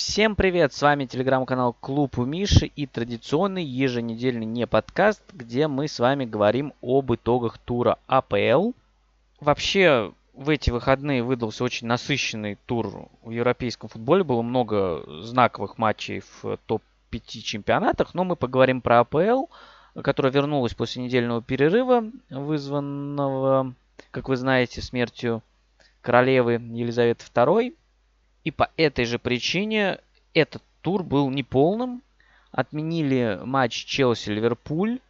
Всем 0.00 0.34
привет, 0.34 0.72
с 0.72 0.80
вами 0.80 1.04
телеграм-канал 1.04 1.76
Клуб 1.78 2.18
у 2.18 2.24
Миши 2.24 2.64
и 2.64 2.86
традиционный 2.86 3.62
еженедельный 3.62 4.46
не 4.46 4.66
подкаст, 4.66 5.22
где 5.34 5.68
мы 5.68 5.88
с 5.88 5.98
вами 5.98 6.24
говорим 6.24 6.72
об 6.80 7.12
итогах 7.12 7.58
тура 7.58 7.98
АПЛ. 8.06 8.70
Вообще, 9.42 10.14
в 10.32 10.48
эти 10.48 10.70
выходные 10.70 11.22
выдался 11.22 11.64
очень 11.64 11.86
насыщенный 11.86 12.56
тур 12.64 13.10
в 13.22 13.30
европейском 13.30 13.90
футболе. 13.90 14.24
Было 14.24 14.40
много 14.40 15.04
знаковых 15.22 15.76
матчей 15.76 16.22
в 16.40 16.56
топ-5 16.64 17.42
чемпионатах, 17.42 18.14
но 18.14 18.24
мы 18.24 18.36
поговорим 18.36 18.80
про 18.80 19.00
АПЛ, 19.00 19.48
которая 20.02 20.32
вернулась 20.32 20.72
после 20.72 21.02
недельного 21.02 21.42
перерыва, 21.42 22.04
вызванного, 22.30 23.74
как 24.12 24.30
вы 24.30 24.36
знаете, 24.36 24.80
смертью 24.80 25.42
королевы 26.00 26.54
Елизаветы 26.54 27.26
II. 27.34 27.74
И 28.44 28.50
по 28.50 28.70
этой 28.76 29.04
же 29.04 29.18
причине 29.18 29.98
этот 30.34 30.62
тур 30.82 31.02
был 31.02 31.30
неполным. 31.30 32.02
Отменили 32.52 33.38
матч 33.44 33.84
Челси-Ливерпуль, 33.86 35.00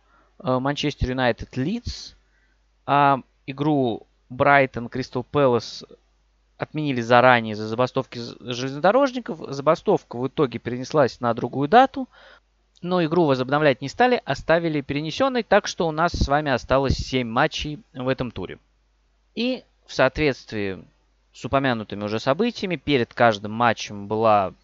э, 0.40 0.58
Манчестер 0.58 1.10
Юнайтед-Лидс, 1.10 2.14
а 2.86 3.20
игру 3.46 4.06
Брайтон-Кристал 4.28 5.24
Пэлас 5.24 5.84
отменили 6.58 7.00
заранее 7.00 7.56
за 7.56 7.66
забастовки 7.66 8.20
железнодорожников. 8.40 9.38
Забастовка 9.48 10.16
в 10.16 10.28
итоге 10.28 10.58
перенеслась 10.58 11.20
на 11.20 11.32
другую 11.32 11.68
дату, 11.68 12.08
но 12.82 13.02
игру 13.02 13.24
возобновлять 13.24 13.80
не 13.80 13.88
стали, 13.88 14.20
оставили 14.24 14.82
перенесенной, 14.82 15.42
так 15.42 15.66
что 15.66 15.88
у 15.88 15.90
нас 15.90 16.12
с 16.12 16.28
вами 16.28 16.50
осталось 16.52 16.94
7 16.94 17.26
матчей 17.26 17.80
в 17.94 18.08
этом 18.08 18.30
туре. 18.30 18.58
И 19.34 19.64
в 19.86 19.94
соответствии 19.94 20.84
с 21.32 21.44
упомянутыми 21.44 22.04
уже 22.04 22.18
событиями. 22.18 22.76
Перед 22.76 23.14
каждым 23.14 23.52
матчем 23.52 24.08
была 24.08 24.54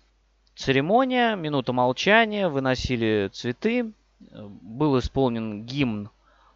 церемония, 0.55 1.37
минута 1.37 1.73
молчания, 1.73 2.49
выносили 2.49 3.31
цветы. 3.33 3.93
Был 4.21 4.99
исполнен 4.99 5.65
гимн 5.65 6.11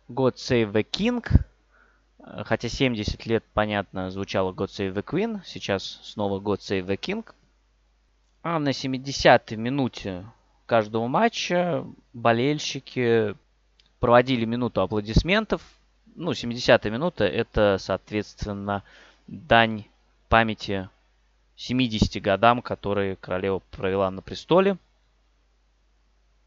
God 0.08 0.34
Save 0.34 0.72
the 0.72 0.86
King. 0.90 1.24
Хотя 2.44 2.68
70 2.68 3.26
лет, 3.26 3.44
понятно, 3.54 4.10
звучало 4.10 4.52
God 4.52 4.68
Save 4.68 4.94
the 4.94 5.04
Queen. 5.04 5.40
Сейчас 5.44 6.00
снова 6.02 6.40
God 6.40 6.58
Save 6.58 6.86
the 6.86 6.98
King. 6.98 7.24
А 8.42 8.58
на 8.58 8.70
70-й 8.70 9.56
минуте 9.56 10.24
каждого 10.66 11.06
матча 11.08 11.84
болельщики 12.12 13.34
проводили 13.98 14.46
минуту 14.46 14.80
аплодисментов. 14.80 15.62
Ну, 16.14 16.30
70-я 16.30 16.90
минута 16.90 17.24
это, 17.24 17.76
соответственно, 17.78 18.82
дань 19.26 19.84
памяти 20.30 20.88
70 21.56 22.22
годам, 22.22 22.62
которые 22.62 23.16
королева 23.16 23.58
провела 23.70 24.10
на 24.10 24.22
престоле. 24.22 24.78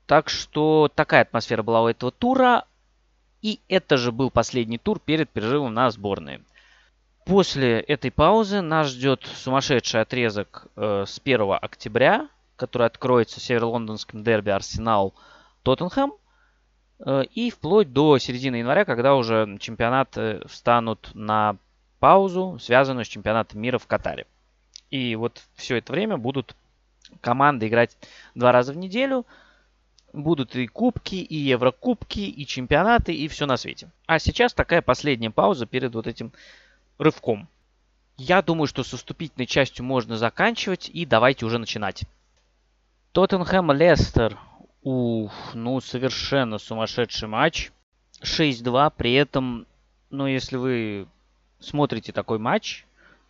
Так 0.08 0.30
что 0.30 0.90
такая 0.94 1.22
атмосфера 1.22 1.62
была 1.62 1.84
у 1.84 1.88
этого 1.88 2.12
тура. 2.12 2.66
И 3.44 3.60
это 3.68 3.98
же 3.98 4.12
был 4.12 4.32
последний 4.32 4.78
тур 4.78 5.00
перед 5.00 5.30
перерывом 5.30 5.74
на 5.74 5.92
сборные. 5.92 6.42
После 7.26 7.82
этой 7.82 8.10
паузы 8.10 8.62
нас 8.62 8.88
ждет 8.88 9.26
сумасшедший 9.26 10.02
отрезок 10.02 10.68
э, 10.76 11.04
с 11.06 11.20
1 11.24 11.58
октября, 11.62 12.30
который 12.56 12.88
откроется 12.88 13.40
северо-лондонским 13.40 14.24
дерби 14.24 14.50
Арсенал-Тоттенхэм. 14.50 16.14
Э, 17.06 17.24
и 17.26 17.50
вплоть 17.50 17.92
до 17.92 18.18
середины 18.18 18.58
января, 18.58 18.86
когда 18.86 19.16
уже 19.16 19.58
чемпионаты 19.60 20.42
встанут 20.48 21.12
на 21.14 21.58
паузу, 22.04 22.58
связанную 22.60 23.06
с 23.06 23.08
чемпионатом 23.08 23.62
мира 23.62 23.78
в 23.78 23.88
Катаре. 23.88 24.28
И 24.92 25.16
вот 25.16 25.42
все 25.56 25.78
это 25.78 25.94
время 25.94 26.18
будут 26.18 26.54
команды 27.22 27.70
играть 27.70 27.96
два 28.36 28.52
раза 28.52 28.74
в 28.74 28.78
неделю. 28.78 29.26
Будут 30.12 30.54
и 30.58 30.68
кубки, 30.68 31.16
и 31.16 31.38
еврокубки, 31.38 32.20
и 32.20 32.46
чемпионаты, 32.46 33.14
и 33.14 33.30
все 33.30 33.46
на 33.46 33.56
свете. 33.56 33.90
А 34.06 34.20
сейчас 34.20 34.54
такая 34.54 34.82
последняя 34.82 35.30
пауза 35.30 35.66
перед 35.66 35.96
вот 35.96 36.06
этим 36.06 36.34
рывком. 36.98 37.48
Я 38.18 38.42
думаю, 38.42 38.68
что 38.68 38.84
с 38.84 38.92
уступительной 38.92 39.46
частью 39.46 39.86
можно 39.86 40.18
заканчивать, 40.18 40.90
и 40.94 41.06
давайте 41.06 41.46
уже 41.46 41.58
начинать. 41.58 42.04
Тоттенхэм 43.14 43.72
Лестер. 43.72 44.38
Ух, 44.82 45.32
ну 45.54 45.80
совершенно 45.80 46.58
сумасшедший 46.58 47.30
матч. 47.30 47.72
6-2, 48.22 48.92
при 48.98 49.14
этом, 49.14 49.66
ну 50.10 50.28
если 50.28 50.58
вы 50.58 51.08
смотрите 51.64 52.12
такой 52.12 52.40
матч, 52.40 52.86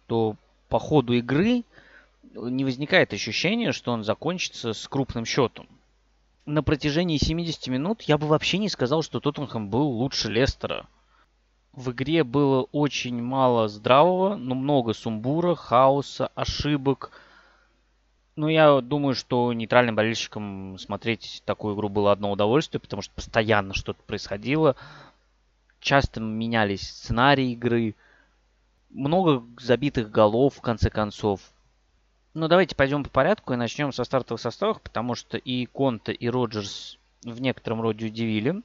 то 0.07 0.35
по 0.69 0.79
ходу 0.79 1.13
игры 1.13 1.63
не 2.33 2.63
возникает 2.63 3.13
ощущения, 3.13 3.71
что 3.71 3.91
он 3.91 4.03
закончится 4.03 4.73
с 4.73 4.87
крупным 4.87 5.25
счетом. 5.25 5.67
На 6.45 6.61
протяжении 6.61 7.17
70 7.17 7.67
минут 7.67 8.01
я 8.01 8.17
бы 8.17 8.27
вообще 8.27 8.57
не 8.57 8.69
сказал, 8.69 9.01
что 9.01 9.19
Тоттенхэм 9.19 9.69
был 9.69 9.87
лучше 9.87 10.29
Лестера. 10.29 10.87
В 11.71 11.91
игре 11.91 12.23
было 12.23 12.67
очень 12.71 13.21
мало 13.21 13.67
здравого, 13.67 14.35
но 14.35 14.53
много 14.53 14.93
сумбура, 14.93 15.55
хаоса, 15.55 16.27
ошибок. 16.35 17.11
Ну, 18.35 18.47
я 18.47 18.81
думаю, 18.81 19.15
что 19.15 19.53
нейтральным 19.53 19.95
болельщикам 19.95 20.77
смотреть 20.77 21.41
такую 21.45 21.75
игру 21.75 21.87
было 21.87 22.11
одно 22.11 22.31
удовольствие, 22.31 22.81
потому 22.81 23.01
что 23.01 23.13
постоянно 23.13 23.73
что-то 23.73 24.01
происходило. 24.03 24.75
Часто 25.79 26.19
менялись 26.19 26.89
сценарии 26.89 27.51
игры 27.53 27.95
много 28.93 29.43
забитых 29.59 30.11
голов, 30.11 30.55
в 30.55 30.61
конце 30.61 30.89
концов. 30.89 31.41
Ну, 32.33 32.47
давайте 32.47 32.75
пойдем 32.75 33.03
по 33.03 33.09
порядку 33.09 33.53
и 33.53 33.57
начнем 33.57 33.91
со 33.91 34.03
стартовых 34.03 34.41
составов, 34.41 34.81
потому 34.81 35.15
что 35.15 35.37
и 35.37 35.65
Конте, 35.65 36.13
и 36.13 36.29
Роджерс 36.29 36.97
в 37.23 37.41
некотором 37.41 37.81
роде 37.81 38.07
удивили. 38.07 38.61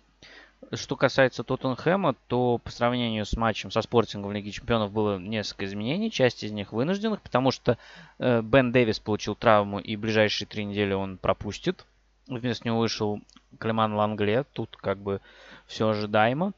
Что 0.72 0.96
касается 0.96 1.44
Тоттенхэма, 1.44 2.14
то 2.26 2.58
по 2.58 2.70
сравнению 2.70 3.24
с 3.24 3.36
матчем 3.36 3.70
со 3.70 3.80
Спортингом 3.80 4.30
в 4.30 4.34
Лиге 4.34 4.50
Чемпионов 4.50 4.90
было 4.90 5.18
несколько 5.18 5.66
изменений, 5.66 6.10
часть 6.10 6.42
из 6.42 6.50
них 6.50 6.72
вынужденных, 6.72 7.22
потому 7.22 7.52
что 7.52 7.78
э, 8.18 8.42
Бен 8.42 8.72
Дэвис 8.72 8.98
получил 8.98 9.34
травму 9.34 9.78
и 9.78 9.96
ближайшие 9.96 10.48
три 10.48 10.64
недели 10.64 10.94
он 10.94 11.16
пропустит. 11.16 11.86
Вместо 12.26 12.66
него 12.66 12.78
вышел 12.78 13.20
Клеман 13.58 13.94
Лангле, 13.94 14.44
тут 14.52 14.76
как 14.76 14.98
бы 14.98 15.20
все 15.66 15.88
ожидаемо. 15.88 16.52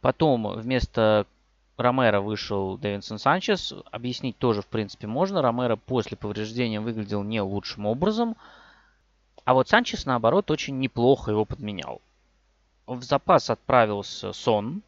Потом 0.00 0.48
вместо 0.58 1.26
Ромеро 1.76 2.20
вышел 2.20 2.78
Дэвинсон 2.78 3.18
Санчес. 3.18 3.74
Объяснить 3.90 4.38
тоже, 4.38 4.62
в 4.62 4.66
принципе, 4.66 5.06
можно. 5.06 5.42
Ромеро 5.42 5.76
после 5.76 6.16
повреждения 6.16 6.80
выглядел 6.80 7.22
не 7.22 7.40
лучшим 7.40 7.86
образом. 7.86 8.36
А 9.44 9.54
вот 9.54 9.68
Санчес, 9.68 10.06
наоборот, 10.06 10.50
очень 10.50 10.78
неплохо 10.78 11.30
его 11.30 11.44
подменял. 11.44 12.00
В 12.86 13.02
запас 13.02 13.50
отправился 13.50 14.32
Сон. 14.32 14.82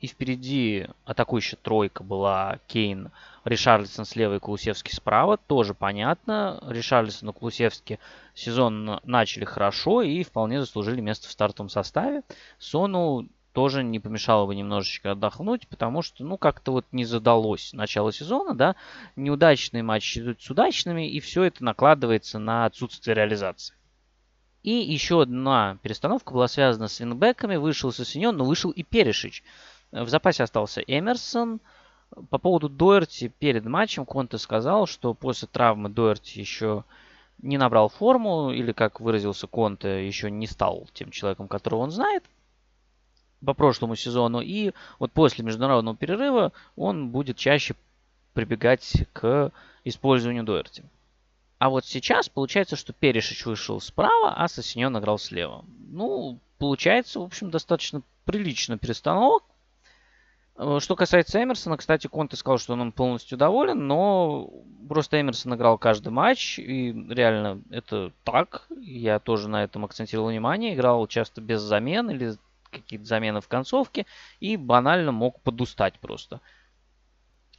И 0.00 0.06
впереди 0.06 0.86
атакующая 1.06 1.58
тройка 1.60 2.04
была 2.04 2.60
Кейн, 2.68 3.10
Ришарлисон 3.44 4.04
слева 4.04 4.36
и 4.36 4.38
Кулусевский 4.38 4.94
справа. 4.94 5.38
Тоже 5.38 5.74
понятно. 5.74 6.62
Ришарлисон 6.68 7.30
и 7.30 7.32
Кулусевский 7.32 7.98
сезон 8.32 9.00
начали 9.02 9.44
хорошо 9.44 10.02
и 10.02 10.22
вполне 10.22 10.60
заслужили 10.60 11.00
место 11.00 11.26
в 11.26 11.32
стартовом 11.32 11.68
составе. 11.68 12.22
Сону 12.60 13.26
тоже 13.58 13.82
не 13.82 13.98
помешало 13.98 14.46
бы 14.46 14.54
немножечко 14.54 15.10
отдохнуть, 15.10 15.66
потому 15.66 16.00
что, 16.00 16.22
ну, 16.22 16.38
как-то 16.38 16.70
вот 16.70 16.86
не 16.92 17.04
задалось 17.04 17.72
начало 17.72 18.12
сезона, 18.12 18.54
да, 18.54 18.76
неудачные 19.16 19.82
матчи 19.82 20.20
идут 20.20 20.40
с 20.40 20.48
удачными, 20.48 21.10
и 21.10 21.18
все 21.18 21.42
это 21.42 21.64
накладывается 21.64 22.38
на 22.38 22.66
отсутствие 22.66 23.16
реализации. 23.16 23.74
И 24.62 24.70
еще 24.70 25.22
одна 25.22 25.76
перестановка 25.82 26.32
была 26.32 26.46
связана 26.46 26.86
с 26.86 27.00
вингбеками. 27.00 27.56
Вышел 27.56 27.90
Сосиньон, 27.90 28.36
но 28.36 28.44
вышел 28.44 28.70
и 28.70 28.84
Перешич. 28.84 29.42
В 29.90 30.08
запасе 30.08 30.44
остался 30.44 30.80
Эмерсон. 30.80 31.58
По 32.30 32.38
поводу 32.38 32.68
Дуэрти 32.68 33.26
перед 33.40 33.64
матчем 33.64 34.06
Конте 34.06 34.38
сказал, 34.38 34.86
что 34.86 35.14
после 35.14 35.48
травмы 35.48 35.88
Дуэрти 35.88 36.38
еще 36.38 36.84
не 37.42 37.58
набрал 37.58 37.88
форму, 37.88 38.52
или, 38.52 38.70
как 38.70 39.00
выразился 39.00 39.48
Конте, 39.48 40.06
еще 40.06 40.30
не 40.30 40.46
стал 40.46 40.86
тем 40.94 41.10
человеком, 41.10 41.48
которого 41.48 41.80
он 41.80 41.90
знает– 41.90 42.22
по 43.44 43.54
прошлому 43.54 43.96
сезону. 43.96 44.40
И 44.40 44.72
вот 44.98 45.12
после 45.12 45.44
международного 45.44 45.96
перерыва 45.96 46.52
он 46.76 47.10
будет 47.10 47.36
чаще 47.36 47.74
прибегать 48.34 49.06
к 49.12 49.52
использованию 49.84 50.44
Дуэрти. 50.44 50.84
А 51.58 51.70
вот 51.70 51.84
сейчас 51.84 52.28
получается, 52.28 52.76
что 52.76 52.92
Перешич 52.92 53.44
вышел 53.44 53.80
справа, 53.80 54.34
а 54.36 54.46
Сосиньон 54.48 54.96
играл 54.98 55.18
слева. 55.18 55.64
Ну, 55.90 56.38
получается, 56.58 57.18
в 57.18 57.24
общем, 57.24 57.50
достаточно 57.50 58.02
прилично 58.24 58.78
перестановок. 58.78 59.42
Э, 60.56 60.78
что 60.80 60.94
касается 60.94 61.42
Эмерсона, 61.42 61.76
кстати, 61.76 62.06
Конте 62.06 62.36
сказал, 62.36 62.58
что 62.58 62.74
он 62.74 62.92
полностью 62.92 63.38
доволен, 63.38 63.86
но 63.88 64.50
просто 64.88 65.20
Эмерсон 65.20 65.54
играл 65.54 65.78
каждый 65.78 66.10
матч, 66.10 66.58
и 66.58 66.92
реально 67.08 67.60
это 67.70 68.12
так. 68.22 68.68
Я 68.80 69.18
тоже 69.18 69.48
на 69.48 69.64
этом 69.64 69.84
акцентировал 69.84 70.28
внимание. 70.28 70.74
Играл 70.74 71.06
часто 71.06 71.40
без 71.40 71.60
замен 71.60 72.10
или 72.10 72.36
какие-то 72.70 73.04
замены 73.04 73.40
в 73.40 73.48
концовке 73.48 74.06
и 74.40 74.56
банально 74.56 75.12
мог 75.12 75.40
подустать 75.40 75.98
просто. 75.98 76.40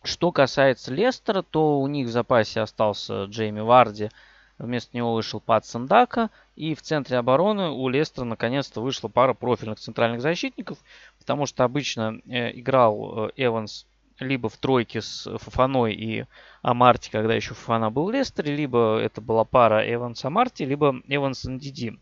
Что 0.04 0.32
касается 0.32 0.94
Лестера, 0.94 1.42
то 1.42 1.80
у 1.80 1.88
них 1.88 2.08
в 2.08 2.12
запасе 2.12 2.62
остался 2.62 3.26
Джейми 3.26 3.60
Варди. 3.60 4.10
Вместо 4.58 4.96
него 4.96 5.14
вышел 5.14 5.40
Пат 5.40 5.66
Сандака. 5.66 6.30
И 6.56 6.74
в 6.74 6.82
центре 6.82 7.18
обороны 7.18 7.70
у 7.70 7.88
Лестера 7.90 8.26
наконец-то 8.26 8.82
вышла 8.82 9.08
пара 9.10 9.34
профильных 9.34 9.80
центральных 9.80 10.22
защитников. 10.22 10.78
Потому 11.18 11.46
что 11.46 11.64
обычно 11.64 12.22
э, 12.28 12.58
играл 12.58 13.28
э, 13.28 13.32
Эванс 13.36 13.86
либо 14.20 14.50
в 14.50 14.58
тройке 14.58 15.02
с 15.02 15.30
Фафаной 15.38 15.94
и 15.94 16.26
Амарти, 16.62 17.10
когда 17.10 17.34
еще 17.34 17.54
Фафана 17.54 17.90
был 17.90 18.06
в 18.06 18.12
Лестере, 18.12 18.56
либо 18.56 18.98
это 18.98 19.22
была 19.22 19.46
пара 19.46 19.82
Эванс-Амарти, 19.90 20.66
либо 20.66 21.02
Эванс-Ндиди. 21.08 22.00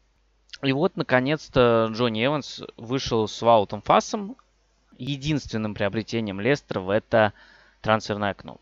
И 0.63 0.71
вот, 0.71 0.97
наконец-то, 0.97 1.89
Джонни 1.91 2.25
Эванс 2.25 2.61
вышел 2.77 3.27
с 3.27 3.41
Ваутом 3.41 3.81
Фасом. 3.81 4.35
Единственным 4.97 5.75
приобретением 5.75 6.41
Лестера 6.41 6.79
в 6.79 6.89
это 6.89 7.33
трансферное 7.81 8.31
окно. 8.31 8.57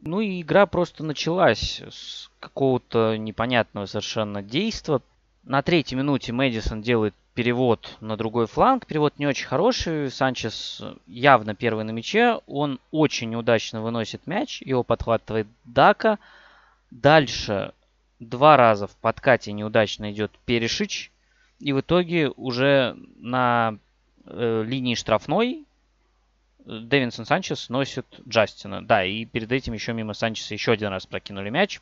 Ну 0.00 0.20
и 0.20 0.40
игра 0.40 0.66
просто 0.66 1.04
началась 1.04 1.82
с 1.90 2.30
какого-то 2.38 3.16
непонятного 3.16 3.86
совершенно 3.86 4.42
действа. 4.42 5.02
На 5.42 5.62
третьей 5.62 5.98
минуте 5.98 6.32
Мэдисон 6.32 6.82
делает 6.82 7.14
перевод 7.34 7.96
на 8.00 8.16
другой 8.16 8.46
фланг. 8.46 8.86
Перевод 8.86 9.18
не 9.18 9.26
очень 9.26 9.46
хороший. 9.46 10.10
Санчес 10.10 10.82
явно 11.06 11.54
первый 11.54 11.84
на 11.84 11.90
мяче. 11.90 12.40
Он 12.46 12.78
очень 12.92 13.34
удачно 13.34 13.82
выносит 13.82 14.26
мяч. 14.26 14.62
Его 14.62 14.84
подхватывает 14.84 15.48
Дака. 15.64 16.18
Дальше 16.90 17.72
два 18.20 18.56
раза 18.56 18.86
в 18.86 18.94
подкате 18.96 19.52
неудачно 19.52 20.12
идет 20.12 20.30
Перешич. 20.44 21.10
И 21.58 21.72
в 21.72 21.80
итоге 21.80 22.30
уже 22.30 22.96
на 23.16 23.76
э, 24.24 24.62
линии 24.66 24.94
штрафной 24.94 25.64
Дэвинсон 26.64 27.26
Санчес 27.26 27.68
носит 27.68 28.06
Джастина. 28.28 28.82
Да, 28.82 29.04
и 29.04 29.24
перед 29.24 29.50
этим 29.50 29.72
еще 29.72 29.92
мимо 29.92 30.14
Санчеса 30.14 30.54
еще 30.54 30.72
один 30.72 30.88
раз 30.88 31.06
прокинули 31.06 31.50
мяч. 31.50 31.80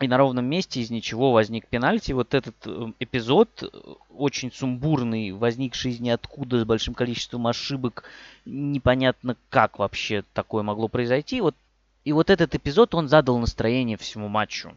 И 0.00 0.06
на 0.06 0.16
ровном 0.16 0.44
месте 0.44 0.80
из 0.80 0.90
ничего 0.90 1.32
возник 1.32 1.66
пенальти. 1.66 2.12
Вот 2.12 2.34
этот 2.34 2.54
э, 2.66 2.92
эпизод, 3.00 3.62
э, 3.62 3.66
очень 4.10 4.52
сумбурный, 4.52 5.32
возникший 5.32 5.92
из 5.92 6.00
ниоткуда 6.00 6.60
с 6.60 6.64
большим 6.64 6.94
количеством 6.94 7.46
ошибок, 7.46 8.04
непонятно 8.44 9.36
как 9.50 9.78
вообще 9.78 10.24
такое 10.34 10.62
могло 10.62 10.88
произойти. 10.88 11.40
Вот, 11.40 11.56
и 12.04 12.12
вот 12.12 12.30
этот 12.30 12.54
эпизод, 12.54 12.94
он 12.94 13.08
задал 13.08 13.38
настроение 13.38 13.96
всему 13.96 14.28
матчу. 14.28 14.72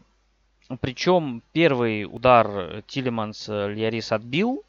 Причем 0.80 1.42
первый 1.52 2.04
удар 2.04 2.82
Тилеманс 2.86 3.48
Льярис 3.48 4.12
отбил, 4.12 4.64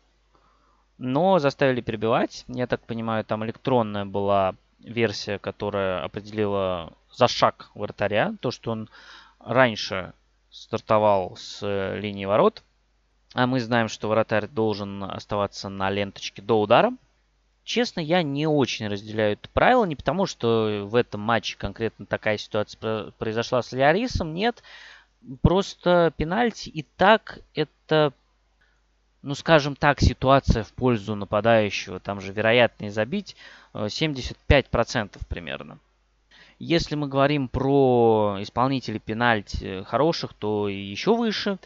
но 0.97 1.39
заставили 1.39 1.81
перебивать. 1.81 2.45
Я 2.47 2.67
так 2.67 2.81
понимаю, 2.81 3.23
там 3.23 3.43
электронная 3.45 4.05
была 4.05 4.55
версия, 4.79 5.39
которая 5.39 6.03
определила 6.03 6.93
за 7.11 7.27
шаг 7.27 7.69
вратаря. 7.75 8.35
То, 8.41 8.51
что 8.51 8.71
он 8.71 8.89
раньше 9.39 10.13
стартовал 10.49 11.35
с 11.35 11.59
э, 11.63 11.99
линии 11.99 12.25
ворот. 12.25 12.63
А 13.33 13.47
мы 13.47 13.59
знаем, 13.59 13.87
что 13.87 14.07
вратарь 14.07 14.47
должен 14.47 15.03
оставаться 15.03 15.67
на 15.69 15.89
ленточке 15.89 16.41
до 16.41 16.61
удара. 16.61 16.93
Честно, 17.63 18.01
я 18.01 18.21
не 18.21 18.45
очень 18.45 18.87
разделяю 18.87 19.33
это 19.33 19.49
правило. 19.49 19.85
Не 19.85 19.95
потому, 19.95 20.25
что 20.27 20.85
в 20.85 20.95
этом 20.95 21.21
матче 21.21 21.57
конкретно 21.57 22.05
такая 22.05 22.37
ситуация 22.37 23.11
произошла 23.17 23.63
с 23.63 23.71
Лиарисом. 23.71 24.33
Нет. 24.33 24.61
Просто 25.41 26.13
пенальти 26.17 26.69
и 26.69 26.83
так 26.97 27.39
это, 27.53 28.13
ну 29.21 29.35
скажем 29.35 29.75
так, 29.75 30.01
ситуация 30.01 30.63
в 30.63 30.73
пользу 30.73 31.15
нападающего. 31.15 31.99
Там 31.99 32.19
же 32.19 32.33
вероятнее 32.33 32.91
забить 32.91 33.35
75% 33.73 35.09
э, 35.15 35.19
примерно. 35.29 35.79
Если 36.59 36.95
мы 36.95 37.07
говорим 37.07 37.47
про 37.47 38.37
исполнителей 38.39 38.99
пенальти 38.99 39.83
хороших, 39.83 40.33
то 40.33 40.67
еще 40.69 41.15
выше. 41.15 41.57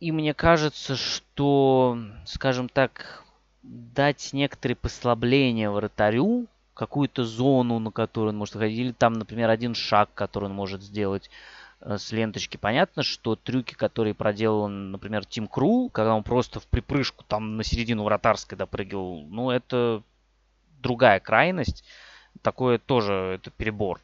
И 0.00 0.12
мне 0.12 0.34
кажется, 0.34 0.96
что, 0.96 1.98
скажем 2.26 2.68
так, 2.68 3.24
дать 3.62 4.30
некоторые 4.32 4.76
послабления 4.76 5.70
вратарю, 5.70 6.46
какую-то 6.74 7.24
зону, 7.24 7.78
на 7.78 7.90
которую 7.90 8.30
он 8.30 8.36
может 8.36 8.56
ходить, 8.56 8.78
или 8.78 8.92
там, 8.92 9.14
например, 9.14 9.48
один 9.48 9.74
шаг, 9.74 10.10
который 10.14 10.46
он 10.46 10.54
может 10.54 10.82
сделать 10.82 11.30
с 11.84 12.12
ленточки. 12.12 12.56
Понятно, 12.56 13.02
что 13.02 13.36
трюки, 13.36 13.74
которые 13.74 14.14
проделал, 14.14 14.68
например, 14.68 15.24
Тим 15.24 15.46
Крул, 15.46 15.90
когда 15.90 16.14
он 16.14 16.22
просто 16.22 16.60
в 16.60 16.66
припрыжку 16.66 17.24
там 17.24 17.56
на 17.56 17.64
середину 17.64 18.04
вратарской 18.04 18.56
допрыгивал, 18.56 19.24
ну, 19.28 19.50
это 19.50 20.02
другая 20.80 21.20
крайность. 21.20 21.84
Такое 22.42 22.78
тоже 22.78 23.38
это 23.38 23.50
перебор. 23.50 24.00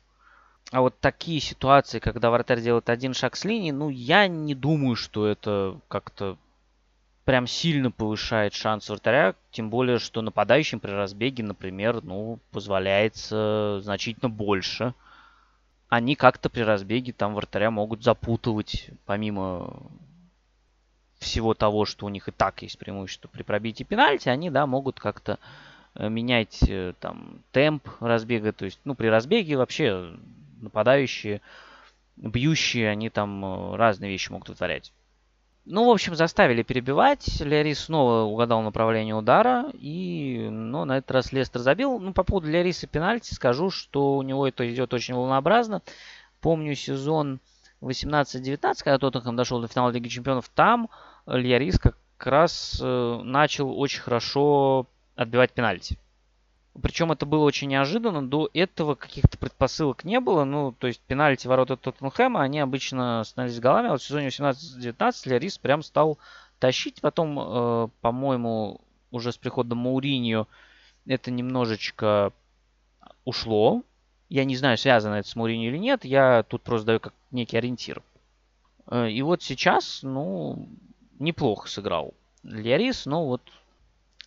А 0.73 0.83
вот 0.83 0.99
такие 1.01 1.41
ситуации, 1.41 1.99
когда 1.99 2.31
вратарь 2.31 2.61
делает 2.61 2.91
один 2.91 3.13
шаг 3.13 3.35
с 3.37 3.45
линии, 3.45 3.73
ну, 3.73 3.89
я 3.89 4.29
не 4.29 4.55
думаю, 4.55 4.95
что 4.95 5.27
это 5.27 5.79
как-то 5.89 6.37
прям 7.25 7.47
сильно 7.47 7.91
повышает 7.91 8.55
шанс 8.55 8.89
вратаря, 8.89 9.35
тем 9.51 9.71
более, 9.71 9.99
что 9.99 10.23
нападающим 10.23 10.81
при 10.81 10.91
разбеге, 10.91 11.43
например, 11.43 12.03
ну, 12.03 12.39
позволяется 12.53 13.81
значительно 13.83 14.29
больше. 14.29 14.95
Они 15.91 16.15
как-то 16.15 16.49
при 16.49 16.63
разбеге 16.63 17.13
там 17.13 17.35
вратаря 17.35 17.73
могут 17.73 18.05
запутывать, 18.05 18.91
помимо 19.07 19.83
всего 21.19 21.53
того, 21.53 21.85
что 21.85 22.07
у 22.07 22.09
них 22.09 22.29
и 22.29 22.31
так 22.31 22.63
есть 22.63 22.79
преимущество 22.79 23.27
при 23.27 23.43
пробитии 23.43 23.83
пенальти, 23.83 24.29
они, 24.29 24.51
да, 24.51 24.69
могут 24.69 25.01
как-то 25.01 25.41
э, 25.97 26.09
менять 26.09 26.63
э, 26.69 26.95
там 27.01 27.43
темп 27.51 27.89
разбега, 27.99 28.53
то 28.53 28.67
есть, 28.67 28.79
ну, 28.85 28.95
при 28.95 29.09
разбеге 29.09 29.57
вообще 29.57 30.15
нападающие, 30.61 31.41
бьющие, 32.17 32.89
они 32.89 33.11
там 33.11 33.45
э, 33.45 33.77
разные 33.77 34.13
вещи 34.13 34.31
могут 34.31 34.49
вытворять. 34.49 34.93
Ну, 35.67 35.87
в 35.87 35.91
общем, 35.91 36.15
заставили 36.15 36.63
перебивать. 36.63 37.41
Лярис 37.41 37.81
снова 37.81 38.23
угадал 38.23 38.63
направление 38.63 39.15
удара. 39.15 39.71
И, 39.75 40.49
ну, 40.51 40.85
на 40.85 40.99
этот 40.99 41.11
раз 41.11 41.33
Лестер 41.33 41.61
забил. 41.61 41.99
Ну, 41.99 42.13
по 42.13 42.25
поводу 42.25 42.49
Ляриса 42.49 42.87
пенальти 42.87 43.35
скажу, 43.35 43.71
что 43.71 44.17
у 44.17 44.23
него 44.23 44.49
это 44.49 44.69
идет 44.73 44.95
очень 44.95 45.15
волнообразно. 45.15 45.83
Помню 46.41 46.75
сезон 46.75 47.41
18-19, 47.83 48.59
когда 48.83 48.99
Тоттенхэм 48.99 49.37
дошел 49.37 49.61
до 49.61 49.69
финала 49.69 49.91
Лиги 49.91 50.09
Чемпионов, 50.09 50.49
там 50.49 50.89
Лярис 51.27 51.79
как 51.79 51.97
раз 52.21 52.81
э, 52.83 53.21
начал 53.23 53.79
очень 53.79 54.01
хорошо 54.01 54.87
отбивать 55.15 55.53
пенальти. 55.53 55.99
Причем 56.81 57.11
это 57.11 57.27
было 57.27 57.45
очень 57.45 57.69
неожиданно. 57.69 58.27
До 58.27 58.49
этого 58.55 58.95
каких-то 58.95 59.37
предпосылок 59.39 60.05
не 60.05 60.21
было. 60.21 60.45
Ну, 60.45 60.73
то 60.73 60.87
есть 60.87 61.01
пенальти 61.01 61.49
ворота 61.49 61.77
Тоттенхэма, 61.77 62.43
они 62.43 62.61
обычно 62.61 63.25
становились 63.25 63.61
голами. 63.61 63.89
А 63.89 63.93
вот 63.93 64.03
в 64.03 64.05
сезоне 64.05 64.29
18-19 64.29 65.29
Лярис 65.29 65.59
прям 65.59 65.83
стал 65.83 66.19
тащить. 66.61 67.01
Потом, 67.01 67.39
э, 67.41 67.89
по-моему, 68.01 68.81
уже 69.11 69.33
с 69.33 69.37
приходом 69.37 69.79
Мауриньо 69.79 70.47
это 71.07 71.33
немножечко 71.33 72.33
ушло. 73.25 73.83
Я 74.29 74.45
не 74.45 74.57
знаю, 74.57 74.79
связано 74.79 75.15
это 75.15 75.29
с 75.29 75.35
Мауриньо 75.35 75.71
или 75.71 75.79
нет. 75.79 76.05
Я 76.05 76.45
тут 76.45 76.63
просто 76.63 76.87
даю 76.87 77.01
как 77.01 77.15
некий 77.33 77.57
ориентир. 77.57 78.01
Э, 78.87 79.11
и 79.11 79.21
вот 79.23 79.43
сейчас, 79.43 80.01
ну, 80.05 80.69
неплохо 81.19 81.69
сыграл 81.69 82.15
Лярис. 82.45 83.07
Но 83.07 83.27
вот 83.27 83.43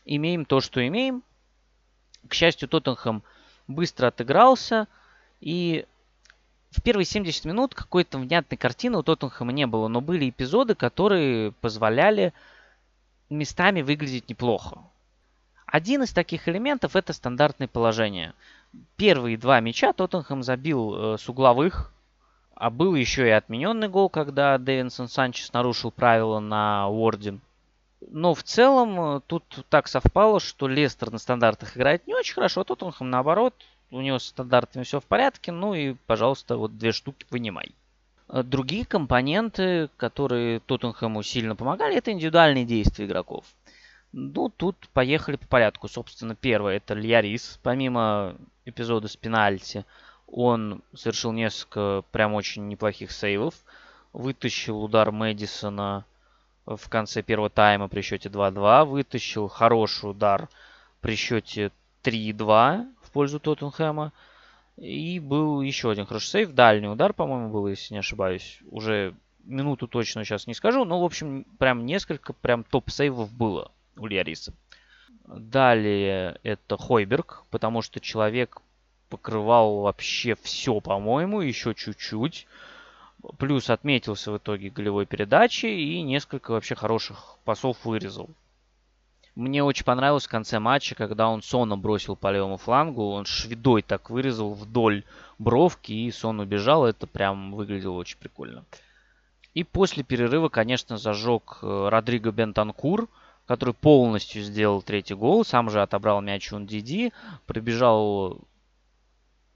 имеем 0.03 0.43
то, 0.43 0.59
что 0.59 0.85
имеем. 0.85 1.23
К 2.27 2.33
счастью, 2.33 2.69
Тоттенхэм 2.69 3.23
быстро 3.67 4.07
отыгрался. 4.07 4.87
И 5.41 5.85
в 6.71 6.81
первые 6.81 7.05
70 7.05 7.45
минут 7.45 7.75
какой-то 7.75 8.17
внятной 8.17 8.57
картины 8.57 8.97
у 8.97 9.03
Тоттенхэма 9.03 9.51
не 9.51 9.67
было. 9.67 9.87
Но 9.87 10.01
были 10.01 10.29
эпизоды, 10.29 10.75
которые 10.75 11.51
позволяли 11.51 12.33
местами 13.29 13.81
выглядеть 13.81 14.29
неплохо. 14.29 14.81
Один 15.65 16.03
из 16.03 16.13
таких 16.13 16.47
элементов 16.47 16.95
это 16.95 17.13
стандартное 17.13 17.67
положение. 17.67 18.33
Первые 18.95 19.37
два 19.37 19.59
мяча 19.59 19.93
Тоттенхэм 19.93 20.43
забил 20.43 20.95
э, 20.95 21.17
с 21.17 21.27
угловых. 21.27 21.91
А 22.55 22.69
был 22.69 22.95
еще 22.95 23.27
и 23.27 23.31
отмененный 23.31 23.89
гол, 23.89 24.09
когда 24.09 24.57
Дэвинсон 24.57 25.07
Санчес 25.07 25.51
нарушил 25.53 25.91
правила 25.91 26.39
на 26.39 26.87
Уорде. 26.87 27.39
Но 28.09 28.33
в 28.33 28.43
целом 28.43 28.99
э, 28.99 29.21
тут 29.27 29.43
так 29.69 29.87
совпало, 29.87 30.39
что 30.39 30.67
Лестер 30.67 31.11
на 31.11 31.17
стандартах 31.17 31.77
играет 31.77 32.07
не 32.07 32.15
очень 32.15 32.33
хорошо, 32.33 32.61
а 32.61 32.63
Тоттенхэм 32.63 33.09
наоборот, 33.09 33.53
у 33.91 34.01
него 34.01 34.19
с 34.19 34.25
стандартами 34.25 34.83
все 34.83 34.99
в 34.99 35.05
порядке, 35.05 35.51
ну 35.51 35.73
и, 35.73 35.93
пожалуйста, 36.07 36.57
вот 36.57 36.77
две 36.77 36.91
штуки 36.91 37.25
вынимай. 37.29 37.73
Э, 38.29 38.43
другие 38.43 38.85
компоненты, 38.85 39.89
которые 39.97 40.59
Тоттенхэму 40.61 41.23
сильно 41.23 41.55
помогали, 41.55 41.95
это 41.95 42.11
индивидуальные 42.11 42.65
действия 42.65 43.05
игроков. 43.05 43.45
Ну, 44.11 44.49
тут 44.49 44.75
поехали 44.93 45.37
по 45.37 45.47
порядку. 45.47 45.87
Собственно, 45.87 46.35
первое 46.35 46.77
это 46.77 46.93
Льярис. 46.93 47.59
Помимо 47.63 48.35
эпизода 48.63 49.07
с 49.07 49.17
пенальти, 49.17 49.85
он 50.27 50.83
совершил 50.93 51.31
несколько 51.31 52.03
прям 52.11 52.35
очень 52.35 52.67
неплохих 52.67 53.11
сейвов. 53.11 53.55
Вытащил 54.13 54.83
удар 54.83 55.11
Мэдисона 55.11 56.05
в 56.65 56.89
конце 56.89 57.21
первого 57.21 57.49
тайма 57.49 57.87
при 57.87 58.01
счете 58.01 58.29
2-2. 58.29 58.85
Вытащил 58.85 59.47
хороший 59.47 60.11
удар 60.11 60.49
при 61.01 61.15
счете 61.15 61.71
3-2 62.03 62.85
в 63.01 63.11
пользу 63.11 63.39
Тоттенхэма. 63.39 64.11
И 64.77 65.19
был 65.19 65.61
еще 65.61 65.91
один 65.91 66.05
хороший 66.05 66.27
сейв. 66.27 66.51
Дальний 66.53 66.87
удар, 66.87 67.13
по-моему, 67.13 67.49
был, 67.49 67.67
если 67.67 67.93
не 67.93 67.99
ошибаюсь. 67.99 68.59
Уже 68.71 69.13
минуту 69.43 69.87
точно 69.87 70.23
сейчас 70.23 70.47
не 70.47 70.53
скажу. 70.53 70.85
Но, 70.85 71.01
в 71.01 71.05
общем, 71.05 71.45
прям 71.59 71.85
несколько 71.85 72.33
прям 72.33 72.63
топ-сейвов 72.63 73.31
было 73.31 73.71
у 73.97 74.07
Лиариса. 74.07 74.53
Далее 75.25 76.39
это 76.43 76.77
Хойберг, 76.77 77.43
потому 77.49 77.81
что 77.81 77.99
человек 77.99 78.61
покрывал 79.09 79.81
вообще 79.81 80.35
все, 80.41 80.79
по-моему, 80.81 81.41
еще 81.41 81.75
чуть-чуть. 81.75 82.47
Плюс 83.37 83.69
отметился 83.69 84.31
в 84.31 84.37
итоге 84.37 84.69
голевой 84.69 85.05
передачи 85.05 85.65
и 85.65 86.01
несколько 86.01 86.51
вообще 86.51 86.75
хороших 86.75 87.37
пасов 87.45 87.85
вырезал. 87.85 88.29
Мне 89.35 89.63
очень 89.63 89.85
понравилось 89.85 90.27
в 90.27 90.29
конце 90.29 90.59
матча, 90.59 90.93
когда 90.93 91.27
он 91.27 91.41
Сона 91.41 91.75
бросил 91.75 92.15
по 92.15 92.31
левому 92.31 92.57
флангу. 92.57 93.09
Он 93.09 93.25
шведой 93.25 93.81
так 93.81 94.09
вырезал 94.09 94.53
вдоль 94.53 95.03
бровки, 95.39 95.91
и 95.91 96.11
Сон 96.11 96.39
убежал. 96.39 96.85
Это 96.85 97.07
прям 97.07 97.53
выглядело 97.53 97.93
очень 97.93 98.19
прикольно. 98.19 98.65
И 99.55 99.63
после 99.63 100.03
перерыва, 100.03 100.49
конечно, 100.49 100.97
зажег 100.97 101.59
э, 101.61 101.89
Родриго 101.89 102.31
Бентанкур, 102.31 103.07
который 103.47 103.73
полностью 103.73 104.43
сделал 104.43 104.81
третий 104.81 105.15
гол. 105.15 105.43
Сам 105.43 105.69
же 105.69 105.81
отобрал 105.81 106.21
мяч 106.21 106.51
у 106.53 106.59
Диди. 106.59 107.11
Пробежал, 107.47 108.39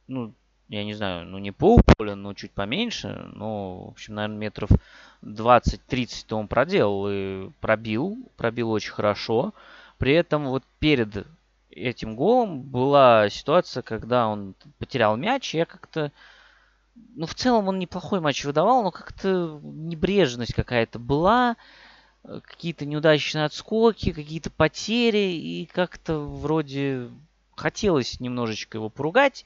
ну, 0.07 0.33
я 0.69 0.83
не 0.83 0.93
знаю, 0.93 1.25
ну 1.25 1.37
не 1.37 1.51
полполя, 1.51 2.15
но 2.15 2.33
чуть 2.33 2.51
поменьше. 2.51 3.29
Но, 3.33 3.85
в 3.85 3.87
общем, 3.89 4.15
наверное, 4.15 4.37
метров 4.37 4.69
20-30 5.23 6.33
он 6.33 6.47
проделал 6.47 7.07
и 7.09 7.49
пробил. 7.61 8.17
Пробил 8.35 8.71
очень 8.71 8.91
хорошо. 8.91 9.53
При 9.97 10.13
этом 10.13 10.47
вот 10.47 10.63
перед 10.79 11.25
этим 11.71 12.15
голом 12.15 12.61
была 12.61 13.29
ситуация, 13.29 13.81
когда 13.81 14.27
он 14.27 14.55
потерял 14.77 15.15
мяч. 15.15 15.53
И 15.53 15.57
я 15.57 15.65
как-то... 15.65 16.11
Ну, 17.15 17.27
в 17.27 17.35
целом 17.35 17.67
он 17.67 17.79
неплохой 17.79 18.19
матч 18.19 18.43
выдавал, 18.43 18.83
но 18.83 18.91
как-то 18.91 19.59
небрежность 19.63 20.53
какая-то 20.53 20.99
была. 20.99 21.55
Какие-то 22.23 22.85
неудачные 22.85 23.45
отскоки, 23.45 24.11
какие-то 24.11 24.49
потери. 24.49 25.31
И 25.31 25.65
как-то 25.65 26.19
вроде 26.19 27.09
хотелось 27.55 28.19
немножечко 28.19 28.77
его 28.77 28.89
поругать. 28.89 29.45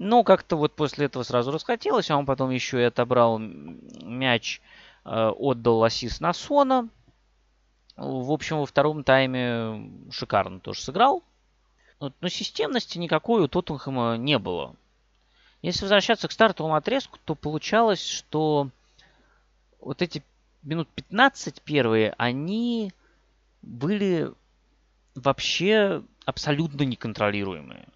Но 0.00 0.24
как-то 0.24 0.56
вот 0.56 0.72
после 0.74 1.06
этого 1.06 1.24
сразу 1.24 1.52
расхотелось, 1.52 2.10
а 2.10 2.16
он 2.16 2.24
потом 2.24 2.48
еще 2.48 2.80
и 2.80 2.84
отобрал 2.84 3.36
мяч, 3.36 4.62
э, 5.04 5.28
отдал 5.28 5.84
ассист 5.84 6.22
на 6.22 6.32
Сона. 6.32 6.88
В 7.98 8.32
общем, 8.32 8.60
во 8.60 8.64
втором 8.64 9.04
тайме 9.04 9.92
шикарно 10.10 10.58
тоже 10.58 10.80
сыграл. 10.80 11.22
Но 11.98 12.28
системности 12.30 12.96
никакой 12.96 13.42
у 13.42 13.48
Тоттенхэма 13.48 14.16
не 14.16 14.38
было. 14.38 14.74
Если 15.60 15.82
возвращаться 15.82 16.28
к 16.28 16.32
стартовому 16.32 16.76
отрезку, 16.76 17.18
то 17.26 17.34
получалось, 17.34 18.02
что 18.02 18.70
вот 19.82 20.00
эти 20.00 20.24
минут 20.62 20.88
15 20.94 21.60
первые, 21.60 22.14
они 22.16 22.94
были 23.60 24.32
вообще 25.14 26.02
абсолютно 26.24 26.84
неконтролируемые. 26.84 27.86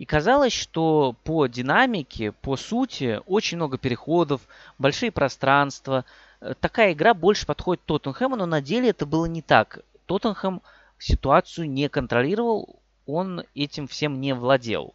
И 0.00 0.06
казалось, 0.06 0.54
что 0.54 1.14
по 1.24 1.46
динамике, 1.46 2.32
по 2.32 2.56
сути, 2.56 3.20
очень 3.26 3.58
много 3.58 3.76
переходов, 3.76 4.40
большие 4.78 5.10
пространства. 5.10 6.06
Э, 6.40 6.54
такая 6.58 6.94
игра 6.94 7.12
больше 7.12 7.44
подходит 7.44 7.84
Тоттенхэму, 7.84 8.34
но 8.34 8.46
на 8.46 8.62
деле 8.62 8.88
это 8.88 9.04
было 9.04 9.26
не 9.26 9.42
так. 9.42 9.80
Тоттенхэм 10.06 10.62
ситуацию 10.98 11.68
не 11.70 11.90
контролировал, 11.90 12.80
он 13.04 13.44
этим 13.54 13.86
всем 13.88 14.22
не 14.22 14.34
владел. 14.34 14.94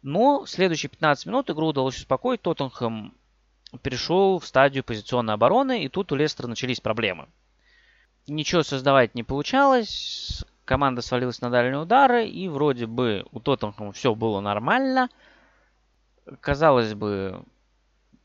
Но 0.00 0.44
в 0.44 0.48
следующие 0.48 0.88
15 0.88 1.26
минут 1.26 1.50
игру 1.50 1.66
удалось 1.66 1.98
успокоить. 1.98 2.40
Тоттенхэм 2.40 3.12
перешел 3.82 4.38
в 4.38 4.46
стадию 4.46 4.84
позиционной 4.84 5.34
обороны, 5.34 5.84
и 5.84 5.90
тут 5.90 6.12
у 6.12 6.14
Лестера 6.14 6.46
начались 6.46 6.80
проблемы. 6.80 7.28
Ничего 8.26 8.62
создавать 8.62 9.14
не 9.14 9.22
получалось 9.22 10.46
команда 10.64 11.02
свалилась 11.02 11.40
на 11.40 11.50
дальние 11.50 11.80
удары, 11.80 12.26
и 12.26 12.48
вроде 12.48 12.86
бы 12.86 13.26
у 13.32 13.40
Тоттенхэма 13.40 13.92
все 13.92 14.14
было 14.14 14.40
нормально. 14.40 15.08
Казалось 16.40 16.94
бы, 16.94 17.44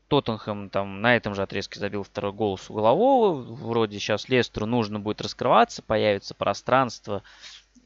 Тоттенхэм 0.08 0.70
там 0.70 1.00
на 1.00 1.14
этом 1.16 1.34
же 1.34 1.42
отрезке 1.42 1.78
забил 1.78 2.02
второй 2.02 2.32
гол 2.32 2.58
с 2.58 2.68
углового. 2.68 3.40
Вроде 3.42 3.98
сейчас 3.98 4.28
Лестеру 4.28 4.66
нужно 4.66 4.98
будет 4.98 5.20
раскрываться, 5.20 5.82
появится 5.82 6.34
пространство 6.34 7.22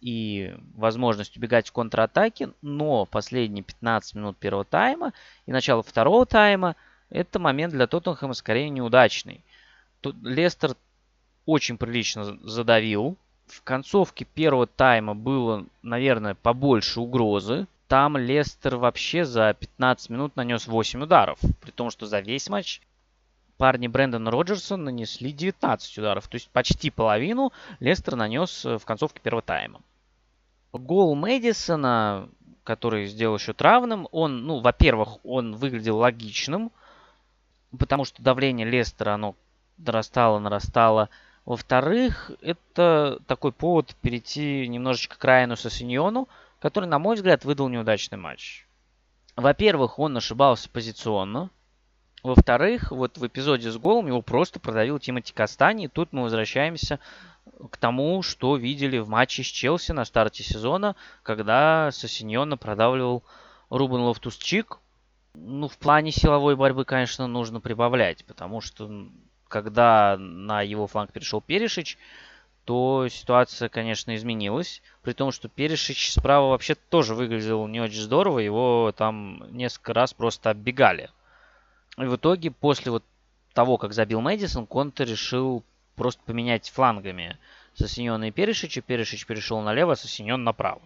и 0.00 0.54
возможность 0.74 1.36
убегать 1.36 1.68
в 1.68 1.72
контратаке. 1.72 2.50
Но 2.62 3.04
последние 3.04 3.62
15 3.62 4.14
минут 4.14 4.38
первого 4.38 4.64
тайма 4.64 5.12
и 5.46 5.52
начало 5.52 5.82
второго 5.82 6.24
тайма 6.24 6.76
это 7.10 7.38
момент 7.38 7.74
для 7.74 7.86
Тоттенхэма 7.86 8.34
скорее 8.34 8.70
неудачный. 8.70 9.44
Тут 10.00 10.16
Лестер 10.22 10.76
очень 11.44 11.76
прилично 11.76 12.38
задавил 12.42 13.18
в 13.46 13.62
концовке 13.62 14.24
первого 14.24 14.66
тайма 14.66 15.14
было, 15.14 15.66
наверное, 15.82 16.34
побольше 16.34 17.00
угрозы. 17.00 17.66
Там 17.88 18.16
Лестер 18.16 18.76
вообще 18.76 19.24
за 19.24 19.54
15 19.54 20.10
минут 20.10 20.36
нанес 20.36 20.66
8 20.66 21.02
ударов. 21.02 21.38
При 21.60 21.70
том, 21.70 21.90
что 21.90 22.06
за 22.06 22.20
весь 22.20 22.48
матч 22.48 22.80
парни 23.56 23.86
Брэндона 23.86 24.30
Роджерса 24.30 24.76
нанесли 24.76 25.32
19 25.32 25.98
ударов. 25.98 26.28
То 26.28 26.36
есть 26.36 26.50
почти 26.50 26.90
половину 26.90 27.52
Лестер 27.80 28.16
нанес 28.16 28.64
э, 28.64 28.78
в 28.78 28.84
концовке 28.84 29.20
первого 29.20 29.42
тайма. 29.42 29.80
Гол 30.72 31.14
Мэдисона, 31.14 32.28
который 32.64 33.06
сделал 33.06 33.38
счет 33.38 33.62
равным, 33.62 34.08
он, 34.10 34.44
ну, 34.44 34.60
во-первых, 34.60 35.24
он 35.24 35.54
выглядел 35.54 35.98
логичным, 35.98 36.72
потому 37.78 38.04
что 38.04 38.22
давление 38.22 38.68
Лестера, 38.68 39.14
оно 39.14 39.36
нарастало, 39.78 40.38
нарастало. 40.40 41.10
Во-вторых, 41.44 42.30
это 42.40 43.20
такой 43.26 43.52
повод 43.52 43.94
перейти 44.00 44.66
немножечко 44.66 45.18
к 45.18 45.24
Райану 45.24 45.56
Сосиньону, 45.56 46.28
который, 46.58 46.86
на 46.88 46.98
мой 46.98 47.16
взгляд, 47.16 47.44
выдал 47.44 47.68
неудачный 47.68 48.16
матч. 48.16 48.66
Во-первых, 49.36 49.98
он 49.98 50.16
ошибался 50.16 50.70
позиционно. 50.70 51.50
Во-вторых, 52.22 52.90
вот 52.90 53.18
в 53.18 53.26
эпизоде 53.26 53.70
с 53.70 53.76
голом 53.76 54.06
его 54.06 54.22
просто 54.22 54.58
продавил 54.58 54.98
Тимоти 54.98 55.34
Кастань. 55.34 55.84
И 55.84 55.88
тут 55.88 56.14
мы 56.14 56.22
возвращаемся 56.22 56.98
к 57.70 57.76
тому, 57.76 58.22
что 58.22 58.56
видели 58.56 58.96
в 58.96 59.10
матче 59.10 59.42
с 59.42 59.46
Челси 59.46 59.92
на 59.92 60.06
старте 60.06 60.42
сезона, 60.42 60.96
когда 61.22 61.90
Сессеньона 61.92 62.56
продавливал 62.56 63.22
Рубен 63.68 64.00
Лофтус-Чик. 64.00 64.78
Ну, 65.34 65.68
в 65.68 65.76
плане 65.76 66.12
силовой 66.12 66.56
борьбы, 66.56 66.86
конечно, 66.86 67.26
нужно 67.26 67.60
прибавлять, 67.60 68.24
потому 68.24 68.62
что 68.62 68.88
когда 69.54 70.16
на 70.18 70.62
его 70.62 70.88
фланг 70.88 71.12
перешел 71.12 71.40
Перешич, 71.40 71.96
то 72.64 73.06
ситуация, 73.08 73.68
конечно, 73.68 74.16
изменилась. 74.16 74.82
При 75.02 75.12
том, 75.12 75.30
что 75.30 75.48
Перешич 75.48 76.10
справа 76.10 76.48
вообще 76.48 76.74
тоже 76.74 77.14
выглядел 77.14 77.68
не 77.68 77.80
очень 77.80 78.00
здорово. 78.00 78.40
Его 78.40 78.92
там 78.96 79.44
несколько 79.56 79.94
раз 79.94 80.12
просто 80.12 80.50
оббегали. 80.50 81.08
И 81.98 82.02
в 82.02 82.16
итоге, 82.16 82.50
после 82.50 82.90
вот 82.90 83.04
того, 83.52 83.76
как 83.78 83.92
забил 83.92 84.20
Мэдисон, 84.20 84.66
Конте 84.66 85.04
решил 85.04 85.62
просто 85.94 86.20
поменять 86.26 86.68
флангами 86.68 87.38
Сосиньона 87.74 88.24
и 88.24 88.32
Перешича. 88.32 88.80
Перешич 88.80 89.24
перешел 89.24 89.60
налево, 89.60 89.92
а 89.92 89.96
Сосиньон 89.96 90.42
направо. 90.42 90.82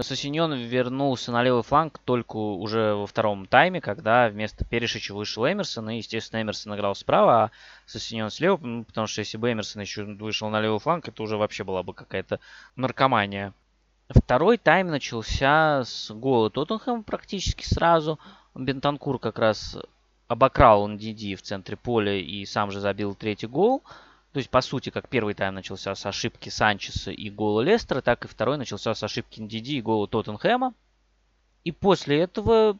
Сосиньон 0.00 0.54
вернулся 0.54 1.32
на 1.32 1.42
левый 1.42 1.62
фланг 1.62 1.98
только 1.98 2.36
уже 2.36 2.94
во 2.94 3.06
втором 3.06 3.46
тайме, 3.46 3.82
когда 3.82 4.28
вместо 4.28 4.64
Перешича 4.64 5.12
вышел 5.12 5.46
Эмерсон, 5.46 5.90
и, 5.90 5.98
естественно, 5.98 6.40
Эмерсон 6.40 6.74
играл 6.74 6.94
справа, 6.94 7.44
а 7.44 7.50
Сосиньон 7.84 8.30
слева, 8.30 8.56
ну, 8.56 8.84
потому 8.84 9.06
что 9.06 9.20
если 9.20 9.36
бы 9.36 9.52
Эмерсон 9.52 9.82
еще 9.82 10.04
вышел 10.04 10.48
на 10.48 10.62
левый 10.62 10.78
фланг, 10.78 11.08
это 11.08 11.22
уже 11.22 11.36
вообще 11.36 11.64
была 11.64 11.82
бы 11.82 11.92
какая-то 11.92 12.40
наркомания. 12.74 13.52
Второй 14.08 14.56
тайм 14.56 14.88
начался 14.88 15.84
с 15.84 16.10
гола 16.10 16.50
Тоттенхэма 16.50 17.02
практически 17.02 17.64
сразу. 17.64 18.18
Бентанкур 18.54 19.18
как 19.18 19.38
раз 19.38 19.76
обокрал 20.26 20.82
он 20.82 20.96
Диди 20.96 21.34
в 21.34 21.42
центре 21.42 21.76
поля 21.76 22.18
и 22.18 22.44
сам 22.46 22.70
же 22.70 22.80
забил 22.80 23.14
третий 23.14 23.46
гол. 23.46 23.82
То 24.32 24.38
есть, 24.38 24.48
по 24.48 24.62
сути, 24.62 24.90
как 24.90 25.08
первый 25.08 25.34
тайм 25.34 25.54
начался 25.54 25.94
с 25.94 26.06
ошибки 26.06 26.48
Санчеса 26.48 27.10
и 27.10 27.28
гола 27.28 27.60
Лестера, 27.60 28.00
так 28.00 28.24
и 28.24 28.28
второй 28.28 28.56
начался 28.56 28.94
с 28.94 29.02
ошибки 29.02 29.40
Ндиди 29.40 29.76
и 29.76 29.82
гола 29.82 30.08
Тоттенхэма. 30.08 30.72
И 31.64 31.72
после 31.72 32.20
этого 32.20 32.78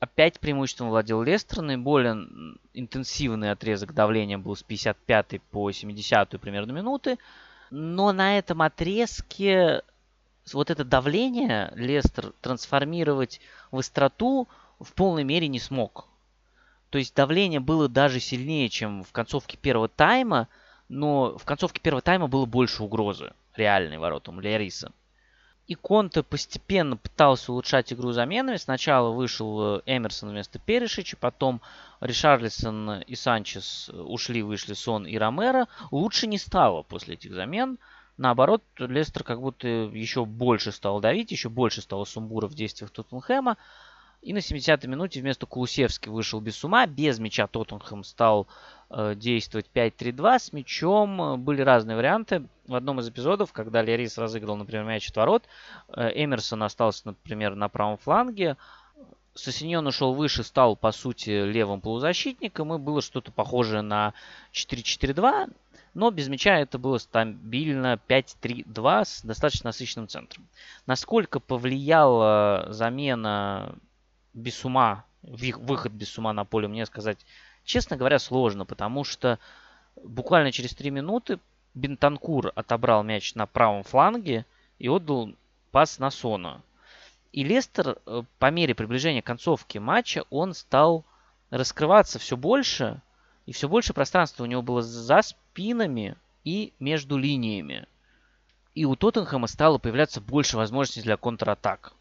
опять 0.00 0.40
преимуществом 0.40 0.88
владел 0.88 1.22
Лестер. 1.22 1.62
Наиболее 1.62 2.16
интенсивный 2.74 3.52
отрезок 3.52 3.94
давления 3.94 4.38
был 4.38 4.56
с 4.56 4.64
55 4.64 5.40
по 5.50 5.70
70 5.70 6.40
примерно 6.40 6.72
минуты. 6.72 7.18
Но 7.70 8.12
на 8.12 8.36
этом 8.36 8.62
отрезке 8.62 9.82
вот 10.52 10.70
это 10.70 10.84
давление 10.84 11.72
Лестер 11.76 12.32
трансформировать 12.40 13.40
в 13.70 13.78
остроту 13.78 14.48
в 14.80 14.92
полной 14.94 15.22
мере 15.24 15.46
не 15.46 15.60
смог. 15.60 16.08
То 16.90 16.98
есть 16.98 17.14
давление 17.14 17.60
было 17.60 17.88
даже 17.88 18.20
сильнее, 18.20 18.68
чем 18.68 19.04
в 19.04 19.12
концовке 19.12 19.56
первого 19.56 19.88
тайма, 19.88 20.48
но 20.88 21.36
в 21.36 21.44
концовке 21.44 21.80
первого 21.80 22.02
тайма 22.02 22.28
было 22.28 22.46
больше 22.46 22.82
угрозы 22.82 23.32
реальной 23.56 23.98
воротам 23.98 24.40
Лериса. 24.40 24.92
И 25.66 25.74
Конте 25.74 26.22
постепенно 26.22 26.96
пытался 26.96 27.50
улучшать 27.50 27.92
игру 27.92 28.12
заменами. 28.12 28.56
Сначала 28.56 29.10
вышел 29.10 29.78
э, 29.78 29.82
Эмерсон 29.86 30.30
вместо 30.30 30.60
Перешича, 30.60 31.16
потом 31.16 31.60
Ришарлисон 32.00 33.00
и 33.00 33.16
Санчес 33.16 33.88
ушли, 33.88 34.42
вышли 34.42 34.74
Сон 34.74 35.06
и 35.06 35.18
Ромеро. 35.18 35.66
Лучше 35.90 36.28
не 36.28 36.38
стало 36.38 36.82
после 36.82 37.14
этих 37.14 37.34
замен. 37.34 37.78
Наоборот, 38.16 38.62
Лестер 38.78 39.24
как 39.24 39.40
будто 39.40 39.66
еще 39.66 40.24
больше 40.24 40.70
стал 40.70 41.00
давить, 41.00 41.32
еще 41.32 41.48
больше 41.48 41.82
стало 41.82 42.04
сумбура 42.04 42.46
в 42.46 42.54
действиях 42.54 42.90
Тоттенхэма. 42.90 43.56
И 44.26 44.32
на 44.32 44.38
70-й 44.38 44.88
минуте 44.88 45.20
вместо 45.20 45.46
Кулусевски 45.46 46.08
вышел 46.08 46.40
без 46.40 46.64
ума. 46.64 46.84
Без 46.86 47.20
мяча 47.20 47.46
Тоттенхэм 47.46 48.02
стал 48.02 48.48
э, 48.90 49.14
действовать 49.14 49.70
5-3-2. 49.72 50.38
С 50.40 50.52
мячом 50.52 51.22
э, 51.22 51.36
были 51.36 51.62
разные 51.62 51.96
варианты. 51.96 52.42
В 52.66 52.74
одном 52.74 52.98
из 52.98 53.08
эпизодов, 53.08 53.52
когда 53.52 53.82
Лерис 53.82 54.18
разыграл, 54.18 54.56
например, 54.56 54.82
мяч 54.82 55.08
от 55.10 55.16
ворот, 55.16 55.44
э, 55.90 56.10
Эмерсон 56.12 56.64
остался, 56.64 57.02
например, 57.04 57.54
на 57.54 57.68
правом 57.68 57.98
фланге. 57.98 58.56
Сосиньон 59.34 59.86
ушел 59.86 60.12
выше, 60.12 60.42
стал, 60.42 60.74
по 60.74 60.90
сути, 60.90 61.44
левым 61.44 61.80
полузащитником. 61.80 62.74
И 62.74 62.78
было 62.78 63.02
что-то 63.02 63.30
похожее 63.30 63.82
на 63.82 64.12
4-4-2. 64.52 65.52
Но 65.94 66.10
без 66.10 66.26
мяча 66.26 66.58
это 66.58 66.78
было 66.78 66.98
стабильно 66.98 68.00
5-3-2 68.08 69.04
с 69.04 69.22
достаточно 69.22 69.68
насыщенным 69.68 70.08
центром. 70.08 70.48
Насколько 70.84 71.38
повлияла 71.38 72.66
замена 72.70 73.76
без 74.36 74.64
ума, 74.64 75.04
выход 75.22 75.92
без 75.92 76.16
ума 76.18 76.32
на 76.32 76.44
поле, 76.44 76.68
мне 76.68 76.86
сказать, 76.86 77.18
честно 77.64 77.96
говоря, 77.96 78.18
сложно, 78.18 78.64
потому 78.64 79.02
что 79.02 79.38
буквально 79.96 80.52
через 80.52 80.74
3 80.74 80.90
минуты 80.90 81.40
Бентанкур 81.74 82.52
отобрал 82.54 83.02
мяч 83.02 83.34
на 83.34 83.46
правом 83.46 83.82
фланге 83.82 84.46
и 84.78 84.88
отдал 84.88 85.32
пас 85.72 85.98
на 85.98 86.10
Сона. 86.10 86.62
И 87.32 87.44
Лестер 87.44 87.98
э, 88.06 88.22
по 88.38 88.50
мере 88.50 88.74
приближения 88.74 89.22
концовки 89.22 89.78
матча, 89.78 90.24
он 90.30 90.54
стал 90.54 91.04
раскрываться 91.50 92.18
все 92.18 92.36
больше, 92.36 93.00
и 93.46 93.52
все 93.52 93.68
больше 93.68 93.94
пространства 93.94 94.44
у 94.44 94.46
него 94.46 94.62
было 94.62 94.82
за 94.82 95.22
спинами 95.22 96.16
и 96.44 96.72
между 96.78 97.16
линиями. 97.16 97.86
И 98.74 98.84
у 98.84 98.96
Тоттенхэма 98.96 99.46
стало 99.46 99.78
появляться 99.78 100.20
больше 100.20 100.56
возможностей 100.56 101.02
для 101.02 101.16
контратак. 101.16 101.94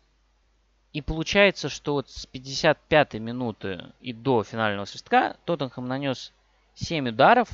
И 0.96 1.02
получается, 1.02 1.68
что 1.68 1.96
вот 1.96 2.10
с 2.10 2.26
55 2.26 3.16
минуты 3.16 3.84
и 4.00 4.14
до 4.14 4.46
финального 4.46 4.86
свистка 4.86 5.36
Тоттенхэм 5.44 5.86
нанес 5.86 6.32
7 6.76 7.10
ударов, 7.10 7.50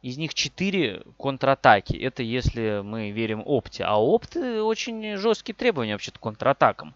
из 0.00 0.16
них 0.16 0.32
4 0.32 1.02
контратаки. 1.18 1.96
Это 1.96 2.22
если 2.22 2.82
мы 2.84 3.10
верим 3.10 3.42
опте. 3.44 3.82
А 3.82 3.96
опты 3.96 4.62
очень 4.62 5.16
жесткие 5.16 5.56
требования 5.56 5.94
вообще-то 5.94 6.20
контратакам. 6.20 6.94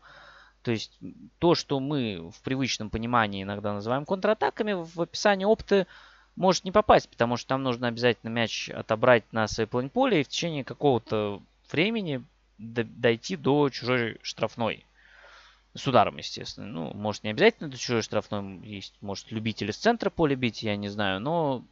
То 0.63 0.71
есть 0.71 0.97
то, 1.41 1.57
что 1.57 1.81
мы 1.81 2.31
в 2.31 2.41
привычном 2.43 2.89
понимании 2.89 3.43
иногда 3.43 3.73
называем 3.73 4.05
контратаками, 4.05 4.75
в 4.75 5.01
описании 5.01 5.47
опты 5.47 5.89
может 6.37 6.63
не 6.63 6.71
попасть, 6.71 7.09
потому 7.09 7.37
что 7.37 7.49
там 7.49 7.65
нужно 7.65 7.89
обязательно 7.89 8.31
мяч 8.31 8.71
отобрать 8.71 9.25
на 9.33 9.49
своей 9.49 9.69
половине 9.69 9.91
поля 9.91 10.21
и 10.21 10.23
в 10.23 10.29
течение 10.29 10.63
какого-то 10.63 11.43
времени 11.73 12.23
дойти 12.57 13.35
до 13.35 13.69
чужой 13.69 14.19
штрафной. 14.23 14.85
С 15.75 15.87
ударом, 15.87 16.19
естественно. 16.19 16.67
Ну, 16.67 16.93
может, 16.95 17.25
не 17.25 17.31
обязательно 17.31 17.71
до 17.71 17.79
чужой 17.79 18.03
штрафной. 18.03 18.59
Есть, 18.59 18.95
может, 19.01 19.31
любители 19.33 19.71
с 19.71 19.79
центра 19.79 20.11
поля 20.11 20.37
бить, 20.37 20.63
я 20.63 20.77
не 20.77 20.89
знаю. 20.89 21.21
Но 21.21 21.65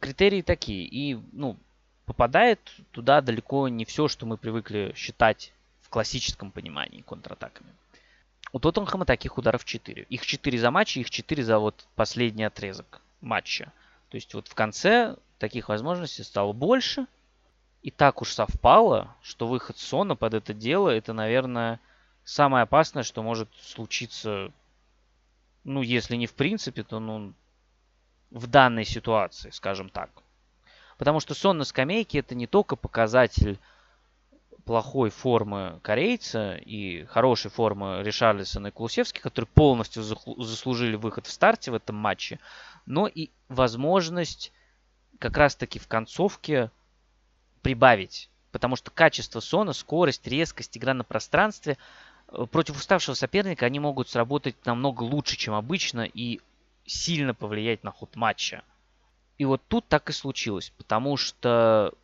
критерии 0.00 0.42
такие. 0.42 0.84
И, 0.84 1.18
ну, 1.32 1.56
попадает 2.06 2.60
туда 2.92 3.20
далеко 3.20 3.68
не 3.68 3.84
все, 3.84 4.08
что 4.08 4.26
мы 4.26 4.36
привыкли 4.36 4.92
считать 4.96 5.52
в 5.82 5.88
классическом 5.88 6.52
понимании 6.52 7.02
контратаками. 7.02 7.70
У 8.52 8.58
Тоттенхэма 8.58 9.04
таких 9.04 9.38
ударов 9.38 9.64
4. 9.64 10.06
Их 10.08 10.26
4 10.26 10.58
за 10.58 10.70
матч, 10.70 10.96
их 10.96 11.10
4 11.10 11.44
за 11.44 11.58
вот 11.58 11.86
последний 11.94 12.44
отрезок 12.44 13.00
матча. 13.20 13.72
То 14.08 14.16
есть 14.16 14.34
вот 14.34 14.48
в 14.48 14.54
конце 14.54 15.16
таких 15.38 15.68
возможностей 15.68 16.22
стало 16.22 16.52
больше. 16.52 17.06
И 17.82 17.90
так 17.90 18.20
уж 18.20 18.32
совпало, 18.32 19.14
что 19.22 19.46
выход 19.46 19.78
Сона 19.78 20.14
под 20.14 20.34
это 20.34 20.52
дело, 20.52 20.90
это, 20.90 21.12
наверное, 21.12 21.80
самое 22.24 22.62
опасное, 22.62 23.02
что 23.02 23.22
может 23.22 23.48
случиться, 23.60 24.52
ну, 25.64 25.82
если 25.82 26.16
не 26.16 26.26
в 26.26 26.34
принципе, 26.34 26.82
то, 26.82 27.00
ну, 27.00 27.32
в 28.30 28.46
данной 28.46 28.84
ситуации, 28.84 29.50
скажем 29.50 29.88
так. 29.88 30.10
Потому 30.98 31.20
что 31.20 31.34
сон 31.34 31.58
на 31.58 31.64
скамейке 31.64 32.18
это 32.18 32.34
не 32.34 32.46
только 32.46 32.76
показатель 32.76 33.58
плохой 34.64 35.10
формы 35.10 35.80
корейца 35.82 36.54
и 36.56 37.04
хорошей 37.06 37.50
формы 37.50 38.02
Ришарлисона 38.04 38.68
и 38.68 38.70
Кулусевски, 38.70 39.18
которые 39.18 39.48
полностью 39.48 40.02
заслужили 40.02 40.96
выход 40.96 41.26
в 41.26 41.30
старте 41.32 41.70
в 41.70 41.74
этом 41.74 41.96
матче, 41.96 42.38
но 42.86 43.08
и 43.08 43.30
возможность 43.48 44.52
как 45.18 45.36
раз-таки 45.36 45.78
в 45.78 45.88
концовке 45.88 46.70
прибавить. 47.62 48.30
Потому 48.52 48.76
что 48.76 48.90
качество 48.90 49.40
Сона, 49.40 49.72
скорость, 49.72 50.26
резкость, 50.26 50.76
игра 50.76 50.94
на 50.94 51.02
пространстве– 51.02 51.76
против 52.50 52.76
уставшего 52.76 53.14
соперника 53.14 53.66
они 53.66 53.80
могут 53.80 54.08
сработать 54.08 54.56
намного 54.64 55.02
лучше, 55.02 55.36
чем 55.36 55.54
обычно, 55.54 56.02
и 56.02 56.40
сильно 56.86 57.34
повлиять 57.34 57.84
на 57.84 57.90
ход 57.90 58.16
матча. 58.16 58.62
И 59.38 59.44
вот 59.44 59.62
тут 59.68 59.86
так 59.88 60.10
и 60.10 60.12
случилось, 60.12 60.72
потому 60.76 61.16
что 61.16 61.94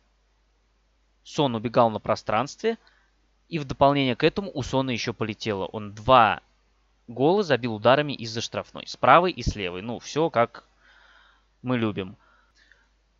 Сон 1.23 1.55
убегал 1.55 1.89
на 1.89 1.99
пространстве, 1.99 2.77
и 3.49 3.59
в 3.59 3.65
дополнение 3.65 4.15
к 4.15 4.23
этому 4.23 4.51
у 4.53 4.63
Сона 4.63 4.91
еще 4.91 5.13
полетело. 5.13 5.65
Он 5.65 5.93
два 5.93 6.41
гола 7.07 7.43
забил 7.43 7.75
ударами 7.75 8.13
из-за 8.13 8.41
штрафной. 8.41 8.87
С 8.87 8.97
правой 8.97 9.31
и 9.31 9.41
с 9.41 9.55
левой. 9.55 9.81
Ну, 9.81 9.99
все 9.99 10.29
как 10.29 10.65
мы 11.61 11.77
любим. 11.77 12.17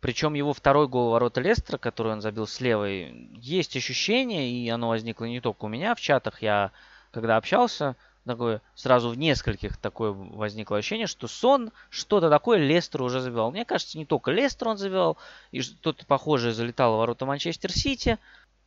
Причем 0.00 0.34
его 0.34 0.52
второй 0.52 0.86
гол 0.86 1.10
ворота 1.10 1.40
Лестера, 1.40 1.76
который 1.76 2.12
он 2.12 2.20
забил 2.20 2.46
с 2.46 2.60
левой, 2.60 3.30
есть 3.34 3.76
ощущение, 3.76 4.50
и 4.50 4.68
оно 4.68 4.88
возникло 4.88 5.24
не 5.24 5.40
только 5.40 5.64
у 5.64 5.68
меня 5.68 5.94
в 5.94 6.00
чатах. 6.00 6.40
Я 6.40 6.72
когда 7.10 7.36
общался, 7.36 7.96
такое, 8.24 8.62
сразу 8.74 9.10
в 9.10 9.18
нескольких 9.18 9.76
такое 9.76 10.12
возникло 10.12 10.78
ощущение, 10.78 11.06
что 11.06 11.26
Сон 11.26 11.72
что-то 11.90 12.30
такое 12.30 12.58
Лестер 12.58 13.02
уже 13.02 13.20
забивал. 13.20 13.50
Мне 13.50 13.64
кажется, 13.64 13.98
не 13.98 14.06
только 14.06 14.30
Лестер 14.30 14.68
он 14.68 14.76
забивал, 14.76 15.16
и 15.50 15.60
что-то 15.60 16.06
похожее 16.06 16.52
залетало 16.52 16.96
в 16.96 16.98
ворота 16.98 17.26
Манчестер 17.26 17.72
Сити. 17.72 18.18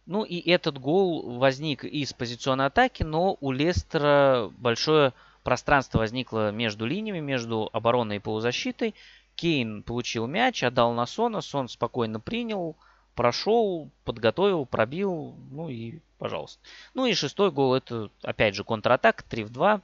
Ну 0.05 0.23
и 0.23 0.39
этот 0.49 0.79
гол 0.79 1.37
возник 1.37 1.85
из 1.85 2.11
позиционной 2.11 2.65
атаки, 2.65 3.03
но 3.03 3.37
у 3.39 3.51
Лестера 3.51 4.51
большое 4.57 5.13
пространство 5.43 5.99
возникло 5.99 6.51
между 6.51 6.85
линиями, 6.85 7.19
между 7.19 7.69
обороной 7.71 8.17
и 8.17 8.19
полузащитой. 8.19 8.95
Кейн 9.35 9.83
получил 9.83 10.27
мяч, 10.27 10.63
отдал 10.63 10.93
на 10.93 11.05
Сона, 11.05 11.41
Сон 11.41 11.69
спокойно 11.69 12.19
принял, 12.19 12.75
прошел, 13.15 13.89
подготовил, 14.03 14.65
пробил, 14.65 15.35
ну 15.51 15.69
и 15.69 15.99
пожалуйста. 16.17 16.61
Ну 16.93 17.05
и 17.05 17.13
шестой 17.13 17.51
гол 17.51 17.75
это 17.75 18.09
опять 18.21 18.55
же 18.55 18.63
контратак, 18.63 19.23
3 19.23 19.43
в 19.45 19.49
2. 19.49 19.81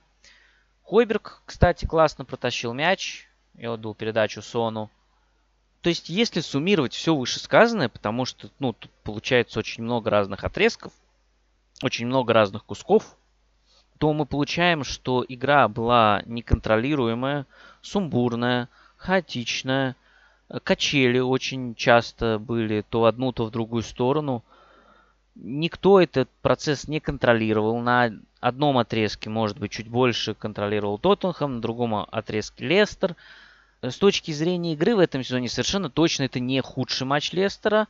Хойберг, 0.84 1.42
кстати, 1.46 1.86
классно 1.86 2.26
протащил 2.26 2.74
мяч 2.74 3.28
и 3.56 3.66
отдал 3.66 3.94
передачу 3.94 4.42
Сону. 4.42 4.90
То 5.82 5.90
есть, 5.90 6.10
если 6.10 6.42
суммировать 6.42 6.94
все 6.94 7.16
вышесказанное, 7.16 7.90
потому 7.90 8.26
что, 8.26 8.50
ну, 8.60 8.74
тут 8.74 8.92
получается 9.04 9.60
очень 9.60 9.84
много 9.84 10.10
разных 10.10 10.44
отрезков, 10.44 10.92
очень 11.84 12.08
много 12.08 12.34
разных 12.34 12.66
кусков, 12.66 13.16
то 13.98 14.14
мы 14.14 14.26
получаем, 14.26 14.84
что 14.84 15.26
игра 15.28 15.68
была 15.68 16.22
неконтролируемая, 16.26 17.46
сумбурная, 17.82 18.70
хаотичная, 18.98 19.96
Качели 20.64 21.20
очень 21.20 21.76
часто 21.76 22.40
были 22.40 22.82
то 22.82 23.02
в 23.02 23.06
одну, 23.06 23.32
то 23.34 23.46
в 23.46 23.52
другую 23.52 23.84
сторону. 23.84 24.44
Никто 25.36 26.00
этот 26.00 26.30
процесс 26.42 26.88
не 26.88 27.00
контролировал. 27.00 27.80
На 27.80 28.12
одном 28.40 28.78
отрезке, 28.78 29.30
может 29.30 29.60
быть, 29.60 29.72
чуть 29.72 29.90
больше 29.90 30.34
контролировал 30.34 31.00
Тоттенхэм, 31.00 31.56
на 31.56 31.62
другом 31.62 31.96
отрезке 31.96 32.66
Лестер. 32.66 33.16
С 33.82 33.98
точки 33.98 34.32
зрения 34.32 34.74
игры 34.74 34.96
в 34.96 35.00
этом 35.00 35.24
сезоне 35.24 35.50
совершенно 35.50 35.90
точно 35.90 36.24
это 36.24 36.40
не 36.40 36.62
худший 36.62 37.06
матч 37.06 37.34
Лестера. 37.34 37.88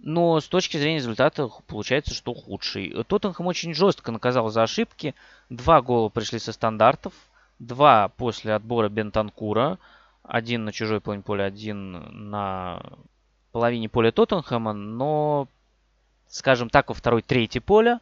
Но 0.00 0.40
с 0.40 0.48
точки 0.48 0.76
зрения 0.78 0.96
результата 0.96 1.48
получается, 1.68 2.12
что 2.12 2.34
худший. 2.34 2.92
Тоттенхэм 3.04 3.46
очень 3.46 3.72
жестко 3.72 4.10
наказал 4.10 4.50
за 4.50 4.64
ошибки. 4.64 5.14
Два 5.48 5.80
гола 5.80 6.08
пришли 6.08 6.40
со 6.40 6.52
стандартов. 6.52 7.14
Два 7.60 8.08
после 8.08 8.52
отбора 8.52 8.88
Бентанкура. 8.88 9.78
Один 10.32 10.64
на 10.64 10.72
чужой 10.72 11.02
половине 11.02 11.22
поля, 11.22 11.44
один 11.44 12.30
на 12.30 12.82
половине 13.52 13.90
поля 13.90 14.12
Тоттенхэма, 14.12 14.72
но, 14.72 15.46
скажем 16.26 16.70
так, 16.70 16.88
во 16.88 16.94
второй 16.94 17.20
трети 17.20 17.58
поля. 17.58 18.00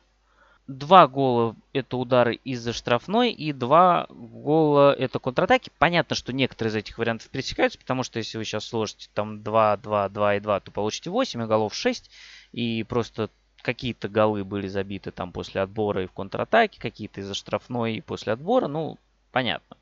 Два 0.68 1.08
гола 1.08 1.56
это 1.72 1.96
удары 1.96 2.36
из-за 2.44 2.72
штрафной 2.72 3.32
и 3.32 3.52
два 3.52 4.06
гола 4.10 4.92
это 4.92 5.18
контратаки. 5.18 5.72
Понятно, 5.80 6.14
что 6.14 6.32
некоторые 6.32 6.70
из 6.70 6.76
этих 6.76 6.98
вариантов 6.98 7.28
пересекаются, 7.30 7.80
потому 7.80 8.04
что 8.04 8.20
если 8.20 8.38
вы 8.38 8.44
сейчас 8.44 8.64
сложите 8.64 9.08
там 9.12 9.42
2, 9.42 9.78
2, 9.78 10.08
2 10.08 10.34
и 10.36 10.38
2, 10.38 10.60
то 10.60 10.70
получите 10.70 11.10
8, 11.10 11.42
и 11.42 11.46
голов 11.46 11.74
6. 11.74 12.10
И 12.52 12.84
просто 12.84 13.28
какие-то 13.60 14.08
голы 14.08 14.44
были 14.44 14.68
забиты 14.68 15.10
там 15.10 15.32
после 15.32 15.62
отбора 15.62 16.04
и 16.04 16.06
в 16.06 16.12
контратаке, 16.12 16.80
какие-то 16.80 17.22
из-за 17.22 17.34
штрафной 17.34 17.96
и 17.96 18.00
после 18.00 18.34
отбора, 18.34 18.68
ну, 18.68 18.98
понятно. 19.32 19.76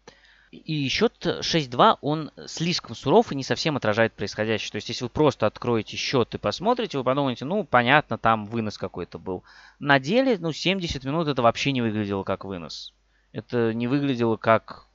И 0.51 0.89
счет 0.89 1.15
6-2, 1.25 1.99
он 2.01 2.31
слишком 2.47 2.95
суров 2.95 3.31
и 3.31 3.35
не 3.35 3.45
совсем 3.45 3.77
отражает 3.77 4.15
происходящее. 4.15 4.71
То 4.71 4.77
есть, 4.77 4.89
если 4.89 5.05
вы 5.05 5.11
просто 5.11 5.47
откроете 5.47 5.97
счет 5.97 6.35
и 6.35 6.39
посмотрите, 6.39 6.97
вы 6.97 7.05
подумаете, 7.05 7.45
ну, 7.45 7.65
понятно, 7.65 8.17
там 8.17 8.47
вынос 8.47 8.79
какой-то 8.79 9.19
был. 9.19 9.45
На 9.79 9.99
деле, 9.99 10.39
ну, 10.39 10.53
70 10.53 11.05
минут 11.05 11.29
это 11.29 11.43
вообще 11.43 11.73
не 11.73 11.83
выглядело 11.83 12.23
как 12.23 12.45
вынос. 12.45 12.95
Это 13.33 13.75
не 13.75 13.87
выглядело 13.87 14.37
как 14.37 14.87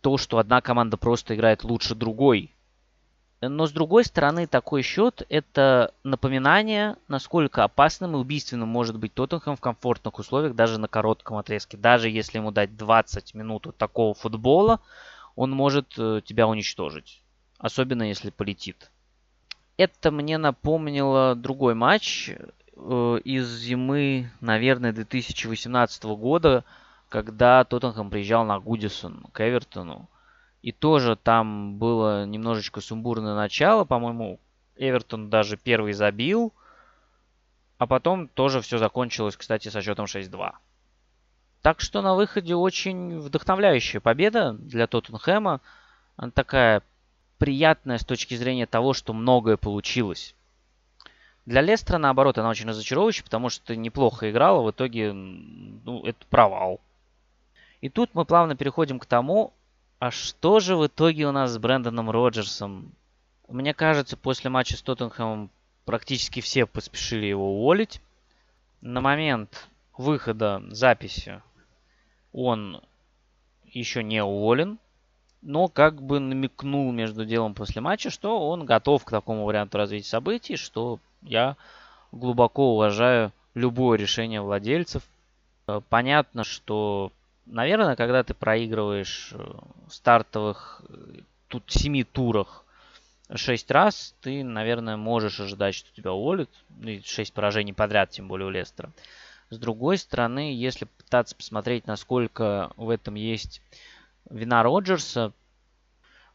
то, 0.00 0.16
что 0.16 0.38
одна 0.38 0.62
команда 0.62 0.96
просто 0.96 1.34
играет 1.34 1.62
лучше 1.62 1.94
другой. 1.94 2.55
Но 3.42 3.66
с 3.66 3.72
другой 3.72 4.04
стороны, 4.04 4.46
такой 4.46 4.82
счет– 4.82 5.22
это 5.28 5.92
напоминание, 6.04 6.96
насколько 7.06 7.64
опасным 7.64 8.14
и 8.14 8.18
убийственным 8.18 8.68
может 8.68 8.98
быть 8.98 9.12
Тоттенхэм 9.12 9.56
в 9.56 9.60
комфортных 9.60 10.18
условиях, 10.18 10.54
даже 10.54 10.78
на 10.78 10.88
коротком 10.88 11.36
отрезке. 11.36 11.76
Даже 11.76 12.08
если 12.08 12.38
ему 12.38 12.50
дать 12.50 12.76
20 12.76 13.34
минут 13.34 13.66
вот 13.66 13.76
такого 13.76 14.14
футбола, 14.14 14.80
он 15.34 15.50
может 15.50 15.94
э, 15.98 16.22
тебя 16.24 16.48
уничтожить. 16.48 17.22
Особенно 17.58 18.04
если 18.04 18.30
полетит. 18.30 18.90
Это 19.76 20.10
мне 20.10 20.38
напомнило 20.38 21.34
другой 21.34 21.74
матч 21.74 22.30
э, 22.30 23.20
из 23.22 23.48
зимы, 23.48 24.30
наверное, 24.40 24.94
2018 24.94 26.04
года, 26.04 26.64
когда 27.10 27.62
Тоттенхэм 27.64 28.08
приезжал 28.08 28.46
на 28.46 28.58
Гудисон 28.58 29.26
к 29.32 29.46
Эвертону. 29.46 30.08
И 30.62 30.72
тоже 30.72 31.16
там 31.16 31.78
было 31.78 32.26
немножечко 32.26 32.80
сумбурное 32.80 33.34
начало. 33.34 33.84
По-моему, 33.84 34.40
Эвертон 34.76 35.30
даже 35.30 35.56
первый 35.56 35.92
забил. 35.92 36.52
А 37.78 37.86
потом 37.86 38.28
тоже 38.28 38.60
все 38.62 38.78
закончилось, 38.78 39.36
кстати, 39.36 39.68
со 39.68 39.82
счетом 39.82 40.06
6-2. 40.06 40.54
Так 41.62 41.80
что 41.80 42.00
на 42.00 42.14
выходе 42.14 42.54
очень 42.54 43.18
вдохновляющая 43.18 44.00
победа 44.00 44.52
для 44.52 44.86
Тоттенхэма. 44.86 45.60
Она 46.16 46.30
такая 46.30 46.82
приятная 47.38 47.98
с 47.98 48.04
точки 48.04 48.34
зрения 48.34 48.66
того, 48.66 48.92
что 48.92 49.12
многое 49.12 49.56
получилось. 49.56 50.34
Для 51.44 51.60
Лестера, 51.60 51.98
наоборот, 51.98 52.38
она 52.38 52.48
очень 52.48 52.68
разочаровывающая, 52.68 53.24
потому 53.24 53.50
что 53.50 53.76
неплохо 53.76 54.30
играла, 54.30 54.62
в 54.62 54.70
итоге 54.70 55.12
ну, 55.12 56.04
это 56.04 56.24
провал. 56.28 56.80
И 57.80 57.88
тут 57.88 58.10
мы 58.14 58.24
плавно 58.24 58.56
переходим 58.56 58.98
к 58.98 59.06
тому, 59.06 59.52
а 59.98 60.10
что 60.10 60.60
же 60.60 60.76
в 60.76 60.86
итоге 60.86 61.26
у 61.26 61.32
нас 61.32 61.52
с 61.52 61.58
Брэндоном 61.58 62.10
Роджерсом? 62.10 62.92
Мне 63.48 63.72
кажется, 63.74 64.16
после 64.16 64.50
матча 64.50 64.76
с 64.76 64.82
Тоттенхэмом 64.82 65.50
практически 65.84 66.40
все 66.40 66.66
поспешили 66.66 67.26
его 67.26 67.58
уволить. 67.58 68.00
На 68.80 69.00
момент 69.00 69.68
выхода 69.96 70.62
записи 70.68 71.40
он 72.32 72.82
еще 73.64 74.02
не 74.02 74.22
уволен, 74.22 74.78
но 75.42 75.68
как 75.68 76.02
бы 76.02 76.18
намекнул 76.20 76.92
между 76.92 77.24
делом 77.24 77.54
после 77.54 77.80
матча, 77.80 78.10
что 78.10 78.48
он 78.48 78.66
готов 78.66 79.04
к 79.04 79.10
такому 79.10 79.44
варианту 79.44 79.78
развития 79.78 80.08
событий, 80.08 80.56
что 80.56 80.98
я 81.22 81.56
глубоко 82.12 82.74
уважаю 82.74 83.32
любое 83.54 83.98
решение 83.98 84.40
владельцев. 84.40 85.02
Понятно, 85.88 86.44
что 86.44 87.12
наверное, 87.46 87.96
когда 87.96 88.22
ты 88.22 88.34
проигрываешь 88.34 89.30
э, 89.32 89.58
стартовых 89.88 90.82
э, 90.88 91.20
тут 91.48 91.64
семи 91.68 92.04
турах 92.04 92.64
шесть 93.34 93.70
раз, 93.70 94.14
ты, 94.20 94.44
наверное, 94.44 94.96
можешь 94.96 95.40
ожидать, 95.40 95.74
что 95.74 95.92
тебя 95.94 96.12
уволят. 96.12 96.50
Ну, 96.68 96.90
и 96.90 97.02
шесть 97.02 97.32
поражений 97.32 97.72
подряд, 97.72 98.10
тем 98.10 98.28
более 98.28 98.46
у 98.46 98.50
Лестера. 98.50 98.90
С 99.50 99.58
другой 99.58 99.98
стороны, 99.98 100.54
если 100.54 100.84
пытаться 100.84 101.34
посмотреть, 101.34 101.86
насколько 101.86 102.72
в 102.76 102.90
этом 102.90 103.14
есть 103.14 103.62
вина 104.28 104.62
Роджерса, 104.62 105.32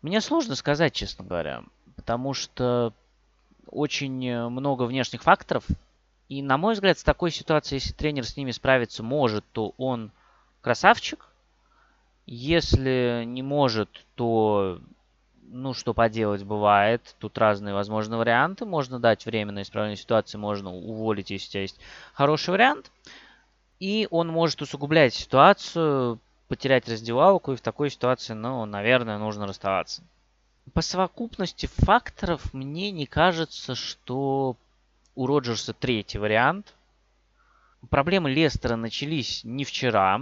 мне 0.01 0.21
сложно 0.21 0.55
сказать, 0.55 0.93
честно 0.93 1.25
говоря. 1.25 1.63
Потому 1.95 2.33
что 2.33 2.93
очень 3.67 4.49
много 4.49 4.83
внешних 4.83 5.23
факторов. 5.23 5.65
И, 6.29 6.41
на 6.41 6.57
мой 6.57 6.73
взгляд, 6.73 6.97
с 6.97 7.03
такой 7.03 7.31
ситуацией, 7.31 7.79
если 7.79 7.93
тренер 7.93 8.25
с 8.25 8.37
ними 8.37 8.51
справиться 8.51 9.03
может, 9.03 9.43
то 9.51 9.73
он 9.77 10.11
красавчик. 10.61 11.27
Если 12.25 13.23
не 13.25 13.43
может, 13.43 14.05
то 14.15 14.79
ну, 15.51 15.73
что 15.73 15.93
поделать, 15.93 16.43
бывает. 16.43 17.15
Тут 17.19 17.37
разные 17.37 17.73
возможные 17.73 18.17
варианты. 18.17 18.65
Можно 18.65 18.99
дать 18.99 19.25
время 19.25 19.51
на 19.51 19.63
исправление 19.63 19.97
ситуации, 19.97 20.37
можно 20.37 20.73
уволить, 20.73 21.29
если 21.29 21.47
у 21.47 21.51
тебя 21.51 21.61
есть 21.61 21.79
хороший 22.13 22.51
вариант. 22.51 22.91
И 23.79 24.07
он 24.11 24.29
может 24.29 24.61
усугублять 24.61 25.13
ситуацию, 25.13 26.19
потерять 26.47 26.87
раздевалку, 26.87 27.51
и 27.51 27.55
в 27.55 27.61
такой 27.61 27.89
ситуации, 27.89 28.33
ну, 28.33 28.65
наверное, 28.65 29.17
нужно 29.17 29.47
расставаться. 29.47 30.03
По 30.73 30.81
совокупности 30.81 31.65
факторов 31.65 32.53
мне 32.53 32.91
не 32.91 33.05
кажется, 33.05 33.75
что 33.75 34.55
у 35.15 35.27
Роджерса 35.27 35.73
третий 35.73 36.17
вариант. 36.17 36.73
Проблемы 37.89 38.29
Лестера 38.31 38.75
начались 38.75 39.43
не 39.43 39.65
вчера. 39.65 40.21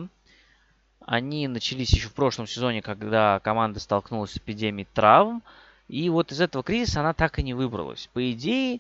Они 1.06 1.48
начались 1.48 1.94
еще 1.94 2.10
в 2.10 2.14
прошлом 2.14 2.48
сезоне, 2.48 2.82
когда 2.82 3.40
команда 3.40 3.80
столкнулась 3.80 4.32
с 4.32 4.38
эпидемией 4.38 4.88
травм. 4.94 5.42
И 5.88 6.10
вот 6.10 6.32
из 6.32 6.42
этого 6.42 6.64
кризиса 6.64 7.00
она 7.00 7.14
так 7.14 7.40
и 7.40 7.44
не 7.44 7.54
выбралась. 7.54 8.10
По 8.14 8.32
идее, 8.32 8.80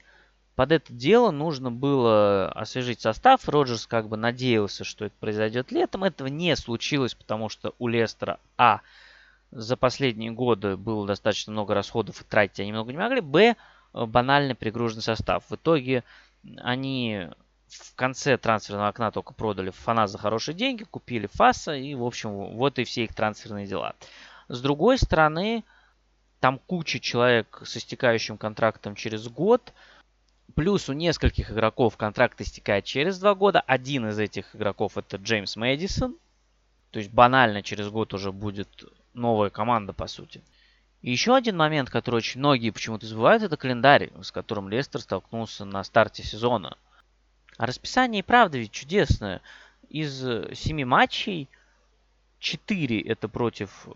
под 0.55 0.71
это 0.71 0.93
дело 0.93 1.31
нужно 1.31 1.71
было 1.71 2.51
освежить 2.51 3.01
состав. 3.01 3.47
Роджерс 3.47 3.87
как 3.87 4.09
бы 4.09 4.17
надеялся, 4.17 4.83
что 4.83 5.05
это 5.05 5.15
произойдет 5.19 5.71
летом. 5.71 6.03
Этого 6.03 6.27
не 6.27 6.55
случилось, 6.55 7.15
потому 7.15 7.49
что 7.49 7.73
у 7.79 7.87
Лестера, 7.87 8.39
а, 8.57 8.81
за 9.51 9.77
последние 9.77 10.31
годы 10.31 10.77
было 10.77 11.07
достаточно 11.07 11.51
много 11.51 11.73
расходов 11.73 12.21
и 12.21 12.25
тратить 12.25 12.59
они 12.59 12.71
много 12.71 12.91
не 12.91 12.97
могли. 12.97 13.21
Б, 13.21 13.55
банально 13.93 14.53
перегруженный 14.53 15.01
состав. 15.01 15.49
В 15.49 15.55
итоге 15.55 16.03
они 16.57 17.29
в 17.69 17.95
конце 17.95 18.37
трансферного 18.37 18.89
окна 18.89 19.11
только 19.11 19.33
продали 19.33 19.69
Фана 19.69 20.07
за 20.07 20.17
хорошие 20.17 20.55
деньги, 20.55 20.83
купили 20.83 21.27
Фаса, 21.27 21.75
и, 21.75 21.93
в 21.93 22.03
общем, 22.03 22.31
вот 22.31 22.79
и 22.79 22.83
все 22.83 23.03
их 23.03 23.13
трансферные 23.13 23.67
дела. 23.67 23.95
С 24.47 24.61
другой 24.61 24.97
стороны, 24.97 25.63
там 26.39 26.59
куча 26.59 26.99
человек 26.99 27.61
с 27.63 27.77
истекающим 27.77 28.37
контрактом 28.37 28.95
через 28.95 29.27
год, 29.27 29.73
плюс 30.55 30.89
у 30.89 30.93
нескольких 30.93 31.51
игроков 31.51 31.95
контракт 31.97 32.41
истекает 32.41 32.85
через 32.85 33.19
два 33.19 33.35
года. 33.35 33.61
Один 33.61 34.09
из 34.09 34.17
этих 34.17 34.55
игроков 34.55 34.97
это 34.97 35.17
Джеймс 35.17 35.55
Мэдисон, 35.55 36.15
то 36.89 36.99
есть 36.99 37.11
банально 37.11 37.61
через 37.61 37.89
год 37.89 38.13
уже 38.13 38.31
будет 38.31 38.85
новая 39.13 39.51
команда, 39.51 39.93
по 39.93 40.07
сути. 40.07 40.41
И 41.01 41.11
еще 41.11 41.35
один 41.35 41.55
момент, 41.55 41.89
который 41.89 42.15
очень 42.15 42.39
многие 42.39 42.71
почему-то 42.71 43.05
забывают, 43.05 43.43
это 43.43 43.55
календарь, 43.57 44.11
с 44.21 44.31
которым 44.31 44.69
Лестер 44.69 45.01
столкнулся 45.01 45.65
на 45.65 45.83
старте 45.83 46.23
сезона– 46.23 46.75
а 47.59 47.65
расписание 47.65 48.21
и 48.21 48.23
правда 48.23 48.57
ведь 48.57 48.71
чудесное. 48.71 49.41
Из 49.89 50.25
э, 50.25 50.55
семи 50.55 50.85
матчей 50.85 51.49
четыре 52.39 53.01
это 53.01 53.27
против 53.27 53.89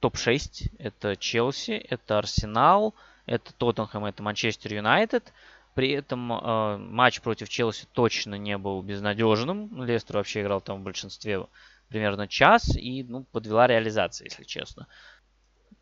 топ-6. 0.00 0.72
Это 0.78 1.14
Челси, 1.14 1.72
это 1.72 2.16
Арсенал, 2.16 2.94
это 3.26 3.52
Тоттенхэм, 3.52 4.06
это 4.06 4.22
Манчестер 4.22 4.72
Юнайтед. 4.72 5.30
При 5.74 5.90
этом 5.90 6.32
э, 6.32 6.78
матч 6.78 7.20
против 7.20 7.50
Челси 7.50 7.86
точно 7.92 8.36
не 8.36 8.56
был 8.56 8.80
безнадежным. 8.80 9.84
Лестер 9.84 10.16
вообще 10.16 10.40
играл 10.40 10.62
там 10.62 10.80
в 10.80 10.84
большинстве 10.84 11.46
примерно 11.88 12.26
час 12.26 12.74
и 12.74 13.04
ну, 13.04 13.24
подвела 13.30 13.66
реализация, 13.66 14.24
если 14.24 14.44
честно. 14.44 14.86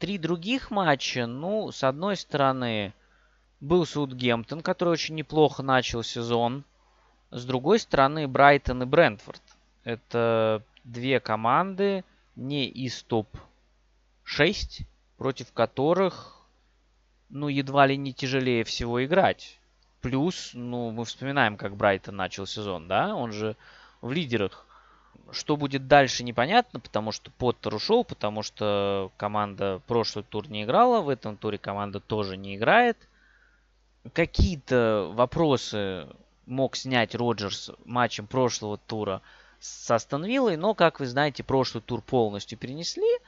Три 0.00 0.18
других 0.18 0.72
матча, 0.72 1.28
ну, 1.28 1.70
с 1.70 1.84
одной 1.84 2.16
стороны, 2.16 2.92
был 3.60 3.86
Саутгемптон, 3.86 4.62
который 4.62 4.88
очень 4.88 5.14
неплохо 5.14 5.62
начал 5.62 6.02
сезон. 6.02 6.64
С 7.30 7.44
другой 7.44 7.78
стороны, 7.78 8.26
Брайтон 8.26 8.82
и 8.82 8.86
Брентфорд. 8.86 9.42
Это 9.84 10.62
две 10.84 11.20
команды 11.20 12.04
не 12.34 12.66
из 12.66 13.02
топ-6, 13.04 14.84
против 15.16 15.52
которых, 15.52 16.36
ну, 17.28 17.48
едва 17.48 17.86
ли 17.86 17.96
не 17.96 18.12
тяжелее 18.12 18.64
всего 18.64 19.04
играть. 19.04 19.58
Плюс, 20.00 20.50
ну, 20.54 20.90
мы 20.90 21.04
вспоминаем, 21.04 21.56
как 21.56 21.76
Брайтон 21.76 22.16
начал 22.16 22.46
сезон, 22.46 22.88
да? 22.88 23.14
Он 23.14 23.32
же 23.32 23.56
в 24.00 24.10
лидерах. 24.12 24.66
Что 25.30 25.56
будет 25.56 25.86
дальше, 25.86 26.24
непонятно, 26.24 26.80
потому 26.80 27.12
что 27.12 27.30
Поттер 27.30 27.74
ушел, 27.74 28.02
потому 28.02 28.42
что 28.42 29.12
команда 29.16 29.80
прошлый 29.86 30.24
тур 30.24 30.48
не 30.48 30.64
играла, 30.64 31.00
в 31.02 31.08
этом 31.08 31.36
туре 31.36 31.58
команда 31.58 32.00
тоже 32.00 32.36
не 32.36 32.56
играет. 32.56 32.96
Какие-то 34.12 35.10
вопросы 35.12 36.08
мог 36.50 36.76
снять 36.76 37.14
Роджерс 37.14 37.70
матчем 37.84 38.26
прошлого 38.26 38.76
тура 38.76 39.22
с 39.60 39.90
Астон 39.90 40.24
Виллой, 40.24 40.56
но, 40.56 40.74
как 40.74 41.00
вы 41.00 41.06
знаете, 41.06 41.42
прошлый 41.42 41.82
тур 41.82 42.02
полностью 42.02 42.58
перенесли. 42.58 43.18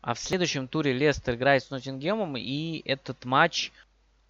А 0.00 0.14
в 0.14 0.18
следующем 0.18 0.66
туре 0.66 0.92
Лестер 0.92 1.34
играет 1.34 1.62
с 1.62 1.70
Ноттингемом, 1.70 2.36
и 2.36 2.82
этот 2.84 3.24
матч 3.24 3.70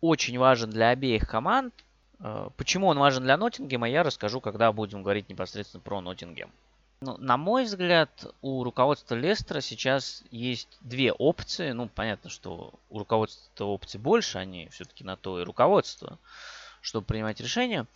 очень 0.03 0.39
важен 0.39 0.71
для 0.71 0.91
обеих 0.91 1.27
команд. 1.27 1.73
Э, 2.21 2.51
почему 2.57 2.89
он 2.89 2.99
важен 2.99 3.23
для 3.23 3.37
Ноттингема, 3.37 3.89
я 3.89 4.03
расскажу, 4.03 4.41
когда 4.41 4.71
будем 4.73 5.03
говорить 5.03 5.31
непосредственно 5.31 5.81
про 5.81 6.01
Ноттингем. 6.01 6.51
Ну, 7.01 7.17
на 7.19 7.37
мой 7.37 7.65
взгляд, 7.65 8.11
у 8.43 8.63
руководства 8.63 9.17
Лестера 9.17 9.61
сейчас 9.61 10.23
есть 10.31 10.69
две 10.83 11.13
опции. 11.13 11.73
Ну, 11.73 11.89
понятно, 11.89 12.31
что 12.31 12.75
у 12.91 12.99
руководства 12.99 13.65
опций 13.65 13.99
больше, 13.99 14.39
они 14.39 14.69
все-таки 14.69 15.03
на 15.03 15.17
то 15.17 15.41
и 15.41 15.45
руководство, 15.45 16.19
чтобы 16.83 17.07
принимать 17.07 17.41
решения. 17.41 17.87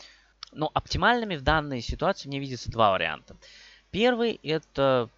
Но 0.53 0.70
оптимальными 0.72 1.37
в 1.37 1.42
данной 1.42 1.83
ситуации 1.83 2.29
мне 2.29 2.38
видится 2.38 2.70
два 2.70 2.92
варианта. 2.92 3.37
Первый– 3.90 4.40
это 4.42 5.11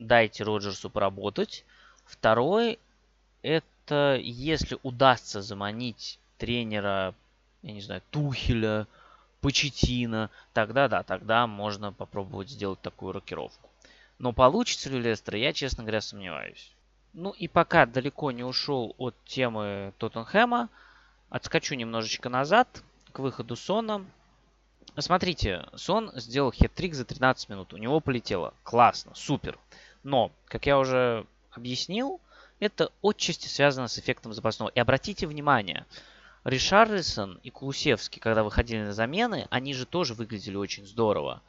дайте 0.00 0.42
Роджерсу 0.42 0.90
поработать. 0.90 1.64
Второй– 2.04 2.80
это 3.42 4.18
если 4.20 4.78
удастся 4.82 5.42
заманить 5.42 6.18
тренера, 6.38 7.14
я 7.62 7.72
не 7.72 7.80
знаю, 7.80 8.02
Тухеля, 8.10 8.86
Почетина, 9.40 10.30
тогда 10.54 10.88
да, 10.88 11.02
тогда 11.02 11.46
можно 11.46 11.92
попробовать 11.92 12.50
сделать 12.50 12.80
такую 12.80 13.12
рокировку. 13.12 13.70
Но 14.18 14.32
получится 14.32 14.90
ли 14.90 14.96
у 14.96 15.00
Лестера, 15.00 15.38
я, 15.38 15.52
честно 15.52 15.84
говоря, 15.84 16.00
сомневаюсь. 16.00 16.72
Ну 17.12 17.30
и 17.30 17.46
пока 17.48 17.86
далеко 17.86 18.30
не 18.32 18.44
ушел 18.44 18.94
от 18.98 19.14
темы 19.24 19.92
Тоттенхэма, 19.98 20.68
отскочу 21.30 21.74
немножечко 21.74 22.28
назад 22.28 22.82
к 23.12 23.18
выходу 23.18 23.56
Сона. 23.56 24.04
Смотрите, 24.98 25.66
Сон 25.74 26.10
сделал 26.14 26.50
хет-трик 26.50 26.94
за 26.94 27.04
13 27.04 27.48
минут. 27.48 27.72
У 27.74 27.76
него 27.76 28.00
полетело. 28.00 28.54
Классно, 28.62 29.14
супер. 29.14 29.58
Но, 30.02 30.32
как 30.46 30.66
я 30.66 30.78
уже 30.78 31.26
объяснил, 31.50 32.20
это 32.60 32.90
отчасти 33.02 33.48
связано 33.48 33.88
с 33.88 33.98
эффектом 33.98 34.32
запасного. 34.32 34.70
И 34.70 34.78
обратите 34.78 35.26
внимание, 35.26 35.84
Ришарлисон 36.44 37.40
и 37.42 37.50
Кулусевский, 37.50 38.20
когда 38.20 38.44
выходили 38.44 38.84
на 38.84 38.92
замены, 38.92 39.46
они 39.50 39.74
же 39.74 39.84
тоже 39.84 40.14
выглядели 40.14 40.56
очень 40.56 40.86
здорово. 40.86 41.42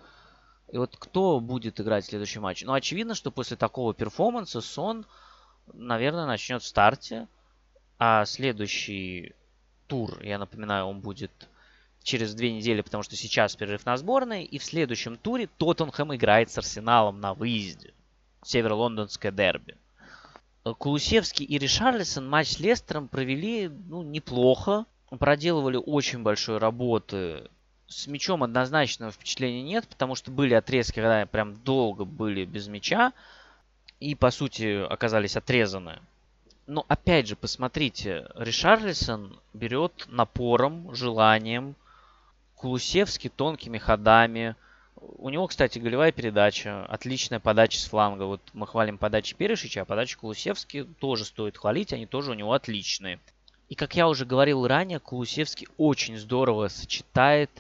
И 0.70 0.78
вот 0.78 0.98
кто 0.98 1.40
будет 1.40 1.80
играть 1.80 2.06
в 2.06 2.10
следующем 2.10 2.42
матче? 2.42 2.66
Ну, 2.66 2.74
очевидно, 2.74 3.16
что 3.16 3.32
после 3.32 3.56
такого 3.56 3.94
перформанса 3.94 4.60
Сон, 4.60 5.06
наверное, 5.72 6.26
начнет 6.26 6.62
в 6.62 6.68
старте. 6.68 7.28
А 8.00 8.26
следующий 8.26 9.34
тур, 9.88 10.22
я 10.22 10.38
напоминаю, 10.38 10.86
он 10.86 11.00
будет 11.00 11.32
через 12.08 12.34
две 12.34 12.54
недели, 12.54 12.82
потому 12.82 13.04
что 13.04 13.16
сейчас 13.16 13.56
перерыв 13.56 13.86
на 13.86 13.98
сборной. 13.98 14.46
И 14.46 14.58
в 14.58 14.64
следующем 14.64 15.18
туре 15.18 15.50
Тоттенхэм 15.58 16.16
играет 16.16 16.50
с 16.50 16.58
Арсеналом 16.58 17.20
на 17.20 17.34
выезде. 17.34 17.94
Северо-лондонское 18.44 19.32
дерби. 19.32 19.76
Э, 20.64 20.74
Кулусевский 20.78 21.46
и 21.46 21.58
Ришарлисон 21.58 22.28
матч 22.28 22.54
с 22.54 22.60
Лестером 22.60 23.10
провели 23.10 23.68
ну, 23.68 24.04
неплохо. 24.04 24.86
Проделывали 25.20 25.78
очень 25.78 26.24
большой 26.24 26.58
работы. 26.58 27.50
С 27.88 28.08
мячом 28.08 28.44
однозначного 28.44 29.12
впечатления 29.12 29.64
нет, 29.64 29.88
потому 29.88 30.16
что 30.16 30.32
были 30.32 30.54
отрезки, 30.54 30.96
когда 30.96 31.26
прям 31.26 31.56
долго 31.64 32.06
были 32.06 32.46
без 32.46 32.68
мяча. 32.68 33.14
И, 34.00 34.16
по 34.16 34.32
сути, 34.32 34.86
оказались 34.86 35.36
отрезаны. 35.36 36.00
Но, 36.68 36.86
опять 36.88 37.28
же, 37.28 37.36
посмотрите, 37.36 38.30
Ришарлисон 38.36 39.40
берет 39.54 40.06
напором, 40.10 40.94
желанием. 40.94 41.76
Кулусевский 42.56 43.30
тонкими 43.30 43.78
ходами– 43.78 44.56
у 45.18 45.30
него, 45.30 45.48
кстати, 45.48 45.80
голевая 45.80 46.12
передача, 46.12 46.86
отличная 46.86 47.40
подача 47.40 47.80
с 47.80 47.86
фланга. 47.86 48.24
Вот 48.24 48.42
мы 48.54 48.66
хвалим 48.66 48.98
подачи 48.98 49.36
Перешича, 49.36 49.82
а 49.82 49.86
подачи 49.86 50.18
Кулусевски 50.18 50.86
тоже 51.00 51.26
стоит 51.26 51.58
хвалить, 51.58 51.94
они 51.94 52.06
тоже 52.06 52.32
у 52.32 52.36
него 52.36 52.54
отличные. 52.54 53.20
И 53.70 53.76
как 53.76 53.96
я 53.96 54.08
уже 54.08 54.26
говорил 54.26 54.66
ранее, 54.66 55.00
Кулусевский 55.00 55.68
очень 55.78 56.18
здорово 56.18 56.68
сочетает 56.70 57.52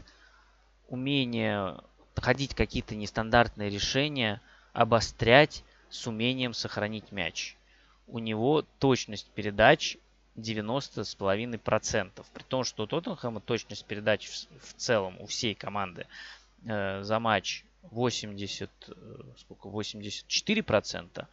умение 0.87 1.77
находить 2.15 2.55
какие-то 2.55 2.95
нестандартные 2.95 3.69
решения, 3.69 4.41
обострять 4.73 5.63
с 5.89 6.07
умением 6.07 6.53
сохранить 6.53 7.11
мяч. 7.11 7.56
У 8.07 8.19
него 8.19 8.63
точность 8.79 9.29
передач 9.31 9.97
90,5%. 10.37 12.25
При 12.33 12.43
том, 12.43 12.63
что 12.63 12.83
у 12.83 12.87
Тоттенхэма 12.87 13.39
точность 13.41 13.85
передач 13.85 14.27
в, 14.27 14.47
в 14.65 14.73
целом 14.75 15.19
у 15.19 15.25
всей 15.25 15.55
команды 15.55 16.07
э, 16.65 17.03
за 17.03 17.19
матч 17.19 17.65
80, 17.83 18.69
э, 18.87 18.93
сколько, 19.37 19.69
84%, 19.69 21.25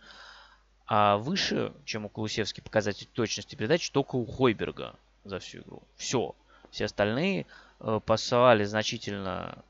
а 0.86 1.16
выше, 1.16 1.72
чем 1.84 2.06
у 2.06 2.08
Кулусевски 2.08 2.60
показатель 2.60 3.06
точности 3.12 3.54
передач, 3.54 3.90
только 3.90 4.16
у 4.16 4.26
Хойберга 4.26 4.94
за 5.24 5.38
всю 5.38 5.58
игру. 5.58 5.82
Все. 5.96 6.34
Все 6.70 6.86
остальные 6.86 7.46
э, 7.80 8.00
пасовали 8.04 8.64
значительно 8.64 9.62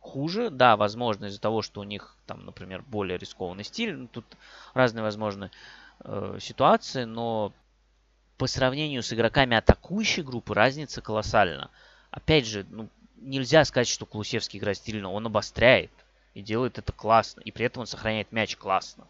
хуже. 0.00 0.50
Да, 0.50 0.76
возможно, 0.76 1.26
из-за 1.26 1.40
того, 1.40 1.62
что 1.62 1.80
у 1.80 1.84
них 1.84 2.16
там, 2.26 2.44
например, 2.44 2.82
более 2.82 3.18
рискованный 3.18 3.64
стиль. 3.64 3.94
Ну, 3.94 4.08
тут 4.08 4.24
разные 4.74 5.02
возможны 5.02 5.50
э, 6.04 6.38
ситуации, 6.40 7.04
но 7.04 7.52
по 8.38 8.46
сравнению 8.46 9.02
с 9.02 9.12
игроками 9.12 9.56
атакующей 9.56 10.22
группы 10.22 10.54
разница 10.54 11.00
колоссальна. 11.00 11.70
Опять 12.10 12.46
же, 12.46 12.66
ну, 12.70 12.88
нельзя 13.16 13.64
сказать, 13.64 13.88
что 13.88 14.06
Кулусевский 14.06 14.58
играет 14.58 14.78
стильно. 14.78 15.10
Он 15.10 15.26
обостряет 15.26 15.90
и 16.34 16.42
делает 16.42 16.78
это 16.78 16.92
классно. 16.92 17.40
И 17.40 17.52
при 17.52 17.66
этом 17.66 17.82
он 17.82 17.86
сохраняет 17.86 18.32
мяч 18.32 18.56
классно. 18.56 19.06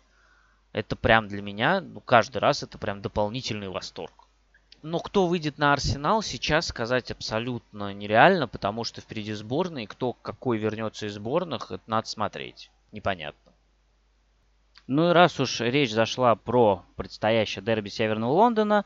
Это 0.72 0.96
прям 0.96 1.28
для 1.28 1.42
меня, 1.42 1.80
ну, 1.80 2.00
каждый 2.00 2.38
раз 2.38 2.62
это 2.62 2.78
прям 2.78 3.02
дополнительный 3.02 3.68
восторг. 3.68 4.12
Но 4.82 4.98
кто 4.98 5.28
выйдет 5.28 5.58
на 5.58 5.72
Арсенал, 5.72 6.22
сейчас 6.22 6.66
сказать 6.66 7.10
абсолютно 7.10 7.92
нереально, 7.94 8.48
потому 8.48 8.82
что 8.82 9.00
впереди 9.00 9.32
сборные. 9.32 9.86
Кто 9.86 10.12
какой 10.12 10.58
вернется 10.58 11.06
из 11.06 11.14
сборных, 11.14 11.70
это 11.70 11.82
надо 11.86 12.08
смотреть. 12.08 12.70
Непонятно. 12.90 13.51
Ну 14.86 15.10
и 15.10 15.12
раз 15.12 15.38
уж 15.40 15.60
речь 15.60 15.92
зашла 15.92 16.34
про 16.34 16.84
предстоящее 16.96 17.64
дерби 17.64 17.88
Северного 17.88 18.32
Лондона, 18.32 18.84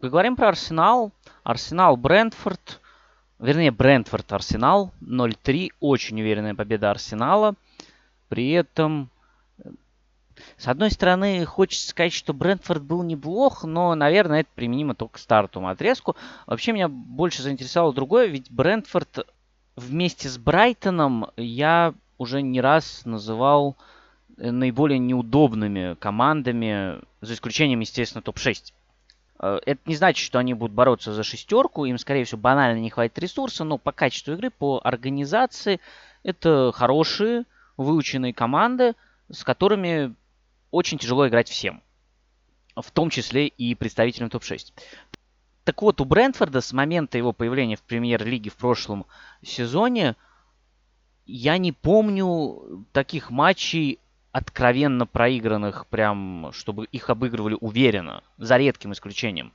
поговорим 0.00 0.36
про 0.36 0.48
Арсенал. 0.48 1.12
Арсенал 1.42 1.96
Брентфорд 1.96 2.80
вернее, 3.40 3.70
Брентфорд 3.70 4.32
Арсенал 4.32 4.92
0-3. 5.00 5.70
Очень 5.80 6.20
уверенная 6.20 6.54
победа 6.54 6.90
Арсенала. 6.90 7.54
При 8.28 8.50
этом, 8.50 9.10
с 10.56 10.68
одной 10.68 10.90
стороны, 10.90 11.44
хочется 11.44 11.88
сказать, 11.88 12.12
что 12.12 12.32
Брентфорд 12.32 12.82
был 12.82 13.02
неплох, 13.02 13.64
но, 13.64 13.94
наверное, 13.94 14.40
это 14.40 14.50
применимо 14.54 14.94
только 14.94 15.14
к 15.14 15.18
стартовому 15.18 15.68
отрезку. 15.68 16.16
Вообще 16.46 16.72
меня 16.72 16.88
больше 16.88 17.42
заинтересовало 17.42 17.92
другое, 17.92 18.26
ведь 18.26 18.50
Брентфорд 18.50 19.26
вместе 19.74 20.28
с 20.28 20.38
Брайтоном 20.38 21.30
я 21.36 21.94
уже 22.18 22.42
не 22.42 22.60
раз 22.60 23.02
называл 23.04 23.76
наиболее 24.40 24.98
неудобными 24.98 25.94
командами, 25.94 27.00
за 27.20 27.34
исключением, 27.34 27.80
естественно, 27.80 28.22
топ-6. 28.22 28.72
Э, 29.40 29.58
это 29.66 29.80
не 29.86 29.96
значит, 29.96 30.24
что 30.24 30.38
они 30.38 30.54
будут 30.54 30.74
бороться 30.74 31.12
за 31.12 31.22
шестерку, 31.22 31.84
им, 31.84 31.98
скорее 31.98 32.24
всего, 32.24 32.40
банально 32.40 32.78
не 32.80 32.90
хватит 32.90 33.18
ресурса, 33.18 33.64
но 33.64 33.78
по 33.78 33.92
качеству 33.92 34.34
игры, 34.34 34.50
по 34.50 34.80
организации, 34.82 35.80
это 36.22 36.72
хорошие, 36.74 37.44
выученные 37.76 38.34
команды, 38.34 38.94
с 39.30 39.44
которыми 39.44 40.14
очень 40.70 40.98
тяжело 40.98 41.28
играть 41.28 41.48
всем. 41.48 41.82
В 42.76 42.90
том 42.90 43.10
числе 43.10 43.48
и 43.48 43.74
представителям 43.74 44.30
топ-6. 44.30 44.72
Так 45.64 45.82
вот, 45.82 46.00
у 46.00 46.04
Брентфорда 46.04 46.60
с 46.60 46.72
момента 46.72 47.18
его 47.18 47.32
появления 47.32 47.76
в 47.76 47.82
премьер-лиге 47.82 48.50
в 48.50 48.56
прошлом 48.56 49.06
сезоне 49.42 50.16
я 51.26 51.58
не 51.58 51.72
помню 51.72 52.86
таких 52.92 53.30
матчей 53.30 53.98
откровенно 54.32 55.06
проигранных, 55.06 55.86
прям, 55.86 56.50
чтобы 56.52 56.86
их 56.86 57.10
обыгрывали 57.10 57.56
уверенно, 57.60 58.22
за 58.38 58.56
редким 58.56 58.92
исключением. 58.92 59.52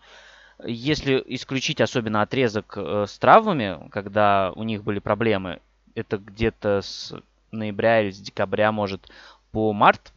Если 0.64 1.22
исключить 1.28 1.82
особенно 1.82 2.22
отрезок 2.22 2.74
э, 2.78 3.06
с 3.08 3.18
травмами, 3.18 3.90
когда 3.90 4.52
у 4.56 4.64
них 4.64 4.84
были 4.84 5.00
проблемы, 5.00 5.60
это 5.96 6.18
где-то 6.18 6.82
с 6.82 7.14
ноября 7.52 8.02
или 8.02 8.12
с 8.12 8.20
декабря, 8.20 8.72
может, 8.72 9.10
по 9.52 9.74
март. 9.74 10.14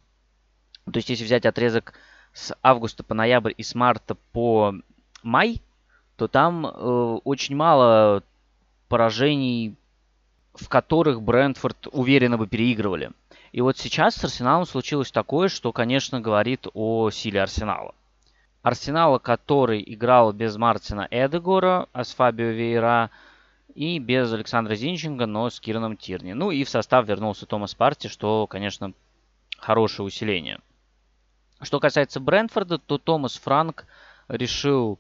То 0.85 0.97
есть, 0.97 1.11
если 1.11 1.25
взять 1.25 1.47
отрезок 1.47 1.95
с 2.33 2.57
августа 2.63 3.05
по 3.05 3.15
ноябрь 3.15 3.53
и 3.57 3.63
с 3.63 3.75
марта 3.75 4.17
по 4.33 4.75
май, 5.23 5.61
то 6.17 6.29
там 6.29 6.67
э, 6.67 6.71
очень 7.25 7.57
мало 7.57 8.23
поражений, 8.89 9.77
в 10.55 10.69
которых 10.69 11.23
Брентфорд 11.23 11.89
уверенно 11.93 12.39
бы 12.39 12.47
переигрывали. 12.47 13.11
И 13.53 13.61
вот 13.61 13.79
сейчас 13.79 14.17
с 14.17 14.25
Арсеналом 14.25 14.67
случилось 14.67 15.11
такое, 15.11 15.49
что, 15.49 15.73
конечно, 15.73 16.21
говорит 16.21 16.67
о 16.75 17.11
силе 17.11 17.43
Арсенала. 17.43 17.95
Арсенала, 18.63 19.19
который 19.19 19.83
играл 19.87 20.33
без 20.33 20.57
Мартина 20.57 21.09
Эдегора, 21.11 21.89
а 21.93 22.05
с 22.05 22.15
Фабио 22.15 22.49
Вейра, 22.49 23.11
и 23.75 23.99
без 23.99 24.33
Александра 24.33 24.75
Зинченко, 24.75 25.27
но 25.27 25.49
с 25.49 25.61
Кираном 25.61 25.97
Тирни. 25.97 26.33
Ну 26.33 26.51
и 26.51 26.65
в 26.65 26.69
состав 26.69 27.07
вернулся 27.07 27.47
Томас 27.47 27.75
Парти, 27.75 28.09
что, 28.09 28.47
конечно, 28.47 28.93
хорошее 29.57 30.07
усиление. 30.07 30.59
Что 31.61 31.81
касается 31.81 32.21
Брентфорда, 32.21 32.79
то 32.79 32.99
Томас 32.99 33.37
Франк 33.37 33.87
решил 34.29 34.99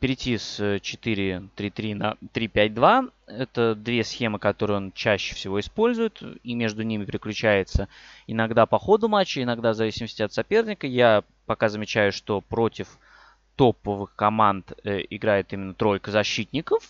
перейти 0.00 0.36
с 0.36 0.60
4-3-3 0.60 1.94
на 1.94 2.16
3-5-2. 2.34 3.12
Это 3.26 3.74
две 3.74 4.02
схемы, 4.04 4.38
которые 4.38 4.78
он 4.78 4.92
чаще 4.92 5.34
всего 5.34 5.60
использует, 5.60 6.22
и 6.42 6.54
между 6.54 6.82
ними 6.82 7.04
переключается 7.04 7.88
иногда 8.26 8.66
по 8.66 8.78
ходу 8.78 9.08
матча, 9.08 9.42
иногда 9.42 9.72
в 9.72 9.76
зависимости 9.76 10.22
от 10.22 10.32
соперника. 10.32 10.86
Я 10.86 11.22
пока 11.46 11.68
замечаю, 11.68 12.12
что 12.12 12.40
против 12.40 12.98
топовых 13.56 14.14
команд 14.14 14.72
э, 14.84 15.00
играет 15.10 15.52
именно 15.52 15.74
тройка 15.74 16.10
защитников. 16.10 16.82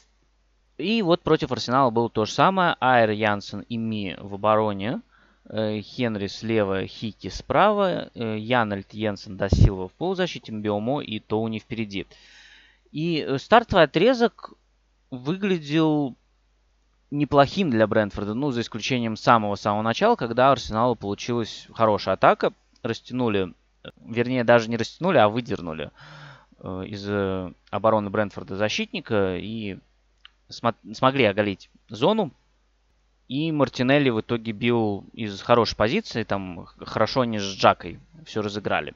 И 0.76 1.02
вот 1.02 1.22
против 1.22 1.50
Арсенала 1.50 1.90
было 1.90 2.08
то 2.08 2.24
же 2.24 2.32
самое. 2.32 2.76
Айр, 2.80 3.10
Янсен 3.10 3.60
и 3.68 3.76
Ми 3.76 4.16
в 4.18 4.34
обороне. 4.34 5.00
Э, 5.48 5.80
Хенри 5.80 6.26
слева, 6.26 6.86
Хики 6.86 7.28
справа, 7.28 8.10
э, 8.14 8.36
Янальд, 8.38 8.92
Йенсен, 8.92 9.36
Дасилва 9.36 9.88
в 9.88 9.92
полузащите, 9.92 10.52
Биомо 10.52 11.00
и 11.00 11.18
Тоуни 11.20 11.58
впереди. 11.58 12.06
И 12.92 13.20
э, 13.20 13.38
стартовый 13.38 13.84
отрезок 13.84 14.52
выглядел 15.10 16.16
неплохим 17.10 17.70
для 17.70 17.86
Брентфорда, 17.86 18.34
ну, 18.34 18.50
за 18.50 18.60
исключением 18.60 19.16
самого-самого 19.16 19.82
начала, 19.82 20.16
когда 20.16 20.52
Арсеналу 20.52 20.94
получилась 20.94 21.66
хорошая 21.72 22.14
атака. 22.14 22.52
Растянули, 22.82 23.54
вернее, 24.04 24.44
даже 24.44 24.68
не 24.68 24.76
растянули, 24.76 25.18
а 25.18 25.28
выдернули 25.28 25.90
из 26.62 27.08
обороны 27.70 28.10
Брентфорда 28.10 28.56
защитника 28.56 29.36
и 29.36 29.78
смогли 30.48 31.24
оголить 31.24 31.70
зону. 31.88 32.32
И 33.28 33.52
Мартинелли 33.52 34.08
в 34.08 34.20
итоге 34.22 34.52
бил 34.52 35.04
из 35.12 35.42
хорошей 35.42 35.76
позиции, 35.76 36.24
там 36.24 36.66
хорошо 36.80 37.22
они 37.22 37.38
с 37.38 37.42
Джакой 37.42 38.00
все 38.24 38.40
разыграли. 38.40 38.94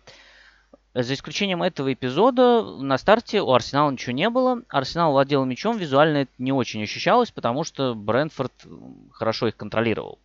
За 0.94 1.14
исключением 1.14 1.62
этого 1.62 1.92
эпизода, 1.92 2.62
на 2.62 2.98
старте 2.98 3.40
у 3.40 3.52
Арсенала 3.52 3.90
ничего 3.90 4.12
не 4.12 4.28
было. 4.28 4.62
Арсенал 4.68 5.12
владел 5.12 5.44
мячом, 5.46 5.78
визуально 5.78 6.18
это 6.18 6.32
не 6.36 6.52
очень 6.52 6.82
ощущалось, 6.82 7.30
потому 7.30 7.64
что 7.64 7.94
Брентфорд 7.94 8.52
хорошо 9.10 9.48
их 9.48 9.56
контролировал. 9.56 10.18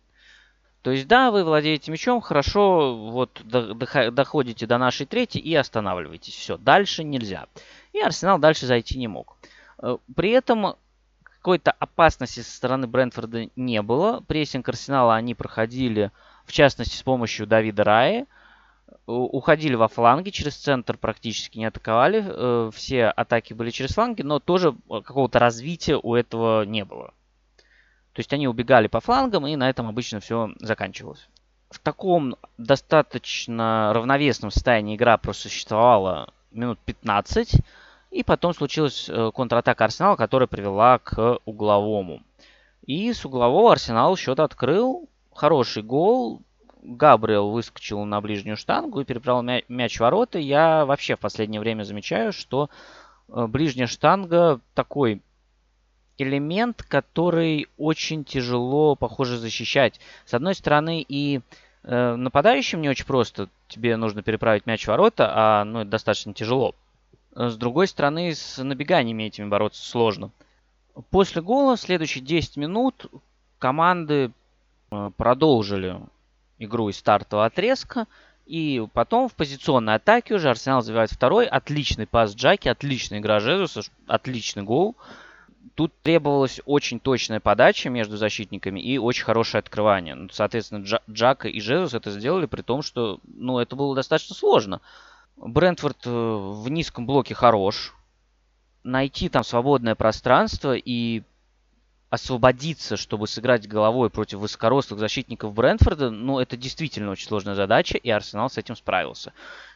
То 0.82 0.90
есть, 0.90 1.08
да, 1.08 1.30
вы 1.30 1.42
владеете 1.42 1.90
мячом, 1.90 2.20
хорошо, 2.20 2.94
вот 2.96 3.42
доходите 3.44 4.66
до 4.66 4.78
нашей 4.78 5.06
трети 5.06 5.38
и 5.38 5.54
останавливаетесь. 5.54 6.34
Все, 6.34 6.58
дальше 6.58 7.02
нельзя. 7.02 7.46
И 7.94 8.00
Арсенал 8.00 8.38
дальше 8.38 8.66
зайти 8.66 8.98
не 8.98 9.08
мог. 9.08 9.36
Э, 9.82 9.96
при 10.14 10.30
этом 10.30 10.76
какой-то 11.22 11.72
опасности 11.72 12.40
со 12.40 12.54
стороны 12.54 12.86
Брентфорда 12.86 13.48
не 13.56 13.80
было. 13.82 14.20
Прессинг 14.20 14.68
Арсенала 14.68 15.14
они 15.14 15.34
проходили, 15.34 16.10
в 16.44 16.52
частности, 16.52 16.96
с 16.96 17.02
помощью 17.02 17.46
Давида 17.46 17.84
Раи. 17.84 18.26
Уходили 19.06 19.74
во 19.74 19.88
фланги, 19.88 20.30
через 20.30 20.56
центр 20.56 20.96
практически 20.96 21.58
не 21.58 21.66
атаковали. 21.66 22.24
Э, 22.26 22.70
все 22.74 23.06
атаки 23.06 23.54
были 23.54 23.70
через 23.70 23.94
фланги, 23.94 24.22
но 24.22 24.38
тоже 24.38 24.74
какого-то 24.88 25.38
развития 25.38 25.96
у 25.96 26.14
этого 26.14 26.64
не 26.64 26.84
было. 26.84 27.14
То 28.12 28.20
есть 28.20 28.32
они 28.32 28.48
убегали 28.48 28.88
по 28.88 29.00
флангам, 29.00 29.46
и 29.46 29.56
на 29.56 29.70
этом 29.70 29.88
обычно 29.88 30.20
все 30.20 30.50
заканчивалось. 30.58 31.28
В 31.70 31.78
таком 31.78 32.36
достаточно 32.56 33.92
равновесном 33.94 34.50
состоянии 34.50 34.96
игра 34.96 35.16
просуществовала 35.18 36.32
минут 36.50 36.78
15. 36.84 37.62
И 38.10 38.22
потом 38.22 38.54
случилась 38.54 39.08
э, 39.08 39.30
контратака 39.34 39.84
Арсенала, 39.84 40.16
которая 40.16 40.46
привела 40.46 40.98
к 40.98 41.38
угловому. 41.44 42.22
И 42.86 43.12
с 43.12 43.24
углового 43.24 43.72
Арсенал 43.72 44.16
счет 44.16 44.40
открыл. 44.40 45.08
Хороший 45.34 45.82
гол. 45.82 46.42
Габриэл 46.82 47.50
выскочил 47.50 48.04
на 48.04 48.20
ближнюю 48.20 48.56
штангу 48.56 49.00
и 49.00 49.04
переправил 49.04 49.42
мяч 49.68 49.96
в 49.96 50.00
ворота. 50.00 50.38
Я 50.38 50.84
вообще 50.84 51.16
в 51.16 51.20
последнее 51.20 51.60
время 51.60 51.82
замечаю, 51.82 52.32
что 52.32 52.70
э, 53.28 53.46
ближняя 53.46 53.86
штанга 53.86 54.60
такой 54.74 55.20
элемент, 56.18 56.82
который 56.82 57.68
очень 57.76 58.24
тяжело, 58.24 58.96
похоже, 58.96 59.38
защищать. 59.38 60.00
С 60.24 60.34
одной 60.34 60.54
стороны, 60.54 61.04
и 61.06 61.40
э, 61.84 62.14
нападающим 62.16 62.80
не 62.80 62.88
очень 62.88 63.06
просто. 63.06 63.48
Тебе 63.68 63.96
нужно 63.96 64.22
переправить 64.22 64.66
мяч 64.66 64.84
в 64.84 64.88
ворота, 64.88 65.30
а 65.34 65.64
ну, 65.64 65.80
это 65.80 65.90
достаточно 65.90 66.34
тяжело. 66.34 66.74
С 67.34 67.56
другой 67.56 67.86
стороны, 67.86 68.34
с 68.34 68.62
набеганиями 68.62 69.24
этими 69.24 69.46
бороться 69.46 69.82
сложно. 69.88 70.30
После 71.10 71.40
гола, 71.40 71.76
следующие 71.76 72.24
10 72.24 72.56
минут, 72.56 73.06
команды 73.58 74.32
э, 74.90 75.10
продолжили 75.16 76.00
игру 76.58 76.88
из 76.88 76.98
стартового 76.98 77.46
отрезка. 77.46 78.06
И 78.46 78.86
потом 78.94 79.28
в 79.28 79.34
позиционной 79.34 79.96
атаке 79.96 80.34
уже 80.34 80.48
Арсенал 80.48 80.80
забивает 80.80 81.10
второй. 81.12 81.46
Отличный 81.46 82.06
пас 82.06 82.34
Джаки, 82.34 82.68
отличная 82.68 83.18
игра 83.18 83.40
Жезуса, 83.40 83.82
отличный 84.06 84.62
гол. 84.62 84.96
Тут 85.74 85.92
требовалась 86.02 86.60
очень 86.64 86.98
точная 86.98 87.40
подача 87.40 87.90
между 87.90 88.16
защитниками 88.16 88.80
и 88.80 88.98
очень 88.98 89.24
хорошее 89.24 89.60
открывание. 89.60 90.14
Ну, 90.14 90.28
соответственно, 90.32 90.84
Джака 91.10 91.48
и 91.48 91.60
Жезус 91.60 91.94
это 91.94 92.10
сделали, 92.10 92.46
при 92.46 92.62
том, 92.62 92.82
что 92.82 93.20
ну, 93.22 93.58
это 93.58 93.76
было 93.76 93.94
достаточно 93.94 94.34
сложно. 94.34 94.80
Брентфорд 95.36 95.98
э, 96.06 96.10
в 96.10 96.68
низком 96.68 97.06
блоке 97.06 97.34
хорош. 97.34 97.94
Найти 98.82 99.28
там 99.28 99.44
свободное 99.44 99.94
пространство 99.94 100.74
и 100.74 101.22
освободиться, 102.10 102.96
чтобы 102.96 103.26
сыграть 103.26 103.68
головой 103.68 104.08
против 104.10 104.38
высокорослых 104.38 104.98
защитников 104.98 105.52
Брентфорда, 105.52 106.10
ну, 106.10 106.38
это 106.38 106.56
действительно 106.56 107.10
очень 107.10 107.28
сложная 107.28 107.54
задача, 107.54 107.98
и 107.98 108.08
Арсенал 108.10 108.48
с 108.48 108.56
этим 108.56 108.76
справился. 108.76 109.32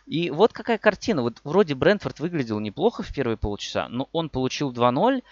И 0.07 0.31
вот 0.31 0.53
какая 0.53 0.79
картина. 0.79 1.23
Вот 1.23 1.41
вроде 1.45 1.75
Брентфорд 1.75 2.21
выглядел 2.21 2.59
неплохо 2.59 3.03
в 3.03 3.15
первые 3.15 3.37
полчаса, 3.37 3.89
но 3.89 4.09
он 4.13 4.31
получил 4.31 4.73
2-0, 4.73 5.23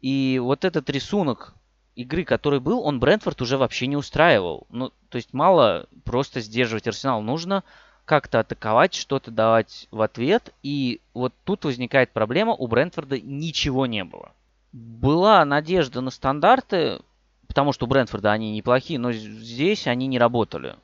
и 0.00 0.38
вот 0.42 0.64
этот 0.64 0.88
рисунок 0.90 1.54
игры, 1.96 2.24
который 2.24 2.60
был, 2.60 2.80
он 2.80 3.00
Брентфорд 3.00 3.40
уже 3.42 3.56
вообще 3.56 3.86
не 3.86 3.96
устраивал. 3.96 4.66
Ну, 4.70 4.92
то 5.08 5.16
есть 5.16 5.32
мало 5.32 5.86
просто 6.04 6.40
сдерживать 6.40 6.86
Арсенал. 6.86 7.22
Нужно 7.22 7.64
как-то 8.04 8.40
атаковать, 8.40 8.94
что-то 8.94 9.30
давать 9.30 9.88
в 9.90 10.02
ответ. 10.02 10.52
И 10.62 11.00
вот 11.14 11.32
тут 11.44 11.64
возникает 11.64 12.10
проблема, 12.10 12.52
у 12.52 12.66
Брентфорда 12.66 13.20
ничего 13.20 13.86
не 13.86 14.04
было. 14.04 14.32
Была 14.74 15.44
надежда 15.44 16.00
на 16.00 16.10
стандарты, 16.10 16.98
потому 17.46 17.72
что 17.72 17.86
у 17.86 17.88
Брентфорда 17.88 18.32
они 18.32 18.50
неплохие, 18.50 18.98
но 18.98 19.12
здесь 19.12 19.86
они 19.86 20.08
не 20.08 20.18
работали. 20.18 20.74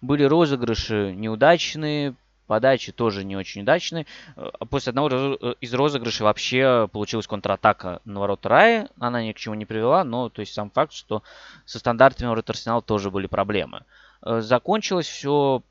Были 0.00 0.22
розыгрыши 0.22 1.12
неудачные, 1.16 2.14
подачи 2.46 2.92
тоже 2.92 3.24
не 3.24 3.36
очень 3.36 3.62
удачные. 3.62 4.06
А 4.36 4.64
после 4.66 4.90
одного 4.90 5.08
э, 5.10 5.54
из 5.60 5.74
розыгрышей 5.74 6.22
вообще 6.22 6.88
получилась 6.92 7.26
контратака 7.26 8.00
на 8.04 8.20
ворота 8.20 8.48
Раи. 8.48 8.86
Она 9.00 9.20
ни 9.20 9.32
к 9.32 9.36
чему 9.36 9.56
не 9.56 9.66
привела, 9.66 10.04
но 10.04 10.28
то 10.28 10.38
есть 10.38 10.54
сам 10.54 10.70
факт, 10.70 10.92
что 10.92 11.24
со 11.64 11.80
стандартами 11.80 12.28
ворот 12.28 12.48
Арсенала 12.48 12.82
тоже 12.82 13.10
были 13.10 13.26
проблемы. 13.26 13.82
Э, 14.22 14.42
закончилось 14.42 15.08
все 15.08 15.64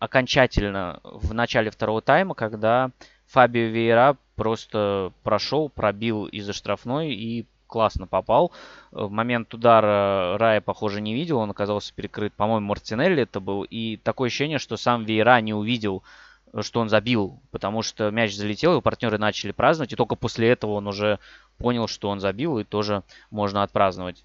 окончательно 0.00 0.98
в 1.04 1.32
начале 1.32 1.70
второго 1.70 2.02
тайма, 2.02 2.34
когда 2.34 2.90
Фабио 3.28 3.66
Вейра 3.68 4.16
просто 4.36 5.12
прошел, 5.22 5.68
пробил 5.68 6.26
из-за 6.26 6.52
штрафной 6.52 7.12
и 7.12 7.46
классно 7.66 8.06
попал. 8.06 8.52
В 8.90 9.10
момент 9.10 9.52
удара 9.52 10.38
Рая, 10.38 10.60
похоже, 10.60 11.00
не 11.00 11.14
видел, 11.14 11.38
он 11.38 11.50
оказался 11.50 11.92
перекрыт, 11.94 12.32
по-моему, 12.34 12.66
Мартинелли 12.66 13.22
это 13.22 13.40
был. 13.40 13.64
И 13.64 13.96
такое 13.96 14.28
ощущение, 14.28 14.58
что 14.58 14.76
сам 14.76 15.04
Вейра 15.04 15.40
не 15.40 15.54
увидел, 15.54 16.02
что 16.60 16.80
он 16.80 16.88
забил, 16.88 17.40
потому 17.50 17.82
что 17.82 18.10
мяч 18.10 18.34
залетел, 18.34 18.72
его 18.72 18.80
партнеры 18.80 19.18
начали 19.18 19.52
праздновать, 19.52 19.92
и 19.92 19.96
только 19.96 20.14
после 20.14 20.48
этого 20.48 20.72
он 20.72 20.86
уже 20.86 21.18
понял, 21.58 21.88
что 21.88 22.08
он 22.08 22.20
забил, 22.20 22.58
и 22.58 22.64
тоже 22.64 23.02
можно 23.30 23.62
отпраздновать. 23.62 24.24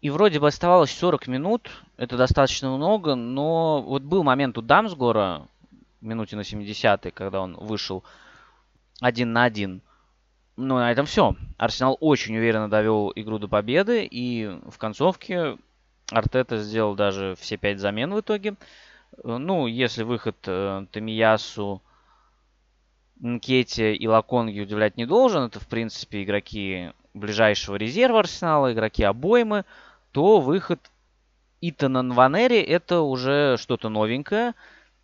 И 0.00 0.10
вроде 0.10 0.40
бы 0.40 0.48
оставалось 0.48 0.90
40 0.90 1.28
минут, 1.28 1.70
это 1.96 2.16
достаточно 2.16 2.74
много, 2.74 3.14
но 3.14 3.82
вот 3.82 4.02
был 4.02 4.24
момент 4.24 4.58
у 4.58 4.62
Дамсгора, 4.62 5.46
минуте 6.02 6.36
на 6.36 6.40
70-й, 6.40 7.10
когда 7.10 7.40
он 7.40 7.54
вышел 7.56 8.04
один 9.00 9.32
на 9.32 9.44
один. 9.44 9.80
Ну, 10.56 10.76
на 10.76 10.92
этом 10.92 11.06
все. 11.06 11.34
Арсенал 11.56 11.96
очень 12.00 12.36
уверенно 12.36 12.68
довел 12.68 13.12
игру 13.14 13.38
до 13.38 13.48
победы, 13.48 14.04
и 14.04 14.58
в 14.68 14.78
концовке 14.78 15.56
Артета 16.10 16.58
сделал 16.58 16.94
даже 16.94 17.34
все 17.38 17.56
пять 17.56 17.80
замен 17.80 18.12
в 18.12 18.20
итоге. 18.20 18.54
Ну, 19.24 19.66
если 19.66 20.02
выход 20.02 20.36
э, 20.46 20.86
Тамиясу, 20.90 21.82
Нкете 23.20 23.94
и 23.94 24.06
Лаконги 24.06 24.60
удивлять 24.60 24.96
не 24.96 25.06
должен, 25.06 25.44
это, 25.44 25.60
в 25.60 25.68
принципе, 25.68 26.22
игроки 26.22 26.92
ближайшего 27.14 27.76
резерва 27.76 28.20
Арсенала, 28.20 28.72
игроки 28.72 29.04
обоймы 29.04 29.64
то 30.12 30.40
выход 30.40 30.78
Итана 31.60 32.02
Нванери 32.02 32.60
это 32.60 33.00
уже 33.00 33.56
что-то 33.58 33.88
новенькое. 33.88 34.54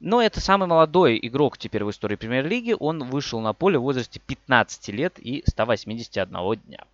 Но 0.00 0.22
это 0.22 0.40
самый 0.40 0.68
молодой 0.68 1.18
игрок 1.20 1.58
теперь 1.58 1.84
в 1.84 1.90
истории 1.90 2.16
премьер-лиги. 2.16 2.76
Он 2.78 3.02
вышел 3.04 3.40
на 3.40 3.52
поле 3.52 3.78
в 3.78 3.82
возрасте 3.82 4.20
15 4.20 4.88
лет 4.88 5.18
и 5.18 5.42
181 5.46 6.60
дня. 6.66 6.84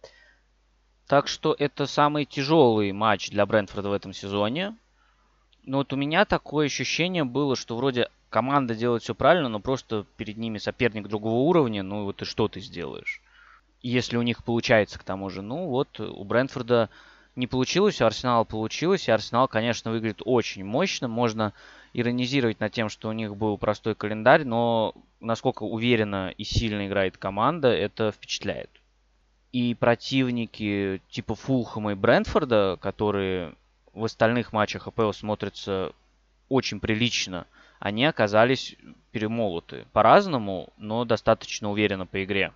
Так 1.07 1.29
что 1.29 1.55
это 1.59 1.87
самый 1.87 2.25
тяжелый 2.25 2.93
матч 2.93 3.31
для 3.31 3.45
Брентфорда 3.45 3.91
в 3.91 3.93
этом 3.93 4.15
сезоне. 4.15 4.75
Но 5.65 5.79
вот 5.79 5.93
у 5.93 5.97
меня 5.97 6.25
такое 6.25 6.67
ощущение 6.67 7.25
было, 7.25 7.57
что 7.57 7.77
вроде 7.77 8.09
команда 8.31 8.75
делает 8.75 9.03
все 9.03 9.15
правильно, 9.15 9.49
но 9.49 9.61
просто 9.61 10.07
перед 10.17 10.39
ними 10.39 10.59
соперник 10.59 11.09
другого 11.09 11.41
уровня, 11.41 11.83
ну 11.83 12.05
вот 12.05 12.23
и 12.23 12.25
что 12.25 12.49
ты 12.49 12.61
сделаешь? 12.61 13.23
Если 13.83 14.17
у 14.17 14.23
них 14.23 14.45
получается 14.45 14.99
к 14.99 15.05
тому 15.05 15.31
же, 15.31 15.43
ну 15.43 15.69
вот 15.69 16.01
у 16.01 16.25
Брентфорда 16.25 16.91
не 17.37 17.47
получилось, 17.47 18.01
у 18.01 18.05
Арсенала 18.07 18.45
получилось, 18.45 19.09
и 19.09 19.13
Арсенал, 19.13 19.47
конечно, 19.47 19.91
выглядит 19.91 20.23
очень 20.25 20.65
мощно, 20.65 21.07
можно 21.07 21.53
иронизировать 21.95 22.61
над 22.61 22.73
тем, 22.73 22.89
что 22.91 23.09
у 23.09 23.13
них 23.13 23.37
был 23.37 23.57
простой 23.57 23.95
календарь, 23.95 24.45
но 24.45 24.95
насколько 25.21 25.63
уверенно 25.63 26.35
и 26.37 26.45
сильно 26.45 26.87
играет 26.87 27.17
команда, 27.17 27.69
это 27.69 28.13
впечатляет. 28.13 28.69
И 29.53 29.75
противники 29.75 31.01
типа 31.09 31.37
Фулхэма 31.37 31.93
и 31.93 31.95
Брентфорда, 31.95 32.77
которые 32.81 33.55
в 33.93 34.05
остальных 34.05 34.53
матчах 34.53 34.89
АПЛ 34.89 35.13
смотрятся 35.13 35.93
очень 36.49 36.81
прилично, 36.81 37.47
они 37.79 38.05
оказались 38.05 38.75
перемолоты. 39.13 39.87
По-разному, 39.93 40.73
но 40.77 41.05
достаточно 41.05 41.71
уверенно 41.71 42.07
по 42.07 42.23
игре. 42.25 42.53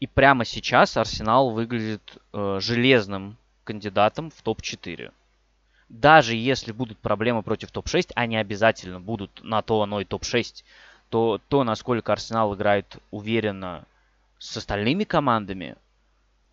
И 0.00 0.06
прямо 0.06 0.46
сейчас 0.46 0.96
Арсенал 0.96 1.50
выглядит 1.50 2.16
э, 2.32 2.58
железным 2.60 3.36
кандидатом 3.64 4.30
в 4.30 4.40
топ-4 4.42 5.12
даже 5.88 6.34
если 6.34 6.72
будут 6.72 6.98
проблемы 6.98 7.42
против 7.42 7.70
топ-6, 7.70 8.12
они 8.14 8.36
обязательно 8.36 9.00
будут 9.00 9.42
на 9.42 9.62
то 9.62 9.82
оно 9.82 10.00
и 10.00 10.04
топ-6, 10.04 10.64
то 11.10 11.40
то, 11.48 11.64
насколько 11.64 12.12
Арсенал 12.12 12.54
играет 12.54 12.96
уверенно 13.10 13.84
с 14.38 14.56
остальными 14.56 15.04
командами, 15.04 15.76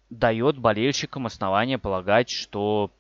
дает 0.09 0.57
болельщикам 0.57 1.25
основание 1.25 1.77
полагать, 1.77 2.29
что 2.29 2.91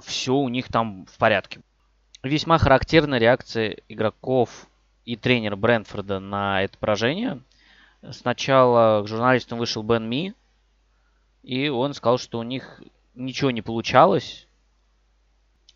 все 0.00 0.34
у 0.34 0.48
них 0.48 0.68
там 0.68 1.06
в 1.06 1.16
порядке. 1.18 1.60
Весьма 2.22 2.58
характерна 2.58 3.18
реакция 3.18 3.76
игроков 3.88 4.66
и 5.04 5.16
тренера 5.16 5.56
Брэнфорда 5.56 6.18
на 6.18 6.62
это 6.62 6.76
поражение. 6.78 7.40
Сначала 8.10 9.02
к 9.02 9.08
журналистам 9.08 9.58
вышел 9.58 9.82
Бен 9.82 10.08
Ми, 10.08 10.34
и 11.42 11.68
он 11.68 11.94
сказал, 11.94 12.18
что 12.18 12.38
у 12.38 12.42
них 12.42 12.82
ничего 13.14 13.50
не 13.50 13.62
получалось, 13.62 14.46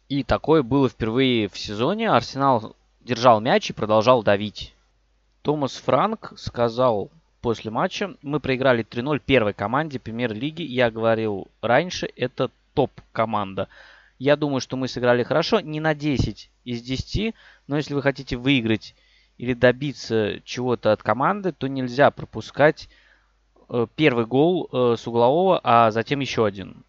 и 0.09 0.23
такое 0.23 0.63
было 0.63 0.89
впервые 0.89 1.49
в 1.49 1.59
сезоне. 1.59 2.11
Арсенал 2.11 2.75
держал 3.01 3.41
мяч 3.41 3.71
и 3.71 3.75
продолжал 3.75 4.23
давить. 4.23 4.75
Томас 5.43 5.77
Франк 5.77 6.33
сказал 6.37 7.11
после 7.41 7.71
матча, 7.71 8.15
мы 8.23 8.41
проиграли 8.41 8.85
3-0 8.85 9.21
первой 9.25 9.53
команде 9.53 9.99
премьер-лиги. 9.99 10.63
Я 10.63 10.91
говорил 10.91 11.49
раньше, 11.61 12.11
это 12.17 12.51
топ-команда. 12.75 13.69
Я 14.19 14.37
думаю, 14.37 14.61
что 14.61 14.77
мы 14.77 14.89
сыграли 14.89 15.23
хорошо, 15.23 15.61
не 15.61 15.79
на 15.79 15.95
10 15.95 16.51
из 16.65 16.83
10, 16.83 17.35
но 17.69 17.77
если 17.77 17.95
вы 17.95 18.03
хотите 18.03 18.37
выиграть 18.37 18.95
или 19.37 19.55
добиться 19.55 20.41
чего-то 20.45 20.93
от 20.93 21.03
команды, 21.03 21.53
то 21.53 21.69
нельзя 21.69 22.11
пропускать 22.11 22.89
э, 23.69 23.87
первый 23.95 24.27
гол 24.27 24.69
э, 24.73 24.97
с 24.99 25.07
углового, 25.07 25.61
а 25.63 25.93
затем 25.93 26.19
еще 26.19 26.45
один 26.45 26.85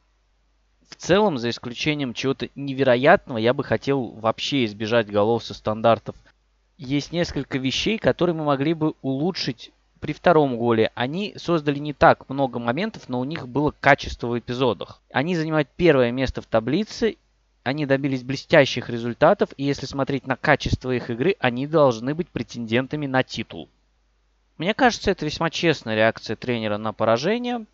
в 0.89 0.95
целом, 0.95 1.37
за 1.37 1.49
исключением 1.51 2.13
чего-то 2.13 2.49
невероятного, 2.55 3.37
я 3.37 3.53
бы 3.53 3.63
хотел 3.63 4.07
вообще 4.07 4.65
избежать 4.65 5.09
голов 5.09 5.43
со 5.43 5.53
стандартов. 5.53 6.15
Есть 6.77 7.11
несколько 7.11 7.57
вещей, 7.57 7.97
которые 7.97 8.35
мы 8.35 8.43
могли 8.43 8.73
бы 8.73 8.93
улучшить 9.01 9.71
при 9.99 10.13
втором 10.13 10.57
голе. 10.57 10.91
Они 10.95 11.33
создали 11.37 11.77
не 11.77 11.93
так 11.93 12.27
много 12.29 12.59
моментов, 12.59 13.07
но 13.07 13.19
у 13.19 13.23
них 13.23 13.47
было 13.47 13.73
качество 13.79 14.27
в 14.27 14.39
эпизодах. 14.39 15.01
Они 15.11 15.35
занимают 15.35 15.69
первое 15.75 16.11
место 16.11 16.41
в 16.41 16.45
таблице, 16.45 17.17
они 17.63 17.85
добились 17.85 18.23
блестящих 18.23 18.89
результатов, 18.89 19.49
и 19.57 19.63
если 19.63 19.85
смотреть 19.85 20.25
на 20.25 20.35
качество 20.35 20.91
их 20.91 21.09
игры, 21.09 21.35
они 21.39 21.67
должны 21.67 22.15
быть 22.15 22.29
претендентами 22.29 23.05
на 23.05 23.23
титул. 23.23 23.69
Мне 24.57 24.73
кажется, 24.73 25.11
это 25.11 25.25
весьма 25.25 25.49
честная 25.49 25.95
реакция 25.95 26.35
тренера 26.35 26.77
на 26.77 26.93
поражение. 26.93 27.65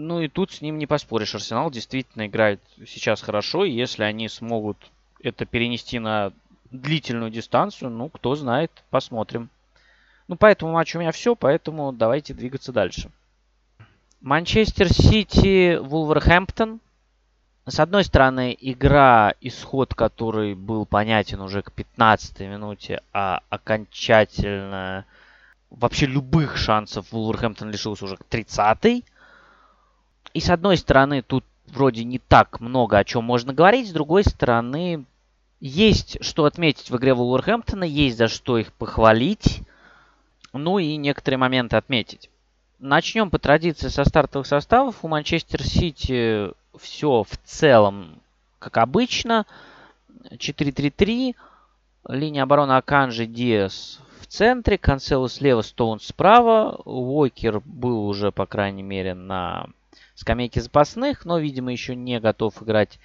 Ну 0.00 0.20
и 0.20 0.28
тут 0.28 0.52
с 0.52 0.60
ним 0.60 0.78
не 0.78 0.86
поспоришь. 0.86 1.34
Арсенал 1.34 1.72
действительно 1.72 2.28
играет 2.28 2.60
сейчас 2.86 3.20
хорошо. 3.20 3.64
И 3.64 3.72
если 3.72 4.04
они 4.04 4.28
смогут 4.28 4.76
это 5.20 5.44
перенести 5.44 5.98
на 5.98 6.32
длительную 6.70 7.32
дистанцию, 7.32 7.90
ну, 7.90 8.08
кто 8.08 8.36
знает, 8.36 8.70
посмотрим. 8.90 9.50
Ну, 10.28 10.36
по 10.36 10.46
этому 10.46 10.70
матчу 10.70 10.98
у 10.98 11.00
меня 11.00 11.10
все, 11.10 11.34
поэтому 11.34 11.92
давайте 11.92 12.32
двигаться 12.32 12.70
дальше. 12.70 13.10
Манчестер 14.20 14.88
Сити, 14.88 15.78
Вулверхэмптон. 15.78 16.78
С 17.66 17.80
одной 17.80 18.04
стороны, 18.04 18.56
игра, 18.60 19.34
исход 19.40 19.96
который 19.96 20.54
был 20.54 20.86
понятен 20.86 21.40
уже 21.40 21.62
к 21.62 21.72
15 21.72 22.38
минуте, 22.42 23.02
а 23.12 23.40
окончательно 23.48 25.06
вообще 25.70 26.06
любых 26.06 26.56
шансов 26.56 27.10
Вулверхэмптон 27.10 27.72
лишился 27.72 28.04
уже 28.04 28.16
к 28.16 28.22
30-й. 28.30 29.02
И 30.34 30.40
с 30.40 30.50
одной 30.50 30.76
стороны, 30.76 31.22
тут 31.22 31.44
вроде 31.66 32.04
не 32.04 32.18
так 32.18 32.60
много 32.60 32.98
о 32.98 33.04
чем 33.04 33.24
можно 33.24 33.52
говорить, 33.52 33.88
с 33.88 33.92
другой 33.92 34.24
стороны, 34.24 35.04
есть 35.60 36.22
что 36.22 36.44
отметить 36.44 36.90
в 36.90 36.96
игре 36.96 37.14
Вулверхэмптона, 37.14 37.84
есть 37.84 38.16
за 38.16 38.28
что 38.28 38.58
их 38.58 38.72
похвалить, 38.72 39.62
ну 40.52 40.78
и 40.78 40.96
некоторые 40.96 41.38
моменты 41.38 41.76
отметить. 41.76 42.30
Начнем 42.78 43.28
по 43.28 43.38
традиции 43.38 43.88
со 43.88 44.04
стартовых 44.04 44.46
составов. 44.46 44.96
У 45.02 45.08
Манчестер 45.08 45.62
Сити 45.64 46.50
все 46.78 47.24
в 47.24 47.36
целом 47.44 48.20
как 48.60 48.76
обычно. 48.76 49.46
4-3-3. 50.30 51.34
Линия 52.08 52.44
обороны 52.44 52.72
Аканжи 52.72 53.26
Диас 53.26 54.00
в 54.20 54.26
центре. 54.26 54.78
Канцело 54.78 55.28
слева, 55.28 55.62
Стоун 55.62 55.98
справа. 55.98 56.80
Уокер 56.84 57.60
был 57.64 58.06
уже, 58.06 58.30
по 58.30 58.46
крайней 58.46 58.84
мере, 58.84 59.14
на 59.14 59.66
скамейке 60.18 60.60
запасных, 60.60 61.24
но, 61.24 61.38
видимо, 61.38 61.72
еще 61.72 61.94
не 61.94 62.20
готов 62.20 62.62
играть 62.62 62.98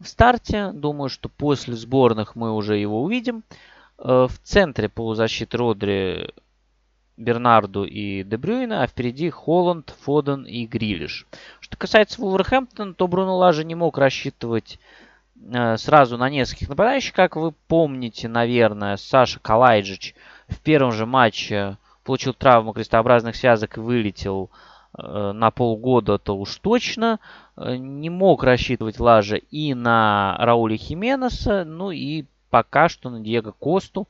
в 0.00 0.06
старте. 0.06 0.70
Думаю, 0.72 1.08
что 1.08 1.28
после 1.28 1.74
сборных 1.74 2.36
мы 2.36 2.52
уже 2.52 2.76
его 2.76 3.02
увидим. 3.02 3.42
Э, 3.98 4.26
в 4.28 4.38
центре 4.42 4.88
полузащиты 4.88 5.56
Родри, 5.56 6.30
Бернарду 7.16 7.84
и 7.84 8.22
Дебрюйна, 8.24 8.82
а 8.82 8.86
впереди 8.86 9.30
Холланд, 9.30 9.94
Фоден 10.02 10.44
и 10.44 10.66
Грилиш. 10.66 11.26
Что 11.60 11.76
касается 11.76 12.20
Вулверхэмптона, 12.20 12.94
то 12.94 13.06
Бруно 13.06 13.36
Лажа 13.36 13.64
не 13.64 13.74
мог 13.74 13.98
рассчитывать 13.98 14.78
э, 15.36 15.76
сразу 15.76 16.16
на 16.16 16.28
нескольких 16.30 16.68
нападающих. 16.68 17.12
Как 17.12 17.36
вы 17.36 17.52
помните, 17.68 18.28
наверное, 18.28 18.96
Саша 18.96 19.40
Калайджич 19.40 20.14
в 20.48 20.60
первом 20.60 20.92
же 20.92 21.06
матче 21.06 21.76
получил 22.02 22.34
травму 22.34 22.72
крестообразных 22.72 23.36
связок 23.36 23.76
и 23.76 23.80
вылетел 23.80 24.50
на 24.96 25.50
полгода-то 25.50 26.36
уж 26.36 26.56
точно. 26.56 27.18
Э, 27.56 27.76
не 27.76 28.10
мог 28.10 28.44
рассчитывать 28.44 29.00
Лажа 29.00 29.36
и 29.36 29.74
на 29.74 30.36
Рауля 30.38 30.76
Хименеса, 30.76 31.64
ну 31.64 31.90
и 31.90 32.24
пока 32.50 32.88
что 32.88 33.10
на 33.10 33.20
Диего 33.20 33.52
Косту, 33.52 34.06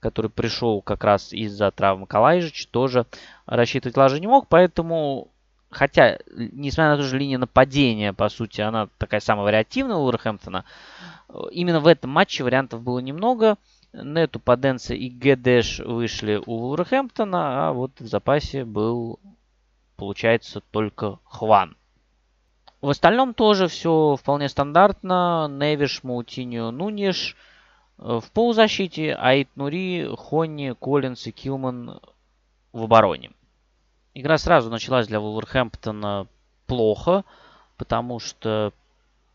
который 0.00 0.30
пришел 0.30 0.80
как 0.80 1.04
раз 1.04 1.32
из-за 1.32 1.70
травмы 1.70 2.06
Калайжич, 2.06 2.66
тоже 2.68 3.06
рассчитывать 3.46 3.96
Лажа 3.96 4.20
не 4.20 4.26
мог, 4.26 4.48
поэтому 4.48 5.28
Хотя, 5.72 6.18
несмотря 6.36 6.90
на 6.90 6.96
ту 6.98 7.04
же 7.04 7.18
линию 7.18 7.38
нападения, 7.38 8.12
по 8.12 8.28
сути, 8.28 8.60
она 8.60 8.90
такая 8.98 9.20
самая 9.20 9.46
вариативная 9.46 9.96
у 9.96 10.04
Уорхэмптона, 10.04 10.66
именно 11.50 11.80
в 11.80 11.86
этом 11.86 12.10
матче 12.10 12.44
вариантов 12.44 12.82
было 12.82 12.98
немного. 12.98 13.56
Нету, 13.94 14.38
Паденса 14.38 14.92
и 14.92 15.08
Гедеш 15.08 15.78
вышли 15.78 16.42
у 16.44 16.68
Уорхэмптона, 16.68 17.68
а 17.68 17.72
вот 17.72 17.92
в 18.00 18.06
запасе 18.06 18.66
был 18.66 19.18
получается 20.02 20.60
только 20.72 21.20
Хван. 21.22 21.76
В 22.80 22.88
остальном 22.88 23.34
тоже 23.34 23.68
все 23.68 24.16
вполне 24.16 24.48
стандартно. 24.48 25.46
Невиш, 25.48 26.02
Маутиньо, 26.02 26.72
Нуниш. 26.72 27.36
Э, 27.98 28.18
в 28.20 28.32
полузащите 28.32 29.14
Аид 29.14 29.48
Нури, 29.54 30.08
Хонни, 30.18 30.72
Коллинс 30.72 31.28
и 31.28 31.30
Килман 31.30 32.00
в 32.72 32.82
обороне. 32.82 33.30
Игра 34.12 34.38
сразу 34.38 34.70
началась 34.70 35.06
для 35.06 35.20
Вулверхэмптона 35.20 36.26
плохо, 36.66 37.24
потому 37.76 38.18
что 38.18 38.72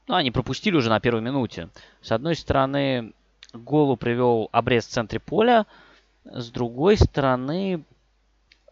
ну, 0.07 0.15
они 0.15 0.31
пропустили 0.31 0.75
уже 0.75 0.89
на 0.89 0.99
первой 0.99 1.21
минуте. 1.21 1.69
С 2.01 2.11
одной 2.11 2.35
стороны, 2.35 3.13
голу 3.53 3.95
привел 3.95 4.49
обрез 4.51 4.85
в 4.85 4.91
центре 4.91 5.21
поля. 5.21 5.65
С 6.25 6.51
другой 6.51 6.97
стороны, 6.97 7.85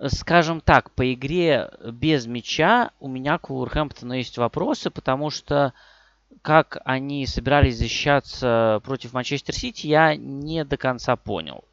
скажем 0.08 0.62
так, 0.62 0.92
по 0.92 1.14
игре 1.14 1.72
без 1.84 2.26
мяча 2.26 2.92
у 3.00 3.08
меня 3.08 3.38
к 3.38 3.50
Вулверхэмптону 3.50 4.14
есть 4.14 4.38
вопросы, 4.38 4.90
потому 4.90 5.30
что 5.30 5.74
как 6.42 6.80
они 6.86 7.26
собирались 7.26 7.78
защищаться 7.78 8.82
против 8.84 9.14
Манчестер 9.14 9.56
Сити, 9.56 9.88
я 9.88 10.16
не 10.16 10.66
до 10.66 10.78
конца 10.78 11.16
понял. 11.16 11.64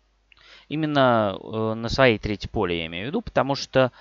Именно 0.68 1.37
э, 1.37 1.75
на 1.75 1.89
своей 1.89 2.18
третьей 2.18 2.49
поле 2.49 2.79
я 2.79 2.87
имею 2.87 3.07
в 3.07 3.09
виду, 3.09 3.23
потому 3.23 3.55
что 3.55 3.93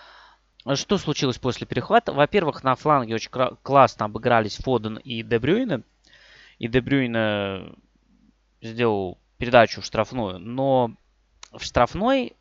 э, 0.66 0.76
что 0.76 0.98
случилось 0.98 1.38
после 1.38 1.66
перехвата? 1.66 2.14
Во-первых, 2.14 2.64
на 2.64 2.76
фланге 2.76 3.16
очень 3.16 3.32
классно 3.64 4.06
обыгрались 4.06 4.58
Фоден 4.58 4.98
и 4.98 5.24
Дебрюйна. 5.24 5.82
И 6.60 6.68
Дебрюйна 6.68 7.74
сделал 8.62 9.18
передачу 9.38 9.82
в 9.82 9.86
штрафную, 9.86 10.38
но 10.38 10.92
в 11.52 11.64
штрафной 11.64 12.36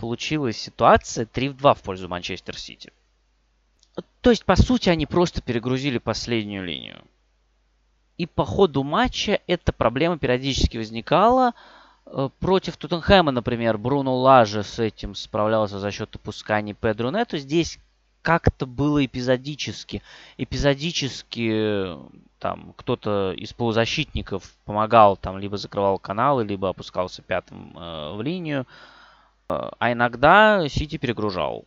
получилась 0.00 0.56
ситуация 0.56 1.26
3 1.26 1.50
в 1.50 1.56
2 1.58 1.74
в 1.74 1.82
пользу 1.82 2.08
Манчестер 2.08 2.58
Сити. 2.58 2.90
То 4.22 4.30
есть, 4.30 4.46
по 4.46 4.56
сути, 4.56 4.88
они 4.88 5.04
просто 5.04 5.42
перегрузили 5.42 5.98
последнюю 5.98 6.64
линию. 6.64 7.04
И 8.16 8.26
по 8.26 8.46
ходу 8.46 8.82
матча 8.82 9.40
эта 9.46 9.72
проблема 9.72 10.18
периодически 10.18 10.78
возникала. 10.78 11.52
Э, 12.06 12.30
против 12.38 12.78
Тоттенхэма, 12.78 13.30
например, 13.30 13.76
Бруно 13.76 14.16
Лажа 14.16 14.62
с 14.62 14.78
этим 14.78 15.14
справлялся 15.14 15.78
за 15.78 15.90
счет 15.90 16.16
опусканий 16.16 16.72
Педро 16.72 17.10
Нету. 17.10 17.36
Здесь 17.36 17.78
как-то 18.22 18.64
было 18.64 19.04
эпизодически. 19.04 20.02
Эпизодически 20.38 21.96
там 22.38 22.72
кто-то 22.76 23.32
из 23.32 23.52
полузащитников 23.52 24.50
помогал, 24.64 25.18
там 25.18 25.36
либо 25.38 25.58
закрывал 25.58 25.98
каналы, 25.98 26.44
либо 26.44 26.70
опускался 26.70 27.20
пятым 27.20 27.76
э, 27.76 28.14
в 28.14 28.22
линию. 28.22 28.62
Э, 28.62 28.99
а 29.50 29.92
иногда 29.92 30.68
Сити 30.68 30.96
перегружал. 30.96 31.66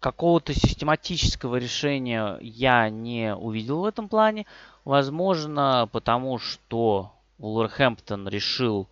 Какого-то 0.00 0.54
систематического 0.54 1.56
решения 1.56 2.38
я 2.40 2.88
не 2.88 3.34
увидел 3.34 3.80
в 3.80 3.84
этом 3.84 4.08
плане. 4.08 4.46
Возможно, 4.84 5.88
потому 5.92 6.38
что 6.38 7.12
Уолверхэмптон 7.38 8.28
решил 8.28 8.88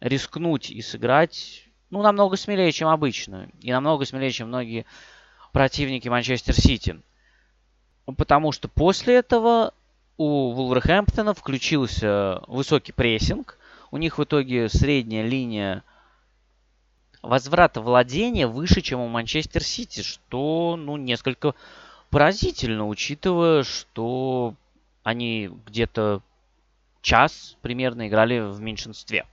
рискнуть 0.00 0.70
и 0.70 0.82
сыграть 0.82 1.66
ну, 1.90 2.02
намного 2.02 2.36
смелее, 2.36 2.72
чем 2.72 2.88
обычно. 2.88 3.48
И 3.60 3.72
намного 3.72 4.04
смелее, 4.04 4.30
чем 4.30 4.48
многие 4.48 4.84
противники 5.52 6.08
Манчестер 6.08 6.54
Сити. 6.54 7.00
Потому 8.16 8.52
что 8.52 8.68
после 8.68 9.16
этого 9.16 9.72
у 10.16 10.52
Вулверхэмптона 10.52 11.34
включился 11.34 12.42
высокий 12.46 12.92
прессинг. 12.92 13.58
У 13.90 13.98
них 13.98 14.18
в 14.18 14.24
итоге 14.24 14.68
средняя 14.68 15.26
линия 15.26 15.84
возврата 17.22 17.80
владения 17.80 18.46
выше, 18.46 18.80
чем 18.80 19.00
у 19.00 19.08
Манчестер 19.08 19.62
Сити, 19.62 20.02
что 20.02 20.76
ну, 20.78 20.96
несколько 20.96 21.54
поразительно, 22.10 22.86
учитывая, 22.86 23.62
что 23.62 24.54
они 25.02 25.50
где-то 25.66 26.22
час 27.00 27.56
примерно 27.62 28.08
играли 28.08 28.40
в 28.40 28.60
меньшинстве. 28.60 29.26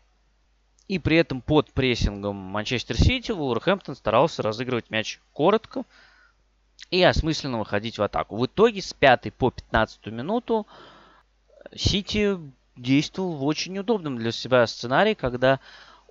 И 0.88 1.00
при 1.00 1.18
этом 1.18 1.42
под 1.42 1.72
прессингом 1.72 2.36
Манчестер 2.36 2.98
Сити 2.98 3.32
Вулверхэмптон 3.32 3.96
старался 3.96 4.44
разыгрывать 4.44 4.90
мяч 4.90 5.20
коротко 5.32 5.84
и 6.92 7.02
осмысленно 7.02 7.58
выходить 7.58 7.98
в 7.98 8.04
атаку. 8.04 8.36
В 8.38 8.46
итоге 8.46 8.82
с 8.82 8.94
5 8.94 9.34
по 9.34 9.50
15 9.50 10.08
минуту 10.08 10.68
Сити 11.76 12.38
действовал 12.76 13.34
в 13.34 13.46
очень 13.46 13.78
удобном 13.80 14.18
для 14.18 14.32
себя 14.32 14.68
сценарии, 14.68 15.14
когда 15.14 15.60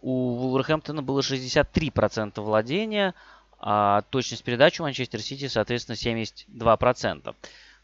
у 0.02 0.34
Вулверхэмптона 0.34 1.02
было 1.02 1.20
63% 1.20 2.40
владения, 2.40 3.14
а 3.58 4.02
точность 4.10 4.44
передачи 4.44 4.80
у 4.80 4.84
Манчестер 4.84 5.20
Сити, 5.20 5.48
соответственно, 5.48 5.94
72%. 5.94 7.34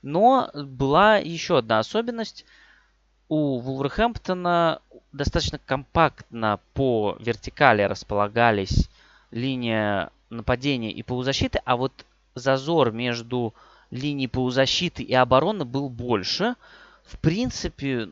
Но 0.03 0.51
была 0.55 1.17
еще 1.17 1.59
одна 1.59 1.79
особенность. 1.79 2.45
У 3.29 3.61
Вулверхэмптона 3.61 4.83
достаточно 5.13 5.59
компактно 5.59 6.61
по 6.75 7.17
вертикали 7.21 7.83
располагались 7.83 8.91
линия 9.31 10.11
нападения 10.31 10.91
и 10.91 11.03
полузащиты, 11.03 11.61
а 11.65 11.77
вот 11.77 12.05
зазор 12.35 12.91
между 12.91 13.55
линией 13.91 14.29
полузащиты 14.29 15.03
и 15.03 15.15
обороны 15.15 15.65
был 15.65 15.89
больше. 15.89 16.57
В 17.05 17.19
принципе, 17.19 18.09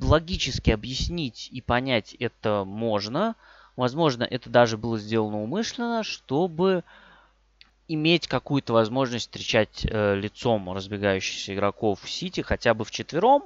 логически 0.00 0.70
объяснить 0.70 1.48
и 1.52 1.60
понять 1.60 2.14
это 2.18 2.64
можно. 2.64 3.34
Возможно, 3.76 4.24
это 4.24 4.48
даже 4.48 4.76
было 4.76 4.98
сделано 4.98 5.42
умышленно, 5.42 6.02
чтобы 6.02 6.82
иметь 7.88 8.26
какую-то 8.26 8.72
возможность 8.72 9.26
встречать 9.26 9.86
э, 9.88 10.14
лицом 10.16 10.72
разбегающихся 10.72 11.54
игроков 11.54 12.00
в 12.02 12.10
Сити 12.10 12.40
хотя 12.40 12.74
бы 12.74 12.84
в 12.84 12.90
четвером, 12.90 13.44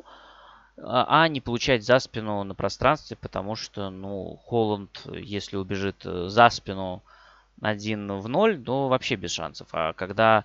а, 0.79 1.25
а 1.25 1.29
не 1.29 1.41
получать 1.41 1.85
за 1.85 1.99
спину 1.99 2.43
на 2.45 2.55
пространстве, 2.55 3.17
потому 3.21 3.55
что, 3.55 3.91
ну, 3.91 4.39
Холланд, 4.47 5.03
если 5.13 5.57
убежит 5.57 6.07
э, 6.07 6.29
за 6.29 6.49
спину 6.49 7.03
один 7.61 8.11
в 8.19 8.29
ноль, 8.29 8.63
то 8.63 8.89
вообще 8.89 9.17
без 9.17 9.33
шансов. 9.33 9.69
А 9.73 9.93
когда 9.93 10.45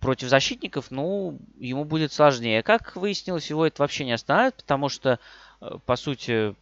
против 0.00 0.28
защитников, 0.28 0.90
ну, 0.90 1.38
ему 1.58 1.84
будет 1.84 2.12
сложнее. 2.12 2.62
Как 2.62 2.96
выяснилось, 2.96 3.50
его 3.50 3.66
это 3.66 3.82
вообще 3.82 4.04
не 4.04 4.12
останавливает, 4.12 4.56
потому 4.56 4.88
что, 4.88 5.18
э, 5.60 5.78
по 5.86 5.96
сути, 5.96 6.54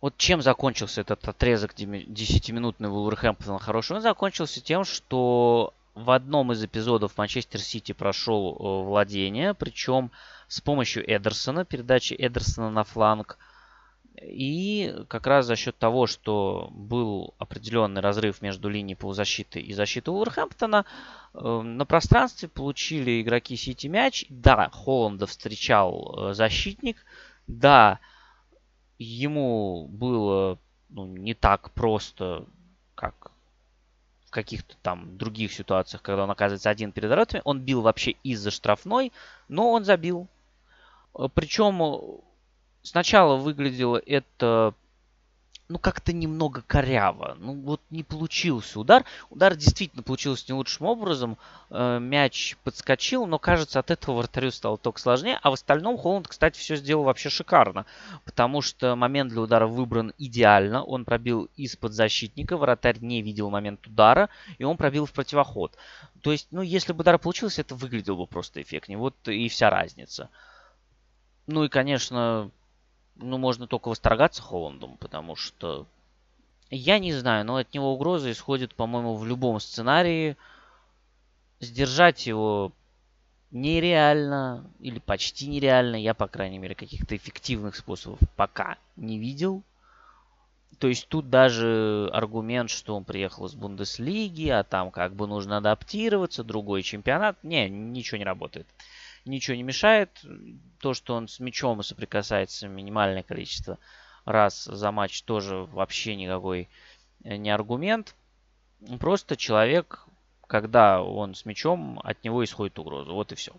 вот 0.00 0.16
чем 0.16 0.42
закончился 0.42 1.00
этот 1.00 1.26
отрезок 1.26 1.74
10-минутный 1.74 2.88
Вулверхэмптона 2.88 3.58
хороший? 3.58 3.96
Он 3.96 4.02
закончился 4.02 4.60
тем, 4.60 4.84
что 4.84 5.74
в 5.94 6.10
одном 6.10 6.52
из 6.52 6.64
эпизодов 6.64 7.16
Манчестер 7.16 7.60
Сити 7.60 7.92
прошел 7.92 8.54
э, 8.54 8.84
владение, 8.84 9.54
причем 9.54 10.10
с 10.48 10.60
помощью 10.60 11.04
Эдерсона, 11.04 11.64
передачи 11.64 12.14
Эдерсона 12.18 12.70
на 12.70 12.84
фланг– 12.84 13.38
и 14.20 14.94
как 15.08 15.26
раз 15.26 15.46
за 15.46 15.56
счет 15.56 15.78
того, 15.78 16.06
что 16.06 16.68
был 16.72 17.34
определенный 17.38 18.00
разрыв 18.00 18.42
между 18.42 18.68
линией 18.68 18.96
полузащиты 18.96 19.60
и 19.60 19.72
защитой 19.72 20.10
Уолверхэмптона, 20.10 20.84
э, 21.34 21.60
на 21.62 21.86
пространстве 21.86 22.48
получили 22.48 23.22
игроки 23.22 23.56
Сити 23.56 23.86
мяч. 23.86 24.26
Да, 24.28 24.68
Холланда 24.70 25.26
встречал 25.26 26.30
э, 26.30 26.34
защитник. 26.34 27.04
Да, 27.46 28.00
ему 28.98 29.88
было 29.88 30.58
ну, 30.90 31.06
не 31.06 31.34
так 31.34 31.70
просто, 31.72 32.46
как 32.94 33.32
в 34.26 34.30
каких-то 34.30 34.76
там 34.82 35.16
других 35.16 35.52
ситуациях, 35.52 36.02
когда 36.02 36.24
он 36.24 36.30
оказывается 36.30 36.70
один 36.70 36.92
перед 36.92 37.08
воротами. 37.08 37.42
Он 37.44 37.60
бил 37.60 37.80
вообще 37.80 38.12
из-за 38.22 38.50
штрафной, 38.50 39.12
но 39.48 39.72
он 39.72 39.84
забил. 39.84 40.28
Э, 41.14 41.28
Причем 41.32 42.22
сначала 42.82 43.36
выглядело 43.36 44.00
это 44.04 44.74
ну, 45.72 45.78
как-то 45.78 46.12
немного 46.12 46.62
коряво. 46.66 47.34
Ну, 47.40 47.54
вот 47.54 47.80
не 47.88 48.02
получился 48.02 48.78
удар. 48.78 49.04
Удар 49.30 49.56
действительно 49.56 50.02
получился 50.02 50.44
не 50.48 50.54
лучшим 50.54 50.86
образом. 50.86 51.38
Э, 51.70 51.98
мяч 51.98 52.56
подскочил, 52.62 53.26
но, 53.26 53.38
кажется, 53.38 53.78
от 53.78 53.90
этого 53.90 54.18
вратарю 54.18 54.50
стало 54.50 54.76
только 54.76 55.00
сложнее. 55.00 55.38
А 55.42 55.48
в 55.48 55.54
остальном 55.54 55.96
Холланд, 55.96 56.28
кстати, 56.28 56.58
все 56.58 56.76
сделал 56.76 57.04
вообще 57.04 57.30
шикарно. 57.30 57.86
Потому 58.26 58.60
что 58.60 58.96
момент 58.96 59.30
для 59.30 59.40
удара 59.40 59.66
выбран 59.66 60.12
идеально. 60.18 60.84
Он 60.84 61.06
пробил 61.06 61.48
из-под 61.56 61.94
защитника. 61.94 62.58
Вратарь 62.58 62.98
не 63.00 63.22
видел 63.22 63.48
момент 63.48 63.86
удара. 63.86 64.28
И 64.58 64.64
он 64.64 64.76
пробил 64.76 65.06
в 65.06 65.12
противоход. 65.12 65.74
То 66.20 66.32
есть, 66.32 66.48
ну, 66.50 66.60
если 66.60 66.92
бы 66.92 67.00
удар 67.00 67.18
получился, 67.18 67.62
это 67.62 67.74
выглядело 67.74 68.16
бы 68.16 68.26
просто 68.26 68.60
эффектнее. 68.60 68.98
Вот 68.98 69.16
и 69.26 69.48
вся 69.48 69.70
разница. 69.70 70.28
Ну 71.46 71.64
и, 71.64 71.68
конечно, 71.68 72.50
ну, 73.16 73.38
можно 73.38 73.66
только 73.66 73.88
восторгаться 73.88 74.42
Холландом, 74.42 74.96
потому 74.98 75.36
что 75.36 75.86
я 76.70 76.98
не 76.98 77.12
знаю, 77.12 77.44
но 77.44 77.56
от 77.56 77.72
него 77.74 77.92
угроза 77.92 78.30
исходит, 78.32 78.74
по-моему, 78.74 79.16
в 79.16 79.26
любом 79.26 79.60
сценарии. 79.60 80.36
Сдержать 81.60 82.26
его 82.26 82.72
нереально 83.50 84.64
или 84.80 84.98
почти 84.98 85.46
нереально. 85.46 85.96
Я, 85.96 86.14
по 86.14 86.26
крайней 86.26 86.58
мере, 86.58 86.74
каких-то 86.74 87.14
эффективных 87.14 87.76
способов 87.76 88.18
пока 88.36 88.78
не 88.96 89.18
видел. 89.18 89.62
То 90.78 90.88
есть 90.88 91.06
тут 91.08 91.30
даже 91.30 92.08
аргумент, 92.12 92.70
что 92.70 92.96
он 92.96 93.04
приехал 93.04 93.46
из 93.46 93.54
Бундеслиги, 93.54 94.48
а 94.48 94.64
там 94.64 94.90
как 94.90 95.14
бы 95.14 95.28
нужно 95.28 95.58
адаптироваться, 95.58 96.42
другой 96.42 96.82
чемпионат. 96.82 97.36
Не, 97.44 97.68
ничего 97.68 98.18
не 98.18 98.24
работает 98.24 98.66
ничего 99.24 99.56
не 99.56 99.62
мешает. 99.62 100.24
То, 100.78 100.94
что 100.94 101.14
он 101.14 101.28
с 101.28 101.40
мячом 101.40 101.82
соприкасается 101.82 102.68
минимальное 102.68 103.22
количество 103.22 103.78
раз 104.24 104.64
за 104.64 104.90
матч, 104.92 105.22
тоже 105.22 105.64
вообще 105.72 106.16
никакой 106.16 106.68
э, 107.24 107.36
не 107.36 107.50
аргумент. 107.50 108.14
Просто 108.98 109.36
человек, 109.36 110.06
когда 110.46 111.02
он 111.02 111.34
с 111.34 111.44
мячом, 111.44 112.00
от 112.02 112.22
него 112.24 112.44
исходит 112.44 112.78
угроза. 112.78 113.12
Вот 113.12 113.32
и 113.32 113.36
все. 113.36 113.52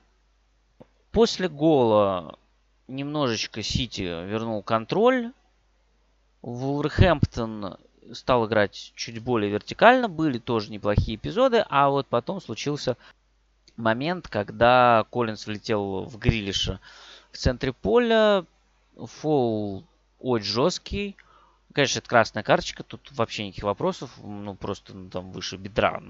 После 1.11 1.47
гола 1.47 2.37
немножечко 2.87 3.63
Сити 3.63 4.01
вернул 4.01 4.63
контроль. 4.63 5.31
Вулверхэмптон 6.41 7.77
стал 8.11 8.47
играть 8.47 8.91
чуть 8.95 9.19
более 9.23 9.51
вертикально. 9.51 10.09
Были 10.09 10.39
тоже 10.39 10.71
неплохие 10.71 11.15
эпизоды. 11.15 11.65
А 11.69 11.89
вот 11.89 12.07
потом 12.07 12.41
случился 12.41 12.97
момент, 13.77 14.27
когда 14.27 15.05
Коллинс 15.11 15.45
влетел 15.47 16.05
в 16.05 16.17
Грилиша 16.17 16.79
в 17.31 17.37
центре 17.37 17.73
поля. 17.73 18.45
Фол 18.95 19.83
очень 20.19 20.45
жесткий. 20.45 21.15
Конечно, 21.73 21.99
это 21.99 22.07
красная 22.09 22.43
карточка, 22.43 22.83
тут 22.83 23.11
вообще 23.11 23.47
никаких 23.47 23.63
вопросов. 23.63 24.11
Ну, 24.21 24.53
просто 24.53 24.95
ну, 24.95 25.09
там 25.09 25.31
выше 25.31 25.57
бедра 25.57 26.01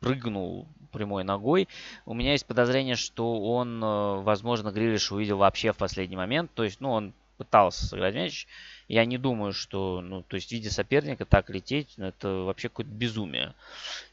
прыгнул 0.00 0.66
прямой 0.90 1.22
ногой. 1.22 1.68
У 2.04 2.14
меня 2.14 2.32
есть 2.32 2.46
подозрение, 2.46 2.96
что 2.96 3.40
он, 3.40 3.82
э, 3.82 4.22
возможно, 4.22 4.72
Грилиш 4.72 5.12
увидел 5.12 5.38
вообще 5.38 5.72
в 5.72 5.76
последний 5.76 6.16
момент. 6.16 6.50
То 6.54 6.64
есть, 6.64 6.80
ну, 6.80 6.90
он 6.90 7.14
пытался 7.38 7.86
сыграть 7.86 8.14
мяч. 8.14 8.46
Я 8.88 9.04
не 9.04 9.18
думаю, 9.18 9.52
что, 9.52 10.00
ну, 10.00 10.22
то 10.22 10.36
есть 10.36 10.48
в 10.48 10.52
виде 10.52 10.70
соперника 10.70 11.24
так 11.24 11.50
лететь, 11.50 11.94
ну, 11.96 12.06
это 12.06 12.28
вообще 12.28 12.68
какое-то 12.68 12.92
безумие. 12.92 13.54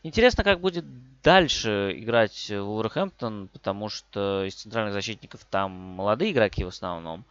Интересно, 0.04 0.44
как 0.44 0.60
будет 0.60 0.86
дальше 1.22 1.94
играть 1.98 2.50
Вулверхэмптон, 2.50 3.50
потому 3.52 3.90
что 3.90 4.46
из 4.46 4.56
центральных 4.56 4.94
защитников 4.94 5.46
там 5.46 5.72
молодые 5.72 6.32
игроки 6.32 6.64
в 6.64 6.70
основном. 6.70 7.26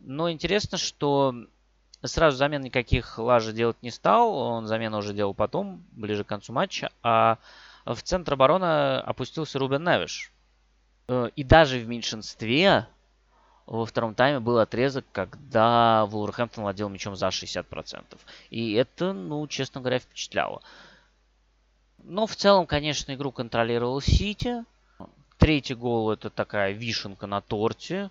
Но 0.00 0.30
интересно, 0.30 0.78
что 0.78 1.34
сразу 2.02 2.36
замен 2.36 2.62
никаких 2.62 3.18
Лажа 3.18 3.52
делать 3.52 3.82
не 3.82 3.90
стал. 3.90 4.34
Он 4.34 4.66
замену 4.66 4.98
уже 4.98 5.14
делал 5.14 5.34
потом, 5.34 5.84
ближе 5.92 6.24
к 6.24 6.28
концу 6.28 6.52
матча. 6.52 6.90
А 7.02 7.38
в 7.84 8.00
центр 8.02 8.34
обороны 8.34 8.98
опустился 8.98 9.58
Рубен 9.58 9.84
Невиш. 9.84 10.32
Э, 11.08 11.30
и 11.36 11.44
даже 11.44 11.78
в 11.78 11.88
меньшинстве 11.88 12.86
во 13.70 13.86
втором 13.86 14.16
тайме 14.16 14.40
был 14.40 14.58
отрезок, 14.58 15.04
когда 15.12 16.04
Вулверхэмптон 16.06 16.64
владел 16.64 16.88
мячом 16.88 17.14
за 17.14 17.28
60%. 17.28 18.04
И 18.50 18.72
это, 18.72 19.12
ну, 19.12 19.46
честно 19.46 19.80
говоря, 19.80 20.00
впечатляло. 20.00 20.60
Но 22.02 22.26
в 22.26 22.34
целом, 22.34 22.66
конечно, 22.66 23.14
игру 23.14 23.30
контролировал 23.30 24.00
Сити. 24.00 24.64
Третий 25.38 25.74
гол 25.74 26.10
это 26.10 26.30
такая 26.30 26.72
вишенка 26.72 27.28
на 27.28 27.40
торте. 27.40 28.10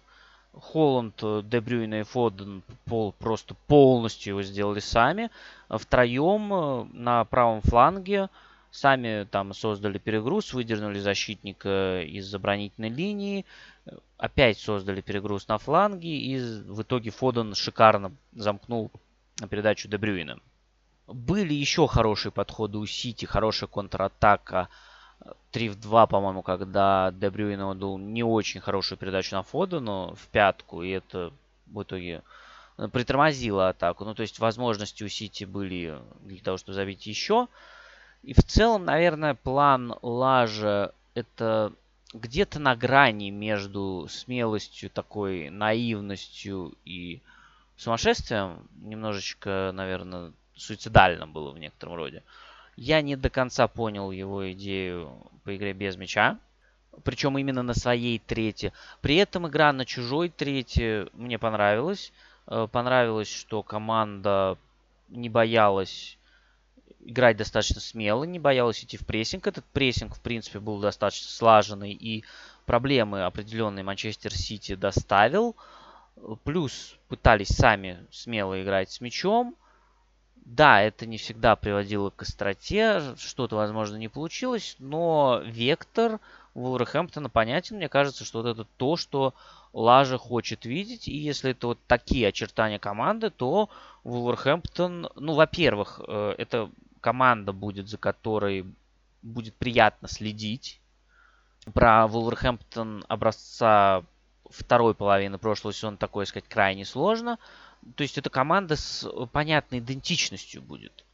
Холланд, 0.53 1.17
Дебрюйна 1.19 1.99
и 1.99 2.03
Фоден 2.03 2.63
пол, 2.85 3.11
просто 3.11 3.53
полностью 3.67 4.31
его 4.31 4.43
сделали 4.43 4.79
сами. 4.79 5.29
Втроем 5.69 6.53
э, 6.53 6.83
на 6.93 7.25
правом 7.25 7.61
фланге 7.61 8.29
сами 8.71 9.25
там 9.25 9.53
создали 9.53 9.97
перегруз, 9.97 10.53
выдернули 10.53 10.99
защитника 10.99 12.01
из 12.01 12.33
оборонительной 12.33 12.89
линии, 12.89 13.45
опять 14.17 14.59
создали 14.59 15.01
перегруз 15.01 15.47
на 15.47 15.57
фланге, 15.57 16.09
и 16.09 16.37
в 16.39 16.81
итоге 16.81 17.11
Фоден 17.11 17.55
шикарно 17.55 18.11
замкнул 18.33 18.91
передачу 19.49 19.87
Дебрюина. 19.87 20.39
Были 21.07 21.53
еще 21.53 21.87
хорошие 21.87 22.31
подходы 22.31 22.77
у 22.77 22.85
Сити, 22.85 23.25
хорошая 23.25 23.67
контратака. 23.67 24.69
3 25.51 25.69
в 25.69 25.79
2, 25.79 26.07
по-моему, 26.07 26.43
когда 26.43 27.11
Дебрюин 27.11 27.61
отдал 27.61 27.97
не 27.97 28.23
очень 28.23 28.61
хорошую 28.61 28.97
передачу 28.97 29.35
на 29.35 29.43
Фодену 29.43 30.15
в 30.15 30.27
пятку, 30.27 30.83
и 30.83 30.91
это 30.91 31.33
в 31.65 31.81
итоге 31.81 32.21
притормозило 32.93 33.69
атаку. 33.69 34.05
Ну, 34.05 34.13
то 34.13 34.21
есть 34.21 34.39
возможности 34.39 35.03
у 35.03 35.09
Сити 35.09 35.43
были 35.43 35.99
для 36.21 36.39
того, 36.39 36.57
чтобы 36.57 36.75
забить 36.75 37.07
еще. 37.07 37.47
И 38.23 38.33
в 38.33 38.43
целом, 38.43 38.85
наверное, 38.85 39.33
план 39.33 39.95
Лажа 40.01 40.93
это 41.13 41.73
где-то 42.13 42.59
на 42.59 42.75
грани 42.75 43.29
между 43.29 44.07
смелостью, 44.09 44.89
такой 44.89 45.49
наивностью 45.49 46.73
и 46.85 47.21
сумасшествием. 47.77 48.67
Немножечко, 48.81 49.71
наверное, 49.73 50.33
суицидально 50.55 51.27
было 51.27 51.51
в 51.51 51.59
некотором 51.59 51.95
роде. 51.95 52.23
Я 52.75 53.01
не 53.01 53.15
до 53.15 53.29
конца 53.29 53.67
понял 53.67 54.11
его 54.11 54.51
идею 54.51 55.11
по 55.43 55.55
игре 55.55 55.73
без 55.73 55.95
мяча. 55.95 56.37
Причем 57.03 57.37
именно 57.37 57.63
на 57.63 57.73
своей 57.73 58.19
трети. 58.19 58.73
При 59.01 59.15
этом 59.15 59.47
игра 59.47 59.71
на 59.71 59.85
чужой 59.85 60.29
трети 60.29 61.07
мне 61.13 61.39
понравилась. 61.39 62.11
Э, 62.47 62.67
понравилось, 62.69 63.31
что 63.31 63.63
команда 63.63 64.57
не 65.07 65.29
боялась 65.29 66.17
играть 67.09 67.37
достаточно 67.37 67.81
смело, 67.81 68.23
не 68.23 68.39
боялась 68.39 68.83
идти 68.83 68.97
в 68.97 69.05
прессинг. 69.05 69.47
Этот 69.47 69.65
прессинг, 69.65 70.15
в 70.15 70.21
принципе, 70.21 70.59
был 70.59 70.79
достаточно 70.79 71.27
слаженный 71.27 71.91
и 71.91 72.23
проблемы 72.65 73.23
определенные 73.23 73.83
Манчестер 73.83 74.33
Сити 74.33 74.75
доставил. 74.75 75.55
Плюс 76.43 76.95
пытались 77.07 77.49
сами 77.49 78.05
смело 78.11 78.61
играть 78.61 78.91
с 78.91 79.01
мячом. 79.01 79.55
Да, 80.35 80.81
это 80.81 81.05
не 81.05 81.17
всегда 81.17 81.55
приводило 81.55 82.09
к 82.09 82.21
остроте, 82.23 83.15
что-то, 83.17 83.55
возможно, 83.55 83.97
не 83.97 84.07
получилось, 84.07 84.75
но 84.79 85.41
вектор 85.45 86.19
Вулверхэмптона 86.55 87.29
понятен. 87.29 87.75
Мне 87.77 87.87
кажется, 87.87 88.25
что 88.25 88.41
вот 88.41 88.47
это 88.47 88.65
то, 88.77 88.97
что 88.97 89.35
Лажа 89.73 90.17
хочет 90.17 90.65
видеть. 90.65 91.07
И 91.07 91.15
если 91.15 91.51
это 91.51 91.67
вот 91.67 91.79
такие 91.87 92.27
очертания 92.27 92.79
команды, 92.79 93.29
то 93.29 93.69
Вулверхэмптон, 94.03 95.09
ну, 95.15 95.33
во-первых, 95.33 96.01
э, 96.07 96.35
это 96.37 96.71
команда 96.99 97.53
будет, 97.53 97.89
за 97.89 97.97
которой 97.97 98.65
будет 99.21 99.55
приятно 99.55 100.07
следить. 100.07 100.79
Про 101.73 102.07
Вулверхэмптон 102.07 103.05
образца 103.07 104.03
второй 104.49 104.95
половины 104.95 105.37
прошлого 105.37 105.73
сезона 105.73 105.97
такое 105.97 106.25
сказать 106.25 106.47
крайне 106.47 106.85
сложно. 106.85 107.37
То 107.95 108.03
есть 108.03 108.17
это 108.17 108.29
команда 108.29 108.75
с 108.75 109.07
понятной 109.31 109.79
идентичностью 109.79 110.61
будет. 110.61 111.05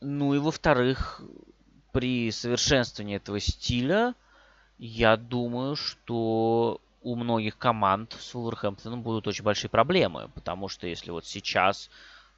Ну 0.00 0.34
и 0.34 0.38
во-вторых, 0.38 1.22
при 1.92 2.30
совершенствовании 2.30 3.16
этого 3.16 3.40
стиля, 3.40 4.14
я 4.78 5.16
думаю, 5.16 5.76
что 5.76 6.80
у 7.02 7.16
многих 7.16 7.58
команд 7.58 8.16
с 8.18 8.34
Вулверхэмптоном 8.34 9.02
будут 9.02 9.26
очень 9.26 9.44
большие 9.44 9.70
проблемы. 9.70 10.28
Потому 10.34 10.68
что 10.68 10.86
если 10.86 11.10
вот 11.10 11.26
сейчас 11.26 11.90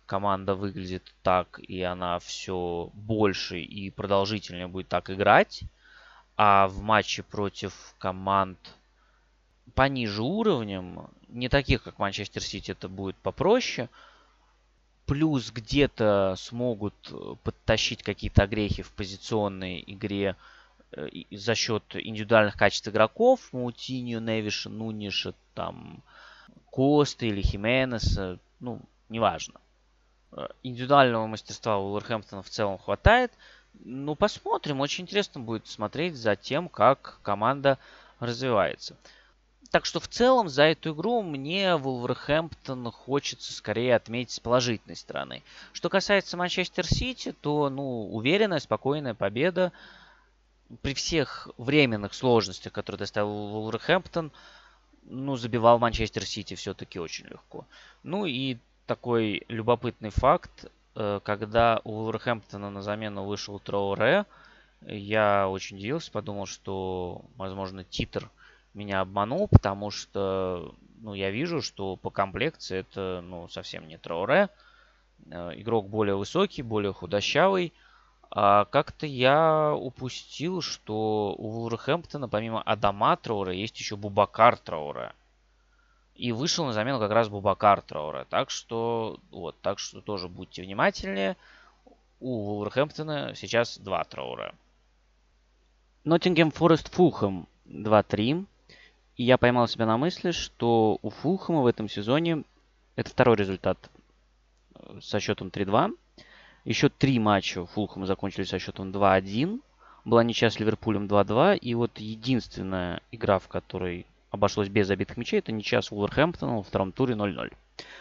команда 0.07 0.55
выглядит 0.55 1.15
так, 1.23 1.59
и 1.61 1.83
она 1.83 2.19
все 2.19 2.91
больше 2.95 3.61
и 3.61 3.91
продолжительнее 3.91 4.69
будет 4.69 4.89
так 4.89 5.11
играть, 5.11 5.63
а 6.37 6.69
в 6.69 6.81
матче 6.81 7.23
против 7.23 7.95
команд 7.99 8.59
пониже 9.75 10.23
уровнем, 10.23 11.09
не 11.29 11.49
таких, 11.49 11.83
как 11.83 11.99
Манчестер 11.99 12.43
Сити, 12.43 12.73
это 12.73 12.89
будет 12.89 13.17
попроще, 13.17 13.89
плюс 15.07 15.51
где-то 15.51 16.35
смогут 16.39 16.95
подтащить 17.43 18.03
какие-то 18.03 18.45
огрехи 18.45 18.83
в 18.83 18.93
позиционной 18.93 19.83
игре 19.87 20.37
э, 20.93 21.09
за 21.31 21.55
счет 21.55 21.83
индивидуальных 21.95 22.57
качеств 22.57 22.89
игроков, 22.89 23.53
Маутиньо, 23.53 24.21
Невиша, 24.21 24.71
Нуниша, 24.71 25.35
там, 25.55 26.03
Коста 26.71 27.27
или 27.27 27.43
Хименеса, 27.43 28.39
ну, 28.61 28.81
неважно. 29.09 29.61
Индивидуального 30.63 31.27
мастерства 31.27 31.79
у 31.79 31.93
Уолверхэмптона 31.93 32.43
в 32.43 32.49
целом 32.49 32.79
хватает. 32.79 33.33
Ну, 33.85 34.15
посмотрим. 34.15 34.81
Очень 34.81 35.05
интересно 35.05 35.41
будет 35.41 35.67
смотреть 35.67 36.17
за 36.17 36.37
тем, 36.37 36.69
как 36.69 37.19
команда 37.23 37.79
развивается. 38.21 38.97
Так 39.71 39.87
что 39.87 39.99
в 39.99 40.07
целом 40.07 40.49
за 40.49 40.65
эту 40.65 40.95
игру 40.95 41.23
мне 41.23 41.77
Вулверхэмптон 41.77 42.93
хочется 42.93 43.53
скорее 43.53 43.97
отметить 43.97 44.33
с 44.33 44.41
положительной 44.41 44.95
стороны. 44.95 45.43
Что 45.73 45.89
касается 45.89 46.37
Манчестер 46.37 46.87
Сити, 46.87 47.33
то 47.33 47.69
ну, 47.71 48.15
уверенная, 48.15 48.61
спокойная 48.61 49.15
победа. 49.15 49.73
При 50.83 50.95
всех 50.95 51.49
временных 51.59 52.15
сложностях, 52.15 52.73
которые 52.73 53.01
доставил 53.01 53.49
Вулверхэмптон, 53.49 54.31
ну, 55.07 55.37
забивал 55.37 55.81
Манчестер 55.81 56.25
Сити 56.25 56.55
все-таки 56.55 57.01
очень 57.01 57.27
легко. 57.27 57.67
Ну 58.05 58.27
и 58.27 58.59
такой 58.87 59.45
любопытный 59.49 60.11
факт. 60.11 60.71
Э, 60.95 61.21
когда 61.23 61.81
у 61.85 61.93
Вулверхэмптона 61.93 62.71
на 62.71 62.83
замену 62.83 63.25
вышел 63.25 63.59
Троуре, 63.59 64.27
я 64.83 65.49
очень 65.49 65.77
удивился, 65.79 66.13
подумал, 66.13 66.47
что, 66.47 67.23
возможно, 67.37 67.85
титр 67.85 68.31
меня 68.75 69.01
обманул, 69.01 69.49
потому 69.49 69.91
что, 69.91 70.75
ну, 71.01 71.15
я 71.15 71.31
вижу, 71.31 71.63
что 71.63 71.97
по 71.97 72.11
комплекции 72.11 72.79
это, 72.79 73.23
ну, 73.25 73.49
совсем 73.49 73.89
не 73.89 73.99
Троуре. 73.99 74.49
Э, 75.31 75.53
игрок 75.55 75.89
более 75.89 76.17
высокий, 76.17 76.63
более 76.63 76.93
худощавый. 76.93 77.73
А 78.31 78.65
как-то 78.65 79.07
я 79.07 79.75
упустил, 79.75 80.61
что 80.61 81.35
у 81.39 81.51
Вулверхэмптона 81.51 82.29
помимо 82.29 82.61
Адама 82.63 83.17
Троуре 83.17 83.61
есть 83.61 83.79
еще 83.79 83.97
Бубакар 83.97 84.59
Троуре. 84.59 85.13
И 86.15 86.31
вышел 86.33 86.65
на 86.65 86.73
замену 86.73 86.99
как 87.01 87.11
раз 87.11 87.29
Бубакар 87.29 87.81
Трауре. 87.83 88.27
Так 88.31 88.51
что, 88.51 89.19
вот, 89.31 89.57
так 89.61 89.79
что 89.79 90.01
тоже 90.01 90.29
будьте 90.29 90.63
внимательнее. 90.63 91.37
У 92.21 92.45
Вулверхэмптона 92.45 93.35
сейчас 93.35 93.79
два 93.79 94.05
Траура. 94.05 94.55
Ноттингем 96.05 96.51
Форест 96.51 96.93
Фулхэм 96.95 97.49
2-3. 97.67 98.47
И 99.17 99.23
я 99.23 99.39
поймал 99.39 99.69
себя 99.69 99.87
на 99.87 99.97
мысли, 99.97 100.31
что 100.31 100.99
у 101.03 101.11
Фулхэма 101.11 101.63
в 101.63 101.67
этом 101.67 101.89
сезоне 101.89 102.45
это 102.97 103.11
второй 103.11 103.37
результат 103.37 103.91
э, 104.75 105.01
со 105.01 105.21
счетом 105.21 105.49
3-2. 105.49 105.97
Еще 106.65 106.89
три 106.89 107.19
матча 107.19 107.63
у 107.63 107.67
Фулхэма 107.67 108.07
закончились 108.07 108.49
со 108.49 108.59
счетом 108.59 108.91
2-1. 108.91 109.61
Была 110.05 110.23
ничья 110.23 110.51
с 110.51 110.59
Ливерпулем 110.59 111.07
2-2. 111.07 111.59
И 111.59 111.75
вот 111.75 111.99
единственная 111.99 113.01
игра, 113.11 113.39
в 113.39 113.49
которой 113.49 114.07
обошлось 114.35 114.69
без 114.69 114.87
забитых 114.89 115.17
мячей. 115.17 115.39
Это 115.39 115.53
ничья 115.53 115.81
с 115.81 115.91
Уолверхэмптоном 115.91 116.57
во 116.57 116.63
втором 116.63 116.93
туре 116.93 117.15
0-0. 117.15 117.53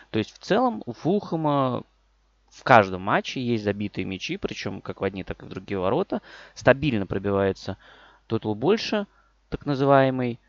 То 0.10 0.20
есть 0.20 0.34
в 0.34 0.40
целом 0.40 0.84
у 0.86 0.94
Фулхэма 0.94 1.84
в 2.50 2.64
каждом 2.64 3.02
матче 3.02 3.42
есть 3.42 3.64
забитые 3.64 4.06
мячи, 4.06 4.38
причем 4.38 4.82
как 4.82 5.02
в 5.02 5.04
одни, 5.04 5.24
так 5.24 5.42
и 5.42 5.46
в 5.46 5.50
другие 5.50 5.80
ворота. 5.80 6.22
Стабильно 6.54 7.06
пробивается 7.08 7.78
тотал 8.28 8.56
больше, 8.56 9.08
так 9.50 9.66
называемый. 9.66 10.40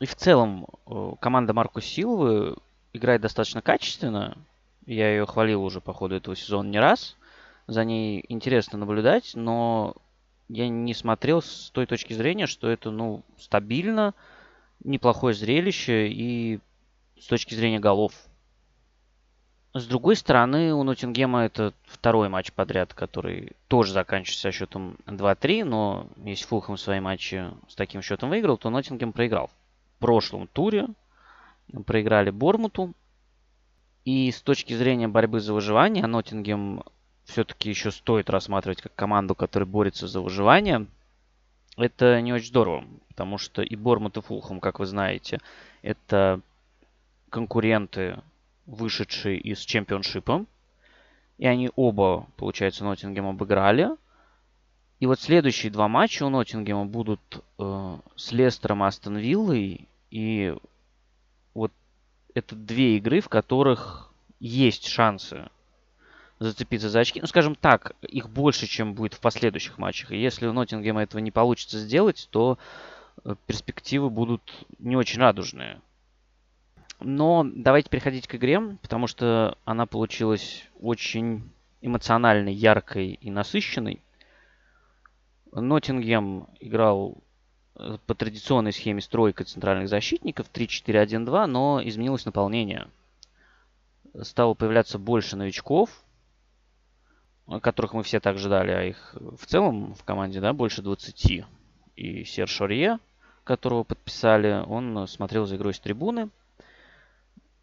И 0.00 0.06
в 0.06 0.14
целом 0.14 0.66
э, 0.86 1.12
команда 1.20 1.52
Марку 1.52 1.80
Силвы 1.80 2.56
играет 2.92 3.20
достаточно 3.20 3.62
качественно. 3.62 4.36
Я 4.84 5.10
ее 5.10 5.26
хвалил 5.26 5.62
уже 5.64 5.80
по 5.80 5.92
ходу 5.92 6.14
этого 6.14 6.36
сезона 6.36 6.68
не 6.68 6.78
раз. 6.78 7.16
За 7.66 7.84
ней 7.84 8.24
интересно 8.28 8.78
наблюдать, 8.78 9.32
но 9.34 9.96
я 10.48 10.68
не 10.68 10.94
смотрел 10.94 11.42
с 11.42 11.70
той 11.70 11.86
точки 11.86 12.12
зрения, 12.12 12.46
что 12.46 12.68
это, 12.68 12.90
ну, 12.90 13.24
стабильно, 13.38 14.14
неплохое 14.84 15.34
зрелище 15.34 16.08
и 16.08 16.60
с 17.18 17.26
точки 17.26 17.54
зрения 17.54 17.78
голов. 17.78 18.12
С 19.74 19.86
другой 19.86 20.16
стороны, 20.16 20.72
у 20.72 20.82
Ноттингема 20.84 21.44
это 21.44 21.74
второй 21.84 22.30
матч 22.30 22.50
подряд, 22.50 22.94
который 22.94 23.52
тоже 23.68 23.92
заканчивается 23.92 24.50
счетом 24.50 24.96
2-3, 25.04 25.64
но 25.64 26.08
если 26.24 26.46
Фулхэм 26.46 26.78
свои 26.78 27.00
матчи 27.00 27.50
с 27.68 27.74
таким 27.74 28.00
счетом 28.00 28.30
выиграл, 28.30 28.56
то 28.56 28.70
Ноттингем 28.70 29.12
проиграл. 29.12 29.50
В 29.96 30.00
прошлом 30.00 30.46
туре 30.46 30.88
проиграли 31.84 32.30
Бормуту. 32.30 32.94
И 34.06 34.30
с 34.30 34.40
точки 34.40 34.72
зрения 34.72 35.08
борьбы 35.08 35.40
за 35.40 35.52
выживание, 35.52 36.06
Ноттингем 36.06 36.82
все-таки 37.24 37.68
еще 37.68 37.90
стоит 37.90 38.30
рассматривать 38.30 38.80
как 38.80 38.94
команду, 38.94 39.34
которая 39.34 39.66
борется 39.66 40.06
за 40.06 40.20
выживание. 40.20 40.86
Это 41.76 42.20
не 42.22 42.32
очень 42.32 42.48
здорово, 42.48 42.84
потому 43.08 43.36
что 43.36 43.62
и 43.62 43.76
Бормут, 43.76 44.16
и 44.16 44.22
Фулхэм, 44.22 44.60
как 44.60 44.78
вы 44.78 44.86
знаете, 44.86 45.40
это 45.82 46.40
конкуренты, 47.28 48.22
вышедшие 48.64 49.38
из 49.38 49.60
чемпионшипа. 49.60 50.46
И 51.38 51.46
они 51.46 51.70
оба, 51.76 52.26
получается, 52.36 52.84
Ноттингем 52.84 53.26
обыграли. 53.26 53.90
И 55.00 55.06
вот 55.06 55.20
следующие 55.20 55.70
два 55.70 55.86
матча 55.88 56.24
у 56.24 56.30
Ноттингема 56.30 56.86
будут 56.86 57.20
э, 57.58 57.98
с 58.16 58.32
Лестером 58.32 58.82
и 58.82 58.86
Астон 58.86 59.18
Виллой. 59.18 59.86
И 60.10 60.56
вот 61.52 61.72
это 62.34 62.56
две 62.56 62.96
игры, 62.96 63.20
в 63.20 63.28
которых 63.28 64.10
есть 64.40 64.86
шансы 64.86 65.50
зацепиться 66.38 66.90
за 66.90 67.00
очки. 67.00 67.20
Ну, 67.20 67.26
скажем 67.26 67.54
так, 67.54 67.92
их 68.02 68.28
больше, 68.28 68.66
чем 68.66 68.94
будет 68.94 69.14
в 69.14 69.20
последующих 69.20 69.78
матчах. 69.78 70.12
И 70.12 70.20
если 70.20 70.46
у 70.46 70.52
Ноттингема 70.52 71.02
этого 71.02 71.20
не 71.20 71.30
получится 71.30 71.78
сделать, 71.78 72.28
то 72.30 72.58
э, 73.24 73.34
перспективы 73.46 74.10
будут 74.10 74.66
не 74.78 74.96
очень 74.96 75.20
радужные. 75.20 75.80
Но 77.00 77.44
давайте 77.44 77.90
переходить 77.90 78.26
к 78.26 78.34
игре, 78.36 78.60
потому 78.82 79.06
что 79.06 79.58
она 79.64 79.86
получилась 79.86 80.64
очень 80.80 81.50
эмоциональной, 81.82 82.54
яркой 82.54 83.12
и 83.12 83.30
насыщенной. 83.30 84.02
Ноттингем 85.52 86.48
играл 86.60 87.18
э, 87.76 87.98
по 88.06 88.14
традиционной 88.14 88.72
схеме 88.72 89.00
с 89.00 89.08
тройкой 89.08 89.46
центральных 89.46 89.88
защитников 89.88 90.50
3-4-1-2, 90.52 91.46
но 91.46 91.80
изменилось 91.82 92.26
наполнение. 92.26 92.88
Стало 94.22 94.54
появляться 94.54 94.98
больше 94.98 95.36
новичков, 95.36 95.90
которых 97.60 97.94
мы 97.94 98.02
все 98.02 98.20
так 98.20 98.38
ждали, 98.38 98.70
а 98.70 98.84
их 98.84 99.14
в 99.14 99.46
целом 99.46 99.94
в 99.94 100.04
команде 100.04 100.40
да, 100.40 100.52
больше 100.52 100.82
20. 100.82 101.44
И 101.96 102.24
Серж 102.24 102.50
Шорье, 102.50 102.98
которого 103.44 103.84
подписали, 103.84 104.64
он 104.66 105.06
смотрел 105.06 105.46
за 105.46 105.56
игрой 105.56 105.74
с 105.74 105.80
трибуны– 105.80 106.30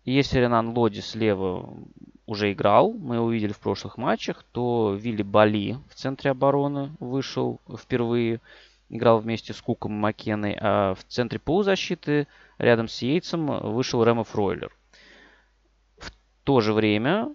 если 0.06 0.40
Ренан 0.40 0.78
Лоди 0.78 1.00
слева 1.00 1.74
уже 2.26 2.52
играл, 2.52 2.92
мы 2.92 3.16
его 3.16 3.26
увидели 3.26 3.54
в 3.54 3.60
прошлых 3.60 3.98
матчах, 3.98 4.44
то 4.52 4.98
Вилли 5.00 5.24
Бали 5.24 5.78
в 5.90 5.96
центре 5.96 6.32
обороны 6.32 6.92
вышел 7.00 7.62
впервые, 7.78 8.42
играл 8.90 9.20
вместе 9.20 9.54
с 9.54 9.62
Куком 9.62 9.94
и 9.94 10.00
Маккеной, 10.00 10.58
а 10.60 10.94
в 10.96 11.06
центре 11.06 11.40
полузащиты 11.40 12.28
рядом 12.58 12.90
с 12.90 13.02
Йейтсом 13.02 13.74
вышел 13.74 14.04
Рема 14.04 14.26
Фройлер. 14.26 14.76
В 15.98 16.12
то 16.44 16.60
же 16.60 16.74
время, 16.74 17.34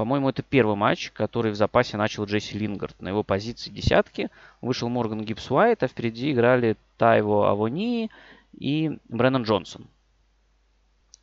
по-моему, 0.00 0.30
это 0.30 0.42
первый 0.42 0.76
матч, 0.76 1.10
который 1.10 1.52
в 1.52 1.56
запасе 1.56 1.98
начал 1.98 2.24
Джесси 2.24 2.58
Лингард. 2.58 2.98
На 3.02 3.08
его 3.08 3.22
позиции 3.22 3.68
десятки 3.68 4.30
вышел 4.62 4.88
Морган 4.88 5.26
Гибс 5.26 5.50
Уайт, 5.50 5.82
а 5.82 5.88
впереди 5.88 6.32
играли 6.32 6.78
Тайво 6.96 7.50
Авони 7.50 8.10
и 8.58 8.98
Брэннон 9.10 9.42
Джонсон. 9.42 9.86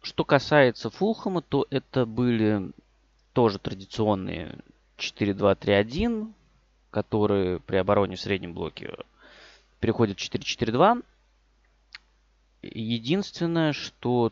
Что 0.03 0.23
касается 0.23 0.91
Фулхэма, 0.91 1.41
то 1.41 1.65
это 1.71 2.05
были 2.05 2.69
тоже 3.34 3.57
традиционные 3.57 4.59
4-2-3-1, 4.99 6.32
которые 6.91 7.59
при 7.61 7.78
обороне 7.78 8.15
в 8.15 8.21
среднем 8.21 8.53
блоке 8.53 8.95
переходят 9.80 10.19
в 10.19 10.21
4-4-2. 10.21 11.03
Единственное, 12.61 13.73
что 13.73 14.32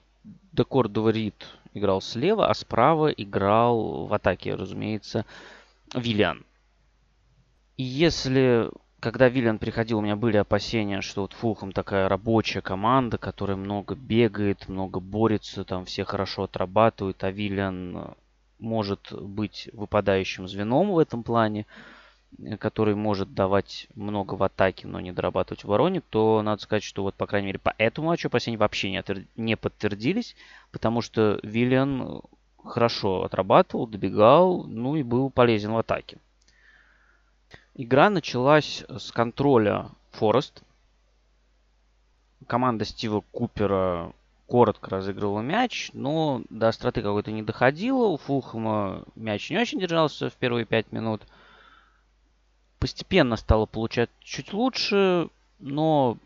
Декор 0.52 0.88
Доварит 0.88 1.48
играл 1.76 2.02
слева, 2.02 2.50
а 2.50 2.54
справа 2.54 3.10
играл 3.10 4.08
в 4.08 4.14
атаке, 4.14 4.56
разумеется, 4.56 5.26
Виллиан. 5.94 6.46
И 7.78 7.84
если 7.84 8.72
когда 9.06 9.30
Виллиан 9.30 9.60
приходил, 9.60 10.00
у 10.00 10.02
меня 10.02 10.16
были 10.16 10.38
опасения, 10.38 11.02
что 11.02 11.22
вот 11.22 11.34
Фулхэм 11.34 11.74
такая 11.74 12.10
рабочая 12.10 12.62
команда, 12.62 13.20
которая 13.20 13.56
много 13.56 13.94
бегает, 13.94 14.68
много 14.68 15.00
борется, 15.00 15.64
там 15.64 15.86
все 15.86 16.06
хорошо 16.06 16.46
отрабатывают, 16.46 17.24
а 17.24 17.30
Виллиан 17.30 18.16
может 18.58 19.14
быть 19.14 19.70
выпадающим 19.74 20.48
звеном 20.48 20.92
в 20.92 20.98
этом 20.98 21.22
плане, 21.22 21.68
который 22.60 22.96
может 22.96 23.34
давать 23.34 23.88
много 23.96 24.36
в 24.36 24.44
атаке, 24.44 24.88
но 24.88 25.00
не 25.00 25.12
дорабатывать 25.12 25.64
в 25.64 25.68
обороне, 25.68 26.02
то 26.02 26.42
надо 26.42 26.62
сказать, 26.62 26.84
что 26.84 27.04
вот, 27.04 27.16
по 27.16 27.28
крайней 27.28 27.48
мере, 27.48 27.60
по 27.60 27.74
этому 27.78 28.08
матчу 28.08 28.28
опасения 28.28 28.58
вообще 28.58 28.92
не, 28.92 28.98
отвер... 28.98 29.26
не 29.36 29.56
подтвердились, 29.56 30.36
потому 30.72 31.02
что 31.02 31.40
Виллиан 31.44 32.22
хорошо 32.64 33.24
отрабатывал, 33.24 33.88
добегал, 33.88 34.64
ну 34.64 34.96
и 34.96 35.04
был 35.04 35.30
полезен 35.30 35.72
в 35.72 35.78
атаке. 35.78 36.18
Игра 37.76 38.10
началась 38.10 38.84
с 38.88 39.12
контроля 39.12 39.90
Форест. 40.12 40.64
Команда 42.48 42.86
Стива 42.86 43.24
Купера 43.32 44.14
коротко 44.48 44.92
разыгрывала 44.92 45.42
мяч, 45.42 45.90
но 45.94 46.42
до 46.50 46.70
остроты 46.70 47.02
какой-то 47.02 47.32
не 47.32 47.42
доходила. 47.42 48.08
У 48.08 48.18
Фулхэма 48.18 49.04
мяч 49.16 49.50
не 49.50 49.58
очень 49.58 49.80
держался 49.80 50.30
в 50.30 50.34
первые 50.34 50.66
пять 50.66 50.92
минут. 50.92 51.22
Постепенно 52.86 53.36
стало 53.36 53.66
получать 53.66 54.12
чуть 54.20 54.54
лучше, 54.54 55.30
но 55.58 56.20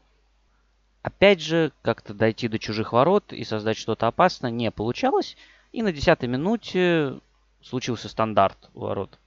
опять 1.02 1.40
же 1.40 1.72
как-то 1.84 2.14
дойти 2.14 2.50
до 2.50 2.60
чужих 2.60 2.92
ворот 2.92 3.32
и 3.32 3.46
создать 3.46 3.78
что-то 3.78 4.08
опасное 4.08 4.52
не 4.52 4.70
получалось. 4.70 5.38
И 5.72 5.82
на 5.82 5.94
десятой 5.94 6.28
минуте 6.28 7.18
случился 7.62 8.10
стандарт 8.10 8.70
у 8.74 8.82
ворот 8.82 9.18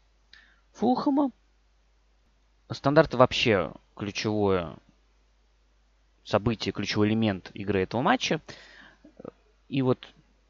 Фулхэма. 0.74 1.30
Стандарты 2.70 3.16
вообще 3.16 3.72
ключевое 3.97 4.76
событие, 6.24 6.74
ключевой 6.74 7.09
элемент 7.09 7.51
игры 7.55 7.80
этого 7.80 8.03
матча. 8.03 8.43
И 9.70 9.80
вот 9.80 10.07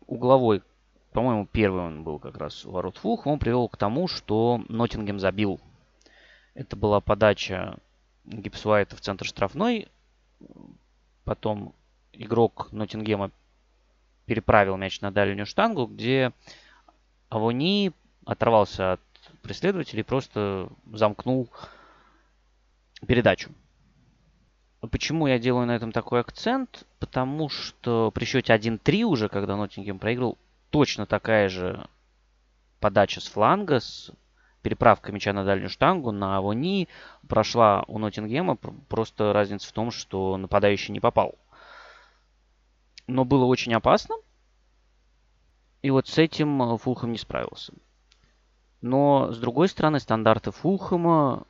угловой, 0.08 0.64
по-моему, 1.12 1.46
первый 1.46 1.82
он 1.82 2.02
был 2.02 2.18
как 2.18 2.38
раз 2.38 2.66
у 2.66 2.72
ворот 2.72 2.96
Фулх, 2.96 3.28
он 3.28 3.38
привел 3.38 3.68
к 3.68 3.76
тому, 3.76 4.08
что 4.08 4.64
Ноттингем 4.68 5.20
забил. 5.20 5.60
Это 6.54 6.76
была 6.76 7.00
подача 7.00 7.78
Гипсуайта 8.24 8.96
в 8.96 9.00
центр 9.00 9.26
штрафной. 9.26 9.88
Потом 11.24 11.74
игрок 12.12 12.70
Ноттингема 12.72 13.30
переправил 14.26 14.76
мяч 14.76 15.00
на 15.00 15.10
дальнюю 15.10 15.46
штангу, 15.46 15.86
где 15.86 16.32
Авони 17.28 17.92
оторвался 18.24 18.92
от 18.92 19.00
преследователей 19.42 20.00
и 20.00 20.04
просто 20.04 20.68
замкнул 20.92 21.48
передачу. 23.06 23.50
Почему 24.90 25.26
я 25.28 25.38
делаю 25.38 25.66
на 25.66 25.76
этом 25.76 25.92
такой 25.92 26.20
акцент? 26.20 26.86
Потому 26.98 27.48
что 27.48 28.10
при 28.10 28.24
счете 28.24 28.52
1-3 28.52 29.02
уже, 29.04 29.28
когда 29.28 29.56
Ноттингем 29.56 29.98
проиграл, 29.98 30.38
точно 30.70 31.06
такая 31.06 31.48
же 31.48 31.88
подача 32.80 33.20
с 33.20 33.28
фланга, 33.28 33.78
с 33.78 34.10
переправкой 34.62 35.12
мяча 35.12 35.32
на 35.32 35.44
дальнюю 35.44 35.68
штангу, 35.68 36.12
на 36.12 36.38
Авони 36.38 36.88
прошла 37.28 37.84
у 37.88 37.98
Ноттингема. 37.98 38.56
Просто 38.88 39.32
разница 39.32 39.68
в 39.68 39.72
том, 39.72 39.90
что 39.90 40.36
нападающий 40.36 40.92
не 40.92 41.00
попал. 41.00 41.34
Но 43.06 43.24
было 43.24 43.44
очень 43.44 43.74
опасно. 43.74 44.16
И 45.82 45.90
вот 45.90 46.06
с 46.06 46.16
этим 46.18 46.78
Фулхэм 46.78 47.12
не 47.12 47.18
справился. 47.18 47.72
Но, 48.80 49.30
с 49.32 49.38
другой 49.38 49.68
стороны, 49.68 50.00
стандарты 50.00 50.52
Фулхэма 50.52 51.44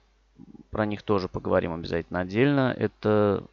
про 0.71 0.87
них 0.87 1.03
тоже 1.03 1.29
поговорим 1.29 1.75
обязательно 1.75 2.21
отдельно. 2.21 2.75
Это 2.77 3.45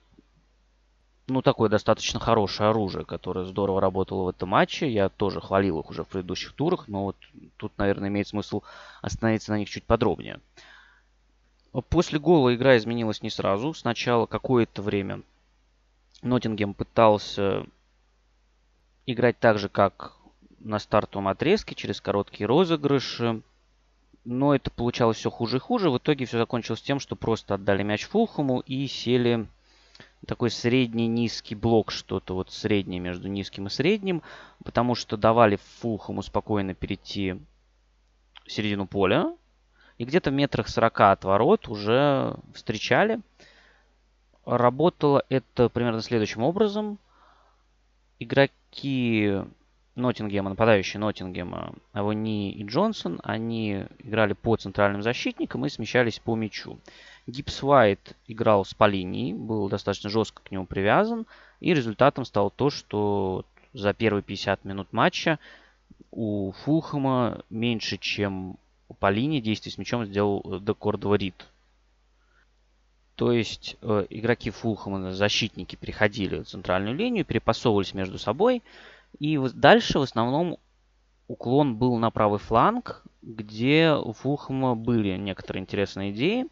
ну, 1.29 1.41
такое 1.41 1.69
достаточно 1.69 2.19
хорошее 2.19 2.69
оружие, 2.69 3.05
которое 3.05 3.45
здорово 3.45 3.81
работало 3.81 4.23
в 4.23 4.27
этом 4.29 4.49
матче. 4.49 4.89
Я 4.89 5.09
тоже 5.09 5.41
хвалил 5.41 5.79
их 5.79 5.89
уже 5.89 6.03
в 6.03 6.07
предыдущих 6.07 6.53
турах, 6.53 6.87
но 6.87 7.05
вот 7.05 7.15
тут, 7.57 7.71
наверное, 7.77 8.09
имеет 8.09 8.27
смысл 8.27 8.61
остановиться 9.01 9.51
на 9.51 9.59
них 9.59 9.69
чуть 9.69 9.83
подробнее. 9.83 10.39
После 11.89 12.19
гола 12.19 12.53
игра 12.55 12.77
изменилась 12.77 13.21
не 13.21 13.29
сразу. 13.29 13.73
Сначала 13.73 14.25
какое-то 14.25 14.81
время 14.81 15.21
Ноттингем 16.21 16.73
пытался 16.73 17.65
играть 19.05 19.39
так 19.39 19.59
же, 19.59 19.69
как 19.69 20.17
на 20.59 20.79
стартовом 20.79 21.27
отрезке 21.27 21.75
через 21.75 22.01
короткие 22.01 22.47
розыгрыши. 22.47 23.41
Но 24.25 24.53
это 24.53 24.69
получалось 24.69 25.17
все 25.17 25.29
хуже 25.29 25.57
и 25.57 25.59
хуже. 25.59 25.89
В 25.89 25.97
итоге 25.97 26.25
все 26.25 26.37
закончилось 26.37 26.81
тем, 26.81 26.99
что 26.99 27.15
просто 27.15 27.55
отдали 27.55 27.83
мяч 27.83 28.05
Фулхаму 28.05 28.59
и 28.59 28.85
сели 28.87 29.47
такой 30.25 30.49
средний 30.49 31.07
низкий 31.07 31.55
блок, 31.55 31.91
что-то 31.91 32.35
вот 32.35 32.51
среднее 32.51 32.99
между 32.99 33.27
низким 33.27 33.67
и 33.67 33.69
средним, 33.69 34.21
потому 34.63 34.95
что 34.95 35.17
давали 35.17 35.57
Фулхаму 35.79 36.21
спокойно 36.21 36.73
перейти 36.73 37.39
в 38.45 38.51
середину 38.51 38.87
поля, 38.87 39.35
и 39.97 40.05
где-то 40.05 40.29
в 40.31 40.33
метрах 40.33 40.67
40 40.67 40.99
от 41.01 41.23
ворот 41.23 41.67
уже 41.67 42.35
встречали. 42.53 43.19
Работало 44.45 45.23
это 45.29 45.69
примерно 45.69 46.01
следующим 46.01 46.43
образом. 46.43 46.97
Игроки 48.17 49.41
Ноттингема, 49.99 50.49
нападающие 50.49 50.99
Ноттингема, 50.99 51.73
Авони 51.93 52.51
и 52.51 52.63
Джонсон, 52.65 53.19
они 53.23 53.85
играли 53.99 54.33
по 54.33 54.55
центральным 54.55 55.01
защитникам 55.01 55.65
и 55.65 55.69
смещались 55.69 56.19
по 56.19 56.35
мячу. 56.35 56.79
Гипс 57.27 57.61
Уайт 57.63 58.15
играл 58.27 58.65
с 58.65 58.73
по 58.73 58.87
линии, 58.87 59.33
был 59.33 59.69
достаточно 59.69 60.09
жестко 60.09 60.41
к 60.43 60.51
нему 60.51 60.65
привязан, 60.65 61.25
и 61.59 61.73
результатом 61.73 62.25
стало 62.25 62.49
то, 62.49 62.69
что 62.69 63.45
за 63.73 63.93
первые 63.93 64.23
50 64.23 64.65
минут 64.65 64.87
матча 64.91 65.39
у 66.11 66.51
Фулхэма 66.63 67.43
меньше, 67.49 67.97
чем 67.97 68.57
по 68.99 69.09
линии 69.09 69.41
действий 69.41 69.71
с 69.71 69.77
мячом 69.77 70.05
сделал 70.05 70.59
Декордова 70.59 71.15
Рид. 71.15 71.45
То 73.15 73.33
есть 73.33 73.75
э, 73.81 74.05
игроки 74.09 74.49
Фулхэма, 74.49 75.11
защитники, 75.11 75.75
переходили 75.75 76.39
в 76.39 76.47
центральную 76.47 76.95
линию, 76.95 77.25
перепасовывались 77.25 77.93
между 77.93 78.17
собой. 78.17 78.63
И 79.17 79.37
дальше 79.53 79.99
в 79.99 80.03
основном 80.03 80.57
уклон 81.27 81.77
был 81.77 81.97
на 81.97 82.11
правый 82.11 82.39
фланг, 82.39 83.03
где 83.21 83.93
у 83.93 84.13
Фулхэма 84.13 84.75
были 84.75 85.17
некоторые 85.17 85.61
интересные 85.61 86.11
идеи. 86.11 86.47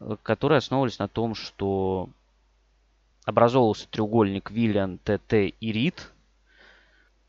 Э, 0.00 0.16
которые 0.22 0.58
основывались 0.58 0.98
на 0.98 1.08
том, 1.08 1.34
что 1.34 2.10
образовывался 3.24 3.88
треугольник 3.88 4.50
Виллиан, 4.50 4.98
ТТ 4.98 5.32
и 5.32 5.72
Рид. 5.72 6.12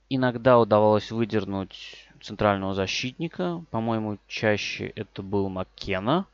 Иногда 0.09 0.59
удавалось 0.59 1.11
выдернуть 1.11 2.09
центрального 2.21 2.73
защитника. 2.73 3.63
По-моему, 3.71 4.17
чаще 4.27 4.87
это 4.87 5.21
был 5.21 5.49
Маккена. 5.49 6.25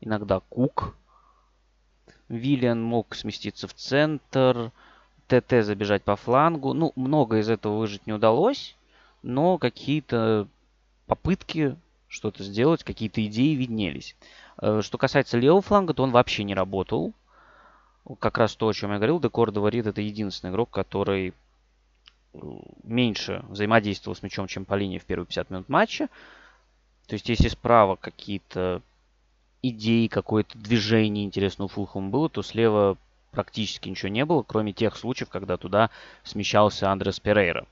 Иногда 0.00 0.40
Кук. 0.40 0.96
Виллиан 2.28 2.82
мог 2.82 3.14
сместиться 3.14 3.68
в 3.68 3.74
центр. 3.74 4.72
ТТ 5.26 5.64
забежать 5.64 6.02
по 6.02 6.16
флангу. 6.16 6.72
Ну, 6.72 6.92
много 6.96 7.38
из 7.38 7.48
этого 7.48 7.78
выжить 7.78 8.06
не 8.06 8.12
удалось. 8.12 8.76
Но 9.22 9.58
какие-то 9.58 10.46
попытки 11.06 11.76
что-то 12.08 12.44
сделать, 12.44 12.84
какие-то 12.84 13.24
идеи 13.26 13.54
виднелись. 13.54 14.16
Э, 14.60 14.80
что 14.82 14.98
касается 14.98 15.38
левого 15.38 15.62
фланга, 15.62 15.94
то 15.94 16.02
он 16.02 16.10
вообще 16.10 16.44
не 16.44 16.54
работал. 16.54 17.12
Как 18.20 18.38
раз 18.38 18.54
то, 18.54 18.68
о 18.68 18.72
чем 18.72 18.92
я 18.92 18.98
говорил, 18.98 19.20
Декор 19.20 19.52
Рид 19.68 19.86
это 19.86 20.00
единственный 20.00 20.50
игрок, 20.50 20.70
который 20.70 21.34
э, 22.34 22.38
меньше 22.84 23.44
взаимодействовал 23.48 24.16
с 24.16 24.22
мячом, 24.22 24.46
чем 24.46 24.64
по 24.64 24.74
линии 24.74 24.98
в 24.98 25.04
первые 25.04 25.26
50 25.26 25.50
минут 25.50 25.68
матча. 25.68 26.08
То 27.06 27.14
есть, 27.14 27.28
если 27.28 27.48
справа 27.48 27.96
какие-то 27.96 28.82
идеи, 29.62 30.06
какое-то 30.06 30.56
движение 30.58 31.24
интересное 31.24 31.64
у 31.64 31.68
Фулхэма 31.68 32.10
было, 32.10 32.28
то 32.28 32.42
слева 32.42 32.96
практически 33.36 33.90
ничего 33.90 34.08
не 34.08 34.24
было, 34.24 34.42
кроме 34.42 34.72
тех 34.72 34.96
случаев, 34.96 35.28
когда 35.28 35.58
туда 35.58 35.90
смещался 36.24 36.90
Андрес 36.90 37.20
Перейра. 37.20 37.66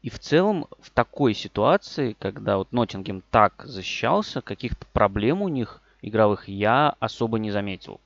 И 0.00 0.10
в 0.10 0.20
целом 0.20 0.68
в 0.78 0.90
такой 0.90 1.34
ситуации, 1.34 2.14
когда 2.16 2.56
вот 2.56 2.70
Ноттингем 2.70 3.24
так 3.32 3.64
защищался, 3.64 4.40
каких-то 4.40 4.86
проблем 4.92 5.42
у 5.42 5.48
них 5.48 5.82
игровых 6.02 6.46
я 6.46 6.94
особо 7.00 7.40
не 7.40 7.50
заметил. 7.50 8.00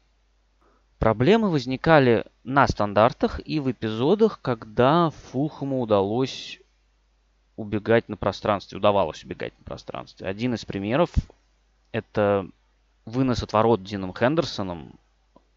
Проблемы 0.99 1.51
возникали 1.51 2.25
на 2.45 2.67
стандартах 2.67 3.41
и 3.45 3.61
в 3.61 3.71
эпизодах, 3.71 4.41
когда 4.41 5.11
Фулхаму 5.11 5.83
удалось 5.83 6.61
убегать 7.57 8.09
на 8.09 8.17
пространстве, 8.17 8.79
удавалось 8.79 9.23
убегать 9.23 9.53
на 9.59 9.65
пространстве. 9.65 10.27
Один 10.27 10.55
из 10.55 10.65
примеров 10.65 11.11
это 11.91 12.49
вынос 13.05 13.43
от 13.43 13.53
ворот 13.53 13.83
Дином 13.83 14.15
Хендерсоном. 14.15 14.95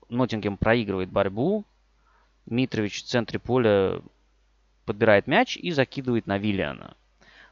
Ноттингем 0.10 0.58
проигрывает 0.58 1.10
борьбу. 1.10 1.66
Митрович 2.46 3.04
в 3.04 3.08
центре 3.08 3.40
поля 3.40 4.02
подбирает 4.86 5.28
мяч 5.28 5.58
и 5.58 5.72
закидывает 5.72 6.28
на 6.28 6.38
Виллиана. 6.38 6.96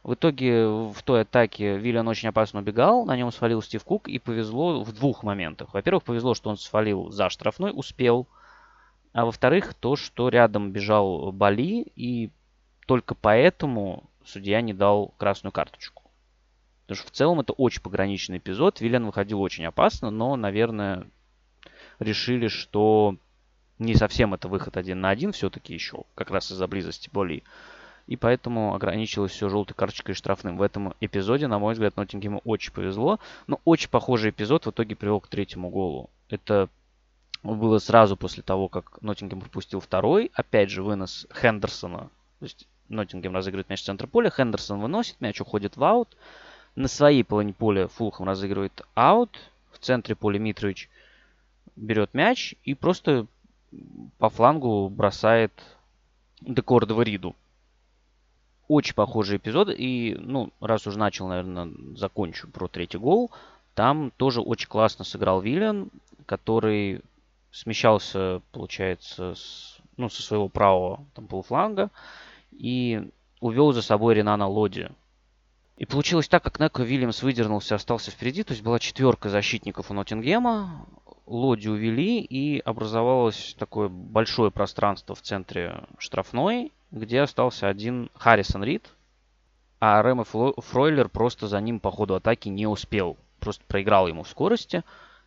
В 0.03 0.15
итоге 0.15 0.67
в 0.67 1.01
той 1.03 1.21
атаке 1.21 1.77
Виллиан 1.77 2.07
очень 2.07 2.29
опасно 2.29 2.59
убегал, 2.59 3.05
на 3.05 3.15
нем 3.15 3.31
свалил 3.31 3.61
Стив 3.61 3.83
Кук 3.83 4.09
и 4.09 4.19
повезло 4.19 4.83
в 4.83 4.91
двух 4.93 5.23
моментах. 5.23 5.73
Во-первых, 5.73 6.03
повезло, 6.03 6.33
что 6.33 6.49
он 6.49 6.57
свалил 6.57 7.09
за 7.09 7.29
штрафной, 7.29 7.71
успел. 7.73 8.27
А 9.13 9.25
во-вторых, 9.25 9.73
то, 9.73 9.95
что 9.95 10.27
рядом 10.27 10.71
бежал 10.71 11.31
Бали, 11.31 11.85
и 11.95 12.31
только 12.85 13.15
поэтому 13.15 14.09
судья 14.25 14.61
не 14.61 14.73
дал 14.73 15.13
красную 15.17 15.53
карточку. 15.53 16.03
Потому 16.81 16.97
что 16.97 17.07
в 17.07 17.11
целом 17.11 17.39
это 17.39 17.53
очень 17.53 17.81
пограничный 17.81 18.39
эпизод. 18.39 18.81
Виллиан 18.81 19.05
выходил 19.05 19.41
очень 19.41 19.65
опасно, 19.65 20.09
но, 20.09 20.35
наверное, 20.35 21.07
решили, 22.03 22.47
что 22.47 23.17
не 23.79 23.95
совсем 23.95 24.33
это 24.33 24.47
выход 24.47 24.77
один 24.77 25.01
на 25.01 25.09
один 25.09 25.31
все-таки 25.31 25.73
еще, 25.73 26.03
как 26.15 26.31
раз 26.31 26.51
из-за 26.51 26.67
близости 26.67 27.09
боли. 27.11 27.43
И 28.05 28.17
поэтому 28.17 28.75
ограничилось 28.75 29.31
все 29.31 29.49
желтой 29.49 29.75
карточкой 29.75 30.13
и 30.13 30.15
штрафным. 30.15 30.57
В 30.57 30.61
этом 30.61 30.93
эпизоде, 30.99 31.47
на 31.47 31.57
мой 31.57 31.73
взгляд, 31.73 31.95
Ноттингему 31.95 32.41
очень 32.43 32.73
повезло. 32.73 33.19
Но 33.47 33.61
очень 33.63 33.89
похожий 33.89 34.31
эпизод 34.31 34.65
в 34.65 34.71
итоге 34.71 34.95
привел 34.95 35.21
к 35.21 35.27
третьему 35.27 35.69
голу. 35.69 36.09
Это 36.29 36.69
было 37.43 37.79
сразу 37.79 38.17
после 38.17 38.43
того, 38.43 38.67
как 38.67 39.01
Ноттингем 39.01 39.39
пропустил 39.39 39.79
второй. 39.79 40.31
Опять 40.33 40.69
же, 40.69 40.83
вынос 40.83 41.27
Хендерсона. 41.33 42.09
То 42.39 42.45
есть 42.45 42.67
Ноттингем 42.89 43.33
разыгрывает 43.33 43.69
мяч 43.69 43.81
в 43.81 43.85
центр 43.85 44.07
поля. 44.07 44.29
Хендерсон 44.29 44.81
выносит, 44.81 45.21
мяч 45.21 45.39
уходит 45.39 45.77
в 45.77 45.83
аут. 45.83 46.17
На 46.75 46.89
своей 46.89 47.23
половине 47.23 47.53
поля 47.53 47.87
Фулхам 47.87 48.27
разыгрывает 48.27 48.81
аут. 48.95 49.39
В 49.71 49.79
центре 49.79 50.15
поля 50.15 50.39
Митрович 50.39 50.89
берет 51.75 52.13
мяч 52.13 52.55
и 52.63 52.73
просто 52.73 53.27
по 54.17 54.29
флангу 54.29 54.89
бросает 54.89 55.51
Декордова 56.41 57.01
Риду. 57.01 57.35
Очень 58.67 58.95
похожий 58.95 59.37
эпизод. 59.37 59.69
И, 59.75 60.15
ну, 60.19 60.51
раз 60.59 60.87
уже 60.87 60.97
начал, 60.97 61.27
наверное, 61.27 61.71
закончу 61.95 62.47
про 62.47 62.67
третий 62.67 62.97
гол. 62.97 63.31
Там 63.75 64.11
тоже 64.17 64.41
очень 64.41 64.67
классно 64.67 65.03
сыграл 65.03 65.41
Виллиан, 65.41 65.89
который 66.25 67.01
смещался, 67.51 68.41
получается, 68.51 69.35
с, 69.35 69.79
ну, 69.97 70.09
со 70.09 70.21
своего 70.21 70.49
правого 70.49 71.05
там, 71.13 71.27
полуфланга 71.27 71.89
и 72.51 73.09
увел 73.39 73.73
за 73.73 73.81
собой 73.81 74.15
Ренана 74.15 74.47
Лоди. 74.47 74.89
И 75.77 75.85
получилось 75.85 76.27
так, 76.27 76.43
как 76.43 76.59
Неко 76.59 76.83
Вильямс 76.83 77.23
выдернулся, 77.23 77.75
остался 77.75 78.11
впереди. 78.11 78.43
То 78.43 78.53
есть 78.53 78.63
была 78.63 78.79
четверка 78.79 79.29
защитников 79.29 79.89
у 79.89 79.93
Ноттингема 79.93 80.85
лоди 81.25 81.67
увели, 81.67 82.19
и 82.21 82.59
образовалось 82.59 83.55
такое 83.57 83.89
большое 83.89 84.51
пространство 84.51 85.15
в 85.15 85.21
центре 85.21 85.83
штрафной, 85.97 86.71
где 86.91 87.21
остался 87.21 87.67
один 87.67 88.09
Харрисон 88.15 88.63
Рид, 88.63 88.89
а 89.85 90.01
Рэм 90.01 90.23
Фройлер 90.23 91.09
просто 91.09 91.47
за 91.47 91.59
ним 91.59 91.81
по 91.81 91.91
ходу 91.91 92.15
атаки 92.15 92.47
не 92.47 92.67
успел. 92.67 93.17
Просто 93.41 93.65
проиграл 93.67 94.07
ему 94.07 94.23
в 94.23 94.29
скорости. 94.29 94.81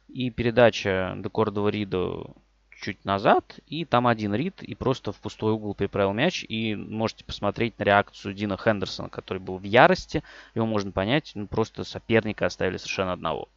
И 0.09 0.31
передача 0.31 1.15
Декордова 1.19 1.69
Рида 1.69 2.25
чуть 2.71 3.05
назад, 3.05 3.59
и 3.67 3.85
там 3.85 4.07
один 4.07 4.35
Рид, 4.35 4.63
и 4.63 4.75
просто 4.75 5.13
в 5.13 5.17
пустой 5.17 5.53
угол 5.53 5.75
приправил 5.75 6.15
мяч. 6.15 6.43
И 6.49 6.75
можете 6.75 7.25
посмотреть 7.25 7.79
на 7.79 7.83
реакцию 7.85 8.33
Дина 8.33 8.57
Хендерсона, 8.57 9.11
который 9.11 9.39
был 9.39 9.59
в 9.59 9.65
ярости. 9.65 10.23
Его 10.55 10.65
можно 10.65 10.91
понять, 10.91 11.33
ну, 11.35 11.47
просто 11.47 11.85
соперника 11.85 12.47
оставили 12.47 12.79
совершенно 12.79 13.13
одного. 13.13 13.49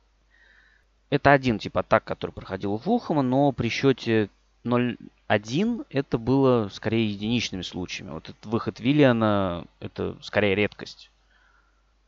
Это 1.10 1.32
один 1.32 1.58
тип 1.58 1.78
атак, 1.78 2.04
который 2.04 2.32
проходил 2.32 2.74
у 2.74 2.78
Фулхэма, 2.78 3.24
но 3.24 3.52
при 3.52 3.70
счете 3.70 4.30
0-1 4.64 5.86
это 5.90 6.18
было 6.18 6.70
скорее 6.70 7.10
единичными 7.10 7.64
случаями. 7.64 8.12
Вот 8.12 8.30
этот 8.30 8.46
выход 8.46 8.80
Виллиана 8.80 9.66
это 9.80 10.18
скорее 10.22 10.56
редкость. 10.56 11.10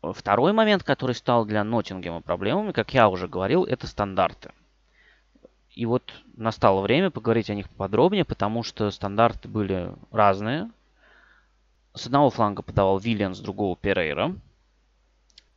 Второй 0.02 0.54
момент, 0.54 0.84
который 0.84 1.16
стал 1.16 1.46
для 1.46 1.64
Ноттингема 1.64 2.22
проблемами, 2.22 2.72
как 2.72 2.94
я 2.94 3.08
уже 3.10 3.28
говорил, 3.28 3.66
это 3.66 3.88
стандарты. 3.88 4.52
И 5.74 5.86
вот 5.86 6.12
настало 6.36 6.82
время 6.82 7.12
поговорить 7.12 7.50
о 7.50 7.56
них 7.56 7.70
подробнее, 7.70 8.26
потому 8.26 8.64
что 8.64 8.90
стандарты 8.92 9.48
были 9.48 9.94
разные. 10.12 10.70
С 11.94 12.08
одного 12.08 12.30
фланга 12.30 12.62
подавал 12.62 13.00
Виллиан, 13.00 13.36
с 13.36 13.40
другого 13.40 13.76
Перейра. 13.76 14.36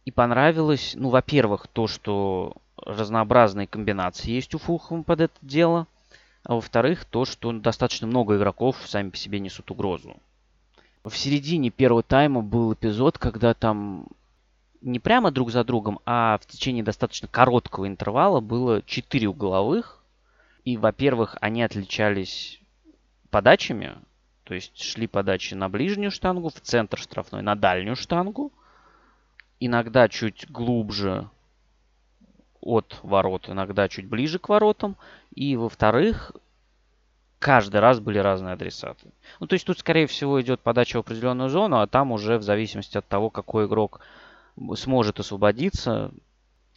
И 0.04 0.10
понравилось, 0.10 0.94
ну, 0.96 1.08
во-первых, 1.08 1.66
то, 1.66 1.86
что 1.86 2.56
разнообразные 2.84 3.66
комбинации 3.66 4.30
есть 4.30 4.54
у 4.54 4.58
Фулхэма 4.58 5.02
под 5.02 5.20
это 5.22 5.34
дело. 5.42 5.86
А 6.44 6.54
во-вторых, 6.54 7.04
то, 7.04 7.24
что 7.24 7.52
достаточно 7.52 8.06
много 8.06 8.36
игроков 8.36 8.76
сами 8.84 9.10
по 9.10 9.16
себе 9.16 9.40
несут 9.40 9.70
угрозу. 9.70 10.16
В 11.02 11.16
середине 11.16 11.70
первого 11.70 12.02
тайма 12.02 12.42
был 12.42 12.74
эпизод, 12.74 13.18
когда 13.18 13.54
там 13.54 14.06
не 14.80 14.98
прямо 14.98 15.30
друг 15.30 15.50
за 15.50 15.64
другом, 15.64 16.00
а 16.04 16.38
в 16.38 16.46
течение 16.46 16.84
достаточно 16.84 17.28
короткого 17.28 17.86
интервала 17.86 18.40
было 18.40 18.82
4 18.82 19.26
угловых. 19.28 20.02
И, 20.64 20.76
во-первых, 20.76 21.36
они 21.40 21.62
отличались 21.62 22.60
подачами, 23.30 23.96
то 24.44 24.54
есть 24.54 24.80
шли 24.80 25.06
подачи 25.06 25.54
на 25.54 25.68
ближнюю 25.68 26.10
штангу, 26.10 26.50
в 26.50 26.60
центр 26.60 26.98
штрафной, 26.98 27.42
на 27.42 27.54
дальнюю 27.54 27.96
штангу. 27.96 28.52
Иногда 29.60 30.08
чуть 30.08 30.50
глубже 30.50 31.28
от 32.64 32.98
ворот, 33.02 33.48
иногда 33.48 33.88
чуть 33.88 34.08
ближе 34.08 34.38
к 34.38 34.48
воротам. 34.48 34.96
И, 35.34 35.56
во-вторых, 35.56 36.32
каждый 37.38 37.80
раз 37.80 38.00
были 38.00 38.18
разные 38.18 38.54
адресаты. 38.54 39.08
Ну, 39.38 39.46
то 39.46 39.54
есть 39.54 39.66
тут, 39.66 39.78
скорее 39.78 40.06
всего, 40.06 40.40
идет 40.40 40.60
подача 40.60 40.96
в 40.96 41.00
определенную 41.00 41.50
зону, 41.50 41.80
а 41.80 41.86
там 41.86 42.12
уже 42.12 42.38
в 42.38 42.42
зависимости 42.42 42.96
от 42.96 43.06
того, 43.06 43.30
какой 43.30 43.66
игрок 43.66 44.00
сможет 44.76 45.20
освободиться, 45.20 46.10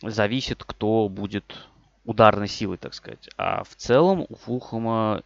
зависит, 0.02 0.64
кто 0.64 1.08
будет 1.10 1.68
ударной 2.06 2.48
силой, 2.48 2.78
так 2.78 2.94
сказать. 2.94 3.30
А 3.38 3.64
в 3.64 3.76
целом 3.76 4.26
у 4.30 4.36
Фулхэма 4.36 5.24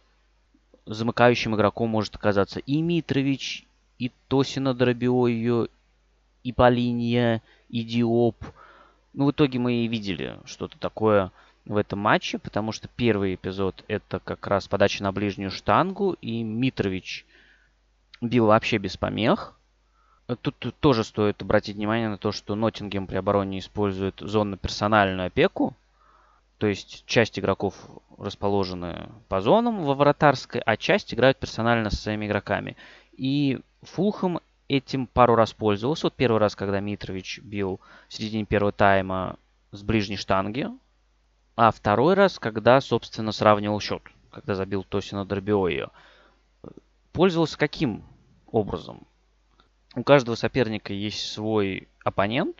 замыкающим 0.86 1.54
игроком 1.54 1.90
может 1.90 2.16
оказаться 2.16 2.60
и 2.60 2.80
Митрович, 2.80 3.66
и 3.98 4.10
Тосина 4.28 4.74
Дробиойо, 4.74 5.68
и 6.42 6.52
Полинья, 6.52 7.40
и 7.68 7.82
Диоп. 7.84 8.36
Ну, 9.14 9.26
в 9.26 9.30
итоге 9.32 9.58
мы 9.58 9.74
и 9.74 9.88
видели 9.88 10.38
что-то 10.44 10.78
такое 10.78 11.30
в 11.64 11.76
этом 11.76 11.98
матче, 11.98 12.38
потому 12.38 12.72
что 12.72 12.88
первый 12.88 13.34
эпизод 13.34 13.84
это 13.88 14.20
как 14.20 14.46
раз 14.46 14.68
подача 14.68 15.02
на 15.02 15.12
ближнюю 15.12 15.50
штангу, 15.50 16.16
и 16.20 16.42
Митрович 16.42 17.26
бил 18.20 18.46
вообще 18.46 18.78
без 18.78 18.96
помех. 18.96 19.58
Тут, 20.40 20.56
тут 20.58 20.74
тоже 20.80 21.04
стоит 21.04 21.42
обратить 21.42 21.76
внимание 21.76 22.08
на 22.08 22.16
то, 22.16 22.32
что 22.32 22.54
Ноттингем 22.54 23.06
при 23.06 23.16
обороне 23.16 23.58
использует 23.58 24.14
зонно-персональную 24.18 25.26
опеку. 25.26 25.76
То 26.58 26.68
есть 26.68 27.04
часть 27.06 27.38
игроков 27.38 27.74
расположены 28.18 29.10
по 29.28 29.40
зонам 29.40 29.82
во 29.84 29.94
вратарской, 29.94 30.60
а 30.60 30.76
часть 30.76 31.12
играют 31.12 31.38
персонально 31.38 31.90
со 31.90 31.96
своими 31.96 32.26
игроками. 32.26 32.76
И 33.12 33.60
Фулхэм 33.82 34.40
этим 34.76 35.06
пару 35.06 35.34
раз 35.34 35.52
пользовался. 35.52 36.06
Вот 36.06 36.14
первый 36.14 36.38
раз, 36.38 36.56
когда 36.56 36.80
Митрович 36.80 37.40
бил 37.40 37.80
в 38.08 38.14
середине 38.14 38.46
первого 38.46 38.72
тайма 38.72 39.38
с 39.70 39.82
ближней 39.82 40.16
штанги, 40.16 40.66
а 41.56 41.70
второй 41.70 42.14
раз, 42.14 42.38
когда, 42.38 42.80
собственно, 42.80 43.32
сравнивал 43.32 43.80
счет, 43.80 44.02
когда 44.30 44.54
забил 44.54 44.82
Тосина 44.84 45.26
Дорбиойо. 45.26 45.90
Пользовался 47.12 47.58
каким 47.58 48.02
образом? 48.46 49.06
У 49.94 50.02
каждого 50.02 50.36
соперника 50.36 50.94
есть 50.94 51.30
свой 51.30 51.88
оппонент, 52.02 52.56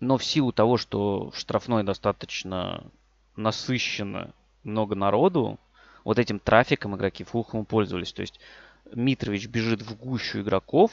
но 0.00 0.18
в 0.18 0.24
силу 0.24 0.52
того, 0.52 0.76
что 0.76 1.30
в 1.30 1.38
штрафной 1.38 1.84
достаточно 1.84 2.84
насыщенно 3.36 4.32
много 4.64 4.96
народу, 4.96 5.60
вот 6.02 6.18
этим 6.18 6.40
трафиком 6.40 6.96
игроки 6.96 7.22
Фулхэма 7.22 7.64
пользовались. 7.64 8.12
То 8.12 8.22
есть 8.22 8.40
Митрович 8.92 9.46
бежит 9.46 9.82
в 9.82 9.96
гущу 9.96 10.40
игроков, 10.40 10.92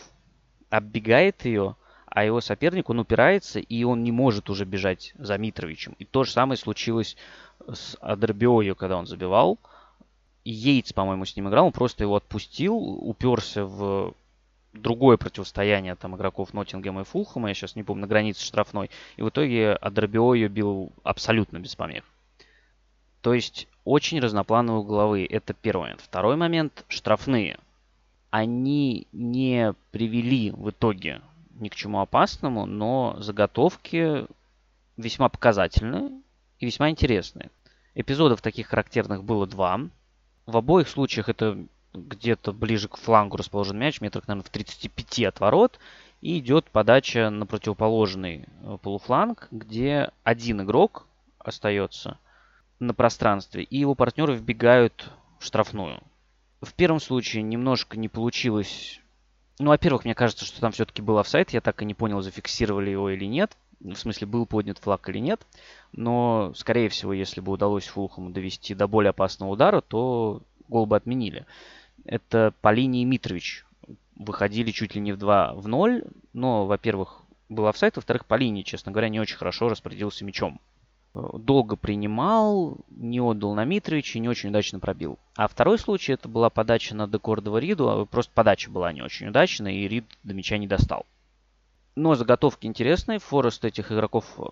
оббегает 0.70 1.46
ее, 1.46 1.76
а 2.06 2.26
его 2.26 2.42
соперник, 2.42 2.90
он 2.90 3.00
упирается, 3.00 3.60
и 3.60 3.84
он 3.84 4.04
не 4.04 4.12
может 4.12 4.50
уже 4.50 4.66
бежать 4.66 5.14
за 5.18 5.38
Митровичем. 5.38 5.96
И 6.00 6.06
то 6.06 6.24
же 6.24 6.32
самое 6.32 6.58
случилось 6.58 7.16
с 7.60 7.98
Адербиою, 8.02 8.76
когда 8.76 8.98
он 8.98 9.08
забивал. 9.08 9.60
Йейтс, 10.44 10.94
по-моему, 10.94 11.26
с 11.26 11.36
ним 11.36 11.50
играл, 11.50 11.68
он 11.68 11.72
просто 11.72 12.04
его 12.04 12.16
отпустил, 12.16 12.76
уперся 12.76 13.64
в 13.64 14.14
другое 14.74 15.18
противостояние 15.18 15.96
там 15.96 16.16
игроков 16.16 16.54
Ноттингема 16.54 17.02
и 17.02 17.04
Фулхэма, 17.04 17.50
я 17.50 17.54
сейчас 17.54 17.76
не 17.76 17.84
помню, 17.84 18.02
на 18.02 18.08
границе 18.08 18.44
штрафной. 18.44 18.90
И 19.18 19.22
в 19.22 19.30
итоге 19.30 19.74
Адербиою 19.74 20.50
бил 20.50 20.92
абсолютно 21.04 21.60
без 21.60 21.76
помех. 21.76 22.04
То 23.22 23.34
есть 23.34 23.68
очень 23.84 24.20
разноплановые 24.20 24.82
угловые. 24.82 25.28
Это 25.28 25.54
первый 25.54 25.84
момент. 25.84 26.02
Второй 26.02 26.36
момент– 26.36 26.86
штрафные. 26.88 27.60
Они 28.32 29.08
не 29.12 29.76
привели 29.92 30.52
в 30.52 30.70
итоге 30.70 31.22
ни 31.60 31.70
к 31.70 31.76
чему 31.76 32.00
опасному, 32.00 32.66
но 32.66 33.16
заготовки 33.20 34.26
весьма 34.98 35.30
показательные 35.30 36.22
и 36.60 36.66
весьма 36.66 36.90
интересные. 36.90 37.52
Эпизодов 37.94 38.42
таких 38.42 38.68
характерных 38.68 39.24
было 39.24 39.46
два. 39.48 39.82
В 40.46 40.56
обоих 40.56 40.88
случаях 40.88 41.28
это 41.28 41.58
где-то 41.94 42.54
ближе 42.54 42.88
к 42.88 42.96
флангу 42.96 43.36
расположен 43.36 43.78
мяч, 43.78 44.00
метрах, 44.00 44.28
наверное, 44.28 44.48
в 44.48 44.50
35 44.50 45.20
от 45.26 45.40
ворот. 45.42 45.80
И 46.22 46.40
идет 46.40 46.66
подача 46.70 47.30
на 47.32 47.46
противоположный 47.46 48.46
э, 48.62 48.78
полуфланг, 48.82 49.48
где 49.52 50.12
один 50.24 50.62
игрок 50.62 51.08
остается 51.40 52.18
на 52.80 52.94
пространстве, 52.94 53.64
и 53.64 53.78
его 53.78 53.96
партнеры 53.96 54.36
вбегают 54.36 55.12
в 55.40 55.46
штрафную. 55.46 56.02
В 56.62 56.74
первом 56.74 57.00
случае 57.00 57.44
немножко 57.44 57.98
не 57.98 58.08
получилось 58.08 59.02
ну, 59.62 59.70
во-первых, 59.70 60.06
мне 60.06 60.16
кажется, 60.16 60.44
что 60.44 60.60
там 60.60 60.72
все-таки 60.72 61.04
был 61.04 61.20
офсайт. 61.20 61.52
Я 61.52 61.62
так 61.62 61.84
и 61.84 61.86
не 61.86 61.94
понял, 61.94 62.22
зафиксировали 62.22 62.90
его 62.90 63.12
или 63.12 63.26
нет. 63.26 63.56
В 63.80 63.94
смысле, 63.94 64.26
был 64.26 64.48
поднят 64.48 64.80
флаг 64.80 65.08
или 65.10 65.20
нет. 65.20 65.46
Но, 65.92 66.52
скорее 66.56 66.90
всего, 66.90 67.14
если 67.14 67.42
бы 67.42 67.52
удалось 67.52 67.86
Фулхаму 67.86 68.32
довести 68.32 68.74
до 68.74 68.88
более 68.88 69.12
опасного 69.12 69.52
удара, 69.52 69.82
то 69.82 70.42
гол 70.68 70.88
бы 70.88 70.96
отменили. 70.96 71.46
Это 72.06 72.56
по 72.62 72.72
линии 72.72 73.04
Митрович. 73.04 73.66
Выходили 74.16 74.72
чуть 74.72 74.96
ли 74.96 75.02
не 75.02 75.12
в 75.12 75.18
2 75.18 75.54
в 75.54 75.68
0. 75.68 76.04
Но, 76.34 76.66
во-первых, 76.66 77.22
был 77.48 77.68
офсайт. 77.68 77.98
Во-вторых, 77.98 78.26
по 78.26 78.34
линии, 78.34 78.64
честно 78.64 78.92
говоря, 78.92 79.10
не 79.10 79.20
очень 79.20 79.38
хорошо 79.38 79.70
распорядился 79.70 80.26
мячом 80.26 80.60
долго 81.14 81.76
принимал, 81.76 82.78
не 82.90 83.20
отдал 83.20 83.54
на 83.54 83.66
Митровича 83.66 84.20
не 84.20 84.30
очень 84.30 84.50
удачно 84.50 84.80
пробил. 84.80 85.20
А 85.36 85.48
второй 85.48 85.78
случай 85.78 86.14
это 86.14 86.30
была 86.30 86.50
подача 86.50 86.96
на 86.96 87.08
Декордова 87.08 87.58
Риду, 87.58 87.90
а 87.90 88.06
просто 88.06 88.32
подача 88.34 88.70
была 88.70 88.94
не 88.94 89.02
очень 89.02 89.28
удачная, 89.28 89.74
и 89.74 89.88
Рид 89.88 90.06
до 90.24 90.34
мяча 90.34 90.58
не 90.58 90.68
достал. 90.68 91.06
Но 91.96 92.16
заготовки 92.16 92.66
интересные, 92.66 93.20
Форест 93.20 93.66
этих 93.66 93.92
игроков 93.92 94.26
э, 94.38 94.44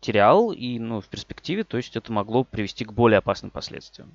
терял, 0.00 0.52
и 0.52 0.78
ну, 0.78 1.00
в 1.00 1.06
перспективе, 1.06 1.64
то 1.64 1.78
есть 1.78 1.96
это 1.96 2.12
могло 2.12 2.44
привести 2.44 2.84
к 2.84 2.92
более 2.92 3.18
опасным 3.18 3.50
последствиям. 3.50 4.10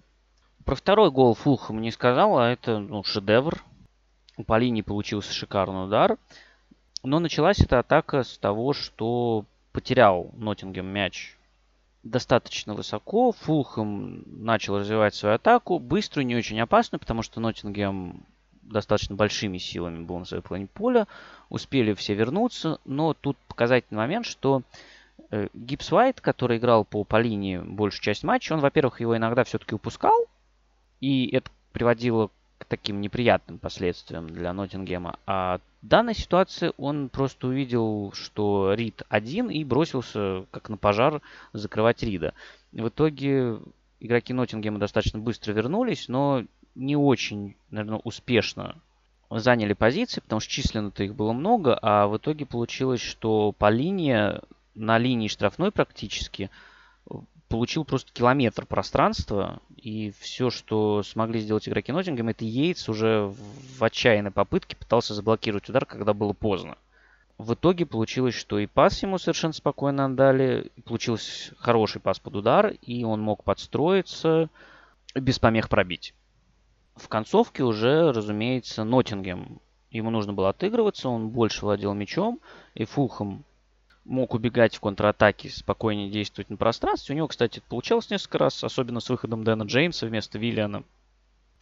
Про 0.64 0.76
второй 0.76 1.10
гол 1.10 1.34
Фулхэм 1.34 1.82
не 1.82 1.91
сказал, 1.91 2.38
а 2.38 2.50
это 2.50 2.78
ну, 2.78 3.04
шедевр. 3.04 3.64
У 4.36 4.43
Полини 4.43 4.84
получился 4.84 5.34
шикарный 5.34 5.86
удар. 5.86 6.18
Но 7.04 7.20
началась 7.20 7.60
эта 7.60 7.80
атака 7.80 8.24
с 8.24 8.38
того, 8.38 8.74
что 8.74 9.45
потерял 9.72 10.30
Ноттингем 10.36 10.86
мяч 10.86 11.36
достаточно 12.10 12.74
высоко. 12.74 13.32
Фулхэм 13.32 14.24
начал 14.26 14.80
развивать 14.80 15.16
свою 15.16 15.36
атаку. 15.36 15.80
Быструю, 15.80 16.26
не 16.26 16.36
очень 16.36 16.60
опасную, 16.60 16.99
потому 16.99 17.22
что 17.22 17.39
Ноттингем 17.39 18.24
достаточно 18.62 19.16
большими 19.16 19.58
силами 19.58 20.03
был 20.03 20.20
на 20.20 20.26
своей 20.26 20.43
половине 20.43 20.68
поля. 20.74 21.08
Успели 21.49 21.93
все 21.93 22.14
вернуться. 22.14 22.80
Но 22.86 23.14
тут 23.14 23.38
показательный 23.47 23.97
момент, 23.97 24.26
что 24.26 24.62
э, 25.32 25.47
Гипс 25.53 25.91
Уайт, 25.91 26.22
который 26.22 26.58
играл 26.58 26.86
по, 26.86 27.03
по 27.03 27.20
линии 27.20 27.58
большую 27.58 28.01
часть 28.01 28.24
матча, 28.24 28.53
он, 28.53 28.60
во-первых, 28.60 28.99
его 28.99 29.16
иногда 29.16 29.43
все-таки 29.43 29.76
упускал. 29.76 30.26
И 30.99 31.28
это 31.28 31.49
приводило 31.72 32.30
к 32.58 32.66
таким 32.66 33.01
неприятным 33.01 33.60
последствиям 33.60 34.30
для 34.30 34.53
Ноттингема. 34.53 35.20
А 35.26 35.60
в 35.82 35.88
данной 35.88 36.16
ситуации 36.16 36.72
он 36.78 37.10
просто 37.10 37.47
увидел, 37.47 38.12
что 38.14 38.74
Рид 38.74 39.03
один 39.10 39.49
и 39.49 39.64
бросился, 39.64 40.45
как 40.51 40.70
на 40.70 40.78
пожар, 40.78 41.22
закрывать 41.53 42.03
Рида. 42.03 42.34
В 42.72 42.88
итоге 42.88 43.60
игроки 43.99 44.34
Ноттингема 44.34 44.80
достаточно 44.80 45.20
быстро 45.20 45.53
вернулись, 45.53 46.08
но 46.08 46.43
не 46.76 46.95
очень, 46.95 47.55
наверное, 47.70 47.99
успешно 48.03 48.76
заняли 49.30 49.74
позиции, 49.74 50.22
потому 50.22 50.39
что 50.39 50.51
численно-то 50.51 51.03
их 51.03 51.16
было 51.16 51.34
много, 51.34 51.78
а 51.82 52.08
в 52.08 52.18
итоге 52.18 52.45
получилось, 52.45 53.01
что 53.01 53.51
по 53.51 53.70
линии, 53.70 54.39
на 54.76 54.97
линии 54.97 55.28
штрафной 55.28 55.72
практически, 55.72 56.49
получил 57.50 57.86
просто 57.86 58.12
километр 58.12 58.66
пространства, 58.66 59.62
и 59.76 60.12
все, 60.20 60.50
что 60.50 61.04
смогли 61.04 61.39
сделать 61.39 61.68
игроки 61.68 61.91
Ноттингема, 61.91 62.32
это 62.32 62.45
Йейтс 62.45 62.89
уже 62.89 63.34
в 63.78 63.84
отчаянной 63.84 64.32
попытке 64.32 64.76
пытался 64.76 65.14
заблокировать 65.14 65.70
удар, 65.70 65.86
когда 65.86 66.14
было 66.14 66.34
поздно. 66.34 66.78
В 67.38 67.54
итоге 67.54 67.86
получилось, 67.86 68.34
что 68.34 68.58
и 68.58 68.66
пас 68.66 69.04
ему 69.04 69.20
совершенно 69.20 69.54
спокойно 69.54 70.06
отдали, 70.06 70.72
получился 70.86 71.54
хороший 71.58 72.02
пас 72.02 72.20
под 72.20 72.36
удар, 72.36 72.74
и 72.82 73.04
он 73.04 73.22
мог 73.22 73.43
подстроиться, 73.43 74.50
без 75.14 75.38
помех 75.38 75.70
пробить. 75.70 76.16
В 76.95 77.08
концовке 77.08 77.64
уже, 77.64 78.12
разумеется, 78.12 78.84
Ноттингем. 78.84 79.60
Ему 79.91 80.10
нужно 80.10 80.34
было 80.34 80.50
отыгрываться, 80.50 81.10
он 81.10 81.30
больше 81.30 81.64
владел 81.64 81.93
мячом, 81.93 82.39
и 82.74 82.86
Фулхэм 82.86 83.45
мог 84.08 84.34
убегать 84.34 84.76
в 84.76 84.80
контратаке, 84.80 85.49
спокойнее 85.49 86.10
действовать 86.10 86.49
на 86.49 86.58
пространстве. 86.58 87.14
У 87.14 87.18
него, 87.18 87.28
кстати, 87.28 87.62
получалось 87.68 88.10
несколько 88.10 88.39
раз, 88.39 88.64
особенно 88.64 88.99
с 88.99 89.10
выходом 89.10 89.43
Дэна 89.43 89.64
Джеймса 89.64 90.08
вместо 90.08 90.39
Виллиана. 90.39 90.84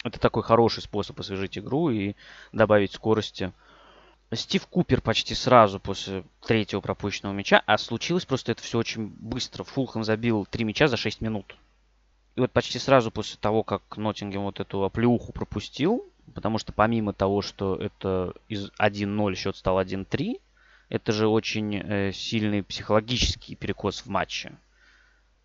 Это 0.04 0.20
такой 0.20 0.44
хороший 0.44 0.84
способ 0.84 1.20
освежить 1.20 1.58
игру 1.58 1.90
и 1.90 2.16
добавить 2.52 2.94
скорости. 2.94 3.52
Стив 4.34 4.66
Купер 4.68 5.02
почти 5.02 5.34
сразу 5.34 5.80
после 5.80 6.24
третьего 6.46 6.82
пропущенного 6.82 7.34
мяча, 7.34 7.62
а 7.66 7.78
случилось 7.78 8.26
просто 8.26 8.52
это 8.52 8.62
все 8.62 8.78
очень 8.78 9.08
быстро. 9.08 9.64
Фулхэм 9.64 10.04
забил 10.04 10.46
три 10.46 10.64
мяча 10.64 10.88
за 10.88 10.98
6 10.98 11.22
минут. 11.22 11.56
И 12.36 12.40
вот 12.40 12.52
почти 12.52 12.80
сразу 12.80 13.12
после 13.12 13.38
того, 13.40 13.64
как 13.64 13.98
Ноттингем 13.98 14.44
вот 14.44 14.60
эту 14.60 14.84
оплеуху 14.84 15.32
пропустил, 15.32 16.06
потому 16.34 16.58
что 16.58 16.74
помимо 16.74 17.14
того, 17.14 17.42
что 17.42 17.76
это 17.76 18.34
из 18.50 18.72
1-0 18.78 19.36
счет 19.36 19.56
стал 19.56 19.80
1-3, 19.80 20.40
это 20.90 21.12
же 21.12 21.28
очень 21.28 21.76
э, 21.76 22.12
сильный 22.12 22.64
психологический 22.64 23.56
перекос 23.56 24.02
в 24.02 24.08
матче. 24.08 24.54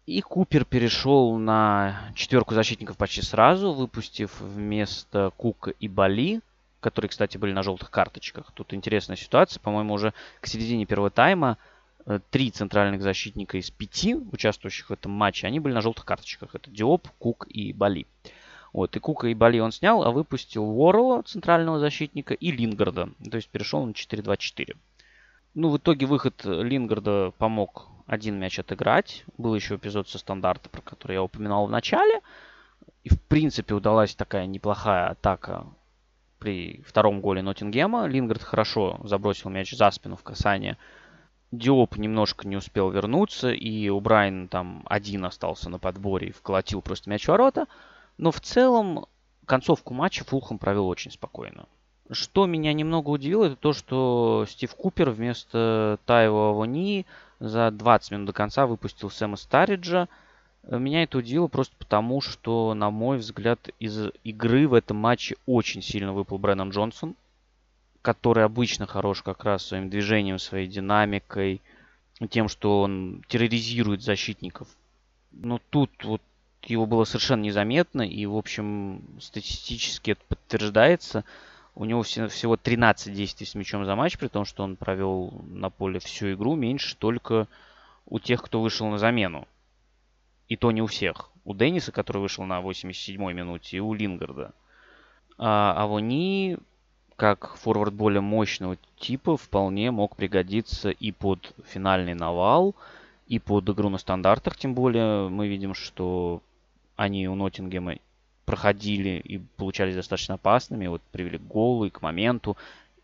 И 0.07 0.21
Купер 0.23 0.65
перешел 0.65 1.37
на 1.37 2.11
четверку 2.15 2.55
защитников 2.55 2.97
почти 2.97 3.23
сразу, 3.23 3.73
выпустив 3.73 4.41
вместо 4.41 5.31
Кука 5.37 5.71
и 5.71 5.89
Бали, 5.89 6.41
которые, 6.81 7.11
кстати, 7.11 7.39
были 7.39 7.53
на 7.53 7.63
желтых 7.63 7.91
карточках. 7.91 8.51
Тут 8.53 8.75
интересная 8.75 9.17
ситуация. 9.17 9.61
По-моему, 9.61 9.95
уже 9.95 10.13
к 10.41 10.47
середине 10.47 10.87
первого 10.87 11.11
тайма 11.11 11.59
э, 12.07 12.19
три 12.31 12.51
центральных 12.51 13.03
защитника 13.03 13.59
из 13.59 13.71
пяти 13.71 14.15
участвующих 14.15 14.91
в 14.91 14.93
этом 14.93 15.13
матче, 15.13 15.47
они 15.47 15.61
были 15.61 15.75
на 15.75 15.81
желтых 15.81 16.05
карточках. 16.05 16.55
Это 16.55 16.71
Диоп, 16.71 17.09
Кук 17.19 17.47
и 17.49 17.73
Бали. 17.73 18.07
Вот, 18.73 18.97
и 18.97 19.01
Кука 19.01 19.29
и 19.29 19.35
Бали 19.35 19.59
он 19.59 19.73
снял, 19.73 20.03
а 20.05 20.11
выпустил 20.11 20.65
Уоррелла, 20.65 21.23
центрального 21.23 21.79
защитника, 21.79 22.35
и 22.35 22.51
Лингарда. 22.51 23.11
То 23.31 23.37
есть 23.37 23.49
перешел 23.49 23.85
на 23.85 23.91
4-2-4. 23.91 24.77
Ну, 25.55 25.71
в 25.71 25.79
итоге 25.79 26.07
выход 26.07 26.45
Лингарда 26.45 27.33
помог 27.37 27.89
один 28.07 28.39
мяч 28.39 28.59
отыграть. 28.59 29.25
Был 29.37 29.55
еще 29.55 29.77
эпизод 29.77 30.09
со 30.09 30.19
стандарта, 30.19 30.69
про 30.69 30.81
который 30.81 31.15
я 31.15 31.23
упоминал 31.23 31.67
в 31.67 31.71
начале. 31.71 32.21
И, 33.03 33.09
в 33.09 33.21
принципе, 33.21 33.75
удалась 33.75 34.15
такая 34.15 34.47
неплохая 34.47 35.09
атака 35.09 35.67
при 36.39 36.83
втором 36.87 37.21
голе 37.21 37.43
Ноттингема. 37.43 38.07
Лингард 38.07 38.43
хорошо 38.43 39.01
забросил 39.05 39.51
мяч 39.51 39.73
за 39.73 39.91
спину 39.91 40.17
в 40.17 40.23
касание. 40.23 40.77
Диоп 41.51 41.97
немножко 41.97 42.47
не 42.47 42.57
успел 42.57 42.91
вернуться, 42.91 43.51
и 43.51 43.89
у 43.89 43.99
Брайана 44.01 44.47
там 44.47 44.83
один 44.87 45.25
остался 45.25 45.69
на 45.69 45.81
подборе 45.81 46.29
и 46.29 46.33
вколотил 46.33 46.81
просто 46.81 47.11
мяч 47.11 47.25
в 47.25 47.29
ворота. 47.29 47.67
Но 48.19 48.31
в 48.31 48.41
целом 48.41 49.07
концовку 49.47 49.95
матча 49.95 50.25
Фулхэм 50.25 50.59
провел 50.59 50.87
очень 50.87 51.11
спокойно. 51.11 51.67
Что 52.13 52.47
меня 52.47 52.73
немного 52.73 53.11
удивило, 53.11 53.45
это 53.45 53.57
то, 53.57 53.73
что 53.73 54.45
Стив 54.49 54.75
Купер 54.75 55.11
вместо 55.11 55.99
Тайва 56.07 56.53
Вони 56.53 57.07
за 57.39 57.71
20 57.71 58.11
минут 58.11 58.27
до 58.27 58.33
конца 58.33 58.67
выпустил 58.67 59.11
Сэма 59.11 59.37
Стариджа. 59.37 60.09
Меня 60.69 61.05
это 61.05 61.19
удивило 61.19 61.47
просто 61.47 61.75
потому, 61.79 62.21
что, 62.21 62.75
на 62.75 62.91
мой 62.91 63.19
взгляд, 63.19 63.71
из 63.79 64.11
игры 64.25 64.67
в 64.67 64.75
этом 64.75 64.97
матче 64.97 65.37
очень 65.47 65.83
сильно 65.83 66.13
выпал 66.13 66.39
Брэннон 66.39 66.71
Джонсон, 66.71 67.15
который 68.03 68.45
обычно 68.45 68.87
хорош 68.87 69.23
как 69.23 69.45
раз 69.45 69.65
своим 69.65 69.89
движением, 69.89 70.39
своей 70.39 70.67
динамикой, 70.67 71.63
тем, 72.29 72.49
что 72.49 72.83
он 72.83 73.23
терроризирует 73.29 74.03
защитников. 74.03 74.69
Но 75.31 75.61
тут 75.71 75.91
вот 76.05 76.21
его 76.65 76.87
было 76.87 77.05
совершенно 77.05 77.43
незаметно, 77.43 78.03
и, 78.03 78.27
в 78.27 78.37
общем, 78.37 79.03
статистически 79.21 80.11
это 80.11 80.21
подтверждается. 80.29 81.25
У 81.75 81.85
него 81.85 82.03
всего 82.03 82.57
13 82.57 83.13
действий 83.15 83.47
с 83.47 83.55
мячом 83.55 83.85
за 83.85 83.95
матч, 83.95 84.19
при 84.19 84.29
том, 84.29 84.45
что 84.45 84.65
он 84.65 84.77
провел 84.77 85.33
на 85.49 85.71
поле 85.71 86.01
всю 86.01 86.33
игру, 86.33 86.57
меньше 86.57 86.97
только 86.97 87.47
у 88.07 88.19
тех, 88.19 88.43
кто 88.43 88.61
вышел 88.61 88.89
на 88.89 88.99
замену. 88.99 89.47
И 90.49 90.57
то 90.57 90.73
не 90.73 90.83
у 90.83 90.87
всех. 90.87 91.31
У 91.45 91.55
Денниса, 91.55 91.93
который 91.93 92.19
вышел 92.19 92.45
на 92.45 92.61
87-й 92.61 93.33
минуте, 93.33 93.77
и 93.77 93.81
у 93.81 93.95
Лингарда. 93.95 94.53
А 95.39 95.75
Авони, 95.83 96.59
как 97.17 97.57
форвард 97.57 97.95
более 97.95 98.21
мощного 98.21 98.77
типа, 98.99 99.37
вполне 99.37 99.91
мог 99.91 100.17
пригодиться 100.17 100.91
и 100.91 101.13
под 101.13 101.55
финальный 101.67 102.15
навал, 102.15 102.75
и 103.27 103.39
под 103.39 103.69
игру 103.71 103.89
на 103.89 103.99
стандартах. 103.99 104.57
Тем 104.57 104.75
более 104.75 105.29
мы 105.29 105.47
видим, 105.47 105.73
что 105.73 106.43
они 106.97 107.29
у 107.29 107.35
Ноттингема 107.37 107.97
проходили 108.51 109.23
и 109.25 109.39
получались 109.39 109.95
достаточно 109.95 110.35
опасными. 110.35 110.89
Вот 110.89 111.03
привели 111.13 111.39
к 111.39 111.43
голу 111.43 111.85
и 111.85 111.91
к 111.91 112.03
моменту. 112.03 112.57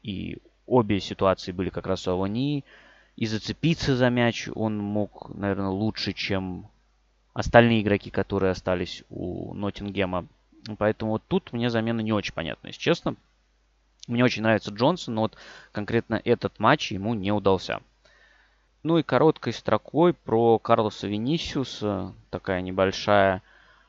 И 0.03 0.38
обе 0.66 0.99
ситуации 0.99 1.53
были 1.53 1.70
как 1.70 1.86
раз 1.86 2.09
у 2.09 2.11
Авании. 2.11 2.64
И 3.14 3.26
зацепиться 3.26 3.94
за 3.94 4.11
мяч 4.11 4.49
он 4.57 4.76
мог, 4.76 5.30
наверное, 5.32 5.68
лучше, 5.68 6.14
чем 6.14 6.66
остальные 7.32 7.82
игроки, 7.82 8.11
которые 8.11 8.51
остались 8.51 9.05
у 9.09 9.55
Ноттингема. 9.55 10.26
Поэтому 10.78 11.12
вот 11.12 11.22
тут 11.28 11.53
мне 11.53 11.70
замена 11.70 12.01
не 12.01 12.12
очень 12.12 12.34
понятна, 12.34 12.66
если 12.66 12.80
честно. 12.80 13.14
Мне 14.09 14.24
очень 14.24 14.42
нравится 14.42 14.72
Джонсон, 14.72 15.14
но 15.14 15.20
вот 15.22 15.36
конкретно 15.70 16.20
этот 16.24 16.59
матч 16.59 16.90
ему 16.90 17.14
не 17.14 17.30
удался. 17.30 17.80
Ну 18.82 18.99
и 18.99 19.05
короткой 19.05 19.53
строкой 19.53 20.12
про 20.12 20.59
Карлоса 20.59 21.07
Венисиуса. 21.07 22.14
Такая 22.30 22.62
небольшая 22.62 23.42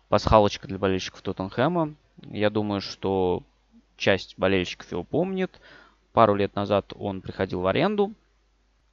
пасхалочка 0.10 0.68
для 0.68 0.78
болельщиков 0.78 1.22
Тоттенхэма. 1.22 1.94
Я 2.24 2.50
думаю, 2.50 2.82
что 2.82 3.44
часть 3.96 4.36
болельщиков 4.38 4.92
его 4.92 5.04
помнит. 5.04 5.60
Пару 6.14 6.36
лет 6.36 6.56
назад 6.56 6.94
он 6.98 7.22
приходил 7.22 7.62
в 7.62 7.68
аренду. 7.68 8.14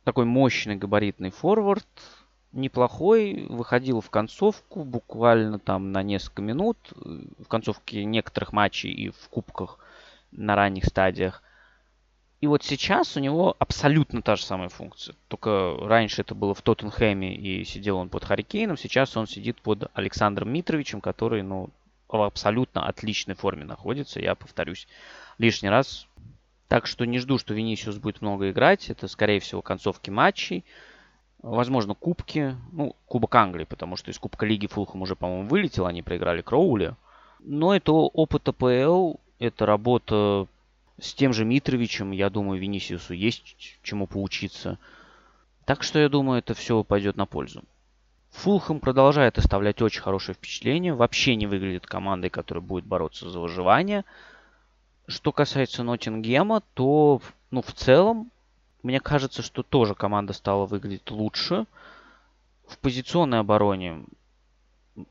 Такой 0.05 0.25
мощный 0.25 0.77
габаритный 0.77 1.31
форвард. 1.31 1.87
Неплохой. 2.53 3.47
Выходил 3.49 4.01
в 4.01 4.11
концовку 4.11 4.85
буквально 4.85 5.59
там 5.59 5.93
на 5.93 6.03
несколько 6.03 6.43
минут. 6.43 6.77
В 6.95 7.47
концовке 7.49 8.05
некоторых 8.05 8.53
матчей 8.53 8.91
и 8.91 9.11
в 9.11 9.29
кубках 9.31 9.79
на 10.33 10.57
ранних 10.57 10.85
стадиях. 10.85 11.43
И 12.45 12.47
вот 12.47 12.63
сейчас 12.63 13.17
у 13.17 13.21
него 13.21 13.57
абсолютно 13.59 14.21
та 14.21 14.37
же 14.37 14.45
самая 14.45 14.69
функция. 14.69 15.17
Только 15.29 15.79
раньше 15.81 16.21
это 16.21 16.35
было 16.35 16.53
в 16.53 16.61
Тоттенхэме 16.61 17.35
и 17.35 17.65
сидел 17.65 17.97
он 17.97 18.11
под 18.11 18.23
Харикейном. 18.23 18.77
Сейчас 18.77 19.17
он 19.17 19.27
сидит 19.27 19.63
под 19.63 19.91
Александром 19.95 20.53
Митровичем, 20.53 21.01
который 21.01 21.43
ну, 21.43 21.71
в 22.07 22.21
абсолютно 22.21 22.87
отличной 22.87 23.35
форме 23.35 23.65
находится. 23.65 24.21
Я 24.21 24.35
повторюсь 24.35 24.87
лишний 25.39 25.71
раз. 25.71 26.07
Так 26.69 26.87
что 26.87 27.07
не 27.07 27.19
жду, 27.19 27.39
что 27.39 27.55
Венисиус 27.55 27.97
будет 27.97 28.21
много 28.21 28.51
играть. 28.51 28.91
Это, 28.91 29.09
скорее 29.09 29.41
всего, 29.41 29.63
концовки 29.63 30.11
матчей. 30.11 30.67
Возможно, 31.41 31.95
кубки. 31.95 32.57
Ну, 32.73 32.95
Кубок 33.07 33.35
Англии, 33.37 33.65
потому 33.65 33.97
что 33.97 34.11
из 34.11 34.19
Кубка 34.19 34.45
Лиги 34.45 34.67
Фулхэм 34.67 35.01
уже, 35.01 35.17
по-моему, 35.17 35.49
вылетел. 35.49 35.87
Они 35.87 36.03
проиграли 36.03 36.43
Кроули. 36.43 36.95
Но 37.41 37.75
это 37.75 37.93
опыт 37.93 38.47
АПЛ. 38.47 39.15
Это 39.39 39.65
работа 39.65 40.47
с 40.99 41.15
тем 41.15 41.33
же 41.33 41.45
Митровичем, 41.45 42.13
я 42.13 42.31
думаю, 42.31 42.61
Венисиусу 42.61 43.15
есть 43.15 43.79
чему 43.83 44.07
поучиться. 44.07 44.79
Так 45.65 45.83
что 45.83 45.99
я 45.99 46.09
думаю, 46.09 46.39
это 46.39 46.55
все 46.55 46.85
пойдет 46.85 47.17
на 47.17 47.27
пользу. 47.27 47.65
Фулхэм 48.31 48.81
продолжает 48.81 49.39
оставлять 49.39 49.81
очень 49.81 50.03
хорошее 50.03 50.35
впечатление. 50.35 50.95
Вообще 50.95 51.37
не 51.37 51.47
выглядит 51.47 51.87
командой, 51.87 52.31
которая 52.31 52.63
будет 52.63 52.85
бороться 52.85 53.31
за 53.31 53.41
выживание. 53.41 54.05
Что 55.07 55.33
касается 55.33 55.83
Ноттингема, 55.83 56.63
то 56.75 57.21
ну, 57.51 57.63
в 57.63 57.73
целом, 57.73 58.31
мне 58.83 59.01
кажется, 59.01 59.43
что 59.43 59.63
тоже 59.63 59.95
команда 59.95 60.33
стала 60.33 60.67
выглядеть 60.67 61.11
лучше. 61.11 61.67
В 62.67 62.79
позиционной 62.79 63.41
обороне 63.41 64.05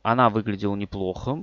она 0.02 0.30
выглядела 0.30 0.76
неплохо 0.76 1.40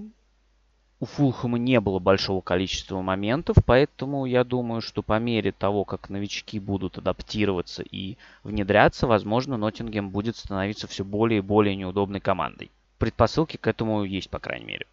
у 1.00 1.06
Фулхэма 1.06 1.58
не 1.58 1.80
было 1.80 1.98
большого 1.98 2.42
количества 2.42 3.00
моментов, 3.00 3.56
поэтому 3.64 4.26
я 4.26 4.44
думаю, 4.44 4.82
что 4.82 5.02
по 5.02 5.18
мере 5.18 5.50
того, 5.50 5.86
как 5.86 6.10
новички 6.10 6.60
будут 6.60 6.98
адаптироваться 6.98 7.82
и 7.82 8.18
внедряться, 8.44 9.06
возможно, 9.06 9.56
Ноттингем 9.56 10.10
будет 10.10 10.36
становиться 10.36 10.86
все 10.86 11.02
более 11.02 11.38
и 11.38 11.42
более 11.42 11.74
неудобной 11.74 12.20
командой. 12.20 12.70
Предпосылки 12.98 13.56
к 13.56 13.66
этому 13.66 14.04
есть, 14.04 14.28
по 14.28 14.38
крайней 14.38 14.66
мере. 14.66 14.86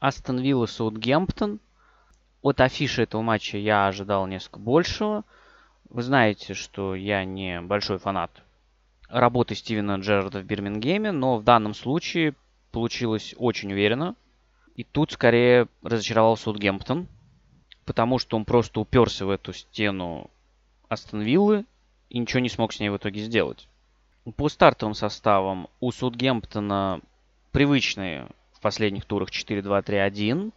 Астон 0.00 0.40
Вилла 0.40 0.66
Саутгемптон. 0.66 1.60
От 2.42 2.60
афиши 2.60 3.02
этого 3.02 3.22
матча 3.22 3.58
я 3.58 3.86
ожидал 3.86 4.26
несколько 4.26 4.58
большего. 4.58 5.24
Вы 5.88 6.02
знаете, 6.02 6.54
что 6.54 6.96
я 6.96 7.24
не 7.24 7.60
большой 7.60 7.98
фанат 7.98 8.42
работы 9.08 9.54
Стивена 9.54 9.96
Джерарда 9.96 10.40
в 10.40 10.44
Бирмингеме, 10.44 11.12
но 11.12 11.38
в 11.38 11.44
данном 11.44 11.74
случае 11.74 12.34
получилось 12.72 13.36
очень 13.38 13.72
уверенно. 13.72 14.16
И 14.78 14.84
тут 14.84 15.10
скорее 15.10 15.66
разочаровал 15.82 16.36
Саутгемптон, 16.36 17.08
потому 17.84 18.20
что 18.20 18.36
он 18.36 18.44
просто 18.44 18.78
уперся 18.78 19.26
в 19.26 19.30
эту 19.30 19.52
стену 19.52 20.30
Астон 20.88 21.20
Виллы 21.20 21.64
и 22.10 22.18
ничего 22.20 22.38
не 22.38 22.48
смог 22.48 22.72
с 22.72 22.78
ней 22.78 22.88
в 22.88 22.96
итоге 22.96 23.20
сделать. 23.20 23.68
По 24.36 24.48
стартовым 24.48 24.94
составам 24.94 25.66
у 25.80 25.90
Саутгемптона 25.90 27.00
привычные 27.50 28.28
в 28.52 28.60
последних 28.60 29.04
турах 29.04 29.30
4-2-3-1. 29.30 30.52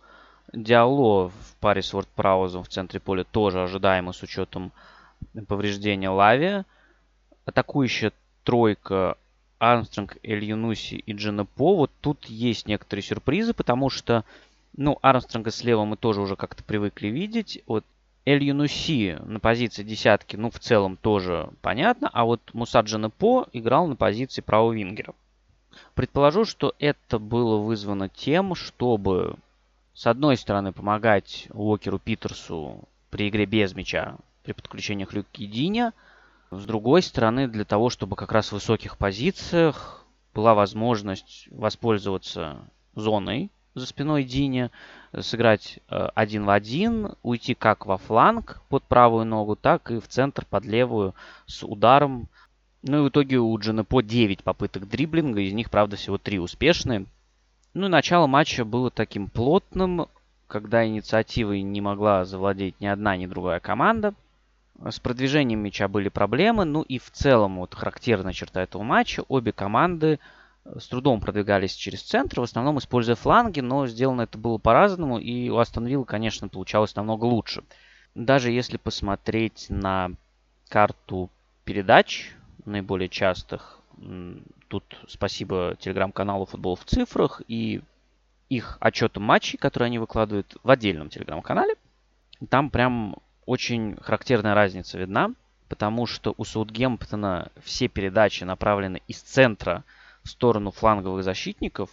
Диало 0.53 1.30
в 1.30 1.56
паре 1.60 1.81
с 1.81 1.91
Вордпраузом 1.91 2.64
в 2.64 2.69
центре 2.69 2.99
поля 2.99 3.23
тоже 3.23 3.64
ожидаемо 3.64 4.14
с 4.14 4.22
учетом 4.22 4.72
повреждения 5.48 6.10
Лави. 6.10 6.64
Атакующая 7.45 8.14
тройка 8.43 9.18
Армстронг, 9.62 10.18
Эль 10.24 10.44
Юнуси 10.44 10.96
и 10.96 11.14
Дженепо. 11.14 11.76
Вот 11.76 11.92
тут 12.02 12.26
есть 12.26 12.68
некоторые 12.68 13.04
сюрпризы, 13.04 13.54
потому 13.54 13.90
что 13.92 14.26
Ну, 14.76 14.98
Армстронга 15.02 15.52
слева 15.52 15.86
мы 15.86 15.98
тоже 15.98 16.22
уже 16.22 16.36
как-то 16.36 16.64
привыкли 16.64 17.08
видеть. 17.08 17.62
Вот 17.68 17.86
Эль 18.26 18.44
Юнуси 18.44 19.20
на 19.26 19.40
позиции 19.40 19.84
десятки, 19.84 20.36
ну, 20.36 20.50
в 20.50 20.60
целом 20.60 20.98
тоже 20.98 21.50
понятно. 21.62 22.10
А 22.12 22.24
вот 22.24 22.42
Мусаджина 22.54 23.10
По 23.10 23.48
играл 23.54 23.88
на 23.88 23.96
позиции 23.96 24.42
правого 24.42 24.74
вингера. 24.74 25.14
Предположу, 25.94 26.46
что 26.46 26.74
это 26.80 27.20
было 27.20 27.58
вызвано 27.58 28.10
тем, 28.10 28.56
чтобы, 28.56 29.36
с 29.94 30.08
одной 30.08 30.38
стороны, 30.38 30.72
помогать 30.72 31.48
Уокеру 31.52 32.00
Питерсу 32.00 32.88
при 33.10 33.30
игре 33.30 33.46
без 33.46 33.76
мяча, 33.76 34.16
при 34.44 34.54
подключении 34.54 35.06
к 35.06 35.14
Люки 35.14 35.46
Диня. 35.46 35.94
С 36.52 36.65
другой 36.65 37.02
стороны, 37.02 37.48
для 37.48 37.64
того, 37.64 37.90
чтобы 37.90 38.18
как 38.18 38.34
раз 38.34 38.49
в 38.49 38.53
высоких 38.53 38.98
позициях 38.98 40.06
была 40.34 40.53
возможность 40.53 41.48
воспользоваться 41.49 42.69
зоной 42.94 43.49
за 43.73 43.86
спиной 43.86 44.26
Диня, 44.26 44.69
сыграть 45.18 45.80
э, 45.90 46.10
один 46.14 46.44
в 46.44 46.49
один, 46.49 47.15
уйти 47.23 47.53
как 47.53 47.86
во 47.86 47.98
фланг 47.98 48.61
под 48.68 48.84
правую 48.84 49.26
ногу, 49.26 49.56
так 49.56 49.91
и 49.91 49.99
в 50.02 50.10
центр 50.10 50.45
под 50.45 50.65
левую 50.65 51.15
с 51.45 51.64
ударом. 51.64 52.28
Ну 52.84 52.99
и 52.99 53.07
в 53.07 53.10
итоге 53.10 53.38
у 53.38 53.57
Джина 53.57 53.86
по 53.86 54.02
9 54.02 54.44
попыток 54.44 54.90
дриблинга, 54.90 55.40
из 55.40 55.53
них, 55.53 55.69
правда, 55.69 55.95
всего 55.95 56.18
3 56.18 56.40
успешные. 56.40 57.06
Ну 57.73 57.86
и 57.86 57.90
начало 57.90 58.28
матча 58.28 58.65
было 58.65 58.91
таким 58.91 59.30
плотным, 59.30 60.07
когда 60.48 60.86
инициативой 60.86 61.61
не 61.61 61.80
могла 61.80 62.26
завладеть 62.26 62.78
ни 62.82 62.88
одна, 62.88 63.15
ни 63.15 63.26
другая 63.26 63.61
команда. 63.61 64.14
С 64.90 64.99
продвижением 64.99 65.60
мяча 65.60 65.88
были 65.88 66.10
проблемы, 66.10 66.66
ну 66.66 66.82
и 66.82 66.98
в 66.98 67.12
целом 67.12 67.58
вот 67.58 67.76
характерная 67.76 68.34
черта 68.34 68.64
этого 68.64 68.82
матча, 68.82 69.24
обе 69.28 69.52
команды 69.52 70.20
с 70.66 70.88
трудом 70.88 71.20
продвигались 71.20 71.74
через 71.74 72.02
центр, 72.02 72.40
в 72.40 72.44
основном 72.44 72.80
используя 72.80 73.16
фланги, 73.16 73.60
но 73.60 73.88
сделано 73.88 74.22
это 74.22 74.38
было 74.38 74.58
по-разному, 74.58 75.20
и 75.20 75.49
у 75.49 75.58
Астон 75.58 75.86
Вилла, 75.86 76.03
конечно, 76.03 76.48
получалось 76.48 76.95
намного 76.95 77.26
лучше. 77.26 77.64
Даже 78.16 78.52
если 78.52 78.78
посмотреть 78.78 79.68
на 79.70 80.12
карту 80.68 81.30
передач, 81.64 82.36
наиболее 82.66 83.10
частых, 83.10 83.80
тут 84.68 84.84
спасибо 85.08 85.76
телеграм-каналу 85.80 86.45
«Футбол 86.45 86.76
в 86.76 86.86
цифрах» 86.86 87.41
и 87.48 87.82
их 88.49 88.78
отчетам 88.80 89.24
матчей, 89.24 89.58
которые 89.58 89.88
они 89.88 89.99
выкладывают 89.99 90.58
в 90.64 90.70
отдельном 90.70 91.10
телеграм-канале. 91.10 91.76
Там 92.49 92.70
прям 92.70 93.16
очень 93.45 93.97
характерная 94.01 94.53
разница 94.53 94.97
видна, 94.97 95.34
потому 95.68 96.05
что 96.05 96.34
у 96.38 96.43
Саутгемптона 96.43 97.51
все 97.63 97.88
передачи 97.88 98.43
направлены 98.43 99.01
из 99.07 99.22
центра 99.22 99.84
в 100.23 100.30
сторону 100.30 100.72
фланговых 100.72 101.23
защитников, 101.23 101.89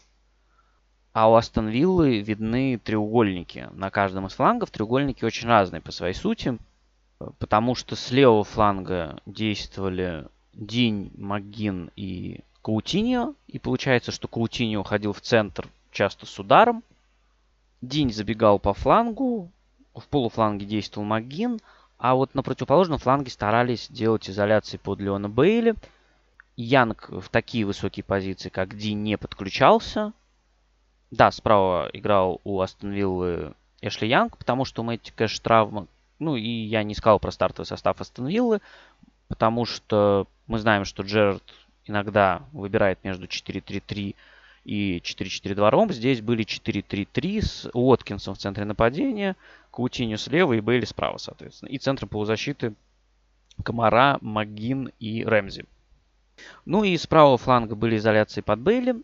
а 1.12 1.30
у 1.30 1.34
Астон 1.34 1.68
Виллы 1.68 2.20
видны 2.20 2.78
треугольники. 2.78 3.68
На 3.72 3.90
каждом 3.90 4.26
из 4.26 4.34
флангов 4.34 4.70
треугольники 4.70 5.24
очень 5.24 5.48
разные 5.48 5.80
по 5.80 5.90
своей 5.90 6.14
сути, 6.14 6.58
потому 7.38 7.74
что 7.74 7.96
с 7.96 8.10
левого 8.10 8.44
фланга 8.44 9.20
действовали 9.26 10.26
Динь, 10.52 11.10
Магин 11.16 11.90
и 11.96 12.40
Каутиньо, 12.62 13.34
и 13.46 13.58
получается, 13.58 14.12
что 14.12 14.28
Каутиньо 14.28 14.80
уходил 14.80 15.12
в 15.12 15.20
центр 15.20 15.68
часто 15.90 16.26
с 16.26 16.38
ударом. 16.38 16.82
Динь 17.80 18.12
забегал 18.12 18.58
по 18.58 18.74
флангу, 18.74 19.50
в 19.98 20.06
полуфланге 20.08 20.66
действовал 20.66 21.06
Магин, 21.06 21.60
а 21.98 22.14
вот 22.14 22.34
на 22.34 22.42
противоположном 22.42 22.98
фланге 22.98 23.30
старались 23.30 23.88
делать 23.88 24.28
изоляции 24.28 24.76
под 24.76 25.00
Леона 25.00 25.28
Бейли– 25.28 25.74
Янг 26.58 27.08
в 27.08 27.28
такие 27.28 27.64
высокие 27.64 28.02
позиции, 28.02 28.48
как 28.48 28.76
Ди, 28.76 28.92
не 28.92 29.16
подключался. 29.16 30.12
Да, 31.12 31.30
справа 31.30 31.88
играл 31.92 32.40
у 32.42 32.60
Астон 32.60 32.90
Виллы 32.90 33.54
Эшли 33.80 34.08
Янг, 34.08 34.36
потому 34.36 34.64
что 34.64 34.82
у 34.82 34.84
Мэтти 34.84 35.12
Кэш 35.14 35.38
травма. 35.38 35.86
Ну 36.18 36.34
и 36.34 36.48
я 36.48 36.82
не 36.82 36.96
сказал 36.96 37.20
про 37.20 37.30
стартовый 37.30 37.64
состав 37.64 38.00
Астон 38.00 38.26
Виллы, 38.26 38.60
потому 39.28 39.66
что 39.66 40.26
мы 40.48 40.58
знаем, 40.58 40.84
что 40.84 41.04
Джерард 41.04 41.44
иногда 41.86 42.42
выбирает 42.50 43.04
между 43.04 43.26
4-3-3 43.26 44.16
и 44.64 44.98
4-4-2 44.98 45.70
ромб. 45.70 45.92
Здесь 45.92 46.20
были 46.20 46.44
4-3-3 46.44 47.40
с 47.40 47.70
Уоткинсом 47.72 48.34
в 48.34 48.38
центре 48.38 48.64
нападения, 48.64 49.36
Каутинью 49.78 50.18
слева 50.18 50.55
и 50.55 50.60
Бейли 50.60 50.84
справа, 50.84 51.18
соответственно. 51.18 51.68
И 51.68 51.78
центром 51.78 52.09
полузащиты 52.09 52.74
Комара, 53.62 54.18
Магин 54.20 54.90
и 54.98 55.24
Рэмзи. 55.24 55.66
Ну 56.64 56.82
и 56.82 56.96
с 56.96 57.06
правого 57.06 57.38
фланга 57.38 57.76
были 57.76 57.96
изоляции 57.96 58.40
под 58.40 58.59
Бейли. 58.59 58.96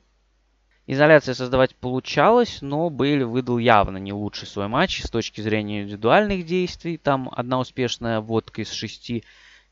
Изоляция 0.88 1.36
создавать 1.36 1.76
получалось, 1.76 2.59
но 2.60 2.90
Бейли 2.90 3.22
выдал 3.22 3.59
явно 3.59 3.98
не 3.98 4.12
лучший 4.12 4.48
свой 4.48 4.66
матч 4.66 5.01
с 5.05 5.10
точки 5.10 5.40
зрения 5.42 5.82
индивидуальных 5.82 6.44
действий. 6.44 6.96
Там 6.96 7.30
одна 7.30 7.60
успешная 7.60 8.20
водка 8.20 8.62
из 8.62 8.72
шести. 8.72 9.22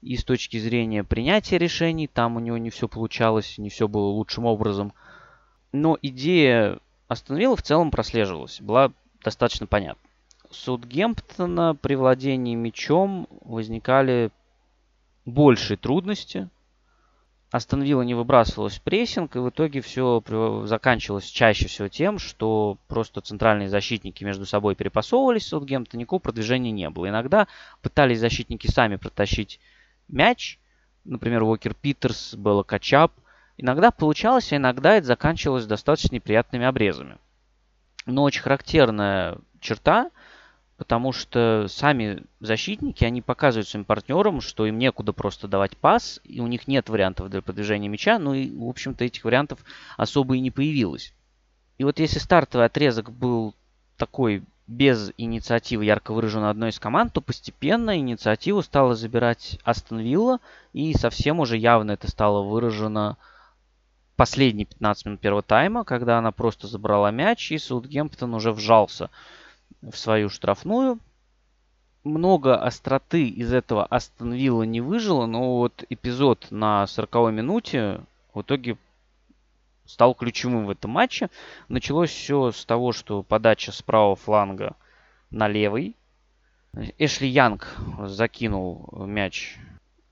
И 0.02 0.16
с 0.16 0.22
точки 0.22 0.56
зрения 0.56 1.02
принятия 1.02 1.58
решений, 1.58 2.06
там 2.06 2.36
у 2.36 2.38
него 2.38 2.58
не 2.58 2.70
все 2.70 2.86
получалось, 2.86 3.58
не 3.58 3.70
все 3.70 3.88
было 3.88 4.06
лучшим 4.06 4.44
образом. 4.44 4.92
Но 5.72 5.98
идея 6.00 6.78
остановила 7.08 7.56
в 7.56 7.62
целом 7.62 7.90
прослеживалась, 7.90 8.60
была 8.60 8.92
достаточно 9.24 9.66
понятна. 9.66 10.11
Саутгемптона 10.52 11.74
при 11.74 11.94
владении 11.94 12.54
мячом 12.54 13.26
возникали 13.42 14.30
большие 15.24 15.76
трудности, 15.76 16.48
Астон 17.52 17.82
не 17.82 18.14
выбрасывалась 18.14 18.78
прессинг, 18.78 19.36
и 19.36 19.38
в 19.38 19.50
итоге 19.50 19.82
все 19.82 20.22
заканчивалось 20.64 21.26
чаще 21.26 21.68
всего 21.68 21.88
тем, 21.88 22.18
что 22.18 22.78
просто 22.88 23.20
центральные 23.20 23.68
защитники 23.68 24.24
между 24.24 24.46
собой 24.46 24.74
перепасовывались, 24.74 25.48
Саутгемптон 25.48 26.00
никакого 26.00 26.20
продвижения 26.20 26.70
не 26.70 26.88
было. 26.88 27.10
Иногда 27.10 27.46
пытались 27.82 28.20
защитники 28.20 28.68
сами 28.68 28.96
протащить 28.96 29.60
мяч, 30.08 30.58
например, 31.04 31.42
Уокер 31.42 31.74
Питерс, 31.74 32.34
Белла 32.34 32.62
Качап. 32.62 33.12
Иногда 33.58 33.90
получалось, 33.90 34.50
а 34.54 34.56
иногда 34.56 34.94
это 34.94 35.08
заканчивалось 35.08 35.66
достаточно 35.66 36.14
неприятными 36.14 36.64
обрезами. 36.64 37.18
Но 38.06 38.22
очень 38.22 38.40
характерная 38.40 39.36
черта– 39.60 40.10
потому 40.82 41.12
что 41.12 41.66
сами 41.68 42.24
защитники, 42.40 43.04
они 43.04 43.22
показывают 43.22 43.68
своим 43.68 43.84
партнерам, 43.84 44.40
что 44.40 44.66
им 44.66 44.78
некуда 44.78 45.12
просто 45.12 45.46
давать 45.46 45.76
пас, 45.76 46.20
и 46.24 46.40
у 46.40 46.48
них 46.48 46.66
нет 46.66 46.88
вариантов 46.88 47.30
для 47.30 47.40
продвижения 47.40 47.86
мяча, 47.86 48.18
ну 48.18 48.34
и, 48.34 48.50
в 48.50 48.68
общем-то, 48.68 49.04
этих 49.04 49.22
вариантов 49.22 49.60
особо 49.96 50.34
и 50.34 50.40
не 50.40 50.50
появилось. 50.50 51.14
И 51.78 51.84
вот 51.84 52.00
если 52.00 52.18
стартовый 52.18 52.66
отрезок 52.66 53.12
был 53.12 53.54
такой 53.96 54.42
без 54.66 55.12
инициативы 55.18 55.84
ярко 55.84 56.12
выраженной 56.12 56.50
одной 56.50 56.70
из 56.70 56.80
команд, 56.80 57.12
то 57.12 57.20
постепенно 57.20 57.96
инициативу 57.96 58.60
стала 58.60 58.96
забирать 58.96 59.60
Астон 59.62 60.00
Вилла, 60.00 60.40
и 60.72 60.94
совсем 60.94 61.38
уже 61.38 61.56
явно 61.56 61.92
это 61.92 62.10
стало 62.10 62.42
выражено 62.42 63.16
последние 64.16 64.66
15 64.66 65.06
минут 65.06 65.20
первого 65.20 65.42
тайма, 65.42 65.84
когда 65.84 66.18
она 66.18 66.32
просто 66.32 66.66
забрала 66.66 67.12
мяч, 67.12 67.52
и 67.52 67.58
Саутгемптон 67.58 68.34
уже 68.34 68.50
вжался 68.50 69.10
в 69.82 69.96
свою 69.96 70.28
штрафную. 70.28 70.98
Много 72.04 72.56
остроты 72.56 73.28
из 73.28 73.52
этого 73.52 73.84
Астон 73.86 74.32
Вилла 74.32 74.64
не 74.64 74.80
выжило, 74.80 75.26
но 75.26 75.58
вот 75.58 75.84
эпизод 75.88 76.48
на 76.50 76.86
40 76.86 77.32
минуте 77.32 78.00
в 78.34 78.42
итоге 78.42 78.76
стал 79.84 80.14
ключевым 80.14 80.66
в 80.66 80.70
этом 80.70 80.92
матче. 80.92 81.30
Началось 81.68 82.10
все 82.10 82.50
с 82.50 82.64
того, 82.64 82.92
что 82.92 83.22
подача 83.22 83.72
с 83.72 83.82
правого 83.82 84.16
фланга 84.16 84.74
на 85.30 85.48
левый. 85.48 85.96
Эшли 86.98 87.28
Янг 87.28 87.76
закинул 88.06 88.88
мяч 89.06 89.58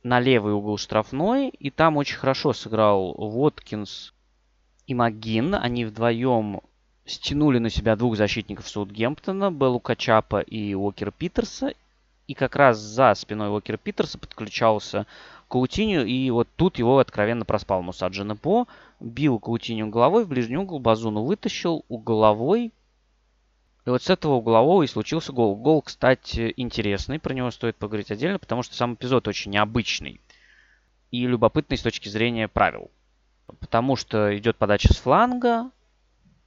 на 0.03 0.21
левый 0.21 0.53
угол 0.53 0.79
штрафной, 0.79 1.49
и 1.49 1.71
там 1.71 1.97
очень 1.97 2.17
хорошо 2.17 2.53
сыграл 2.53 3.15
Воткинс 3.15 4.15
и 4.87 4.95
Магин. 4.95 5.55
Они 5.55 5.85
вдвоем 5.85 6.61
стянули 7.05 7.59
на 7.59 7.71
себя 7.71 7.97
двух 7.97 8.17
защитников 8.17 8.69
Саутгемптона, 8.69 9.51
Беллу 9.51 9.81
Качапа 9.81 10.41
и 10.41 10.75
Уокера 10.75 11.11
Питерса. 11.11 11.75
И 12.27 12.35
как 12.35 12.55
раз 12.55 12.79
за 12.79 13.15
спиной 13.15 13.49
Уокера 13.49 13.77
Питерса 13.77 14.19
подключался 14.19 15.07
Каутиню, 15.49 16.07
и 16.07 16.31
вот 16.31 16.49
тут 16.55 16.79
его 16.79 16.99
откровенно 16.99 17.45
проспал 17.45 17.83
Мусаджина 17.83 18.37
По. 18.37 18.69
Бил 19.01 19.41
Каутиню 19.41 19.89
головой 19.89 20.25
в 20.25 20.29
ближний 20.29 20.57
угол, 20.57 20.79
Базуну 20.79 21.25
вытащил 21.25 21.85
угловой. 21.89 22.73
И 23.87 23.91
вот 23.91 24.03
с 24.03 24.11
этого 24.11 24.35
углового 24.35 24.83
и 24.83 24.87
случился 24.87 25.33
гол. 25.33 25.57
Гол, 25.57 25.83
кстати, 25.83 26.53
интересный, 26.57 27.19
про 27.19 27.35
него 27.35 27.51
стоит 27.51 27.77
поговорить 27.77 28.13
отдельно, 28.13 28.39
потому 28.39 28.63
что 28.63 28.77
сам 28.77 28.95
эпизод 28.95 29.27
очень 29.27 29.51
необычный 29.51 30.21
и 31.11 31.27
любопытный 31.27 31.77
с 31.77 31.83
точки 31.83 32.09
зрения 32.09 32.47
правил. 32.47 32.91
Потому 33.59 33.97
что 33.97 34.37
идет 34.37 34.57
подача 34.57 34.93
с 34.93 34.99
фланга, 34.99 35.71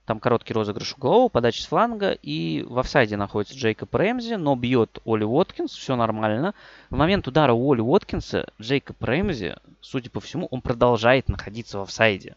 там 0.06 0.20
короткий 0.20 0.54
розыгрыш 0.54 0.94
углового, 0.94 1.30
подача 1.30 1.62
с 1.62 1.66
фланга. 1.66 2.12
И 2.12 2.66
в 2.68 2.78
офсайде 2.80 3.18
находится 3.18 3.58
Джейкоб 3.58 3.94
Рэмзи, 3.96 4.36
но 4.36 4.56
бьет 4.56 5.00
Оли 5.06 5.24
Уоткинс. 5.24 5.72
Все 5.72 5.96
нормально. 5.96 6.54
В 6.90 6.96
момент 6.96 7.28
удара 7.28 7.54
у 7.54 7.72
Оли 7.72 7.82
Уоткинса 7.82 8.48
Джейкоб 8.62 9.02
Рэмзи, 9.02 9.56
судя 9.82 10.10
по 10.10 10.20
всему, 10.20 10.48
он 10.52 10.62
продолжает 10.62 11.30
находиться 11.30 11.80
в 11.80 11.84
офсайде. 11.84 12.36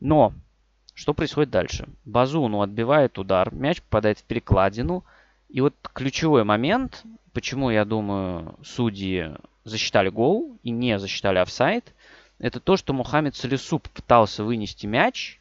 Но 0.00 0.32
Что 0.98 1.14
происходит 1.14 1.50
дальше? 1.50 1.88
Базуну 2.04 2.60
отбивает 2.60 3.18
удар, 3.18 3.54
мяч 3.54 3.80
попадает 3.82 4.18
в 4.18 4.24
перекладину. 4.24 5.04
И 5.48 5.60
вот 5.60 5.74
ключевой 5.92 6.42
момент, 6.42 7.04
почему, 7.32 7.70
я 7.70 7.84
думаю, 7.84 8.56
судьи 8.64 9.30
засчитали 9.62 10.08
гол 10.08 10.58
и 10.64 10.70
не 10.70 10.98
засчитали 10.98 11.38
офсайд, 11.38 11.94
это 12.40 12.58
то, 12.58 12.76
что 12.76 12.92
Мухаммед 12.92 13.36
Салисуп 13.36 13.88
пытался 13.90 14.42
вынести 14.42 14.86
мяч, 14.86 15.37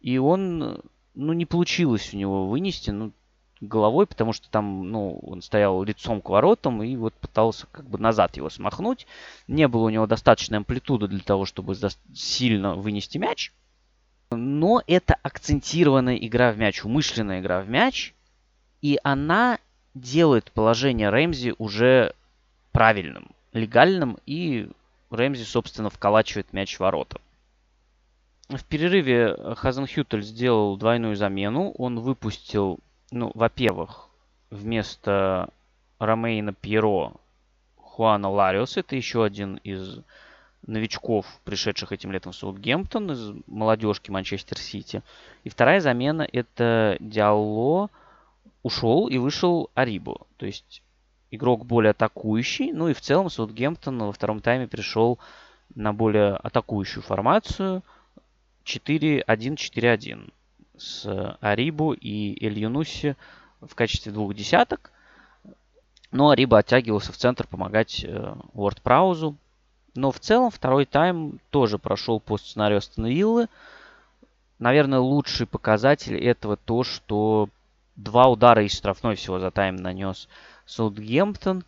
и 0.00 0.18
он, 0.18 0.82
ну, 1.14 1.32
не 1.32 1.46
получилось 1.46 2.12
у 2.14 2.16
него 2.16 2.46
вынести, 2.48 2.90
ну, 2.90 3.12
головой, 3.60 4.06
потому 4.06 4.32
что 4.32 4.48
там, 4.50 4.90
ну, 4.90 5.18
он 5.18 5.42
стоял 5.42 5.82
лицом 5.82 6.20
к 6.20 6.28
воротам 6.28 6.82
и 6.82 6.96
вот 6.96 7.14
пытался 7.14 7.66
как 7.72 7.88
бы 7.88 7.98
назад 7.98 8.36
его 8.36 8.50
смахнуть. 8.50 9.06
Не 9.46 9.68
было 9.68 9.86
у 9.86 9.90
него 9.90 10.06
достаточной 10.06 10.58
амплитуды 10.58 11.08
для 11.08 11.20
того, 11.20 11.44
чтобы 11.44 11.76
сильно 12.14 12.74
вынести 12.74 13.18
мяч. 13.18 13.52
Но 14.30 14.82
это 14.86 15.16
акцентированная 15.22 16.16
игра 16.16 16.52
в 16.52 16.58
мяч, 16.58 16.84
умышленная 16.84 17.40
игра 17.40 17.60
в 17.60 17.68
мяч. 17.68 18.14
И 18.82 18.98
она 19.02 19.58
делает 19.94 20.52
положение 20.52 21.08
Рэмзи 21.08 21.54
уже 21.58 22.14
правильным, 22.72 23.30
легальным. 23.52 24.18
И 24.26 24.70
Рэмзи, 25.10 25.44
собственно, 25.44 25.90
вколачивает 25.90 26.52
мяч 26.52 26.76
в 26.76 26.80
ворота. 26.80 27.20
В 28.48 28.64
перерыве 28.64 29.54
Хазенхютель 29.56 30.22
сделал 30.22 30.76
двойную 30.76 31.16
замену. 31.16 31.70
Он 31.72 32.00
выпустил 32.00 32.80
ну, 33.10 33.30
во-первых, 33.34 34.08
вместо 34.50 35.48
Ромейна 35.98 36.52
Пьеро 36.52 37.12
Хуана 37.76 38.28
Лариос. 38.28 38.76
Это 38.76 38.96
еще 38.96 39.24
один 39.24 39.56
из 39.56 40.00
новичков, 40.66 41.26
пришедших 41.44 41.92
этим 41.92 42.12
летом 42.12 42.32
в 42.32 42.36
Саутгемптон, 42.36 43.12
из 43.12 43.32
молодежки 43.46 44.10
Манчестер 44.10 44.58
Сити. 44.58 45.02
И 45.44 45.48
вторая 45.48 45.80
замена 45.80 46.26
это 46.30 46.96
Диалло 47.00 47.90
ушел 48.62 49.08
и 49.08 49.18
вышел 49.18 49.70
Арибо. 49.74 50.26
То 50.36 50.46
есть 50.46 50.82
игрок 51.30 51.64
более 51.64 51.90
атакующий. 51.90 52.72
Ну 52.72 52.88
и 52.88 52.94
в 52.94 53.00
целом 53.00 53.30
Саутгемптон 53.30 53.98
во 53.98 54.12
втором 54.12 54.40
тайме 54.40 54.68
пришел 54.68 55.18
на 55.74 55.92
более 55.92 56.34
атакующую 56.34 57.02
формацию 57.02 57.82
4-1-4-1 58.68 60.30
с 60.76 61.36
Арибу 61.40 61.92
и 61.92 62.44
Эль 62.44 62.66
в 63.60 63.74
качестве 63.74 64.12
двух 64.12 64.34
десяток. 64.34 64.92
Но 66.10 66.30
Ариба 66.30 66.58
оттягивался 66.58 67.12
в 67.12 67.16
центр 67.16 67.46
помогать 67.46 68.04
э, 68.04 68.34
Уорд 68.54 68.80
Праузу. 68.80 69.36
Но 69.94 70.12
в 70.12 70.20
целом 70.20 70.50
второй 70.50 70.86
тайм 70.86 71.40
тоже 71.50 71.78
прошел 71.78 72.20
по 72.20 72.38
сценарию 72.38 72.78
Астон 72.78 73.48
Наверное, 74.58 75.00
лучший 75.00 75.46
показатель 75.46 76.16
этого 76.16 76.56
то, 76.56 76.82
что 76.82 77.48
два 77.96 78.28
удара 78.28 78.64
из 78.64 78.76
штрафной 78.76 79.16
всего 79.16 79.38
за 79.38 79.50
тайм 79.50 79.76
нанес 79.76 80.28
Саутгемптон. 80.66 81.64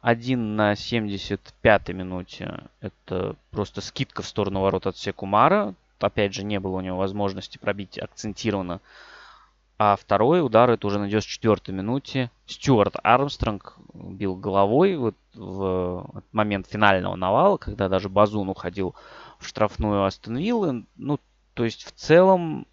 Один 0.00 0.56
на 0.56 0.72
75-й 0.72 1.92
минуте. 1.92 2.64
Это 2.80 3.36
просто 3.50 3.80
скидка 3.80 4.22
в 4.22 4.26
сторону 4.26 4.60
ворот 4.60 4.86
от 4.86 4.96
Секумара 4.96 5.74
опять 6.04 6.34
же, 6.34 6.44
не 6.44 6.60
было 6.60 6.76
у 6.76 6.80
него 6.80 6.96
возможности 6.96 7.58
пробить 7.58 7.98
акцентированно. 7.98 8.80
А 9.78 9.96
второй 9.96 10.44
удар 10.44 10.70
это 10.70 10.86
уже 10.86 10.98
на 10.98 11.08
94-й 11.08 11.72
минуте. 11.72 12.30
Стюарт 12.46 12.96
Армстронг 13.02 13.76
бил 13.94 14.36
головой 14.36 14.96
вот 14.96 15.16
в 15.34 16.22
момент 16.30 16.68
финального 16.68 17.16
навала, 17.16 17.56
когда 17.56 17.88
даже 17.88 18.08
Базун 18.08 18.48
уходил 18.48 18.94
в 19.38 19.46
штрафную 19.46 20.04
Астон 20.04 20.36
Виллы. 20.36 20.84
Ну, 20.96 21.18
то 21.54 21.64
есть 21.64 21.84
в 21.84 21.92
целом 21.92 22.66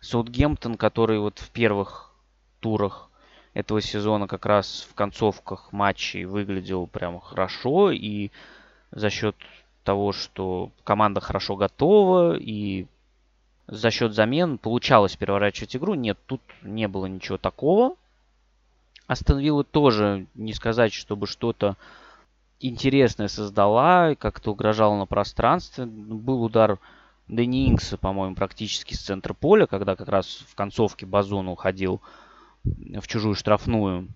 Саутгемптон, 0.00 0.76
который 0.76 1.18
вот 1.18 1.38
в 1.38 1.50
первых 1.50 2.14
турах 2.60 3.10
этого 3.52 3.80
сезона 3.80 4.28
как 4.28 4.46
раз 4.46 4.86
в 4.88 4.94
концовках 4.94 5.72
матчей 5.72 6.24
выглядел 6.24 6.86
прям 6.86 7.20
хорошо 7.20 7.90
и 7.90 8.30
за 8.92 9.10
счет 9.10 9.36
того, 9.84 10.12
что 10.12 10.70
команда 10.84 11.20
хорошо 11.20 11.56
готова 11.56 12.36
и 12.36 12.86
за 13.66 13.90
счет 13.90 14.14
замен 14.14 14.58
получалось 14.58 15.16
переворачивать 15.16 15.76
игру. 15.76 15.94
Нет, 15.94 16.18
тут 16.26 16.40
не 16.62 16.88
было 16.88 17.06
ничего 17.06 17.38
такого. 17.38 17.94
Астон 19.06 19.38
Вилла 19.38 19.64
тоже, 19.64 20.26
не 20.34 20.52
сказать, 20.52 20.92
чтобы 20.92 21.26
что-то 21.26 21.76
интересное 22.60 23.28
создала, 23.28 24.14
как-то 24.14 24.52
угрожала 24.52 24.96
на 24.96 25.06
пространстве. 25.06 25.86
Был 25.86 26.42
удар 26.42 26.78
Дэнни 27.28 27.68
Инкса, 27.68 27.96
по-моему, 27.96 28.34
практически 28.34 28.94
с 28.94 29.00
центра 29.00 29.34
поля, 29.34 29.66
когда 29.66 29.96
как 29.96 30.08
раз 30.08 30.44
в 30.48 30.54
концовке 30.54 31.06
Базон 31.06 31.48
уходил 31.48 32.00
в 32.64 33.06
чужую 33.06 33.34
штрафную. 33.34 34.08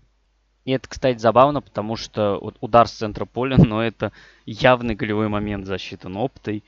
И 0.64 0.72
это, 0.72 0.88
кстати, 0.88 1.18
забавно, 1.18 1.60
потому 1.60 1.96
что 1.96 2.38
вот 2.40 2.56
удар 2.60 2.88
с 2.88 2.92
центра 2.92 3.24
поля, 3.24 3.56
но 3.64 3.82
это 3.82 4.12
явный 4.46 4.94
голевой 4.94 5.28
момент 5.28 5.66
засчитан 5.66 6.16
оптой. 6.16 6.62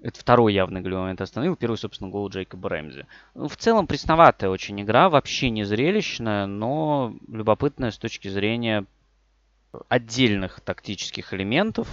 Это 0.00 0.20
второй 0.20 0.54
явный 0.54 0.80
голевой 0.80 1.02
момент 1.02 1.20
остановил. 1.20 1.56
Первый, 1.56 1.76
собственно, 1.76 2.10
гол 2.10 2.28
Джейкоба 2.28 2.68
Рэмзи. 2.68 3.06
Ну, 3.34 3.48
в 3.48 3.56
целом, 3.56 3.88
пресноватая 3.88 4.48
очень 4.48 4.80
игра, 4.80 5.08
вообще 5.08 5.50
не 5.50 5.64
зрелищная, 5.64 6.46
но 6.46 7.16
любопытная 7.26 7.90
с 7.90 7.98
точки 7.98 8.28
зрения 8.28 8.84
отдельных 9.88 10.60
тактических 10.60 11.34
элементов. 11.34 11.88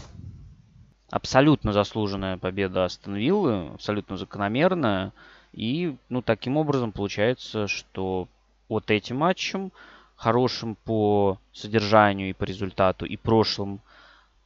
Абсолютно 1.09 1.71
заслуженная 1.71 2.37
победа 2.37 2.85
Астон 2.85 3.15
Виллы, 3.15 3.69
абсолютно 3.73 4.17
закономерная. 4.17 5.11
И, 5.51 5.95
ну, 6.09 6.21
таким 6.21 6.57
образом 6.57 6.91
получается, 6.91 7.67
что 7.67 8.27
вот 8.69 8.91
этим 8.91 9.17
матчем 9.17 9.71
хорошим 10.15 10.75
по 10.75 11.39
содержанию 11.53 12.29
и 12.29 12.33
по 12.33 12.43
результату, 12.43 13.05
и 13.05 13.17
прошлым, 13.17 13.81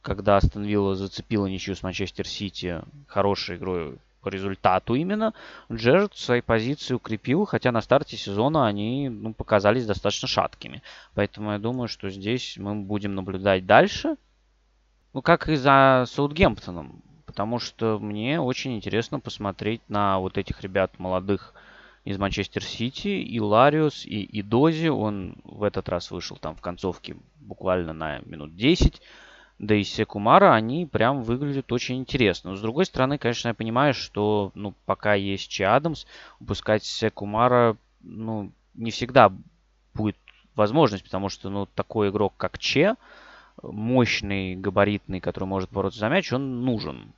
когда 0.02 0.36
Астон 0.36 0.64
Вилла 0.64 0.94
зацепила 0.94 1.46
ничью 1.46 1.76
с 1.76 1.82
Манчестер 1.82 2.26
Сити 2.26 2.80
хорошей 3.06 3.56
игрой 3.56 3.98
по 4.20 4.28
результату 4.28 4.94
именно, 4.94 5.32
Джерард 5.72 6.16
свои 6.16 6.40
позиции 6.40 6.94
укрепил, 6.94 7.44
хотя 7.46 7.72
на 7.72 7.80
старте 7.80 8.16
сезона 8.16 8.66
они 8.66 9.08
ну, 9.08 9.32
показались 9.32 9.86
достаточно 9.86 10.28
шаткими. 10.28 10.82
Поэтому 11.14 11.52
я 11.52 11.58
думаю, 11.58 11.88
что 11.88 12.10
здесь 12.10 12.56
мы 12.58 12.74
будем 12.74 13.14
наблюдать 13.14 13.66
дальше. 13.66 14.16
Ну, 15.12 15.22
как 15.22 15.48
и 15.48 15.56
за 15.56 16.04
Саутгемптоном. 16.06 17.02
Потому 17.26 17.58
что 17.58 17.98
мне 17.98 18.40
очень 18.40 18.76
интересно 18.76 19.20
посмотреть 19.20 19.80
на 19.88 20.18
вот 20.18 20.36
этих 20.36 20.62
ребят 20.62 20.98
молодых, 20.98 21.54
из 22.04 22.18
Манчестер 22.18 22.64
Сити, 22.64 23.08
и 23.08 23.40
Лариус, 23.40 24.04
и, 24.06 24.22
и 24.22 24.42
Дози. 24.42 24.88
Он 24.88 25.36
в 25.44 25.62
этот 25.62 25.88
раз 25.88 26.10
вышел 26.10 26.36
там 26.36 26.56
в 26.56 26.60
концовке 26.60 27.16
буквально 27.40 27.92
на 27.92 28.20
минут 28.20 28.56
10. 28.56 29.00
Да 29.58 29.74
и 29.74 29.84
Секумара, 29.84 30.54
они 30.54 30.86
прям 30.86 31.22
выглядят 31.22 31.70
очень 31.70 31.98
интересно. 31.98 32.50
Но 32.50 32.56
с 32.56 32.62
другой 32.62 32.86
стороны, 32.86 33.18
конечно, 33.18 33.48
я 33.48 33.54
понимаю, 33.54 33.92
что 33.92 34.52
ну, 34.54 34.74
пока 34.86 35.14
есть 35.14 35.50
Чи 35.50 35.62
Адамс, 35.62 36.06
упускать 36.40 36.84
Секумара 36.84 37.76
ну, 38.00 38.52
не 38.74 38.90
всегда 38.90 39.30
будет 39.92 40.16
возможность, 40.54 41.04
потому 41.04 41.28
что 41.28 41.50
ну, 41.50 41.66
такой 41.66 42.08
игрок, 42.08 42.32
как 42.38 42.58
Че, 42.58 42.96
мощный, 43.62 44.56
габаритный, 44.56 45.20
который 45.20 45.44
может 45.44 45.70
бороться 45.70 46.00
за 46.00 46.08
мяч, 46.08 46.32
он 46.32 46.64
нужен. 46.64 47.12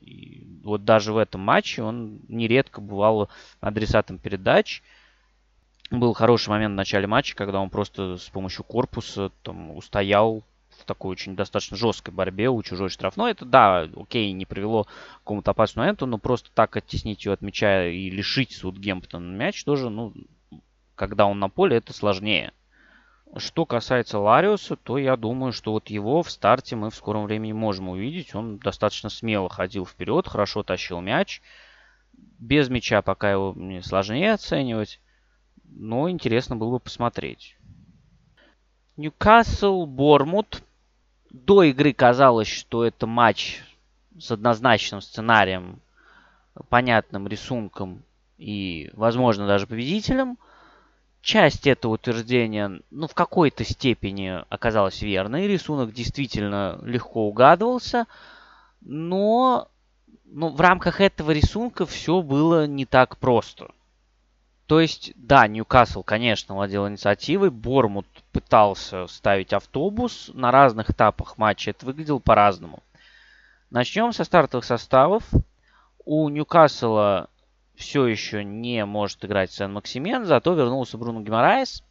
И 0.00 0.46
вот 0.66 0.84
даже 0.84 1.12
в 1.12 1.16
этом 1.16 1.40
матче 1.40 1.82
он 1.82 2.20
нередко 2.28 2.80
бывал 2.80 3.28
адресатом 3.60 4.18
передач. 4.18 4.82
Был 5.90 6.12
хороший 6.14 6.48
момент 6.48 6.72
в 6.72 6.76
начале 6.76 7.06
матча, 7.06 7.36
когда 7.36 7.60
он 7.60 7.70
просто 7.70 8.16
с 8.16 8.28
помощью 8.28 8.64
корпуса 8.64 9.30
там, 9.42 9.70
устоял 9.76 10.42
в 10.80 10.84
такой 10.84 11.12
очень 11.12 11.36
достаточно 11.36 11.76
жесткой 11.76 12.12
борьбе 12.12 12.50
у 12.50 12.62
чужой 12.62 12.90
штрафной. 12.90 13.30
Это, 13.30 13.44
да, 13.44 13.88
окей, 13.96 14.32
не 14.32 14.44
привело 14.44 14.84
к 14.84 14.88
какому-то 15.18 15.52
опасному 15.52 15.84
моменту, 15.84 16.06
но 16.06 16.18
просто 16.18 16.50
так 16.52 16.76
оттеснить 16.76 17.24
ее 17.24 17.32
от 17.32 17.40
мяча 17.40 17.86
и 17.86 18.10
лишить 18.10 18.52
Саутгемптона 18.52 19.36
мяч 19.36 19.64
тоже, 19.64 19.88
ну, 19.88 20.12
когда 20.94 21.26
он 21.26 21.38
на 21.38 21.48
поле, 21.48 21.76
это 21.76 21.92
сложнее. 21.92 22.52
Что 23.34 23.66
касается 23.66 24.18
Лариуса, 24.18 24.76
то 24.76 24.98
я 24.98 25.16
думаю, 25.16 25.52
что 25.52 25.72
вот 25.72 25.88
его 25.88 26.22
в 26.22 26.30
старте 26.30 26.76
мы 26.76 26.90
в 26.90 26.94
скором 26.94 27.24
времени 27.24 27.52
можем 27.52 27.88
увидеть. 27.88 28.34
Он 28.34 28.58
достаточно 28.58 29.10
смело 29.10 29.48
ходил 29.48 29.84
вперед, 29.84 30.26
хорошо 30.26 30.62
тащил 30.62 31.00
мяч. 31.00 31.42
Без 32.38 32.68
мяча 32.68 33.02
пока 33.02 33.30
его 33.30 33.52
мне 33.52 33.82
сложнее 33.82 34.32
оценивать, 34.32 35.00
но 35.64 36.08
интересно 36.08 36.56
было 36.56 36.72
бы 36.72 36.80
посмотреть. 36.80 37.56
Ньюкасл, 38.96 39.84
Бормут. 39.84 40.62
До 41.30 41.64
игры 41.64 41.92
казалось, 41.92 42.48
что 42.48 42.84
это 42.84 43.06
матч 43.06 43.62
с 44.18 44.30
однозначным 44.30 45.02
сценарием, 45.02 45.80
понятным 46.70 47.28
рисунком 47.28 48.02
и, 48.38 48.88
возможно, 48.94 49.46
даже 49.46 49.66
победителем– 49.66 50.38
часть 51.26 51.66
этого 51.66 51.94
утверждения, 51.94 52.80
ну, 52.92 53.08
в 53.08 53.14
какой-то 53.14 53.64
степени 53.64 54.44
оказалась 54.48 55.02
верной. 55.02 55.48
Рисунок 55.48 55.92
действительно 55.92 56.78
легко 56.82 57.26
угадывался, 57.26 58.06
но 58.80 59.68
ну, 60.24 60.50
в 60.50 60.60
рамках 60.60 61.00
этого 61.00 61.32
рисунка 61.32 61.84
все 61.84 62.22
было 62.22 62.68
не 62.68 62.86
так 62.86 63.16
просто. 63.18 63.72
То 64.66 64.80
есть, 64.80 65.12
да, 65.16 65.48
Ньюкасл, 65.48 66.04
конечно, 66.04 66.54
владел 66.54 66.88
инициативой. 66.88 67.50
Бормут 67.50 68.06
пытался 68.30 69.08
ставить 69.08 69.52
автобус. 69.52 70.30
На 70.32 70.52
разных 70.52 70.90
этапах 70.90 71.38
матча 71.38 71.70
это 71.70 71.86
выглядело 71.86 72.20
по-разному. 72.20 72.84
Начнем 73.70 74.12
со 74.12 74.22
стартовых 74.22 74.64
составов. 74.64 75.24
У 76.04 76.28
Ньюкасла 76.28 77.28
все 77.76 78.06
еще 78.06 78.42
не 78.42 78.84
может 78.84 79.24
играть 79.24 79.52
Сен-Максимен, 79.52 80.24
зато 80.24 80.54
вернулся 80.54 80.98
Бруно 80.98 81.20
Гимараес. 81.20 81.82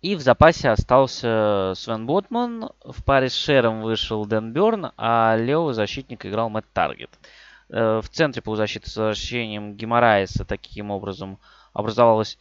И 0.00 0.14
в 0.14 0.20
запасе 0.20 0.70
остался 0.70 1.72
Свен 1.74 2.06
Ботман. 2.06 2.70
В 2.84 3.04
паре 3.04 3.28
с 3.28 3.34
Шером 3.34 3.82
вышел 3.82 4.24
Дэн 4.24 4.52
Берн, 4.52 4.92
а 4.96 5.36
левого 5.36 5.74
защитника 5.74 6.28
играл 6.28 6.48
Мэтт 6.50 6.68
Таргет. 6.72 7.10
Э, 7.68 8.00
в 8.00 8.08
центре 8.08 8.40
полузащиты 8.40 8.88
с 8.88 8.96
возвращением 8.96 9.74
Гимараеса 9.74 10.44
таким 10.44 10.92
образом 10.92 11.40
образовалась 11.72 12.38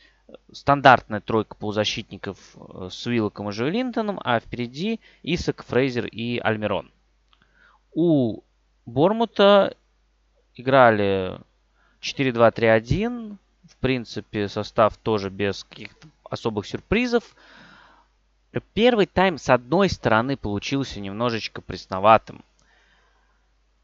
стандартная 0.52 1.20
тройка 1.20 1.56
полузащитников 1.56 2.38
э, 2.56 2.90
с 2.92 3.08
Уиллоком 3.08 3.50
и 3.50 3.52
Джо 3.52 3.66
а 4.24 4.40
впереди 4.40 5.00
Исак, 5.24 5.64
Фрейзер 5.64 6.06
и 6.06 6.38
Альмирон. 6.38 6.92
У 7.94 8.44
Бормута 8.86 9.76
играли 10.54 11.40
4-2-3-1. 12.08 13.38
В 13.70 13.76
принципе, 13.78 14.48
состав 14.48 14.98
тоже 14.98 15.30
без 15.30 15.64
каких-то 15.64 16.08
особых 16.30 16.66
сюрпризов. 16.66 17.36
Первый 18.74 19.06
тайм, 19.06 19.38
с 19.38 19.50
одной 19.50 19.90
стороны, 19.90 20.38
получился 20.38 21.00
немножечко 21.00 21.62
пресноватым. 21.62 22.44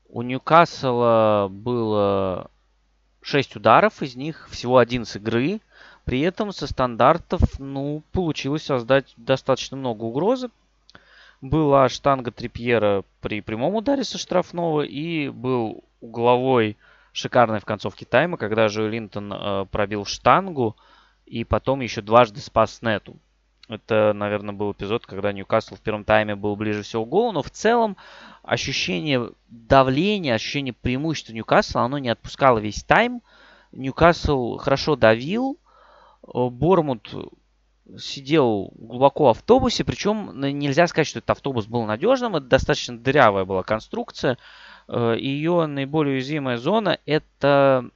У 0.10 0.22
Ньюкасла 0.22 1.48
было 1.52 2.50
6 3.22 3.58
ударов, 3.58 4.02
из 4.02 4.16
них 4.16 4.48
всего 4.50 4.78
один 4.78 5.06
с 5.06 5.16
игры. 5.16 5.60
При 6.06 6.22
этом 6.22 6.52
со 6.52 6.68
стандартов, 6.68 7.42
ну, 7.60 8.04
получилось 8.12 8.64
создать 8.64 9.14
достаточно 9.18 9.78
много 9.78 10.04
угрозы. 10.04 10.50
Была 11.42 11.90
штанга 11.90 12.32
Трипьера 12.32 13.04
при 13.22 13.42
прямом 13.42 13.76
ударе 13.76 14.04
со 14.04 14.18
штрафного 14.18 14.82
и 14.82 15.30
был 15.30 15.84
угловой 16.00 16.78
шикарный 17.14 17.60
в 17.60 17.66
концовке 17.66 18.06
тайма, 18.06 18.38
когда 18.38 18.68
Джо 18.68 18.88
Линтон 18.88 19.32
э, 19.32 19.66
пробил 19.72 20.04
штангу 20.04 20.76
и 21.26 21.46
потом 21.46 21.80
еще 21.80 22.02
дважды 22.02 22.42
спас 22.42 22.82
нету. 22.82 23.18
Это, 23.70 24.12
наверное, 24.14 24.54
был 24.54 24.74
эпизод, 24.74 25.06
когда 25.06 25.32
Ньюкасл 25.32 25.76
в 25.76 25.80
первом 25.80 26.04
тайме 26.04 26.36
был 26.36 26.56
ближе 26.58 26.82
всего 26.82 27.06
к 27.06 27.10
голу, 27.10 27.32
но 27.32 27.42
в 27.42 27.50
целом 27.50 27.96
ощущение 28.42 29.32
давления, 29.48 30.34
ощущение 30.34 30.74
преимущества 30.74 31.32
Ньюкасла, 31.32 31.84
оно 31.84 31.98
не 31.98 32.10
отпускало 32.10 32.60
весь 32.60 32.84
тайм. 32.84 33.22
Ньюкасл 33.72 34.58
хорошо 34.58 34.96
давил, 34.98 35.58
э, 36.24 36.50
Бормут 36.50 37.14
сидел 37.98 38.72
глубоко 38.76 39.26
в 39.26 39.30
автобусе, 39.30 39.84
причем 39.84 40.40
нельзя 40.40 40.88
сказать, 40.88 41.08
что 41.08 41.20
этот 41.20 41.32
автобус 41.32 41.66
был 41.66 41.84
надежным, 41.86 42.36
это 42.36 42.46
достаточно 42.48 42.98
дырявая 42.98 43.46
была 43.46 43.64
конструкция. 43.64 44.38
Э, 44.88 45.16
Ее 45.18 45.66
наиболее 45.66 46.16
уязвимая 46.16 46.58
зона 46.58 47.00
это 47.06 47.90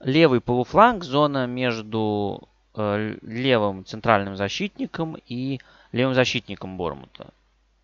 левый 0.00 0.40
полуфланг, 0.40 1.04
зона 1.04 1.46
между 1.46 2.48
э, 2.74 3.16
левым 3.22 3.84
центральным 3.84 4.36
защитником 4.36 5.16
и 5.26 5.60
левым 5.92 6.14
защитником 6.14 6.76
Бормута. 6.76 7.28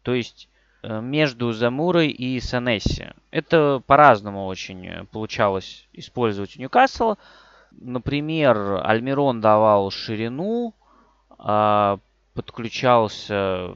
То 0.02 0.14
есть 0.14 0.48
э, 0.82 1.00
между 1.00 1.52
Замурой 1.52 2.10
и 2.10 2.38
Санесси. 2.40 3.08
Это 3.30 3.82
по-разному 3.86 4.46
очень 4.46 5.06
получалось 5.06 5.86
использовать 5.92 6.56
у 6.56 6.60
Ньюкасла. 6.60 7.16
Например, 7.70 8.82
Альмирон 8.84 9.40
давал 9.40 9.90
ширину, 9.90 10.74
подключался 12.34 13.74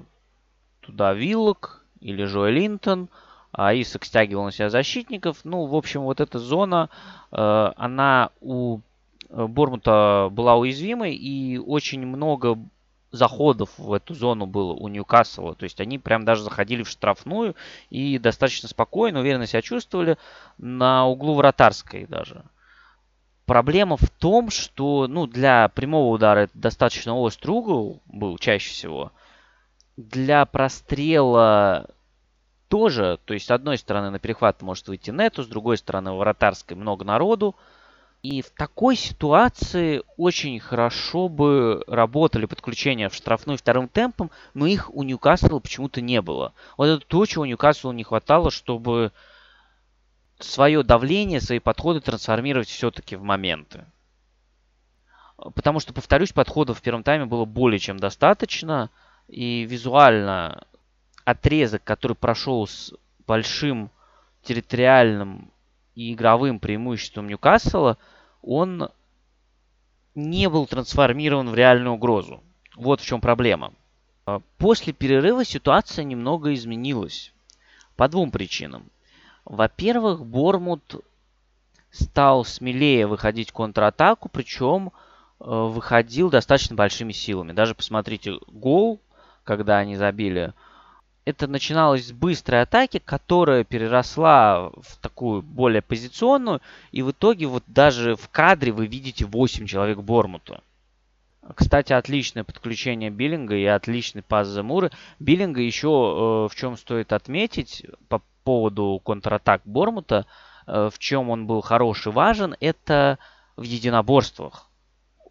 туда 0.80 1.14
Виллок 1.14 1.84
или 2.00 2.24
Джоэ 2.24 2.50
Линтон– 2.50 3.08
а 3.56 3.72
Исак 3.72 4.04
стягивал 4.04 4.44
на 4.44 4.52
себя 4.52 4.68
защитников. 4.68 5.44
Ну, 5.44 5.66
в 5.66 5.76
общем, 5.76 6.02
вот 6.02 6.20
эта 6.20 6.40
зона, 6.40 6.90
э, 7.30 7.72
она 7.76 8.30
у 8.40 8.80
э, 9.30 9.46
Бормута 9.46 10.28
была 10.32 10.56
уязвимой, 10.56 11.14
и 11.14 11.56
очень 11.58 12.04
много 12.04 12.58
заходов 13.12 13.70
в 13.78 13.92
эту 13.92 14.12
зону 14.14 14.46
было 14.46 14.72
у 14.72 14.88
Ньюкасла. 14.88 15.54
То 15.54 15.64
есть 15.64 15.80
они 15.80 16.00
прям 16.00 16.24
даже 16.24 16.42
заходили 16.42 16.82
в 16.82 16.88
штрафную 16.88 17.54
и 17.90 18.18
достаточно 18.18 18.68
спокойно, 18.68 19.20
уверенно 19.20 19.46
себя 19.46 19.62
чувствовали 19.62 20.18
на 20.58 21.06
углу 21.06 21.34
вратарской 21.34 22.06
даже. 22.06 22.42
Проблема 23.46 23.96
в 23.96 24.08
том, 24.08 24.50
что 24.50 25.06
ну, 25.06 25.26
для 25.26 25.68
прямого 25.68 26.14
удара 26.14 26.40
это 26.40 26.58
достаточно 26.58 27.14
острый 27.14 27.50
угол 27.50 28.02
был 28.06 28.38
чаще 28.38 28.70
всего. 28.70 29.12
Для 29.96 30.46
прострела 30.46 31.90
тоже, 32.68 33.18
то 33.24 33.34
есть 33.34 33.46
с 33.46 33.50
одной 33.50 33.76
стороны 33.76 34.10
на 34.10 34.18
перехват 34.18 34.62
может 34.62 34.88
выйти 34.88 35.10
Нету, 35.10 35.42
с 35.42 35.46
другой 35.46 35.76
стороны 35.76 36.12
в 36.12 36.16
вратарской 36.16 36.76
много 36.76 37.04
народу. 37.04 37.54
И 38.22 38.40
в 38.40 38.48
такой 38.48 38.96
ситуации 38.96 40.02
очень 40.16 40.58
хорошо 40.58 41.28
бы 41.28 41.84
работали 41.86 42.46
подключения 42.46 43.10
в 43.10 43.14
штрафную 43.14 43.58
вторым 43.58 43.86
темпом, 43.86 44.30
но 44.54 44.64
их 44.64 44.88
у 44.94 45.02
Ньюкасла 45.02 45.58
почему-то 45.58 46.00
не 46.00 46.22
было. 46.22 46.54
Вот 46.78 46.86
это 46.86 47.06
то, 47.06 47.26
чего 47.26 47.44
Ньюкаслу 47.44 47.92
не 47.92 48.02
хватало, 48.02 48.50
чтобы 48.50 49.12
свое 50.38 50.82
давление, 50.82 51.40
свои 51.40 51.58
подходы 51.58 52.00
трансформировать 52.00 52.68
все-таки 52.68 53.16
в 53.16 53.22
моменты. 53.22 53.84
Потому 55.36 55.80
что, 55.80 55.92
повторюсь, 55.92 56.32
подходов 56.32 56.78
в 56.78 56.82
первом 56.82 57.02
тайме 57.02 57.24
было 57.24 57.44
более 57.44 57.78
чем 57.78 57.98
достаточно. 57.98 58.90
И 59.28 59.64
визуально 59.64 60.66
отрезок, 61.24 61.82
который 61.82 62.14
прошел 62.14 62.66
с 62.66 62.92
большим 63.26 63.90
территориальным 64.42 65.50
и 65.94 66.12
игровым 66.12 66.60
преимуществом 66.60 67.28
Ньюкасла, 67.28 67.98
он 68.42 68.90
не 70.14 70.48
был 70.48 70.66
трансформирован 70.66 71.48
в 71.50 71.54
реальную 71.54 71.94
угрозу. 71.94 72.42
Вот 72.76 73.00
в 73.00 73.06
чем 73.06 73.20
проблема. 73.20 73.72
А, 74.26 74.40
после 74.58 74.92
перерыва 74.92 75.44
ситуация 75.44 76.04
немного 76.04 76.52
изменилась. 76.54 77.32
По 77.96 78.08
двум 78.08 78.30
причинам. 78.30 78.90
Во-первых, 79.44 80.24
Бормут 80.24 81.04
стал 81.90 82.44
смелее 82.44 83.06
выходить 83.06 83.50
в 83.50 83.52
контратаку, 83.52 84.28
причем 84.28 84.90
э, 85.40 85.44
выходил 85.44 86.30
достаточно 86.30 86.74
большими 86.76 87.12
силами. 87.12 87.52
Даже 87.52 87.74
посмотрите 87.74 88.38
гол, 88.48 89.00
когда 89.44 89.78
они 89.78 89.96
забили 89.96 90.52
это 91.24 91.46
начиналось 91.46 92.08
с 92.08 92.12
быстрой 92.12 92.62
атаки, 92.62 92.98
которая 92.98 93.64
переросла 93.64 94.70
в 94.70 94.96
такую 95.00 95.42
более 95.42 95.82
позиционную. 95.82 96.60
И 96.92 97.02
в 97.02 97.10
итоге 97.12 97.46
вот 97.46 97.64
даже 97.66 98.16
в 98.16 98.28
кадре 98.28 98.72
вы 98.72 98.86
видите 98.86 99.24
8 99.24 99.66
человек 99.66 99.98
Бормута. 99.98 100.62
Кстати, 101.54 101.92
отличное 101.92 102.44
подключение 102.44 103.10
Биллинга 103.10 103.56
и 103.56 103.64
отличный 103.64 104.22
пас 104.22 104.48
Замуры. 104.48 104.90
Биллинга 105.18 105.60
еще 105.60 105.88
э, 105.88 106.52
в 106.52 106.54
чем 106.54 106.76
стоит 106.76 107.12
отметить 107.12 107.84
по 108.08 108.22
поводу 108.44 109.00
контратак 109.04 109.62
Бормута, 109.64 110.26
э, 110.66 110.90
в 110.92 110.98
чем 110.98 111.30
он 111.30 111.46
был 111.46 111.60
хорош 111.60 112.06
и 112.06 112.10
важен, 112.10 112.56
это 112.60 113.18
в 113.56 113.62
единоборствах 113.62 114.70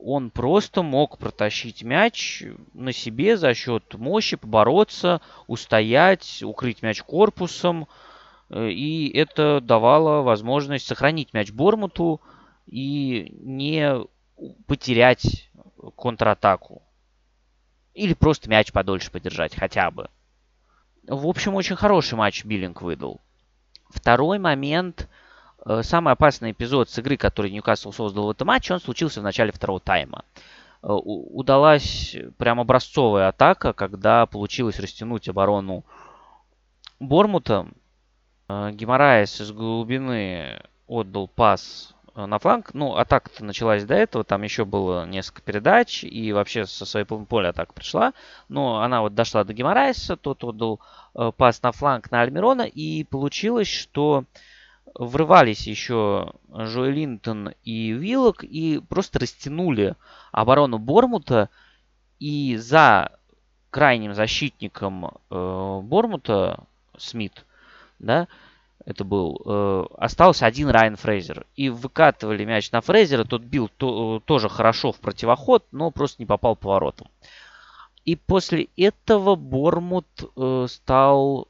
он 0.06 0.32
просто 0.32 0.84
мог 0.84 1.18
протащить 1.18 1.84
мяч 1.84 2.44
на 2.74 2.92
себе 2.92 3.38
за 3.38 3.54
счет 3.54 3.94
мощи, 3.94 4.36
побороться, 4.36 5.22
устоять, 5.48 6.44
укрыть 6.44 6.82
мяч 6.82 7.02
корпусом. 7.02 7.88
Э, 8.50 8.70
и 8.70 9.10
это 9.10 9.62
давало 9.62 10.22
возможность 10.22 10.86
сохранить 10.86 11.34
мяч 11.34 11.52
Бормуту 11.52 12.22
и 12.68 13.34
не 13.40 14.06
потерять 14.68 15.50
контратаку. 15.92 16.82
Или 17.94 18.14
просто 18.14 18.50
мяч 18.50 18.72
подольше 18.72 19.12
подержать 19.12 19.56
хотя 19.56 19.92
бы. 19.92 20.10
В 21.08 21.28
общем, 21.28 21.56
очень 21.56 21.76
хороший 21.76 22.16
матч 22.16 22.46
Биллинг 22.46 22.82
выдал. 22.82 23.22
Второй 23.90 24.40
момент– 24.40 25.10
Э, 25.66 25.82
самый 25.84 26.14
опасный 26.14 26.52
эпизод 26.52 26.90
с 26.90 26.98
игры, 27.00 27.18
который 27.18 27.52
Ньюкасл 27.52 27.92
создал 27.92 28.26
в 28.28 28.32
этом 28.32 28.48
матче, 28.48 28.74
он 28.74 28.80
случился 28.82 29.22
в 29.22 29.24
начале 29.24 29.52
второго 29.52 29.80
тайма. 29.80 30.26
Э, 30.82 30.88
удалась 30.90 32.16
прям 32.38 32.60
образцовая 32.60 33.30
атака, 33.30 33.74
когда 33.74 34.26
получилось 34.26 34.80
растянуть 34.80 35.30
оборону 35.30 35.86
Бормута. 37.00 37.68
Э, 38.50 38.72
Гимараес 38.72 39.40
из 39.40 39.52
глубины 39.52 40.62
отдал 40.88 41.28
пас 41.30 41.93
на 42.16 42.40
фланг. 42.40 42.74
Ну, 42.74 42.96
атака-то 42.96 43.44
началась 43.44 43.86
до 43.86 43.96
этого, 43.96 44.24
там 44.24 44.44
еще 44.44 44.66
было 44.66 45.06
несколько 45.06 45.42
передач, 45.42 46.04
и 46.04 46.32
вообще 46.34 46.66
со 46.66 46.86
своей 46.86 47.06
поля 47.06 47.50
атака 47.50 47.74
пришла. 47.74 48.14
Но 48.50 48.82
она 48.82 49.02
вот 49.02 49.16
дошла 49.16 49.44
до 49.44 49.54
Гимараеса, 49.54 50.16
тот 50.16 50.44
отдал 50.44 50.80
пас 51.38 51.62
на 51.62 51.72
фланг 51.72 52.12
на 52.12 52.22
Альмирона, 52.22 52.64
и 52.64 53.04
получилось, 53.04 53.68
что 53.68 54.26
врывались 54.96 55.68
еще 55.68 56.34
Жоэлинтон 56.54 57.54
и 57.64 57.92
Виллок 57.92 58.44
и 58.44 58.82
просто 58.88 59.20
растянули 59.20 59.96
оборону 60.32 60.78
Бормута. 60.78 61.50
И 62.20 62.56
за 62.58 63.12
крайним 63.70 64.14
защитником 64.14 65.18
э, 65.30 65.80
Бормута, 65.84 66.64
Смит, 66.96 67.46
да, 68.00 68.28
это 68.86 69.04
был, 69.04 69.42
э, 69.46 69.86
остался 69.98 70.46
один 70.46 70.70
Райан 70.70 70.98
Фрейзер. 70.98 71.46
И 71.56 71.70
выкатывали 71.70 72.44
мяч 72.44 72.72
на 72.72 72.82
Фрейзера, 72.82 73.24
тот 73.24 73.42
бил 73.42 73.70
то, 73.70 74.22
тоже 74.26 74.50
хорошо 74.50 74.92
в 74.92 75.00
противоход, 75.00 75.66
но 75.72 75.92
просто 75.92 76.22
не 76.22 76.26
попал 76.26 76.56
поворотом. 76.56 77.08
И 78.04 78.16
после 78.16 78.68
этого 78.76 79.36
Бормут 79.36 80.08
э, 80.36 80.68
стал 80.70 81.48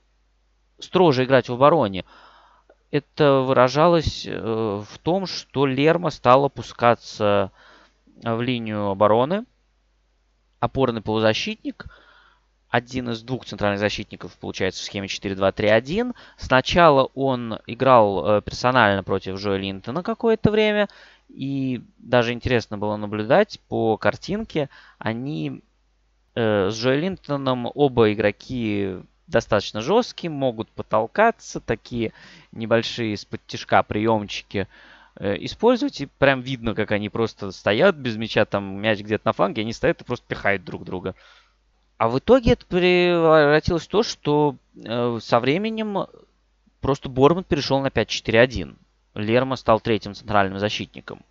строже 0.77 1.23
играть 1.23 1.49
в 1.49 1.53
обороне. 1.53 2.05
Это 2.91 3.39
выражалось 3.39 4.27
э, 4.27 4.83
в 4.87 4.97
том, 4.99 5.25
что 5.25 5.65
Лерма 5.65 6.11
стал 6.11 6.45
опускаться 6.45 7.51
в 8.21 8.41
линию 8.41 8.89
обороны. 8.89 9.45
Опорный 10.59 11.01
полузащитник– 11.01 11.87
один 12.73 13.11
из 13.11 13.21
двух 13.21 13.45
центральных 13.45 13.79
защитников, 13.79 14.35
получается, 14.39 14.81
в 14.81 14.85
схеме 14.85 15.05
4-2-3-1. 15.05 16.15
Сначала 16.37 17.03
он 17.13 17.59
играл 17.67 18.25
э, 18.25 18.41
персонально 18.41 19.03
против 19.03 19.35
Джоя 19.35 19.59
Линтона 19.59 20.01
какое-то 20.01 20.49
время. 20.49 20.89
И 21.29 21.83
даже 21.99 22.33
интересно 22.33 22.79
было 22.79 22.97
наблюдать 22.97 23.59
по 23.67 23.95
картинке. 23.97 24.71
Они 24.97 25.61
э, 26.33 26.69
с 26.71 26.73
Джоя 26.73 26.97
Линтоном 26.97 27.69
оба 27.75 28.11
игроки 28.11 28.95
достаточно 29.27 29.81
жесткие, 29.81 30.31
могут 30.31 30.67
потолкаться, 30.69 31.59
такие 31.59 32.11
небольшие 32.51 33.13
из-под 33.13 33.45
тяжка 33.45 33.83
приемчики 33.83 34.67
э, 35.17 35.35
использовать. 35.45 36.01
И 36.01 36.07
прям 36.07 36.41
видно, 36.41 36.73
как 36.73 36.89
они 36.89 37.09
просто 37.09 37.51
стоят 37.51 37.95
без 37.97 38.17
мяча, 38.17 38.45
там 38.45 38.81
мяч 38.81 39.01
где-то 39.01 39.27
на 39.27 39.33
фланге, 39.33 39.61
они 39.61 39.73
стоят 39.73 40.01
и 40.01 40.05
просто 40.05 40.25
пихают 40.27 40.63
друг 40.63 40.85
друга. 40.85 41.13
А 42.03 42.09
в 42.09 42.19
итоге 42.19 42.51
это 42.51 42.65
превратилось 42.65 43.85
в 43.85 43.87
то, 43.87 44.03
что 44.03 44.57
э, 44.75 45.19
со 45.21 45.39
временем 45.39 46.07
просто 46.81 47.07
Борман 47.07 47.45
перешел 47.45 47.79
на 47.79 47.87
5-4-1. 47.87 48.75
Лерма 49.15 49.55
стал 49.55 49.79
третьим 49.79 50.13
центральным 50.13 50.59
защитником. 50.59 51.21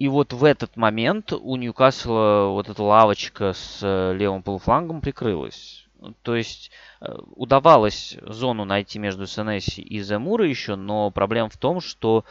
И 0.00 0.08
вот 0.08 0.32
в 0.32 0.42
этот 0.42 0.76
момент 0.76 1.32
у 1.32 1.54
Ньюкасла 1.54 2.48
вот 2.48 2.68
эта 2.68 2.82
лавочка 2.82 3.52
с 3.52 3.78
э, 3.80 4.12
левым 4.12 4.42
полуфлангом 4.42 5.00
прикрылась. 5.00 5.86
То 6.22 6.34
есть 6.34 6.72
э, 7.00 7.06
удавалось 7.36 8.16
зону 8.22 8.64
найти 8.64 8.98
между 8.98 9.28
Сенесси 9.28 9.82
и 9.82 10.00
Земура 10.02 10.48
еще, 10.48 10.74
но 10.74 11.12
проблема 11.12 11.48
в 11.48 11.58
том, 11.58 11.80
что 11.80 12.24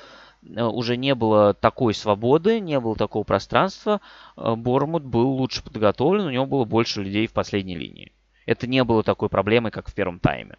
уже 0.46 0.98
не 0.98 1.16
было 1.16 1.54
такой 1.54 1.94
свободы, 1.94 2.60
не 2.60 2.80
было 2.80 2.96
такого 2.96 3.24
пространства. 3.24 4.02
Э, 4.38 4.56
Бормут 4.56 5.04
был 5.04 5.30
лучше 5.30 5.64
подготовлен, 5.64 6.26
у 6.26 6.32
него 6.32 6.46
было 6.46 6.66
больше 6.66 7.04
людей 7.04 7.28
в 7.28 7.34
последней 7.34 7.76
линии. 7.76 8.12
Это 8.46 8.68
не 8.68 8.84
было 8.84 9.04
такой 9.04 9.30
проблемой, 9.30 9.72
как 9.72 9.90
в 9.90 9.94
первом 9.94 10.20
тайме. 10.20 10.58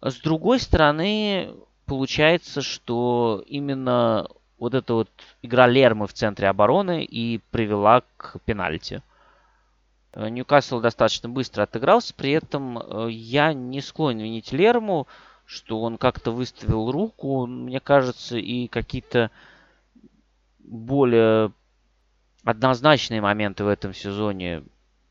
С 0.00 0.16
другой 0.16 0.60
стороны, 0.60 1.50
получается, 1.86 2.62
что 2.62 3.42
именно 3.46 4.28
вот 4.58 4.74
эта 4.74 4.94
вот 4.94 5.10
игра 5.42 5.66
Лермы 5.66 6.06
в 6.06 6.12
центре 6.12 6.48
обороны 6.48 7.04
и 7.04 7.40
привела 7.50 8.02
к 8.16 8.36
пенальти. 8.44 9.02
Э, 10.12 10.28
Ньюкасл 10.28 10.80
достаточно 10.80 11.28
быстро 11.28 11.64
отыгрался, 11.64 12.14
при 12.14 12.32
этом 12.32 13.08
я 13.08 13.52
не 13.52 13.80
склонен 13.80 14.24
винить 14.24 14.52
Лерму 14.52 15.08
что 15.46 15.80
он 15.82 15.98
как-то 15.98 16.30
выставил 16.30 16.90
руку, 16.90 17.46
мне 17.46 17.80
кажется, 17.80 18.36
и 18.38 18.66
какие-то 18.66 19.30
более 20.58 21.52
однозначные 22.44 23.20
моменты 23.20 23.64
в 23.64 23.68
этом 23.68 23.92
сезоне 23.94 24.64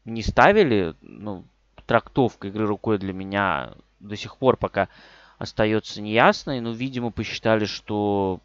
не 0.06 0.22
ставили. 0.22 0.96
Ну, 1.02 1.46
трактовка 1.86 2.48
игры 2.48 2.66
рукой 2.66 2.98
для 2.98 3.14
меня 3.14 3.74
до 4.00 4.16
сих 4.16 4.38
пор 4.38 4.58
пока 4.58 4.90
остается 5.38 6.02
неясной. 6.02 6.60
Но, 6.60 6.72
видимо, 6.72 7.12
посчитали, 7.12 7.66
что 7.66 8.40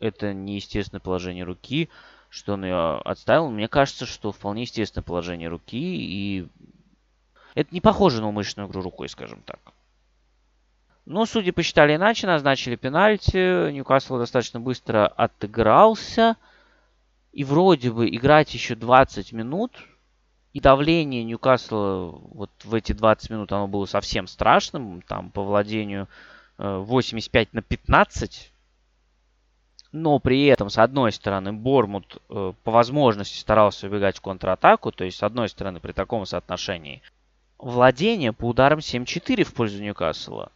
это 0.00 0.32
неестественное 0.32 1.00
положение 1.00 1.44
руки, 1.44 1.88
что 2.28 2.54
он 2.54 2.64
ее 2.64 2.98
отставил. 2.98 3.50
Мне 3.50 3.68
кажется, 3.68 4.06
что 4.06 4.32
вполне 4.32 4.62
естественное 4.62 5.04
положение 5.04 5.48
руки. 5.48 5.78
И 5.78 6.48
это 7.54 7.72
не 7.72 7.80
похоже 7.80 8.20
на 8.20 8.28
умышленную 8.28 8.68
игру 8.68 8.82
рукой, 8.82 9.08
скажем 9.08 9.42
так. 9.42 9.73
Но 11.06 11.26
судьи 11.26 11.50
посчитали 11.50 11.96
иначе, 11.96 12.26
назначили 12.26 12.76
пенальти. 12.76 13.70
Ньюкасл 13.70 14.18
достаточно 14.18 14.60
быстро 14.60 15.06
отыгрался. 15.06 16.36
И 17.32 17.44
вроде 17.44 17.90
бы 17.90 18.08
играть 18.08 18.54
еще 18.54 18.74
20 18.74 19.32
минут. 19.32 19.72
И 20.54 20.60
давление 20.60 21.24
Ньюкасла 21.24 22.10
вот 22.10 22.50
в 22.62 22.74
эти 22.74 22.92
20 22.92 23.30
минут 23.30 23.52
оно 23.52 23.68
было 23.68 23.84
совсем 23.84 24.26
страшным. 24.26 25.02
Там 25.02 25.30
по 25.30 25.42
владению 25.42 26.08
85 26.56 27.48
э, 27.48 27.50
на 27.52 27.60
15. 27.60 28.52
Но 29.92 30.18
при 30.20 30.46
этом, 30.46 30.70
с 30.70 30.78
одной 30.78 31.12
стороны, 31.12 31.52
Бормут 31.52 32.16
э, 32.30 32.52
по 32.64 32.70
возможности 32.70 33.38
старался 33.38 33.88
убегать 33.88 34.16
в 34.16 34.22
контратаку. 34.22 34.90
То 34.90 35.04
есть, 35.04 35.18
с 35.18 35.22
одной 35.22 35.50
стороны, 35.50 35.80
при 35.80 35.92
таком 35.92 36.24
соотношении 36.24 37.02
владение 37.58 38.32
по 38.32 38.46
ударам 38.46 38.78
7-4 38.78 39.44
в 39.44 39.52
пользу 39.52 39.82
Ньюкасла. 39.82 40.50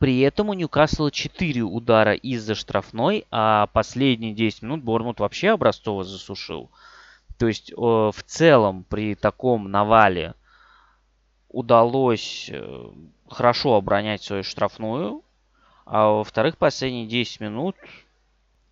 При 0.00 0.20
этом 0.20 0.48
у 0.48 0.54
Ньюкасла 0.54 1.10
4 1.10 1.60
удара 1.60 2.14
из-за 2.14 2.54
штрафной, 2.54 3.26
а 3.30 3.66
последние 3.66 4.32
10 4.32 4.62
минут 4.62 4.82
Бормут 4.82 5.20
вообще 5.20 5.50
образцово 5.50 6.04
засушил. 6.04 6.70
То 7.36 7.46
есть 7.46 7.70
э, 7.70 7.74
в 7.76 8.22
целом 8.24 8.84
при 8.88 9.14
таком 9.14 9.70
навале 9.70 10.32
удалось 11.50 12.48
э, 12.50 12.90
хорошо 13.28 13.74
оборонять 13.74 14.22
свою 14.22 14.42
штрафную, 14.42 15.22
а 15.84 16.08
во-вторых, 16.08 16.56
последние 16.56 17.06
10 17.06 17.40
минут 17.40 17.76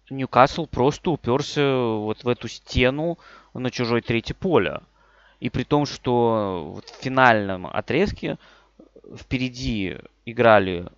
Ньюкасл 0.08 0.64
просто 0.64 1.10
уперся 1.10 1.76
вот 1.76 2.24
в 2.24 2.28
эту 2.28 2.48
стену 2.48 3.18
на 3.52 3.70
чужой 3.70 4.00
третье 4.00 4.32
поле. 4.32 4.80
И 5.40 5.50
при 5.50 5.64
том, 5.64 5.84
что 5.84 6.80
в 6.80 7.02
финальном 7.02 7.66
отрезке 7.66 8.38
впереди 9.14 9.98
играли 10.24 10.88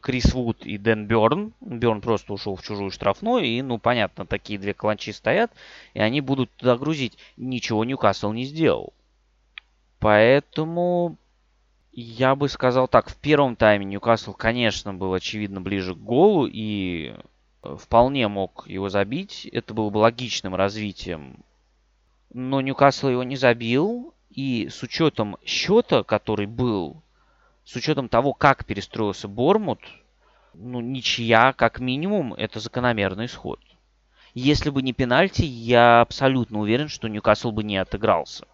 Крис 0.00 0.34
Вуд 0.34 0.66
и 0.66 0.78
Дэн 0.78 1.06
Берн. 1.06 1.52
Берн 1.60 2.00
просто 2.00 2.32
ушел 2.32 2.56
в 2.56 2.62
чужую 2.62 2.90
штрафную, 2.90 3.44
и, 3.44 3.62
ну, 3.62 3.78
понятно, 3.78 4.26
такие 4.26 4.58
две 4.58 4.74
кланчи 4.74 5.10
стоят, 5.10 5.52
и 5.94 6.00
они 6.00 6.20
будут 6.20 6.50
туда 6.56 6.76
грузить. 6.76 7.16
Ничего 7.36 7.84
Ньюкасл 7.84 8.32
не 8.32 8.44
сделал. 8.44 8.92
Поэтому 9.98 11.16
я 11.92 12.34
бы 12.34 12.48
сказал 12.48 12.88
так, 12.88 13.08
в 13.08 13.16
первом 13.16 13.56
тайме 13.56 13.86
Ньюкасл, 13.86 14.34
конечно, 14.34 14.92
был 14.92 15.14
очевидно 15.14 15.60
ближе 15.60 15.94
к 15.94 15.98
голу 15.98 16.46
и 16.46 17.14
э, 17.62 17.76
вполне 17.80 18.28
мог 18.28 18.66
его 18.66 18.88
забить. 18.88 19.46
Это 19.52 19.72
было 19.72 19.88
бы 19.90 19.98
логичным 19.98 20.54
развитием. 20.54 21.38
Но 22.34 22.60
Ньюкасл 22.60 23.08
его 23.08 23.22
не 23.22 23.36
забил. 23.36 24.12
И 24.30 24.68
с 24.68 24.82
учетом 24.82 25.38
счета, 25.46 26.02
который 26.02 26.46
был, 26.46 27.02
с 27.66 27.74
учетом 27.74 28.08
того, 28.08 28.32
как 28.32 28.64
перестроился 28.64 29.26
Бормут, 29.26 29.80
ну, 30.54 30.80
ничья, 30.80 31.52
как 31.52 31.80
минимум, 31.80 32.32
это 32.32 32.60
закономерный 32.60 33.26
исход. 33.26 33.60
Если 34.34 34.70
бы 34.70 34.82
не 34.82 34.92
пенальти, 34.92 35.42
я 35.42 36.00
абсолютно 36.00 36.60
уверен, 36.60 36.88
что 36.88 37.08
Ньюкасл 37.08 37.50
бы 37.50 37.64
не 37.64 37.76
отыгрался. 37.76 38.46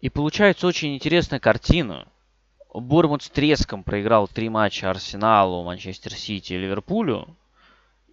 И 0.00 0.08
получается 0.08 0.66
очень 0.66 0.96
интересная 0.96 1.38
картина. 1.38 2.08
Бормут 2.74 3.22
с 3.22 3.30
треском 3.30 3.84
проиграл 3.84 4.26
три 4.26 4.48
матча 4.48 4.90
Арсеналу, 4.90 5.62
Манчестер 5.62 6.12
Сити 6.12 6.54
и 6.54 6.58
Ливерпулю. 6.58 7.36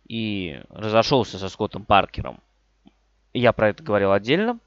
И 0.08 0.62
разошелся 0.70 1.40
со 1.40 1.50
Скоттом 1.50 1.84
Паркером. 1.84 2.40
Я 3.34 3.54
про 3.54 3.70
это 3.70 3.84
говорил 3.84 4.12
отдельно. 4.12 4.60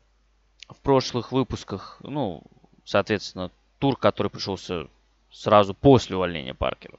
В 0.68 0.80
прошлых 0.80 1.30
выпусках, 1.30 1.98
ну, 2.02 2.42
соответственно, 2.84 3.50
тур, 3.78 3.96
который 3.96 4.28
пришелся 4.28 4.88
сразу 5.30 5.74
после 5.74 6.16
увольнения 6.16 6.54
Паркера. 6.54 6.98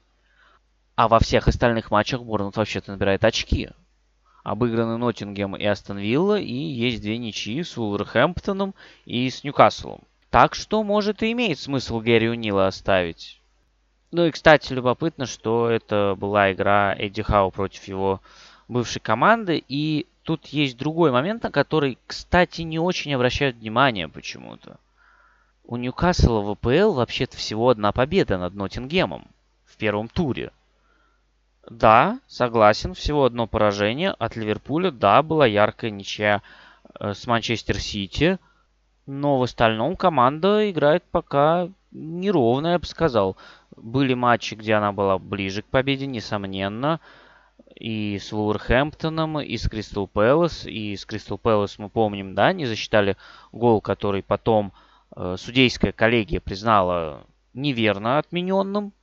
А 0.96 1.08
во 1.08 1.20
всех 1.20 1.48
остальных 1.48 1.92
матчах 1.92 2.22
Борнмут 2.22 2.58
вообще-то 2.58 2.92
набирает 2.92 3.24
очки. 3.24 3.70
Обыграны 4.44 4.98
Ноттингем 4.98 5.56
и 5.56 5.66
Астон 5.66 6.00
Вилла, 6.00 6.40
и 6.40 6.54
есть 6.54 7.02
две 7.02 7.18
ничьи 7.18 7.64
с 7.64 7.78
Уолверхэмптоном 7.78 8.74
и 9.06 9.30
с 9.30 9.44
Ньюкаслом. 9.44 10.02
Так 10.30 10.56
что, 10.56 10.84
может, 10.84 11.22
и 11.24 11.32
имеет 11.32 11.60
смысл 11.60 12.00
Гэри 12.00 12.30
Унила 12.30 12.68
оставить. 12.68 13.42
Ну 14.12 14.26
и, 14.26 14.32
кстати, 14.32 14.74
любопытно, 14.74 15.26
что 15.26 15.70
это 15.70 16.16
была 16.18 16.52
игра 16.52 16.94
Эдди 16.98 17.22
Хау 17.22 17.52
против 17.52 17.88
его 17.88 18.22
бывшей 18.68 19.00
команды. 19.00 19.64
И 19.68 20.08
тут 20.24 20.48
есть 20.48 20.78
другой 20.78 21.12
момент, 21.12 21.44
на 21.44 21.52
который, 21.52 21.98
кстати, 22.08 22.62
не 22.62 22.80
очень 22.80 23.14
обращают 23.14 23.58
внимание 23.58 24.08
почему-то. 24.10 24.80
У 25.72 25.78
Ньюкасла 25.78 26.42
в 26.42 26.50
АПЛ 26.50 26.92
вообще-то 26.92 27.38
всего 27.38 27.70
одна 27.70 27.94
победа 27.94 28.38
над 28.38 28.54
Ноттингемом 28.56 29.26
в 29.64 29.78
первом 29.78 30.10
туре. 30.10 30.52
Да, 31.70 32.20
согласен, 32.28 32.94
всего 32.94 33.24
одно 33.24 33.48
поражение 33.48 34.10
от 34.12 34.36
Ливерпуля. 34.36 34.92
Да, 34.92 35.24
была 35.24 35.46
яркая 35.46 35.90
ничья 35.90 36.42
э, 37.00 37.14
с 37.14 37.26
Манчестер 37.26 37.80
Сити. 37.80 38.38
Но 39.06 39.40
в 39.40 39.44
остальном 39.44 39.96
команда 39.96 40.70
играет 40.70 41.06
пока 41.10 41.70
неровно, 41.92 42.74
я 42.74 42.80
бы 42.80 42.86
сказал. 42.86 43.38
Были 43.78 44.14
матчи, 44.14 44.56
где 44.56 44.74
она 44.74 44.92
была 44.92 45.20
ближе 45.20 45.62
к 45.62 45.68
победе, 45.68 46.06
несомненно. 46.06 47.00
И 47.76 48.20
с 48.20 48.34
Вулверхэмптоном, 48.34 49.40
и 49.40 49.56
с 49.56 49.70
Кристал 49.70 50.08
Пэлас. 50.08 50.66
И 50.66 50.98
с 50.98 51.06
Кристал 51.06 51.38
Пэлас 51.38 51.80
мы 51.80 51.88
помним, 51.88 52.36
да, 52.36 52.52
не 52.52 52.66
засчитали 52.66 53.16
гол, 53.54 53.80
который 53.80 54.22
потом 54.22 54.74
судейская 55.16 55.92
коллегия 55.92 56.40
признала 56.40 57.26
неверно 57.54 58.18
отмененным. 58.18 58.94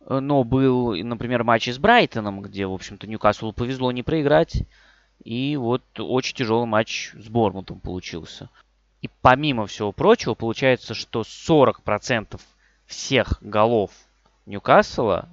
Э, 0.00 0.20
но 0.20 0.44
был, 0.44 0.94
например, 0.96 1.44
матч 1.44 1.68
с 1.68 1.78
Брайтоном, 1.78 2.42
где, 2.42 2.66
в 2.66 2.72
общем-то, 2.72 3.06
Ньюкаслу 3.06 3.52
повезло 3.52 3.92
не 3.92 4.02
проиграть. 4.02 4.62
И 5.22 5.56
вот 5.56 5.82
очень 5.98 6.36
тяжелый 6.36 6.66
матч 6.66 7.12
с 7.12 7.28
Бормутом 7.28 7.80
получился. 7.80 8.48
И 9.02 9.08
помимо 9.22 9.66
всего 9.66 9.92
прочего, 9.92 10.34
получается, 10.34 10.94
что 10.94 11.22
40% 11.22 12.40
всех 12.86 13.38
голов 13.40 13.90
Ньюкасла 14.46 15.28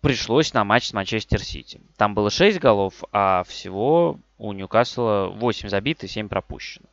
пришлось 0.00 0.54
на 0.54 0.64
матч 0.64 0.88
с 0.88 0.92
Манчестер 0.92 1.42
Сити. 1.42 1.80
Там 1.96 2.14
было 2.14 2.30
6 2.30 2.58
голов, 2.58 3.04
а 3.12 3.44
всего 3.44 4.18
у 4.38 4.52
Ньюкасла 4.52 5.30
8 5.34 5.68
забито 5.68 6.06
и 6.06 6.08
7 6.08 6.28
пропущено. 6.28 6.86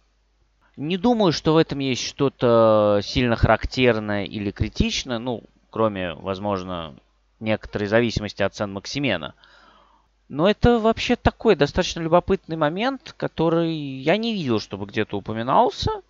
Не 0.77 0.97
думаю, 0.97 1.31
что 1.31 1.55
в 1.55 1.57
этом 1.57 1.79
есть 1.79 2.05
что-то 2.05 2.99
сильно 3.03 3.35
характерное 3.35 4.25
или 4.25 4.51
критичное, 4.51 5.17
ну, 5.17 5.41
кроме, 5.71 6.13
возможно, 6.13 6.93
некоторой 7.39 7.87
зависимости 7.87 8.43
от 8.43 8.53
цен 8.53 8.73
Максимена. 8.73 9.33
Но 10.29 10.47
это 10.47 10.77
вообще 10.77 11.15
такой 11.15 11.55
достаточно 11.55 12.01
любопытный 12.01 12.57
момент, 12.57 13.15
который 13.17 13.73
я 13.73 14.17
не 14.17 14.33
видел, 14.33 14.59
чтобы 14.59 14.85
где-то 14.85 15.17
упоминался. 15.17 16.03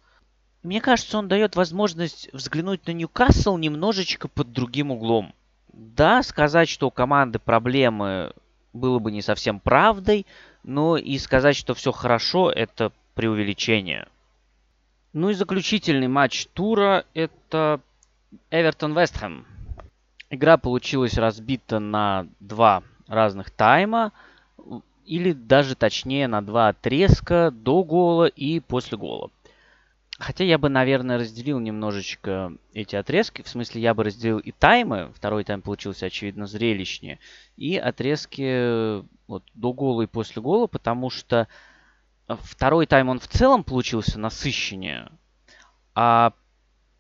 Мне 0.64 0.82
кажется, 0.82 1.18
он 1.18 1.30
дает 1.30 1.56
возможность 1.56 2.28
взглянуть 2.34 2.86
на 2.88 2.92
Ньюкасл 2.92 3.56
немножечко 3.56 4.28
под 4.28 4.52
другим 4.52 4.92
углом. 4.92 5.34
Да, 5.72 6.22
сказать, 6.24 6.68
что 6.68 6.88
у 6.88 6.92
команды 6.92 7.40
проблемы 7.40 8.34
было 8.74 9.00
бы 9.00 9.14
не 9.14 9.22
совсем 9.22 9.62
правдой, 9.62 10.26
но 10.64 10.98
и 10.98 11.18
сказать, 11.20 11.56
что 11.56 11.74
все 11.74 11.94
хорошо, 11.94 12.52
это 12.52 12.92
преувеличение. 13.14 14.08
Ну 15.18 15.32
и 15.32 15.34
заключительный 15.34 16.08
матч 16.08 16.46
тура 16.54 17.04
это 17.16 17.82
Эвертон-Вестхэм. 18.52 19.48
Игра 20.30 20.58
получилась 20.58 21.18
разбита 21.18 21.80
на 21.80 22.28
два 22.40 22.84
разных 23.08 23.50
тайма, 23.50 24.12
или 25.08 25.32
даже 25.32 25.74
точнее 25.74 26.28
на 26.28 26.44
два 26.44 26.68
отрезка 26.68 27.50
до 27.50 27.84
гола 27.84 28.26
и 28.28 28.60
после 28.60 28.96
гола. 28.96 29.32
Хотя 30.20 30.44
я 30.44 30.60
бы, 30.60 30.70
наверное, 30.70 31.18
разделил 31.18 31.58
немножечко 31.58 32.54
эти 32.76 32.96
отрезки. 32.96 33.42
В 33.42 33.48
смысле, 33.48 33.82
я 33.82 33.96
бы 33.96 34.04
разделил 34.04 34.38
и 34.38 34.52
таймы. 34.52 35.12
Второй 35.16 35.44
тайм 35.44 35.64
получился, 35.64 36.06
очевидно, 36.06 36.46
зрелищнее. 36.46 37.18
И 37.56 37.76
отрезки 37.76 39.04
вот, 39.28 39.42
до 39.56 39.74
гола 39.74 40.04
и 40.04 40.08
после 40.08 40.44
гола, 40.44 40.68
потому 40.68 41.10
что 41.10 41.48
второй 42.28 42.86
тайм 42.86 43.10
он 43.10 43.20
в 43.20 43.28
целом 43.28 43.64
получился 43.64 44.20
насыщеннее. 44.20 45.10
А 45.96 46.34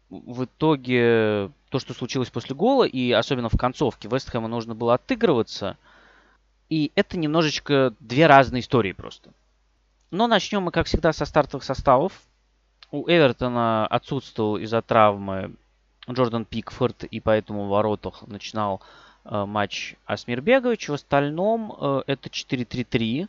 в 0.09 0.45
итоге 0.45 1.51
то, 1.69 1.79
что 1.79 1.93
случилось 1.93 2.29
после 2.29 2.55
гола, 2.55 2.85
и 2.85 3.11
особенно 3.11 3.49
в 3.49 3.57
концовке, 3.57 4.07
Вестхэму 4.07 4.47
нужно 4.47 4.73
было 4.73 4.93
отыгрываться. 4.93 5.77
И 6.69 6.91
это 6.95 7.17
немножечко 7.17 7.93
две 7.99 8.27
разные 8.27 8.61
истории 8.61 8.93
просто. 8.93 9.31
Но 10.11 10.27
начнем 10.27 10.63
мы, 10.63 10.71
как 10.71 10.87
всегда, 10.87 11.11
со 11.11 11.25
стартовых 11.25 11.63
составов 11.63 12.13
у 12.91 13.09
Эвертона 13.09 13.85
отсутствовал 13.87 14.57
из-за 14.57 14.81
травмы 14.81 15.55
Джордан 16.09 16.45
Пикфорд, 16.45 17.03
и 17.03 17.19
поэтому 17.19 17.65
в 17.65 17.69
воротах 17.69 18.25
начинал 18.27 18.81
э, 19.25 19.45
матч 19.45 19.95
Асмир 20.05 20.41
Бегович. 20.41 20.87
В 20.87 20.93
остальном 20.93 21.75
э, 21.79 22.03
это 22.07 22.29
4-3-3 22.29 23.27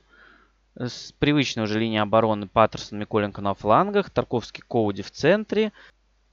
с 0.78 1.12
привычной 1.18 1.64
уже 1.64 1.80
линией 1.80 1.98
обороны 1.98 2.46
Паттерсон, 2.46 3.00
Миколенко 3.00 3.40
на 3.40 3.54
флангах, 3.54 4.10
Тарковский 4.10 4.62
Коуди 4.66 5.02
в 5.02 5.10
центре, 5.10 5.72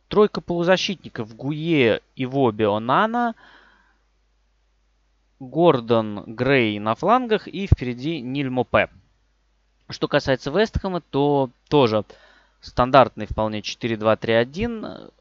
тройка 0.07 0.39
полузащитников 0.39 1.35
Гуе, 1.35 2.01
Ивоби, 2.15 2.63
Онана, 2.63 3.33
Гордон, 5.39 6.23
Грей 6.27 6.79
на 6.79 6.95
флангах 6.95 7.47
и 7.47 7.67
впереди 7.67 8.21
Ниль 8.21 8.49
Мопе. 8.49 8.89
Что 9.89 10.07
касается 10.07 10.51
Вестхэма, 10.51 11.01
то 11.01 11.49
тоже 11.67 12.05
стандартный 12.61 13.25
вполне 13.25 13.59
4-2-3-1 13.59 15.11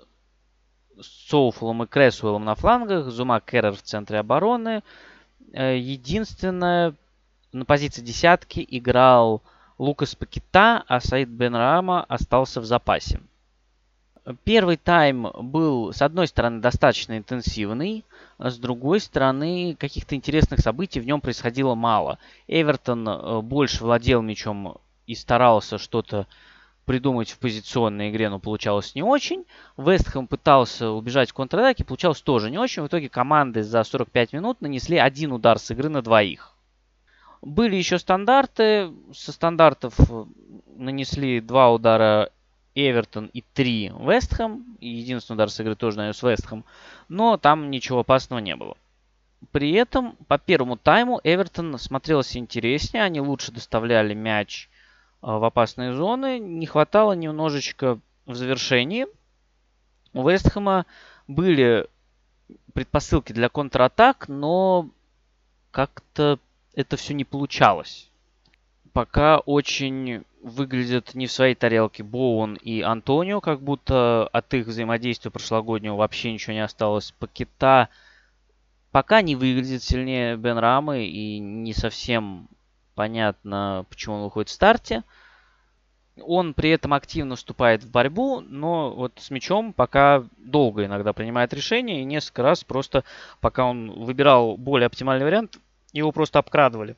с 1.01 1.29
Соуфулом 1.29 1.83
и 1.83 1.87
Кресуэлом 1.87 2.45
на 2.45 2.55
флангах, 2.55 3.11
Зума 3.11 3.41
Керрер 3.41 3.73
в 3.73 3.83
центре 3.83 4.19
обороны. 4.19 4.83
Э, 5.53 5.77
единственное, 5.77 6.95
на 7.55 7.65
позиции 7.65 8.03
десятки 8.03 8.67
играл 8.69 9.41
Лукас 9.79 10.15
Пакета, 10.17 10.85
а 10.89 11.01
Саид 11.01 11.29
Бен 11.29 11.55
Рама 11.55 12.05
остался 12.05 12.61
в 12.61 12.65
запасе. 12.65 13.21
Первый 14.43 14.77
тайм 14.77 15.29
был, 15.39 15.93
с 15.93 16.03
одной 16.03 16.27
стороны, 16.27 16.61
достаточно 16.61 17.17
интенсивный, 17.17 18.05
а 18.39 18.51
с 18.51 18.59
другой 18.59 19.01
стороны, 19.01 19.77
каких-то 19.79 20.17
интересных 20.17 20.61
событий 20.61 20.99
в 20.99 21.07
нем 21.07 21.21
происходило 21.21 21.75
мало. 21.75 22.19
Эвертон 22.49 23.07
э, 23.07 23.41
больше 23.43 23.85
владел 23.85 24.23
мячом 24.23 24.79
и 25.07 25.15
старался 25.15 25.79
что-то 25.79 26.27
придумать 26.87 27.31
в 27.31 27.39
позиционной 27.39 28.11
игре, 28.11 28.31
но 28.31 28.39
получалось 28.39 28.95
не 28.95 29.03
очень. 29.03 29.45
Вестхэм 29.77 30.27
пытался 30.27 30.91
убежать 30.91 31.31
в 31.31 31.35
контратаке, 31.35 31.85
получалось 31.85 32.21
тоже 32.21 32.51
не 32.51 32.59
очень. 32.59 32.83
В 32.83 32.87
итоге 32.87 33.09
команды 33.09 33.63
за 33.63 33.85
45 33.85 34.33
минут 34.33 34.61
нанесли 34.61 34.97
один 34.97 35.33
удар 35.33 35.59
с 35.59 35.71
игры 35.71 35.89
на 35.89 36.03
двоих. 36.03 36.54
Были 37.45 37.77
еще 37.77 37.99
стандарты. 37.99 38.91
Со 39.13 39.31
стандартов 39.31 39.95
нанесли 40.77 41.43
два 41.43 41.71
удара 41.71 42.31
Эвертон 42.75 43.27
и 43.27 43.43
три 43.43 43.93
Вестхэм. 43.99 44.79
Единственный 44.81 45.37
удар 45.37 45.51
с 45.51 45.61
игры 45.61 45.77
тоже, 45.77 45.99
наверное, 45.99 46.17
с 46.17 46.23
Вестхэм. 46.23 46.65
Но 47.09 47.37
там 47.37 47.71
ничего 47.71 48.01
опасного 48.01 48.41
не 48.41 48.57
было. 48.57 48.79
При 49.53 49.73
этом 49.73 50.17
по 50.27 50.39
первому 50.39 50.79
тайму 50.79 51.21
Эвертон 51.23 51.79
смотрелся 51.79 52.39
интереснее. 52.39 53.05
Они 53.05 53.21
лучше 53.21 53.53
доставляли 53.53 54.15
мяч 54.15 54.71
а, 55.21 55.39
в 55.39 55.45
опасные 55.45 55.93
зоны. 55.93 56.39
Не 56.39 56.65
хватало 56.65 57.13
немножечко 57.13 58.01
в 58.25 58.35
завершении. 58.35 59.07
У 60.15 60.27
Вестхэма 60.27 60.87
были 61.29 61.89
предпосылки 62.73 63.35
для 63.35 63.51
контратак, 63.51 64.29
но 64.29 64.89
как-то 65.71 66.39
это 66.75 66.97
все 66.97 67.15
не 67.15 67.25
получалось. 67.25 68.11
Пока 68.93 69.39
очень 69.39 70.25
выглядят 70.43 71.15
не 71.15 71.27
в 71.27 71.33
своей 71.33 71.55
тарелке 71.55 72.03
Боун 72.03 72.55
и 72.57 72.83
Антонио, 72.83 73.41
как 73.41 73.61
будто 73.63 74.29
от 74.29 74.53
их 74.55 74.67
взаимодействия 74.67 75.31
прошлогоднего 75.31 75.97
вообще 75.97 76.33
ничего 76.33 76.53
не 76.53 76.63
осталось. 76.63 77.13
Пакета 77.19 77.89
пока 78.93 79.23
не 79.23 79.35
выглядит 79.35 79.83
сильнее 79.83 80.37
Бен 80.37 80.59
Рамы 80.59 81.07
и 81.07 81.39
не 81.39 81.73
совсем 81.73 82.49
понятно, 82.95 83.87
почему 83.89 84.17
он 84.17 84.25
выходит 84.25 84.51
в 84.51 84.53
старте. 84.53 85.03
Он 86.23 86.55
при 86.55 86.71
этом 86.71 86.95
активно 86.95 87.35
вступает 87.35 87.83
в 87.83 87.91
борьбу, 87.91 88.41
но 88.41 88.95
вот 88.95 89.15
с 89.17 89.31
мячом 89.31 89.73
пока 89.73 90.23
долго 90.37 90.85
иногда 90.85 91.13
принимает 91.13 91.53
решение. 91.53 92.03
И 92.03 92.05
несколько 92.05 92.43
раз 92.43 92.63
просто, 92.63 93.03
пока 93.41 93.65
он 93.65 93.91
выбирал 93.91 94.57
более 94.57 94.87
оптимальный 94.87 95.25
вариант, 95.25 95.59
его 96.01 96.13
просто 96.13 96.39
обкрадывали. 96.39 96.97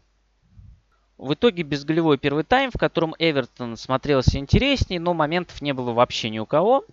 В 1.19 1.33
итоге 1.33 1.63
безголевой 1.63 2.19
первый 2.19 2.45
тайм, 2.45 2.71
в 2.71 2.79
котором 2.79 3.15
Эвертон 3.19 3.77
смотрелся 3.77 4.39
интереснее, 4.39 5.01
но 5.01 5.15
моментов 5.15 5.63
не 5.63 5.73
было 5.73 5.93
вообще 5.93 6.29
ни 6.29 6.39
у 6.39 6.47
кого. 6.47 6.85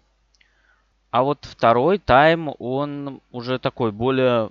А 1.11 1.23
вот 1.23 1.39
второй 1.43 1.97
тайм, 1.97 2.53
он 2.57 3.21
уже 3.31 3.59
такой 3.59 3.91
более 3.91 4.49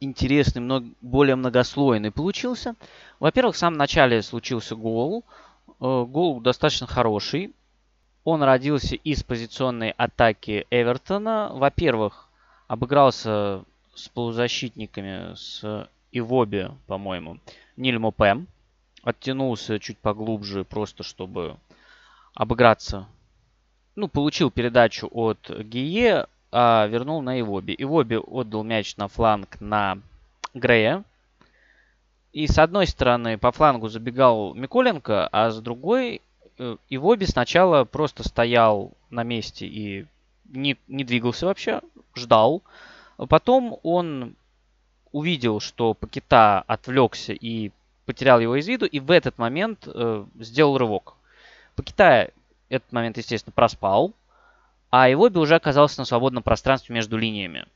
интересный, 0.00 0.94
более 1.00 1.36
многослойный 1.36 2.10
получился. 2.10 2.74
Во-первых, 3.20 3.54
в 3.54 3.58
самом 3.58 3.78
начале 3.78 4.20
случился 4.22 4.74
гол. 4.74 5.24
Э, 5.80 6.04
гол 6.06 6.40
достаточно 6.40 6.86
хороший. 6.86 7.52
Он 8.24 8.42
родился 8.42 8.96
из 8.96 9.22
позиционной 9.22 9.90
атаки 9.90 10.66
Эвертона. 10.70 11.50
Во-первых, 11.52 12.28
обыгрался 12.68 13.64
с 13.94 14.08
полузащитниками, 14.08 15.34
с 15.34 15.88
Ивоби, 16.14 16.70
по-моему, 16.86 17.38
Ниль 17.76 17.98
Мопе. 17.98 18.46
Оттянулся 19.02 19.78
чуть 19.78 19.98
поглубже, 19.98 20.64
просто 20.64 21.02
чтобы 21.02 21.56
обыграться. 22.34 23.06
Ну, 23.96 24.08
получил 24.08 24.50
передачу 24.50 25.08
от 25.12 25.50
Гие, 25.50 26.26
а 26.50 26.86
вернул 26.86 27.20
на 27.20 27.38
Ивоби. 27.38 27.74
Ивоби 27.76 28.14
отдал 28.16 28.62
мяч 28.62 28.96
на 28.96 29.08
фланг 29.08 29.60
на 29.60 29.98
Грея. 30.54 31.04
И 32.32 32.46
с 32.46 32.58
одной 32.58 32.86
стороны 32.86 33.36
по 33.36 33.52
флангу 33.52 33.88
забегал 33.88 34.54
Миколенко, 34.54 35.28
а 35.30 35.50
с 35.50 35.60
другой 35.60 36.22
э, 36.58 36.76
Ивоби 36.88 37.24
сначала 37.24 37.84
просто 37.84 38.26
стоял 38.26 38.92
на 39.10 39.22
месте 39.22 39.66
и 39.66 40.06
не, 40.48 40.76
не 40.88 41.04
двигался 41.04 41.46
вообще, 41.46 41.80
ждал. 42.14 42.62
Потом 43.16 43.78
он 43.82 44.34
увидел, 45.14 45.60
что 45.60 45.94
Пакета 45.94 46.64
отвлекся 46.66 47.32
и 47.32 47.70
потерял 48.04 48.40
его 48.40 48.56
из 48.56 48.66
виду, 48.66 48.84
и 48.84 48.98
в 48.98 49.12
этот 49.12 49.38
момент 49.38 49.86
э, 49.86 50.24
сделал 50.40 50.76
рывок. 50.76 51.14
Пакета 51.76 52.30
этот 52.68 52.92
момент, 52.92 53.16
естественно, 53.16 53.52
проспал, 53.54 54.12
а 54.90 55.10
Ивоби 55.10 55.38
уже 55.38 55.54
оказался 55.54 56.00
на 56.00 56.04
свободном 56.04 56.42
пространстве 56.42 56.96
между 56.96 57.16
линиями. 57.16 57.66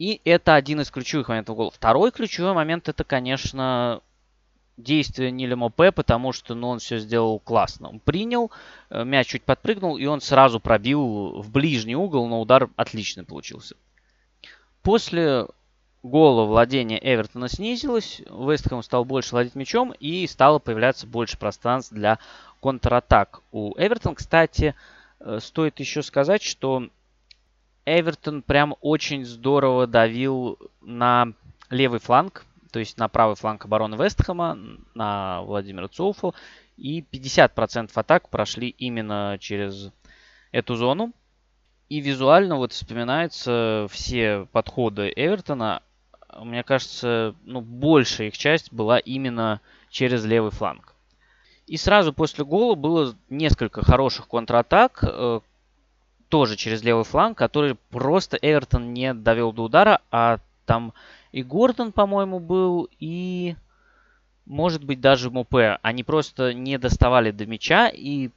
И 0.00 0.20
это 0.24 0.56
один 0.56 0.80
из 0.80 0.90
ключевых 0.90 1.28
моментов 1.28 1.54
гола. 1.56 1.70
Второй 1.70 2.10
ключевой 2.10 2.54
момент 2.54 2.88
это, 2.88 3.04
конечно, 3.04 4.00
действие 4.76 5.30
Ниля 5.30 5.54
Мопе, 5.54 5.92
потому 5.92 6.32
что 6.32 6.56
ну, 6.56 6.70
он 6.70 6.80
все 6.80 6.98
сделал 6.98 7.38
классно. 7.38 7.88
Он 7.88 8.00
принял, 8.00 8.50
э, 8.90 9.04
мяч 9.04 9.28
чуть 9.28 9.44
подпрыгнул, 9.44 9.96
и 9.96 10.06
он 10.06 10.20
сразу 10.20 10.58
пробил 10.58 11.40
в 11.40 11.52
ближний 11.52 11.94
угол, 11.94 12.26
но 12.26 12.40
удар 12.40 12.68
отличный 12.74 13.22
получился. 13.22 13.76
После 14.82 15.46
гола 16.02 16.44
владение 16.44 17.00
Эвертона 17.02 17.48
снизилось, 17.48 18.22
Вестхэм 18.30 18.82
стал 18.82 19.04
больше 19.04 19.32
владеть 19.32 19.54
мячом 19.54 19.92
и 19.98 20.26
стало 20.26 20.58
появляться 20.58 21.06
больше 21.06 21.38
пространств 21.38 21.92
для 21.92 22.18
контратак 22.60 23.40
у 23.52 23.74
Эвертона. 23.76 24.14
Кстати, 24.14 24.74
э, 25.20 25.38
стоит 25.40 25.80
еще 25.80 26.02
сказать, 26.02 26.42
что 26.42 26.88
Эвертон 27.84 28.42
прям 28.42 28.76
очень 28.80 29.24
здорово 29.24 29.86
давил 29.86 30.58
на 30.80 31.32
левый 31.70 32.00
фланг, 32.00 32.44
то 32.70 32.78
есть 32.78 32.98
на 32.98 33.08
правый 33.08 33.36
фланг 33.36 33.64
обороны 33.64 33.96
Вестхэма, 33.96 34.58
на 34.94 35.42
Владимира 35.42 35.88
Цоуфа. 35.88 36.32
И 36.76 37.00
50% 37.00 37.90
атак 37.94 38.28
прошли 38.28 38.68
именно 38.68 39.36
через 39.40 39.90
эту 40.52 40.76
зону. 40.76 41.12
И 41.88 42.00
визуально 42.00 42.56
вот 42.56 42.72
вспоминаются 42.72 43.86
все 43.90 44.46
подходы 44.52 45.10
Эвертона. 45.16 45.82
Мне 46.44 46.62
кажется, 46.62 47.34
ну, 47.44 47.60
большая 47.60 48.28
их 48.28 48.38
часть 48.38 48.72
была 48.72 48.98
именно 48.98 49.60
через 49.90 50.24
левый 50.24 50.50
фланг. 50.50 50.94
И 51.66 51.76
сразу 51.76 52.12
после 52.12 52.44
гола 52.44 52.74
было 52.74 53.14
несколько 53.28 53.84
хороших 53.84 54.26
контратак, 54.28 55.00
э, 55.02 55.40
тоже 56.28 56.56
через 56.56 56.82
левый 56.82 57.04
фланг, 57.04 57.36
который 57.36 57.74
просто 57.90 58.38
Эвертон 58.40 58.92
не 58.92 59.14
довел 59.14 59.52
до 59.52 59.64
удара, 59.64 60.00
а 60.10 60.38
там 60.66 60.92
и 61.32 61.42
Гордон, 61.42 61.92
по-моему, 61.92 62.40
был, 62.40 62.88
и 62.98 63.56
может 64.46 64.84
быть 64.84 65.00
даже 65.00 65.30
Мопе. 65.30 65.78
Они 65.82 66.04
просто 66.04 66.54
не 66.54 66.78
доставали 66.78 67.30
до 67.30 67.46
мяча, 67.46 67.88
и 67.88 68.30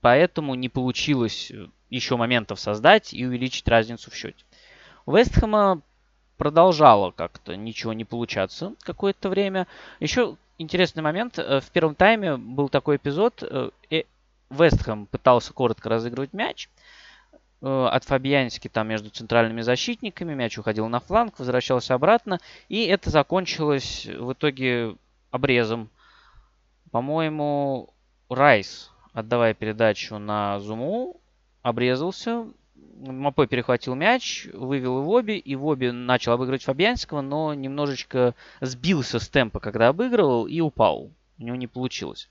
поэтому 0.00 0.54
не 0.54 0.68
получилось 0.68 1.50
еще 1.90 2.16
моментов 2.16 2.60
создать 2.60 3.14
и 3.14 3.26
увеличить 3.26 3.66
разницу 3.66 4.10
в 4.10 4.14
счете. 4.14 4.44
У 5.06 5.16
Вестхэма 5.16 5.80
продолжало 6.38 7.10
как-то 7.10 7.56
ничего 7.56 7.92
не 7.92 8.06
получаться 8.06 8.72
какое-то 8.82 9.28
время. 9.28 9.66
Еще 10.00 10.36
интересный 10.56 11.02
момент. 11.02 11.38
Э, 11.38 11.60
в 11.60 11.70
первом 11.70 11.94
тайме 11.94 12.38
был 12.38 12.70
такой 12.70 12.96
эпизод. 12.96 13.42
Э, 13.42 13.70
Вестхэм 14.50 15.06
пытался 15.06 15.52
коротко 15.52 15.90
разыгрывать 15.90 16.32
мяч. 16.32 16.70
Э, 17.60 17.88
от 17.90 18.04
Фабиански 18.04 18.68
там 18.68 18.88
между 18.88 19.10
центральными 19.10 19.60
защитниками. 19.60 20.34
Мяч 20.34 20.56
уходил 20.56 20.88
на 20.88 21.00
фланг, 21.00 21.38
возвращался 21.38 21.94
обратно. 21.94 22.40
И 22.68 22.86
это 22.86 23.10
закончилось 23.10 24.06
в 24.06 24.32
итоге 24.32 24.96
обрезом. 25.30 25.90
По-моему, 26.90 27.92
Райс, 28.30 28.90
отдавая 29.12 29.54
передачу 29.54 30.18
на 30.18 30.58
Зуму, 30.60 31.20
обрезался. 31.62 32.46
Мапе 33.00 33.46
перехватил 33.46 33.94
мяч, 33.94 34.48
вывел 34.52 35.00
его 35.00 35.12
Оби, 35.12 35.38
и 35.38 35.54
Воби 35.54 35.90
начал 35.90 36.32
обыгрывать 36.32 36.64
Фабианского, 36.64 37.20
но 37.20 37.54
немножечко 37.54 38.34
сбился 38.60 39.18
с 39.20 39.28
темпа, 39.28 39.60
когда 39.60 39.88
обыгрывал, 39.88 40.46
и 40.46 40.60
упал. 40.60 41.12
У 41.38 41.42
него 41.42 41.56
не 41.56 41.66
получилось. 41.66 42.28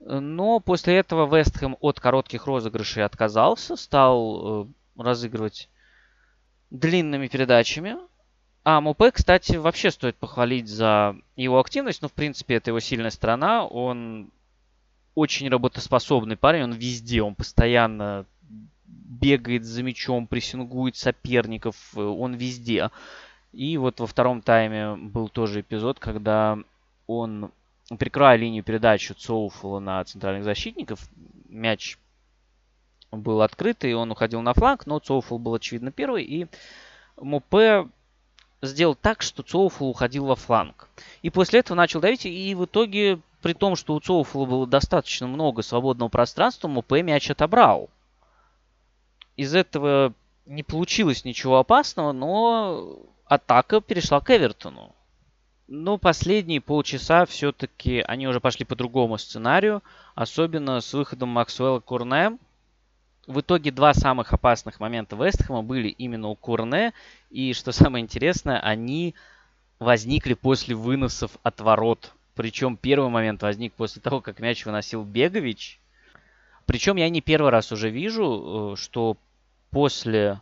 Но 0.00 0.60
после 0.60 0.96
этого 0.96 1.26
Вестхэм 1.26 1.76
от 1.80 2.00
коротких 2.00 2.46
розыгрышей 2.46 3.04
отказался, 3.04 3.76
стал 3.76 4.64
э, 4.64 4.66
разыгрывать 4.96 5.68
длинными 6.70 7.28
передачами. 7.28 7.96
А 8.64 8.80
Мопе, 8.80 9.10
кстати, 9.10 9.56
вообще 9.56 9.90
стоит 9.90 10.16
похвалить 10.16 10.68
за 10.68 11.16
его 11.36 11.58
активность. 11.58 12.02
Ну, 12.02 12.08
в 12.08 12.12
принципе, 12.12 12.56
это 12.56 12.70
его 12.70 12.80
сильная 12.80 13.10
сторона. 13.10 13.64
Он 13.64 14.30
очень 15.14 15.48
работоспособный 15.48 16.36
парень. 16.36 16.64
Он 16.64 16.72
везде, 16.72 17.22
он 17.22 17.34
постоянно 17.34 18.26
бегает 18.92 19.64
за 19.64 19.82
мячом, 19.82 20.26
прессингует 20.26 20.96
соперников. 20.96 21.76
Он 21.96 22.34
везде. 22.34 22.90
И 23.52 23.76
вот 23.76 24.00
во 24.00 24.06
втором 24.06 24.42
тайме 24.42 24.94
был 24.94 25.28
тоже 25.28 25.60
эпизод, 25.60 25.98
когда 25.98 26.58
он 27.06 27.50
прикрывая 27.98 28.36
линию 28.36 28.64
передачи 28.64 29.12
Цоуфула 29.12 29.78
на 29.78 30.04
центральных 30.04 30.44
защитников, 30.44 31.08
мяч 31.48 31.98
был 33.10 33.42
открыт, 33.42 33.84
и 33.84 33.92
он 33.92 34.10
уходил 34.10 34.40
на 34.40 34.54
фланг, 34.54 34.86
но 34.86 34.98
Цоуфул 34.98 35.38
был, 35.38 35.54
очевидно, 35.54 35.92
первый, 35.92 36.24
и 36.24 36.46
Мопе 37.20 37.88
сделал 38.62 38.94
так, 38.94 39.22
что 39.22 39.42
Цоуфул 39.42 39.90
уходил 39.90 40.26
во 40.26 40.36
фланг. 40.36 40.88
И 41.20 41.30
после 41.30 41.60
этого 41.60 41.76
начал 41.76 42.00
давить, 42.00 42.24
и 42.24 42.54
в 42.54 42.64
итоге, 42.64 43.20
при 43.42 43.52
том, 43.52 43.76
что 43.76 43.94
у 43.94 44.00
Цоуфула 44.00 44.46
было 44.46 44.66
достаточно 44.66 45.26
много 45.26 45.62
свободного 45.62 46.08
пространства, 46.08 46.68
Мопе 46.68 47.02
мяч 47.02 47.30
отобрал. 47.30 47.90
Из 49.42 49.56
этого 49.56 50.14
не 50.46 50.62
получилось 50.62 51.24
ничего 51.24 51.58
опасного, 51.58 52.12
но 52.12 53.00
атака 53.24 53.80
перешла 53.80 54.20
к 54.20 54.30
Эвертону. 54.30 54.94
Ну, 55.66 55.98
последние 55.98 56.60
полчаса 56.60 57.26
все-таки 57.26 58.04
они 58.06 58.28
уже 58.28 58.38
пошли 58.38 58.64
по 58.64 58.76
другому 58.76 59.18
сценарию, 59.18 59.82
особенно 60.14 60.80
с 60.80 60.94
выходом 60.94 61.30
Максуэла 61.30 61.80
Курне. 61.80 62.38
В 63.26 63.40
итоге 63.40 63.72
два 63.72 63.94
самых 63.94 64.32
опасных 64.32 64.78
момента 64.78 65.16
Вестхэма 65.16 65.64
были 65.64 65.88
именно 65.88 66.28
у 66.28 66.36
Курне, 66.36 66.92
и, 67.30 67.52
что 67.52 67.72
самое 67.72 68.04
интересное, 68.04 68.60
они 68.60 69.16
возникли 69.80 70.34
после 70.34 70.76
выносов 70.76 71.32
от 71.42 71.60
ворот. 71.60 72.12
Причем 72.36 72.76
первый 72.76 73.10
момент 73.10 73.42
возник 73.42 73.72
после 73.72 74.00
того, 74.00 74.20
как 74.20 74.38
мяч 74.38 74.64
выносил 74.64 75.02
Бегович. 75.02 75.80
Причем 76.64 76.94
я 76.94 77.08
не 77.08 77.20
первый 77.20 77.50
раз 77.50 77.72
уже 77.72 77.90
вижу, 77.90 78.74
э, 78.74 78.76
что 78.76 79.16
после 79.72 80.40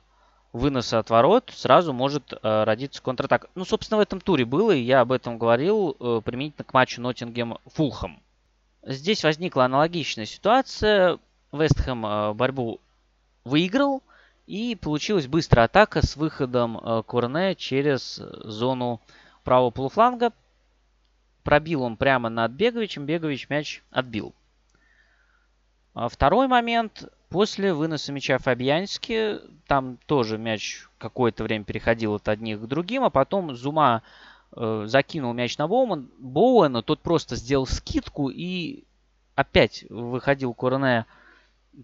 выноса 0.52 0.98
от 0.98 1.08
ворот 1.08 1.50
сразу 1.54 1.92
может 1.92 2.32
э, 2.32 2.64
родиться 2.64 3.00
контратака. 3.00 3.48
Ну, 3.54 3.64
собственно, 3.64 3.98
в 3.98 4.00
этом 4.00 4.20
туре 4.20 4.44
было, 4.44 4.72
и 4.72 4.82
я 4.82 5.00
об 5.00 5.12
этом 5.12 5.38
говорил 5.38 5.96
э, 5.98 6.20
применительно 6.24 6.64
к 6.64 6.74
матчу 6.74 7.00
Ноттингем-Фулхэм. 7.00 8.20
Здесь 8.82 9.22
возникла 9.22 9.64
аналогичная 9.64 10.26
ситуация. 10.26 11.18
Вестхэм 11.52 12.04
э, 12.04 12.34
борьбу 12.34 12.80
выиграл, 13.44 14.02
и 14.46 14.74
получилась 14.74 15.28
быстрая 15.28 15.66
атака 15.66 16.04
с 16.04 16.16
выходом 16.16 16.76
э, 16.76 17.02
Корне 17.06 17.54
через 17.54 18.16
зону 18.16 19.00
правого 19.44 19.70
полуфланга. 19.70 20.32
Пробил 21.44 21.82
он 21.82 21.96
прямо 21.96 22.28
над 22.28 22.50
Беговичем, 22.52 23.06
Бегович 23.06 23.48
мяч 23.48 23.82
отбил. 23.90 24.34
А 25.94 26.08
второй 26.08 26.48
момент 26.48 27.08
После 27.30 27.72
выноса 27.72 28.10
мяча 28.10 28.38
Фабиански, 28.38 29.38
там 29.68 29.98
тоже 30.06 30.36
мяч 30.36 30.88
какое-то 30.98 31.44
время 31.44 31.64
переходил 31.64 32.14
от 32.14 32.28
одних 32.28 32.60
к 32.60 32.66
другим, 32.66 33.04
а 33.04 33.10
потом 33.10 33.54
Зума 33.54 34.02
э, 34.50 34.84
закинул 34.86 35.32
мяч 35.32 35.56
на 35.56 35.68
Боуэн, 35.68 36.10
Боуэна, 36.18 36.82
тот 36.82 37.00
просто 37.00 37.36
сделал 37.36 37.68
скидку 37.68 38.30
и 38.30 38.82
опять 39.36 39.84
выходил 39.90 40.54
Курне 40.54 41.06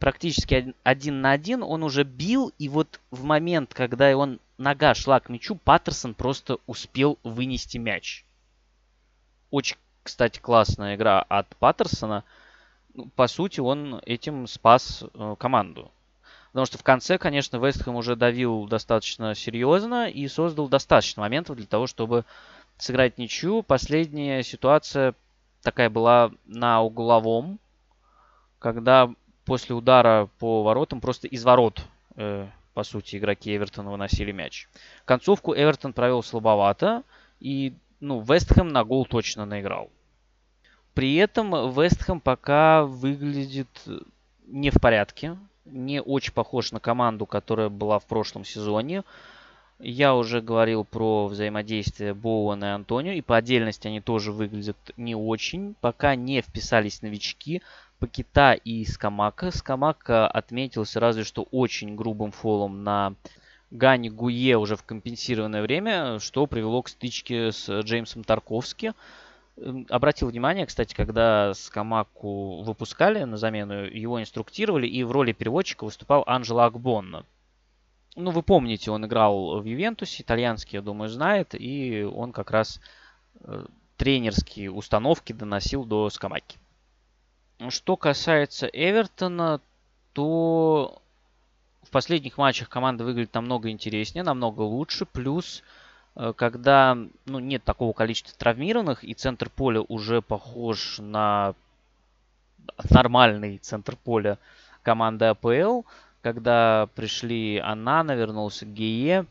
практически 0.00 0.74
один 0.82 1.20
на 1.20 1.30
один, 1.30 1.62
он 1.62 1.84
уже 1.84 2.02
бил, 2.02 2.52
и 2.58 2.68
вот 2.68 2.98
в 3.12 3.22
момент, 3.22 3.72
когда 3.72 4.16
он 4.16 4.40
нога 4.58 4.94
шла 4.94 5.20
к 5.20 5.28
мячу, 5.28 5.54
Паттерсон 5.54 6.14
просто 6.14 6.58
успел 6.66 7.20
вынести 7.22 7.78
мяч. 7.78 8.24
Очень, 9.52 9.76
кстати, 10.02 10.40
классная 10.40 10.96
игра 10.96 11.22
от 11.22 11.54
Паттерсона– 11.54 12.24
по 13.14 13.26
сути, 13.26 13.60
он 13.60 14.00
этим 14.04 14.46
спас 14.46 15.04
э, 15.14 15.36
команду. 15.38 15.90
Потому 16.48 16.66
что 16.66 16.78
в 16.78 16.82
конце, 16.82 17.18
конечно, 17.18 17.58
Вестхэм 17.58 17.96
уже 17.96 18.16
давил 18.16 18.66
достаточно 18.66 19.34
серьезно 19.34 20.08
и 20.08 20.26
создал 20.26 20.68
достаточно 20.68 21.20
моментов 21.22 21.56
для 21.56 21.66
того, 21.66 21.86
чтобы 21.86 22.24
сыграть 22.78 23.18
ничью. 23.18 23.62
Последняя 23.62 24.42
ситуация 24.42 25.14
такая 25.62 25.90
была 25.90 26.30
на 26.46 26.80
угловом, 26.82 27.58
когда 28.58 29.10
после 29.44 29.74
удара 29.74 30.28
по 30.38 30.62
воротам 30.62 31.00
просто 31.00 31.26
из 31.28 31.44
ворот, 31.44 31.84
э, 32.16 32.46
по 32.72 32.84
сути, 32.84 33.16
игроки 33.16 33.54
Эвертона 33.54 33.90
выносили 33.90 34.32
мяч. 34.32 34.68
Концовку 35.04 35.54
Эвертон 35.54 35.92
провел 35.92 36.22
слабовато, 36.22 37.02
и 37.38 37.74
ну, 38.00 38.20
Вестхэм 38.20 38.68
на 38.68 38.84
гол 38.84 39.06
точно 39.06 39.46
наиграл. 39.46 39.90
При 40.96 41.14
этом 41.16 41.50
Вестхэм 41.72 42.20
пока 42.20 42.84
выглядит 42.84 43.68
не 44.46 44.70
в 44.70 44.80
порядке, 44.80 45.36
не 45.66 46.00
очень 46.00 46.32
похож 46.32 46.72
на 46.72 46.80
команду, 46.80 47.26
которая 47.26 47.68
была 47.68 47.98
в 47.98 48.06
прошлом 48.06 48.46
сезоне. 48.46 49.04
Я 49.78 50.14
уже 50.14 50.40
говорил 50.40 50.84
про 50.84 51.26
взаимодействие 51.26 52.14
Боуэна 52.14 52.64
и 52.64 52.68
Антонио, 52.68 53.12
и 53.12 53.20
по 53.20 53.36
отдельности 53.36 53.88
они 53.88 54.00
тоже 54.00 54.32
выглядят 54.32 54.78
не 54.96 55.14
очень. 55.14 55.74
Пока 55.82 56.14
не 56.14 56.40
вписались 56.40 57.02
новички 57.02 57.60
Пакета 57.98 58.54
и 58.54 58.86
Скамака. 58.86 59.50
Скамака 59.50 60.26
отметился 60.26 60.98
разве 60.98 61.24
что 61.24 61.42
очень 61.50 61.94
грубым 61.94 62.32
фолом 62.32 62.84
на 62.84 63.12
Гани 63.70 64.08
Гуе 64.08 64.56
уже 64.56 64.76
в 64.76 64.82
компенсированное 64.82 65.60
время, 65.60 66.20
что 66.20 66.46
привело 66.46 66.80
к 66.80 66.88
стычке 66.88 67.52
с 67.52 67.68
Джеймсом 67.82 68.24
Тарковски. 68.24 68.94
Эм, 69.56 69.86
обратил 69.90 70.28
внимание, 70.28 70.66
кстати, 70.66 70.94
когда 70.94 71.54
Скамаку 71.54 72.62
выпускали 72.62 73.22
на 73.24 73.36
замену, 73.36 73.84
его 73.84 74.20
инструктировали, 74.20 74.86
и 74.86 75.02
в 75.04 75.10
роли 75.10 75.32
переводчика 75.32 75.84
выступал 75.84 76.24
Анджело 76.26 76.64
Акбонно 76.64 77.24
ну, 78.16 78.30
вы 78.30 78.42
помните, 78.42 78.90
он 78.90 79.04
играл 79.04 79.60
в 79.60 79.64
Ювентусе, 79.64 80.22
итальянский, 80.22 80.78
я 80.78 80.82
думаю, 80.82 81.10
знает, 81.10 81.54
и 81.54 82.02
он 82.02 82.32
как 82.32 82.50
раз 82.50 82.80
э, 83.40 83.66
тренерские 83.98 84.72
установки 84.72 85.34
доносил 85.34 85.84
до 85.84 86.08
Скамаки. 86.08 86.58
Что 87.68 87.96
касается 87.96 88.66
Эвертона, 88.66 89.60
то 90.14 91.02
в 91.82 91.90
последних 91.90 92.38
матчах 92.38 92.70
команда 92.70 93.04
выглядит 93.04 93.34
намного 93.34 93.70
интереснее, 93.70 94.24
намного 94.24 94.62
лучше. 94.62 95.04
Плюс, 95.04 95.62
когда 96.36 96.96
ну, 97.26 97.38
нет 97.38 97.62
такого 97.64 97.92
количества 97.92 98.34
травмированных, 98.38 99.04
и 99.04 99.14
центр 99.14 99.50
поля 99.50 99.82
уже 99.82 100.22
похож 100.22 100.98
на 100.98 101.54
нормальный 102.90 103.58
центр 103.58 103.96
поля 103.96 104.38
команды 104.82 105.26
АПЛ, 105.26 105.82
когда 106.22 106.88
пришли 106.94 107.58
Анана, 107.58 108.12
вернулся 108.12 108.66
Гее, 108.66 109.26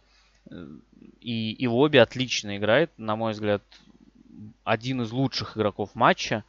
и, 1.21 1.51
и 1.51 1.67
обе 1.67 2.01
отлично 2.01 2.57
играет, 2.57 2.91
на 2.97 3.15
мой 3.15 3.33
взгляд, 3.33 3.63
один 4.63 5.01
из 5.01 5.11
лучших 5.11 5.57
игроков 5.57 5.95
матча 5.95 6.43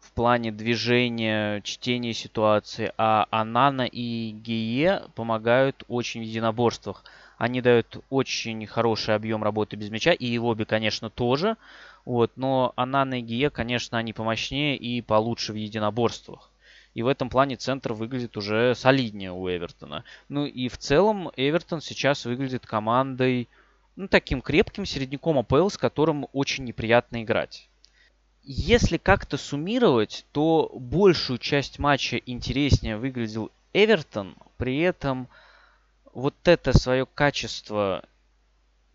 в 0.00 0.12
плане 0.12 0.52
движения, 0.52 1.60
чтения 1.62 2.12
ситуации, 2.12 2.92
а 2.98 3.26
Анана 3.30 3.82
и 3.82 4.32
Гее 4.32 5.04
помогают 5.14 5.84
очень 5.88 6.20
в 6.20 6.24
единоборствах. 6.24 7.04
Они 7.42 7.60
дают 7.60 7.96
очень 8.08 8.64
хороший 8.68 9.16
объем 9.16 9.42
работы 9.42 9.74
без 9.74 9.90
мяча, 9.90 10.12
и 10.12 10.36
Ивоби, 10.36 10.62
конечно, 10.62 11.10
тоже. 11.10 11.56
Вот, 12.04 12.30
но 12.36 12.72
Анана 12.76 13.18
и 13.18 13.20
Гие, 13.20 13.50
конечно, 13.50 13.98
они 13.98 14.12
помощнее 14.12 14.76
и 14.76 15.00
получше 15.00 15.52
в 15.52 15.56
единоборствах. 15.56 16.52
И 16.94 17.02
в 17.02 17.08
этом 17.08 17.28
плане 17.28 17.56
центр 17.56 17.94
выглядит 17.94 18.36
уже 18.36 18.76
солиднее 18.76 19.32
у 19.32 19.48
Эвертона. 19.48 20.04
Ну 20.28 20.46
и 20.46 20.68
в 20.68 20.78
целом 20.78 21.32
Эвертон 21.36 21.80
сейчас 21.80 22.26
выглядит 22.26 22.64
командой, 22.64 23.48
ну, 23.96 24.06
таким 24.06 24.40
крепким 24.40 24.86
середняком 24.86 25.36
АПЛ, 25.38 25.68
с 25.68 25.76
которым 25.76 26.28
очень 26.32 26.62
неприятно 26.62 27.24
играть. 27.24 27.68
Если 28.44 28.98
как-то 28.98 29.36
суммировать, 29.36 30.26
то 30.30 30.70
большую 30.72 31.40
часть 31.40 31.80
матча 31.80 32.18
интереснее 32.18 32.98
выглядел 32.98 33.50
Эвертон, 33.72 34.36
при 34.58 34.78
этом 34.78 35.26
вот 36.12 36.34
это 36.44 36.76
свое 36.76 37.06
качество 37.06 38.04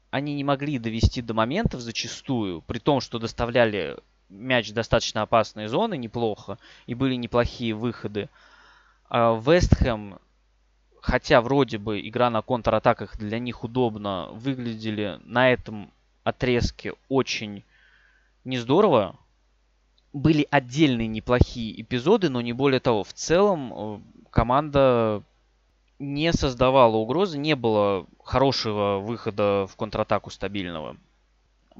они 0.10 0.34
не 0.36 0.44
могли 0.44 0.80
довести 0.80 1.22
до 1.22 1.34
моментов 1.34 1.82
зачастую, 1.82 2.62
при 2.62 2.80
том, 2.80 3.02
что 3.02 3.20
доставляли 3.20 3.98
мяч 4.30 4.70
в 4.70 4.74
достаточно 4.74 5.22
опасные 5.22 5.68
зоны 5.68 5.98
неплохо, 5.98 6.58
и 6.86 6.94
были 6.94 7.16
неплохие 7.16 7.74
выходы. 7.74 8.30
А 9.10 9.40
Вестхэм, 9.40 10.20
хотя 11.02 11.42
вроде 11.42 11.78
бы 11.78 12.00
игра 12.00 12.30
на 12.30 12.42
контратаках 12.42 13.18
для 13.18 13.40
них 13.40 13.64
удобно, 13.64 14.30
выглядели 14.32 15.20
на 15.24 15.52
этом 15.52 15.92
отрезке 16.24 16.94
очень 17.10 17.64
не 18.44 18.58
здорово. 18.58 19.18
Были 20.14 20.48
отдельные 20.50 21.08
неплохие 21.08 21.80
эпизоды, 21.82 22.30
но 22.30 22.42
не 22.42 22.54
более 22.54 22.80
того. 22.80 23.04
В 23.04 23.14
целом 23.14 23.74
э, 23.74 24.00
команда 24.32 25.24
не 26.00 26.32
создавала 26.32 26.96
угрозы, 26.96 27.38
не 27.38 27.56
было 27.56 28.06
хорошего 28.24 29.00
выхода 29.00 29.68
в 29.68 29.76
контратаку 29.76 30.30
стабильного. 30.30 30.98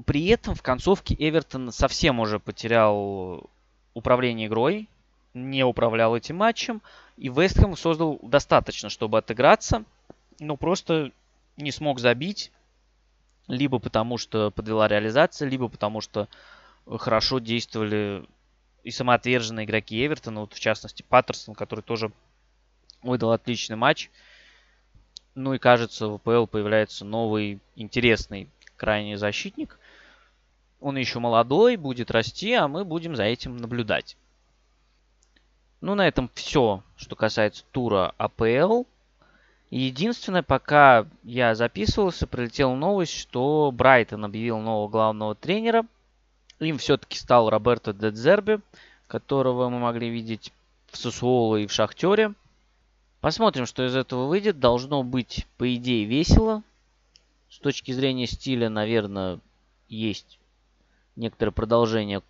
При 0.04 0.26
этом 0.26 0.54
в 0.54 0.62
концовке 0.62 1.16
Эвертон 1.18 1.72
совсем 1.72 2.20
уже 2.20 2.38
потерял 2.38 3.50
управление 3.94 4.46
игрой, 4.46 4.88
не 5.34 5.64
управлял 5.64 6.16
этим 6.16 6.36
матчем, 6.36 6.82
и 7.16 7.28
Вестхэм 7.28 7.76
создал 7.76 8.18
достаточно, 8.22 8.88
чтобы 8.88 9.18
отыграться, 9.18 9.84
но 10.38 10.56
просто 10.56 11.10
не 11.56 11.72
смог 11.72 11.98
забить, 11.98 12.52
либо 13.48 13.78
потому 13.78 14.18
что 14.18 14.50
подвела 14.50 14.88
реализация, 14.88 15.48
либо 15.48 15.68
потому 15.68 16.00
что 16.00 16.28
хорошо 16.86 17.38
действовали 17.38 18.24
и 18.84 18.90
самоотверженные 18.90 19.66
игроки 19.66 20.04
Эвертона, 20.04 20.40
вот 20.40 20.54
в 20.54 20.60
частности 20.60 21.02
Паттерсон, 21.02 21.54
который 21.54 21.80
тоже 21.80 22.12
выдал 23.02 23.32
отличный 23.32 23.76
матч. 23.76 24.10
Ну 25.34 25.54
и 25.54 25.58
кажется, 25.58 26.08
в 26.08 26.14
АПЛ 26.14 26.46
появляется 26.46 27.04
новый 27.04 27.60
интересный 27.76 28.48
крайний 28.76 29.16
защитник. 29.16 29.78
Он 30.80 30.96
еще 30.96 31.18
молодой, 31.18 31.76
будет 31.76 32.10
расти, 32.10 32.52
а 32.54 32.68
мы 32.68 32.84
будем 32.84 33.16
за 33.16 33.24
этим 33.24 33.56
наблюдать. 33.56 34.16
Ну, 35.80 35.94
на 35.94 36.08
этом 36.08 36.30
все, 36.34 36.82
что 36.96 37.14
касается 37.14 37.64
тура 37.70 38.14
АПЛ. 38.18 38.84
Единственное, 39.70 40.42
пока 40.42 41.06
я 41.22 41.54
записывался, 41.54 42.26
прилетела 42.26 42.74
новость, 42.74 43.12
что 43.12 43.70
Брайтон 43.72 44.24
объявил 44.24 44.58
нового 44.58 44.88
главного 44.88 45.34
тренера. 45.34 45.86
Им 46.58 46.78
все-таки 46.78 47.18
стал 47.18 47.50
Роберто 47.50 47.92
Дедзерби, 47.92 48.60
которого 49.06 49.68
мы 49.68 49.78
могли 49.78 50.08
видеть 50.08 50.52
в 50.90 50.96
Сусуоло 50.96 51.56
и 51.56 51.66
в 51.66 51.72
Шахтере. 51.72 52.34
Посмотрим, 53.20 53.66
что 53.66 53.84
из 53.84 53.96
этого 53.96 54.26
выйдет. 54.26 54.60
Должно 54.60 55.02
быть, 55.02 55.46
по 55.56 55.74
идее, 55.74 56.04
весело. 56.04 56.62
С 57.50 57.58
точки 57.58 57.92
зрения 57.92 58.26
стиля, 58.26 58.68
наверное, 58.68 59.40
есть 59.88 60.38
некоторое 61.16 61.50
продолжение 61.50 62.22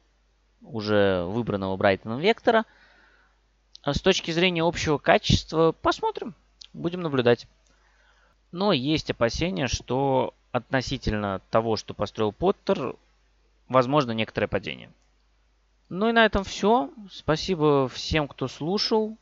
уже 0.62 1.24
выбранного 1.24 1.77
Брайтоном 1.77 2.20
вектора. 2.20 2.65
А 3.82 3.94
с 3.94 4.01
точки 4.01 4.31
зрения 4.31 4.62
общего 4.62 4.98
качества, 4.98 5.73
посмотрим, 5.73 6.35
будем 6.73 7.02
наблюдать. 7.02 7.47
Но 8.51 8.73
есть 8.73 9.10
опасения, 9.10 9.66
что 9.66 10.35
относительно 10.52 11.40
того, 11.51 11.77
что 11.77 11.94
построил 11.94 12.32
Поттер, 12.32 12.97
возможно 13.69 14.12
некоторое 14.12 14.48
падение. 14.48 14.90
Ну 15.90 16.09
и 16.09 16.12
на 16.12 16.24
этом 16.24 16.44
все. 16.44 16.90
Спасибо 17.10 17.89
всем, 17.89 18.28
кто 18.28 18.48
слушал. 18.48 19.16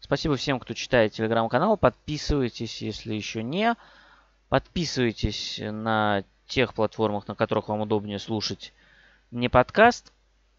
Спасибо 0.00 0.36
всем, 0.36 0.58
кто 0.58 0.74
читает 0.74 1.12
телеграм-канал. 1.12 1.76
Подписывайтесь, 1.76 2.82
если 2.82 3.14
еще 3.14 3.42
не. 3.42 3.76
Подписывайтесь 4.48 5.60
на 5.62 6.24
тех 6.46 6.74
платформах, 6.74 7.28
на 7.28 7.34
которых 7.34 7.68
вам 7.68 7.82
удобнее 7.82 8.18
слушать 8.18 8.72
не 9.30 9.48
подкаст. 9.48 10.12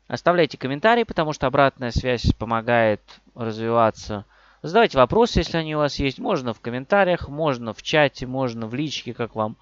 Оставляйте 0.08 0.58
комментарии, 0.58 1.04
потому 1.04 1.34
что 1.34 1.48
обратная 1.48 1.92
связь 1.92 2.34
помогает 2.38 3.02
развиваться. 3.36 4.26
Задавайте 4.62 4.98
вопросы, 4.98 5.40
если 5.40 5.58
они 5.58 5.76
у 5.76 5.80
вас 5.80 5.98
есть. 6.00 6.20
Можно 6.20 6.54
в 6.54 6.62
комментариях, 6.62 7.28
можно 7.28 7.74
в 7.74 7.82
чате, 7.82 8.28
можно 8.28 8.68
в 8.68 8.76
личке, 8.76 9.14
как 9.14 9.36
вам 9.36 9.58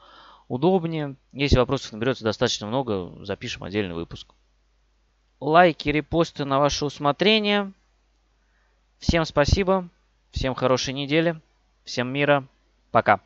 удобнее. 0.47 1.15
Если 1.31 1.57
вопросов 1.57 1.93
наберется 1.93 2.23
достаточно 2.23 2.67
много, 2.67 3.23
запишем 3.23 3.63
отдельный 3.63 3.95
выпуск. 3.95 4.33
Лайки, 5.39 5.89
репосты 5.89 6.43
на 6.43 6.59
ваше 6.59 6.85
усмотрение. 6.85 7.71
Всем 8.99 9.23
спасибо, 9.25 9.89
всем 10.31 10.53
хорошей 10.53 10.93
недели, 10.93 11.39
всем 11.85 12.11
мира, 12.11 12.45
пока. 12.91 13.21